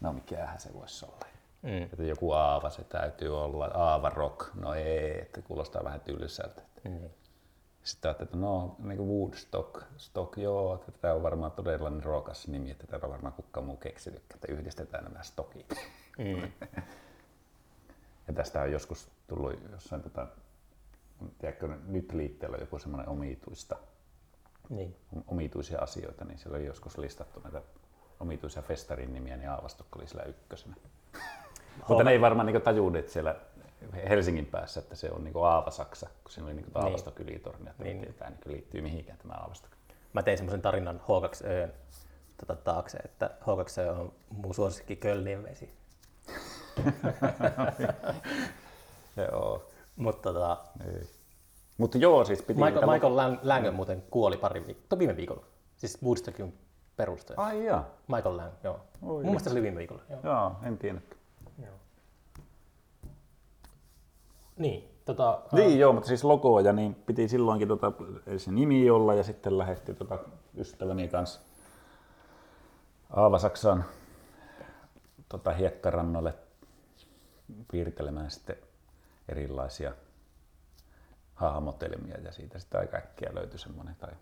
no 0.00 0.12
mikähän 0.12 0.60
se 0.60 0.74
voisi 0.74 1.06
olla. 1.06 1.35
Mm. 1.66 1.82
Että 1.82 2.02
joku 2.02 2.32
Aava 2.32 2.70
se 2.70 2.84
täytyy 2.84 3.38
olla, 3.38 3.66
Aava 3.66 4.10
Rock, 4.10 4.54
no 4.54 4.74
ei, 4.74 5.20
että 5.20 5.42
kuulostaa 5.42 5.84
vähän 5.84 6.00
tylsältä. 6.00 6.62
Niin. 6.84 7.10
Sitten 7.82 8.08
ajattelin, 8.08 8.28
että 8.28 8.36
no 8.36 8.76
niin 8.78 8.96
kuin 8.96 9.08
Woodstock, 9.08 9.82
stock, 9.96 10.38
joo, 10.38 10.74
että 10.74 10.92
tämä 10.92 11.14
on 11.14 11.22
varmaan 11.22 11.52
todella 11.52 11.90
niin 11.90 12.04
rokas 12.04 12.48
nimi, 12.48 12.70
että 12.70 12.86
tämä 12.86 13.00
on 13.04 13.10
varmaan 13.10 13.32
kukaan 13.34 13.66
muu 13.66 13.76
keksinyt, 13.76 14.22
että 14.34 14.52
yhdistetään 14.52 15.04
nämä 15.04 15.22
stokit. 15.22 15.74
Mm. 16.18 16.52
Ja 18.28 18.34
tästä 18.34 18.62
on 18.62 18.72
joskus 18.72 19.08
tullut 19.26 19.52
jossain, 19.72 20.02
tota, 20.02 20.26
tiedätkö, 21.38 21.68
nyt 21.86 22.12
liitteellä 22.12 22.56
joku 22.56 22.78
semmoinen 22.78 23.08
omituista, 23.08 23.76
niin. 24.68 24.96
omituisia 25.26 25.80
asioita, 25.80 26.24
niin 26.24 26.38
siellä 26.38 26.56
oli 26.56 26.66
joskus 26.66 26.98
listattu 26.98 27.40
näitä 27.40 27.62
omituisia 28.20 28.62
festarin 28.62 29.12
nimiä, 29.12 29.36
niin 29.36 29.50
Aavastokko 29.50 29.98
oli 29.98 30.08
siellä 30.08 30.24
ykkösenä. 30.24 30.76
Mutta 31.88 32.04
ne 32.04 32.10
ei 32.10 32.20
varmaan 32.20 32.46
niin 32.46 32.62
tajunneet 32.62 33.08
siellä 33.08 33.34
Helsingin 34.08 34.46
päässä, 34.46 34.80
että 34.80 34.94
se 34.94 35.10
on 35.12 35.24
niin 35.24 35.34
Aava-Saksa, 35.34 36.08
kun 36.22 36.30
siinä 36.32 36.46
oli 36.46 36.54
niin 36.54 36.66
Aavastok 36.74 37.20
ylitorni, 37.20 37.70
että 37.70 37.82
Niin. 37.84 38.00
niin. 38.00 38.14
tämä 38.14 38.30
niin 38.30 38.40
liittyy 38.46 38.80
mihinkään 38.80 39.18
tämä 39.18 39.34
Aavastok. 39.34 39.70
Mä 40.12 40.22
tein 40.22 40.38
semmoisen 40.38 40.62
tarinan 40.62 41.00
H2Öön 41.00 41.72
tota, 42.36 42.56
taakse, 42.56 42.98
että 42.98 43.30
H2Ö 43.40 43.90
on 44.00 44.12
mun 44.30 44.54
suosikki 44.54 44.96
Kölnin 44.96 45.42
vesi. 45.42 45.70
Joo. 49.30 49.68
Mutta 49.96 50.32
tota, 50.32 50.58
Ei. 50.86 51.06
Mutta 51.78 51.98
joo, 51.98 52.24
siis 52.24 52.42
piti... 52.42 52.60
Michael, 52.60 52.92
Michael 52.92 53.16
Lang, 53.16 53.38
Lang 53.42 53.70
muuten 53.72 54.02
kuoli 54.10 54.36
pari 54.36 54.66
viikkoa, 54.66 54.98
viime 54.98 55.16
viikolla. 55.16 55.44
Siis 55.76 56.02
Woodstockin 56.02 56.58
perustaja. 56.96 57.40
Ai 57.40 57.64
jaa. 57.64 57.84
Michael 58.08 58.36
Lang, 58.36 58.52
joo. 58.64 58.80
Oi 59.02 59.12
Mun 59.12 59.24
mielestä 59.24 59.48
se 59.48 59.54
oli 59.54 59.62
viime 59.62 59.78
viikolla. 59.78 60.02
Joo. 60.10 60.20
Joo, 60.22 60.52
en 60.62 60.78
tiedä. 60.78 61.00
Joo. 61.62 61.74
Niin, 64.58 64.88
tota, 65.04 65.42
Niin 65.52 65.78
joo, 65.78 65.92
mutta 65.92 66.08
siis 66.08 66.24
logoja, 66.24 66.72
niin 66.72 66.94
piti 66.94 67.28
silloinkin 67.28 67.68
tota, 67.68 67.92
se 68.36 68.52
nimi 68.52 68.90
olla 68.90 69.14
ja 69.14 69.22
sitten 69.22 69.58
lähetti 69.58 69.94
tota 69.94 70.18
ystäväni 70.56 71.08
kanssa 71.08 71.40
Aava-Saksaan 73.10 73.84
tota, 75.28 75.52
hiekkarannolle 75.52 76.34
piirtelemään 77.72 78.30
sitten 78.30 78.56
erilaisia 79.28 79.92
hahmotelmia 81.34 82.20
ja 82.20 82.32
siitä 82.32 82.58
sitten 82.58 82.80
aika 82.80 82.96
äkkiä 82.96 83.30
löytyi 83.34 83.58
semmoinen, 83.58 83.96
tai 83.96 84.12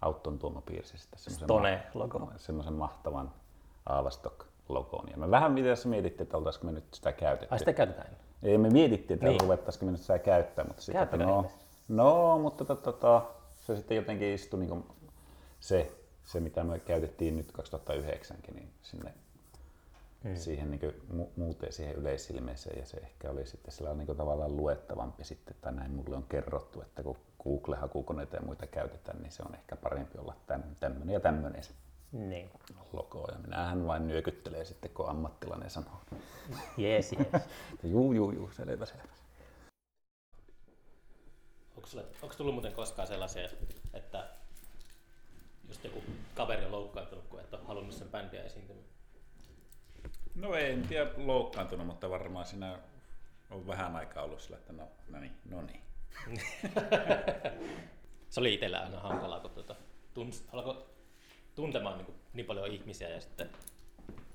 Autton 0.00 0.38
Tuomo 0.38 0.60
piirsi 0.60 0.98
sitten 0.98 1.18
semmoisen, 1.18 1.46
Stone-logo. 1.46 2.32
semmoisen 2.36 2.74
mahtavan 2.74 3.32
Aavastok 3.86 4.46
logoon. 4.68 5.08
Ja 5.10 5.16
me 5.16 5.30
vähän 5.30 5.52
mielessä 5.52 5.88
mietittiin, 5.88 6.22
että 6.22 6.36
oltaisiko 6.36 6.66
me 6.66 6.72
nyt 6.72 6.94
sitä 6.94 7.12
käytetty. 7.12 7.52
ai 7.54 7.58
sitä 7.58 7.72
käytetään. 7.72 8.16
Ei 8.44 8.58
me 8.58 8.70
mietittiin, 8.70 9.14
että 9.16 9.26
Niin. 9.28 9.40
ruvettaisikin 9.40 9.90
me 9.90 9.96
sitä 9.96 10.18
käyttää, 10.18 10.64
mutta 10.64 10.82
sitten, 10.82 11.02
että 11.02 11.16
no, 11.16 11.46
no, 11.88 12.38
mutta 12.38 12.64
tota, 12.64 12.82
tota, 12.92 13.22
se 13.56 13.76
sitten 13.76 13.96
jotenkin 13.96 14.28
istui 14.34 14.60
niin 14.60 14.84
se, 15.60 15.92
se, 16.24 16.40
mitä 16.40 16.64
me 16.64 16.78
käytettiin 16.78 17.36
nyt 17.36 17.52
2009, 17.52 18.36
niin 18.54 18.70
sinne 18.82 19.14
Mm. 20.24 20.36
siihen 20.36 20.70
niin 20.70 20.94
mu- 21.14 21.28
muuteen 21.36 21.72
siihen 21.72 21.94
yleisilmeeseen 21.96 22.78
ja 22.78 22.86
se 22.86 22.96
ehkä 22.96 23.30
oli 23.30 23.46
sitten 23.46 23.72
sellainen 23.72 24.06
niin 24.06 24.16
tavallaan 24.16 24.56
luettavampi 24.56 25.24
sitten, 25.24 25.56
tai 25.60 25.72
näin 25.72 25.90
mulle 25.90 26.16
on 26.16 26.24
kerrottu, 26.28 26.82
että 26.82 27.02
kun 27.02 27.16
Google-hakukoneita 27.44 28.36
ja 28.36 28.42
muita 28.42 28.66
käytetään, 28.66 29.22
niin 29.22 29.32
se 29.32 29.42
on 29.48 29.54
ehkä 29.54 29.76
parempi 29.76 30.18
olla 30.18 30.34
tämmöinen 30.80 31.10
ja 31.14 31.20
tämmöinen 31.20 31.62
Niin. 32.14 32.50
logo. 32.92 33.28
Ja 33.32 33.38
minähän 33.38 33.86
vain 33.86 34.06
nyökyttelee 34.06 34.64
sitten, 34.64 34.90
kun 34.90 35.08
ammattilainen 35.08 35.70
sanoo. 35.70 36.00
Jees, 36.76 37.12
jees. 37.12 37.42
Juu, 37.92 38.12
juu, 38.12 38.30
juu, 38.30 38.50
selvä, 38.52 38.86
selvä. 38.86 39.04
Onko, 41.76 41.88
sulle, 41.88 42.04
onko 42.22 42.34
tullut 42.34 42.54
muuten 42.54 42.72
koskaan 42.72 43.08
sellaisia, 43.08 43.48
että 43.92 44.28
just 45.68 45.84
joku 45.84 46.02
kaveri 46.34 46.64
on 46.64 46.72
loukkaantunut, 46.72 47.24
kun 47.28 47.40
et 47.40 47.54
ole 47.54 47.62
halunnut 47.66 47.94
sen 47.94 48.08
bändiä 48.08 48.44
esiintymään? 48.44 48.86
No 50.34 50.54
en 50.54 50.88
tiedä 50.88 51.10
loukkaantunut, 51.16 51.86
mutta 51.86 52.10
varmaan 52.10 52.46
siinä 52.46 52.78
on 53.50 53.66
vähän 53.66 53.96
aikaa 53.96 54.24
ollut 54.24 54.40
sillä, 54.40 54.56
että 54.56 54.72
no, 54.72 54.88
no 55.08 55.20
niin, 55.20 55.32
no 55.44 55.62
niin. 55.62 55.82
Se 58.30 58.40
oli 58.40 58.54
itsellä 58.54 58.80
aina 58.80 59.00
hankalaa, 59.00 59.40
kun 59.40 59.50
tuota, 59.50 59.76
tuns, 60.14 60.44
alkoi 60.52 60.93
tuntemaan 61.54 61.98
niin, 61.98 62.14
niin 62.32 62.46
paljon 62.46 62.66
ihmisiä 62.66 63.08
ja 63.08 63.20
sitten 63.20 63.50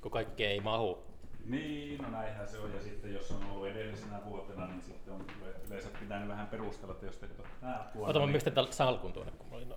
kun 0.01 0.11
kaikki 0.11 0.45
ei 0.45 0.59
mahu. 0.59 1.03
Niin, 1.45 2.01
no 2.01 2.09
näinhän 2.09 2.47
se 2.47 2.59
on. 2.59 2.73
Ja 2.73 2.81
sitten 2.81 3.13
jos 3.13 3.31
on 3.31 3.43
ollut 3.51 3.67
edellisenä 3.67 4.21
vuotena, 4.25 4.67
niin 4.67 4.81
sitten 4.81 5.13
on 5.13 5.25
yleensä 5.67 5.89
pitänyt 5.99 6.27
vähän 6.27 6.47
perustella, 6.47 6.93
että 6.93 7.05
jos 7.05 7.17
te 7.17 7.27
tää 7.61 7.91
vuonna, 7.95 8.09
Ota 8.09 8.19
niin, 8.19 8.31
mistä 8.31 8.51
salkun 8.69 9.13
tuonne, 9.13 9.31
kun 9.31 9.49
mä 9.49 9.55
olin... 9.55 9.73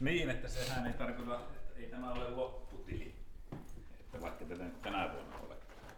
Niin, 0.00 0.30
että 0.30 0.48
sehän 0.48 0.86
ei 0.86 0.92
tarkoita, 0.92 1.34
että 1.34 1.60
ei 1.76 1.86
tämä 1.86 2.12
ole 2.12 2.30
lopputili. 2.30 3.14
Että 4.00 4.20
vaikka 4.20 4.44
tätä 4.44 4.64
nyt 4.64 4.82
tänä 4.82 5.10
vuonna 5.12 5.36
ole. 5.46 5.54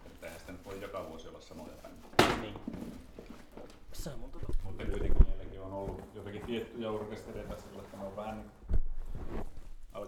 Että 0.06 0.26
eihän 0.26 0.40
sitä 0.40 0.52
nyt 0.52 0.64
voi 0.64 0.82
joka 0.82 1.08
vuosi 1.08 1.28
olla 1.28 1.40
samoja 1.40 1.74
bändejä. 1.82 2.38
Niin. 2.40 2.54
Mutta 4.20 4.38
kuitenkin 4.88 5.26
meilläkin 5.28 5.60
on 5.60 5.72
ollut 5.72 6.02
jotakin 6.14 6.42
tiettyjä 6.46 6.90
orkestereita 6.90 7.56
sillä, 7.56 7.82
että 7.82 7.96
ne 7.96 8.04
on 8.04 8.16
vähän 8.16 8.36
niin 8.36 8.50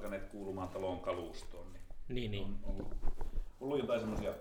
alkaneet 0.05 0.31
kuulumaan 0.31 0.69
talon 0.69 1.01
kalustoon. 1.01 1.73
Niin 1.73 1.83
Niin, 2.09 2.31
niin. 2.31 2.59
on 2.63 2.71
ollut, 2.71 2.97
ollut 3.61 3.79
jotain 3.79 4.01
semmoisia 4.01 4.33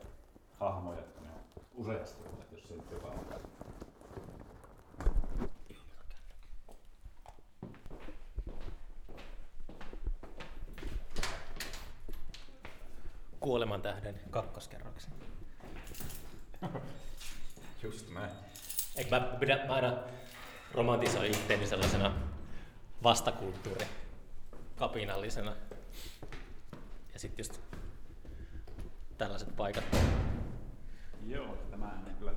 hahmoja, 0.59 0.99
että 0.99 1.21
ne 1.21 1.27
on 1.29 1.65
useasti 1.75 2.23
ollut, 2.27 2.51
jos 2.51 2.67
se 2.67 2.75
nyt 2.75 2.91
jopa 2.91 3.07
on. 3.07 3.25
Kuoleman 13.39 13.81
tähden 13.81 14.19
kakkoskerroksen. 14.29 15.13
Just 17.83 18.13
näin. 18.13 18.31
Eikö 18.95 19.09
mä, 19.09 19.19
pidä, 19.39 19.65
mä 19.67 19.73
aina 19.73 19.97
romantisoin 20.73 21.31
itteeni 21.31 21.67
sellaisena 21.67 22.13
vastakulttuuri 23.03 23.85
kapinallisena. 24.75 25.55
Ja 27.13 27.19
sitten 27.19 27.43
just 27.43 27.61
tällaiset 29.17 29.55
paikat. 29.55 29.83
Joo, 31.27 31.57
tämä 31.71 31.85
on 31.85 32.15
kyllä 32.19 32.33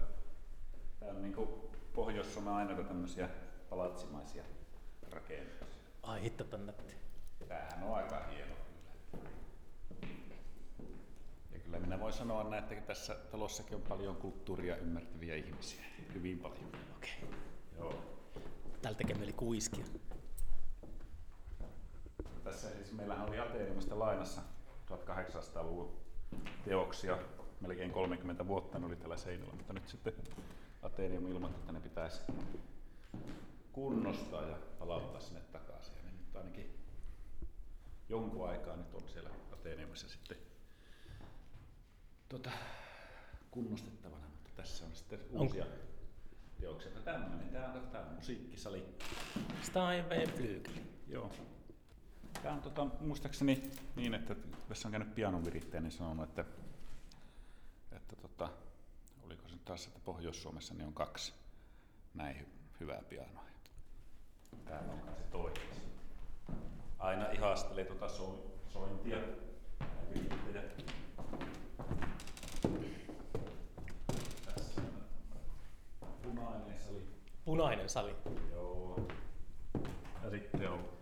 tää 1.00 1.08
on 1.08 1.22
niinku 1.22 1.70
Pohjois-Suomen 1.94 2.54
ainoita 2.54 2.82
tämmöisiä 2.82 3.28
palatsimaisia 3.70 4.44
rakennuksia. 5.10 5.66
Ai 6.02 6.22
hitto 6.22 6.56
nätti. 6.56 6.94
Tämähän 7.48 7.82
on 7.82 7.94
aika 7.94 8.24
hieno 8.30 8.54
kyllä. 8.76 9.30
Ja 11.52 11.58
kyllä 11.58 11.78
minä 11.78 12.00
voin 12.00 12.12
sanoa 12.12 12.44
näin, 12.44 12.64
että 12.64 12.86
tässä 12.86 13.14
talossakin 13.14 13.74
on 13.74 13.82
paljon 13.82 14.16
kulttuuria 14.16 14.76
ymmärtäviä 14.76 15.34
ihmisiä. 15.34 15.84
Hyvin 16.14 16.38
paljon. 16.38 16.72
Okei. 16.96 17.30
Joo. 17.76 17.94
Täällä 18.82 18.98
tekee 18.98 19.16
mieli 19.16 19.32
kuiskia. 19.32 19.84
Tässä 22.47 22.70
siis 22.70 22.93
meillähän 22.93 23.28
oli 23.28 23.39
Ateenumista 23.39 23.98
lainassa 23.98 24.43
1800-luvun 24.90 25.97
teoksia. 26.64 27.18
Melkein 27.60 27.90
30 27.90 28.47
vuotta 28.47 28.78
ne 28.78 28.86
oli 28.86 28.97
tällä 28.97 29.16
seinällä, 29.16 29.55
mutta 29.55 29.73
nyt 29.73 29.89
sitten 29.89 30.12
Ateenium 30.82 31.27
ilmoitti, 31.27 31.60
että 31.60 31.73
ne 31.73 31.81
pitäisi 31.81 32.23
kunnostaa 33.73 34.43
ja 34.43 34.56
palauttaa 34.78 35.20
sinne 35.20 35.40
takaisin. 35.40 35.94
Ja 35.97 36.02
ne 36.02 36.10
nyt 36.10 36.36
ainakin 36.36 36.78
jonkun 38.09 38.48
aikaa 38.48 38.77
nyt 38.77 38.94
on 38.94 39.09
siellä 39.09 39.31
Ateeniumissa 39.52 40.09
sitten 40.09 40.36
tuota, 42.28 42.51
kunnostettavana, 43.51 44.27
mutta 44.28 44.51
tässä 44.56 44.86
on 44.86 44.94
sitten 44.94 45.20
uusia 45.31 45.66
teoksia. 46.60 46.93
Tämmöinen, 47.05 47.48
tämä 47.48 47.73
on, 47.73 47.89
tämä 47.93 48.05
on 48.05 48.14
musiikkisali. 48.14 48.85
Steinway 49.62 50.24
Flügel. 50.24 50.81
Joo. 51.09 51.31
Tämä 52.47 52.56
on 52.56 52.62
tota, 52.62 52.86
muistaakseni 53.01 53.70
niin, 53.97 54.14
että 54.14 54.36
tässä 54.68 54.89
on 54.89 54.93
käynyt 54.93 55.14
pianovirittäjä, 55.14 55.81
niin 55.81 55.93
sanonut, 55.93 56.28
että, 56.28 56.44
että 57.93 58.16
tota, 58.16 58.48
oliko 59.24 59.48
se 59.48 59.56
taas, 59.64 59.86
että 59.86 60.01
Pohjois-Suomessa 60.05 60.74
niin 60.74 60.86
on 60.86 60.93
kaksi 60.93 61.32
näin 62.14 62.36
hy- 62.36 62.81
hyvää 62.81 63.02
pianoa. 63.09 63.44
Tämä 64.64 64.81
on 64.81 65.14
se 65.16 65.23
toinen. 65.31 65.62
Aina 66.98 67.31
ihastelee 67.31 67.85
tuota 67.85 68.09
so- 68.09 68.59
sointia. 68.73 69.16
Tässä 74.44 74.82
punainen 76.23 76.78
sali. 76.78 77.09
Punainen 77.44 77.89
sali. 77.89 78.16
Joo. 78.52 79.09
Ja 80.23 80.31
sitten 80.31 80.70
on 80.70 80.95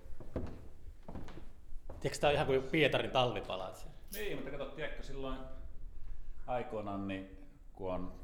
Tiedätkö 2.05 2.21
tää 2.21 2.31
on 2.31 2.35
ihan 2.35 2.47
kuin 2.47 2.63
Pietarin 2.63 3.11
talvipalatsi? 3.11 3.87
Niin, 4.13 4.37
mutta 4.37 4.51
kato, 4.51 4.67
tiedätkö, 4.67 5.03
silloin 5.03 5.39
aikoinaan, 6.47 7.09
niin 7.09 7.39
kun 7.73 7.93
on 7.93 8.21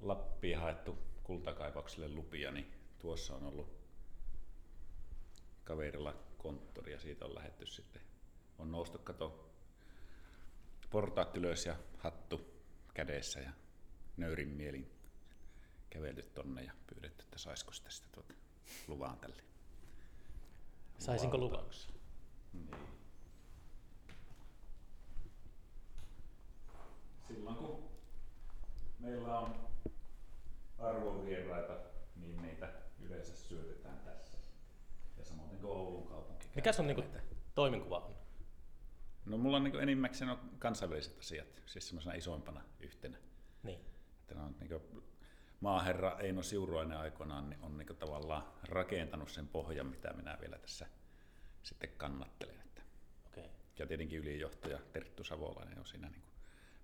Lappiin 0.00 0.58
haettu 0.58 0.98
kultakaivaukselle 1.22 2.08
lupia, 2.08 2.50
niin 2.50 2.72
tuossa 2.98 3.34
on 3.34 3.44
ollut 3.44 3.78
kaverilla 5.64 6.14
konttori 6.36 6.92
ja 6.92 7.00
siitä 7.00 7.24
on 7.24 7.34
lähetty 7.34 7.66
sitten. 7.66 8.02
On 8.58 8.72
noustu, 8.72 8.98
kato, 8.98 9.50
portaat 10.90 11.36
ylös 11.36 11.66
ja 11.66 11.76
hattu 11.98 12.40
kädessä 12.94 13.40
ja 13.40 13.50
nöyrin 14.16 14.48
mielin 14.48 14.90
kävelty 15.90 16.22
tonne 16.22 16.62
ja 16.62 16.72
pyydetty, 16.86 17.22
että 17.22 17.38
saisiko 17.38 17.72
sitä, 17.72 17.90
sitä 17.90 18.08
tuota 18.12 18.34
luvan 18.88 19.18
tälle. 19.18 19.42
Saisinko 20.98 21.38
luvan? 21.38 21.64
Niin. 22.52 22.70
Silloin 27.28 27.56
kun 27.56 27.90
meillä 28.98 29.38
on 29.38 29.68
arvovieraita, 30.78 31.76
niin 32.16 32.40
meitä 32.40 32.72
yleensä 33.00 33.36
syötetään 33.36 33.98
tässä. 33.98 34.38
Ja 35.18 35.24
samoin 35.24 35.48
kuin 35.48 35.72
Oulun 35.72 36.06
kaupunki. 36.06 36.46
Mikä 36.56 36.72
sun 36.72 36.86
niinku 36.86 37.04
toimenkuva 37.54 37.98
on? 37.98 38.14
No 39.26 39.38
mulla 39.38 39.56
on 39.56 39.64
niin 39.64 39.80
enimmäkseen 39.80 40.30
on 40.30 40.38
kansainväliset 40.58 41.18
asiat, 41.18 41.62
siis 41.66 41.88
semmoisena 41.88 42.14
isoimpana 42.14 42.64
yhtenä. 42.80 43.18
Niin. 43.62 43.80
Että 44.20 44.42
on 44.42 44.56
niin 44.60 45.04
maaherra 45.60 46.18
Eino 46.18 46.42
Siuruainen 46.42 46.98
aikoinaan 46.98 47.50
niin 47.50 47.60
on 47.62 47.78
niin 47.78 47.96
tavallaan 47.98 48.44
rakentanut 48.68 49.30
sen 49.30 49.48
pohjan, 49.48 49.86
mitä 49.86 50.12
minä 50.12 50.38
vielä 50.40 50.58
tässä 50.58 50.86
sitten 51.68 51.90
kannattelen. 51.96 52.60
Että 52.60 52.82
Okei. 53.26 53.44
Okay. 53.44 53.56
ja 53.78 53.86
tietenkin 53.86 54.18
ylijohtaja 54.18 54.78
Terttu 54.92 55.24
Savolainen 55.24 55.78
on 55.78 55.86
siinä 55.86 56.08
niin 56.08 56.22
kuin 56.22 56.34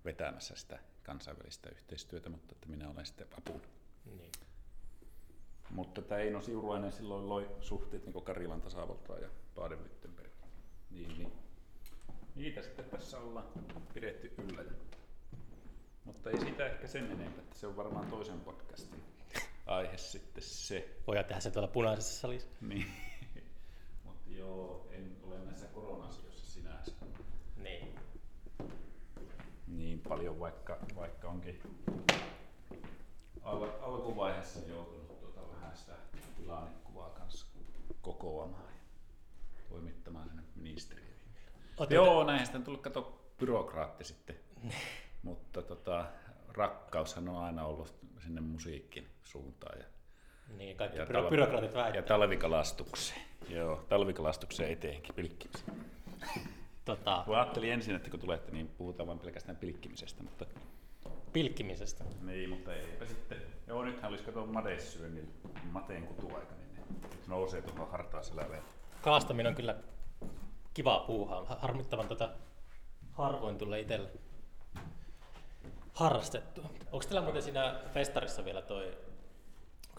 vetämässä 0.05 0.55
sitä 0.55 0.79
kansainvälistä 1.03 1.69
yhteistyötä, 1.69 2.29
mutta 2.29 2.51
että 2.51 2.69
minä 2.69 2.89
olen 2.89 3.05
sitten 3.05 3.27
apuna. 3.37 3.63
Niin. 4.05 4.31
Mutta 5.69 6.01
tämä 6.01 6.21
Eino 6.21 6.41
Siuruainen 6.41 6.91
silloin 6.91 7.29
loi 7.29 7.55
suhteet 7.61 8.05
niin 8.05 8.23
Karilan 8.23 8.61
tasavaltaan 8.61 9.21
ja 9.21 9.29
Baden-Württembergiin. 9.55 10.47
Niin, 10.89 11.17
niin. 11.17 11.31
Niitä 12.35 12.61
sitten 12.61 12.85
tässä 12.85 13.17
ollaan 13.19 13.45
pidetty 13.93 14.33
yllä. 14.37 14.63
Mutta 16.03 16.29
ei 16.29 16.39
siitä 16.39 16.65
ehkä 16.65 16.87
sen 16.87 17.11
enempää, 17.11 17.43
että 17.43 17.59
se 17.59 17.67
on 17.67 17.75
varmaan 17.75 18.07
toisen 18.07 18.39
podcastin 18.39 19.03
aihe 19.65 19.97
sitten 19.97 20.43
se. 20.43 20.89
Voidaan 21.07 21.25
tehdä 21.25 21.41
se 21.41 21.51
tuolla 21.51 21.67
punaisessa 21.67 22.19
salissa. 22.19 22.47
Niin. 22.61 22.85
Joo, 24.45 24.87
en 24.91 25.15
ole 25.23 25.37
näissä 25.39 25.65
korona-asioissa 25.67 26.51
sinänsä 26.51 26.91
Niin. 27.57 27.95
niin 29.67 29.99
paljon, 29.99 30.39
vaikka, 30.39 30.77
vaikka 30.95 31.27
onkin 31.29 31.61
al- 33.43 33.69
alkuvaiheessa 33.81 34.59
joutunut 34.69 35.19
tuota 35.19 35.41
vähän 35.55 35.77
sitä 35.77 35.93
tilannekuvaa 36.37 37.09
kanssa 37.09 37.45
kokoamaan 38.01 38.73
ja 39.55 39.61
toimittamaan 39.69 40.27
sinne 40.29 40.43
ministeriöihin. 40.55 41.15
Ootte 41.77 41.95
Joo, 41.95 42.23
näinhän 42.23 42.45
sitä 42.45 42.57
on 42.57 42.63
tullut 42.63 42.81
kato 42.81 43.21
byrokraatti 43.39 44.03
sitten. 44.03 44.39
Mutta 45.23 45.61
tota, 45.61 46.05
rakkaushan 46.47 47.29
on 47.29 47.43
aina 47.43 47.65
ollut 47.65 47.95
sinne 48.23 48.41
musiikin 48.41 49.07
suuntaan 49.23 49.79
ja, 49.79 49.85
Niin, 50.57 50.77
kaikki 50.77 50.97
Ja 50.97 51.05
byro- 51.05 51.29
byrokraatit 51.29 51.71
ja 51.73 51.77
väittää. 51.83 52.01
talvikalastukseen. 52.01 53.21
Joo, 53.49 53.85
talvikalastukseen 53.89 54.71
eteenkin 54.71 55.15
pilkkimiseen. 55.15 55.85
Tota, 56.85 57.23
Mä 57.27 57.33
ajattelin 57.35 57.73
ensin, 57.73 57.95
että 57.95 58.09
kun 58.09 58.19
tulette, 58.19 58.51
niin 58.51 58.67
puhutaan 58.67 59.07
vain 59.07 59.19
pelkästään 59.19 59.57
pilkkimisestä, 59.57 60.23
mutta 60.23 60.45
pilkkimisestä. 61.33 62.03
niin, 62.21 62.49
mutta 62.49 62.73
eipä 62.73 63.05
sitten. 63.05 63.37
Joo, 63.67 63.83
nythän 63.83 64.09
olisi 64.09 64.23
kato 64.23 64.45
madesyönnillä 64.45 65.29
mateen 65.71 66.07
kutuaika, 66.07 66.53
niin 66.55 67.01
nousee 67.27 67.61
tuohon 67.61 67.91
hartaaseläveen. 67.91 68.63
Kalastaminen 69.01 69.49
on 69.49 69.55
kyllä 69.55 69.75
kiva 70.73 71.03
puuhaa. 71.07 71.45
Ha- 71.45 71.57
Harmittavan 71.61 72.07
tota 72.07 72.29
harvoin 73.11 73.57
tulee 73.57 73.79
itselle 73.79 74.09
harrastettua. 75.93 76.63
Onko 76.91 77.05
teillä 77.05 77.21
muuten 77.21 77.41
siinä 77.43 77.75
festarissa 77.93 78.45
vielä 78.45 78.61
toi, 78.61 78.97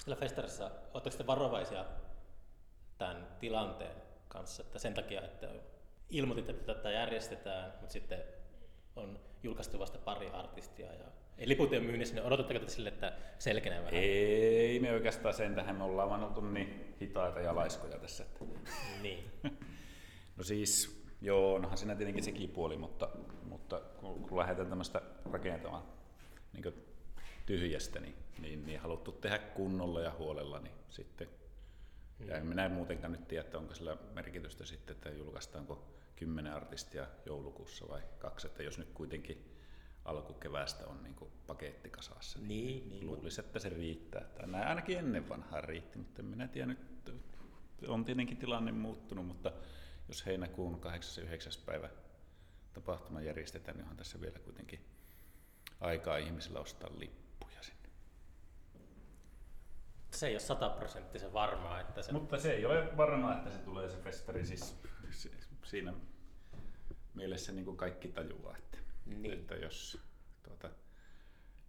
teillä 0.07 0.21
festarissa, 0.21 0.71
oletteko 0.95 1.17
te 1.17 1.27
varovaisia 1.27 1.85
tämän 2.99 3.27
tilanteen 3.41 3.97
kanssa, 4.29 4.63
että 4.63 4.79
sen 4.79 4.95
takia, 4.95 5.23
että 5.23 5.49
ilmoititte, 6.11 6.53
että 6.53 6.75
tätä 6.75 6.91
järjestetään, 6.91 7.73
mutta 7.81 7.93
sitten 7.93 8.23
on 8.97 9.21
julkaistu 9.43 9.79
vasta 9.79 9.99
pari 9.99 10.31
artistia 10.31 10.93
ja 10.93 11.05
ei 11.39 11.49
liput 11.49 11.73
ei 11.73 11.79
ole 11.79 11.87
myynnissä, 11.87 12.15
niin 12.15 12.25
odotatteko 12.25 12.65
te 12.65 12.71
sille, 12.71 12.89
että 12.89 13.13
selkenee 13.39 13.79
vähän? 13.79 13.95
Ei 13.95 14.81
me 14.81 14.93
oikeastaan 14.93 15.35
sen 15.35 15.55
tähän, 15.55 15.77
me 15.77 15.85
ollaan 15.85 16.11
vaan 16.11 16.25
oltu 16.25 16.41
niin 16.41 16.97
hitaita 17.01 17.41
ja 17.41 17.55
laiskoja 17.55 17.99
tässä. 17.99 18.25
Että. 18.25 18.45
Niin. 19.03 19.33
No 20.37 20.45
siis, 20.45 21.05
joo, 21.21 21.55
onhan 21.55 21.79
siinä 21.79 21.95
tietenkin 21.95 22.25
sekin 22.25 22.51
puoli, 22.51 22.77
mutta, 22.77 23.09
mutta 23.43 23.81
kun, 23.81 24.29
kun 24.29 24.39
lähdetään 24.39 24.69
tämmöistä 24.69 25.03
rakentamaan 25.33 25.83
niin 26.53 26.75
tyhjästä, 27.47 28.01
niin, 28.01 28.15
niin, 28.39 28.67
niin 28.67 28.81
haluttu 28.81 29.13
tehdä 29.13 29.39
kunnolla 29.39 30.01
ja 30.01 30.13
huolella, 30.19 30.59
niin 30.59 30.75
sitten 30.89 31.29
Ja 32.21 32.37
en 32.37 32.47
minä 32.47 32.69
muutenkaan 32.69 33.13
nyt 33.13 33.29
tiedä, 33.29 33.45
että 33.45 33.59
onko 33.59 33.75
sillä 33.75 33.97
merkitystä 34.15 34.67
sitten, 34.67 34.97
että 34.97 35.11
julkaistaanko 35.11 35.89
kymmenen 36.17 36.53
artistia 36.53 37.07
joulukuussa 37.27 37.89
vai 37.89 38.03
kaksi, 38.19 38.47
että 38.47 38.63
jos 38.63 38.79
nyt 38.79 38.91
kuitenkin 38.95 39.53
alkukeväästä 40.05 40.87
on 40.87 41.03
niin 41.03 41.15
kuin 41.15 41.31
paketti 41.47 41.91
kasassa, 41.91 42.39
Niin, 42.39 42.89
niin. 42.89 43.07
luulisi, 43.07 43.41
että 43.41 43.59
se 43.59 43.69
riittää. 43.69 44.25
Näin 44.47 44.69
ainakin 44.69 44.99
ennen 44.99 45.29
vanhaa 45.29 45.61
riitti, 45.61 45.99
mutta 45.99 46.23
en 46.23 46.27
minä 46.27 46.49
tiedä 46.49 46.67
nyt, 46.67 46.79
on 47.89 48.05
tietenkin 48.05 48.37
tilanne 48.37 48.73
muuttunut, 48.73 49.27
mutta 49.27 49.53
jos 50.09 50.27
heinäkuun 50.27 50.81
8. 50.81 51.23
ja 51.25 51.29
9. 51.29 51.53
päivä 51.67 51.89
tapahtuma 52.73 53.21
järjestetään, 53.21 53.77
niin 53.77 53.83
onhan 53.83 53.97
tässä 53.97 54.21
vielä 54.21 54.39
kuitenkin 54.39 54.81
aikaa 55.81 56.17
ihmisillä 56.17 56.61
ostaa 56.61 56.91
sinne. 56.91 57.26
Se 60.17 60.27
ei 60.27 60.33
ole 60.35 60.41
sataprosenttisen 60.41 61.33
varmaa, 61.33 61.81
että 61.81 62.03
se... 62.03 62.13
Mutta 62.13 62.39
se 62.39 62.53
ei 62.53 62.67
ole 62.67 62.97
varmaa, 62.97 63.37
että 63.37 63.51
se 63.51 63.59
tulee 63.59 63.89
se 63.89 63.97
festari 63.97 64.47
siis 64.47 64.77
se- 65.11 65.31
siinä 65.65 65.95
mielessä 67.15 67.53
niin 67.53 67.65
kuin 67.65 67.77
kaikki 67.77 68.09
tajuaa, 68.09 68.57
että, 68.57 68.79
Niin. 69.07 69.33
että 69.33 69.55
jos 69.55 69.99
tuota, 70.43 70.71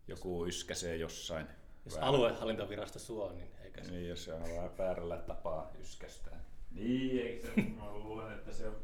joku 0.08 0.46
yskäsee 0.48 0.96
jossain, 0.96 1.48
Jos 1.86 1.96
vähän- 1.96 2.08
aluehallintovirasto 2.10 3.00
suo, 3.00 3.32
niin 3.32 3.52
eikä 3.64 3.84
se... 3.84 3.92
niin 3.92 4.10
jos 4.10 4.24
se 4.24 4.34
on 4.34 4.42
vähän 4.44 4.78
väärällä 4.78 5.18
tapaa 5.18 5.72
yskästää. 5.82 6.40
Niin, 6.72 7.22
eikö 7.28 7.48
se, 7.56 7.62
mä 7.62 7.94
luulen, 7.94 8.34
että 8.34 8.52
se 8.54 8.68
on, 8.68 8.76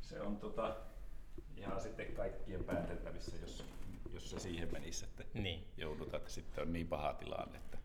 se 0.00 0.20
on 0.20 0.36
tota, 0.36 0.76
ihan 1.56 1.80
sitten 1.80 2.12
kaikkien 2.14 2.64
pääteltävissä, 2.64 3.36
jos, 3.40 3.64
jos 4.14 4.30
se 4.30 4.38
siihen 4.40 4.72
menisi, 4.72 5.04
että 5.04 5.24
Niin. 5.34 5.64
joudutaan, 5.76 6.16
että 6.20 6.30
sitten 6.32 6.62
on 6.62 6.72
niin 6.72 6.88
paha 6.88 7.12
tilanne, 7.14 7.58
että, 7.58 7.78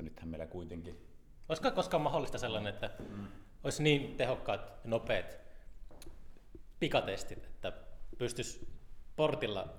että 0.00 0.10
nythän 0.10 0.28
meillä 0.28 0.46
kuitenkin 0.46 1.10
Olisiko 1.50 1.70
koskaan 1.70 2.02
mahdollista 2.02 2.38
sellainen, 2.38 2.74
että 2.74 2.90
mm. 2.98 3.26
olisi 3.64 3.82
niin 3.82 4.16
tehokkaat 4.16 4.60
ja 4.60 4.90
nopeat 4.90 5.38
pikatestit, 6.80 7.44
että 7.44 7.72
pystyisi 8.18 8.68
portilla 9.16 9.74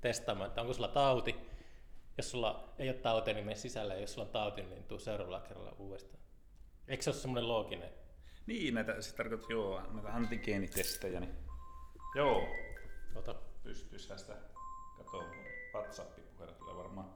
testaamaan, 0.00 0.48
että 0.48 0.60
onko 0.60 0.72
sulla 0.72 0.88
tauti. 0.88 1.36
Jos 2.16 2.30
sulla 2.30 2.74
ei 2.78 2.88
ole 2.88 2.96
tautia, 2.96 3.34
niin 3.34 3.44
mene 3.44 3.56
sisälle, 3.56 3.94
ja 3.94 4.00
jos 4.00 4.12
sulla 4.12 4.26
on 4.26 4.32
tauti, 4.32 4.62
niin 4.62 4.84
tuu 4.84 4.98
seuraavalla 4.98 5.40
kerralla 5.40 5.76
uudestaan. 5.78 6.22
Eikö 6.88 7.02
se 7.02 7.10
ole 7.10 7.16
semmoinen 7.16 7.48
looginen? 7.48 7.90
Niin, 8.46 8.74
näitä, 8.74 9.02
se 9.02 9.14
tarkoittaa, 9.14 9.50
joo, 9.50 9.82
näitä 9.92 10.14
antigeenitestejä, 10.14 11.20
niin 11.20 11.34
joo, 12.14 12.48
Ota. 13.14 13.34
pystyisi 13.62 14.08
tästä, 14.08 14.36
kato, 14.96 15.24
WhatsApp-puheella 15.74 16.54
tulee 16.54 16.76
varmaan 16.76 17.14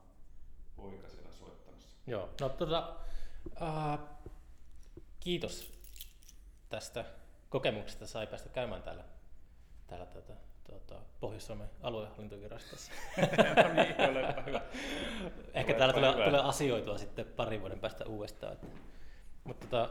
poika 0.75 1.09
siellä 1.09 1.18
soittamassa. 1.18 1.18
Joo, 2.09 2.29
no 2.41 2.49
tota, 2.49 2.95
uh, 3.61 3.99
kiitos 5.19 5.71
tästä 6.69 7.05
kokemuksesta, 7.49 8.07
sai 8.07 8.27
päästä 8.27 8.49
käymään 8.49 8.83
täällä, 8.83 9.03
täällä 9.87 10.05
tota, 10.05 10.33
tota, 10.69 10.95
Pohjois-Suomen 11.19 11.69
aluehallintovirastossa. 11.81 12.91
no 13.63 13.73
niin, 13.73 14.09
olepa 14.09 14.41
hyvä. 14.41 14.61
Ehkä 15.53 15.73
täällä 15.73 15.93
tulee, 15.93 16.13
hyvä. 16.13 16.25
tulee 16.25 16.41
asioitua 16.41 16.97
sitten 16.97 17.25
parin 17.25 17.61
vuoden 17.61 17.79
päästä 17.79 18.05
uudestaan. 18.05 18.53
Että. 18.53 18.67
Mutta 19.43 19.67
tota, 19.67 19.89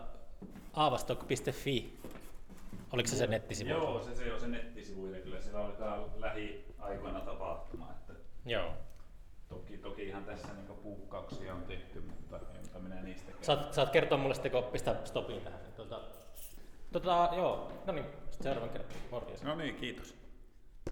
aavastok.fi, 0.72 1.98
oliko 2.92 3.08
se 3.08 3.16
se 3.16 3.26
nettisivu? 3.26 3.70
Joo, 3.70 4.02
se, 4.02 4.14
se 4.14 4.32
on 4.32 4.40
se 4.40 4.48
nettisivu 4.48 5.06
ja 5.06 5.20
kyllä 5.20 5.40
siellä 5.40 5.60
aletaan 5.60 6.20
lähiaikoina 6.20 7.20
tapahtumaan. 7.20 7.94
Että 7.94 8.12
Joo. 8.46 8.87
Toki, 9.98 10.08
ihan 10.08 10.24
tässä 10.24 10.48
niin 10.54 10.78
puukkauksia 10.82 11.54
on 11.54 11.62
tehty, 11.62 12.00
mutta 12.00 12.40
enpä 12.64 12.78
minä 12.78 13.02
niistä 13.02 13.32
Saat, 13.40 13.72
saat 13.74 13.90
kertoa 13.90 14.18
mulle 14.18 14.34
sitten, 14.34 14.52
kun 14.52 14.62
pistää 14.62 14.96
stopin 15.04 15.40
tähän. 15.40 15.60
Tota, 15.76 16.00
tota, 16.92 17.28
joo, 17.36 17.72
no 17.86 17.92
niin, 17.92 18.06
seuraavan 18.30 18.70
kerran. 18.70 18.90
Morjes. 19.10 19.42
No 19.42 19.54
niin, 19.54 19.74
kiitos. 19.74 20.14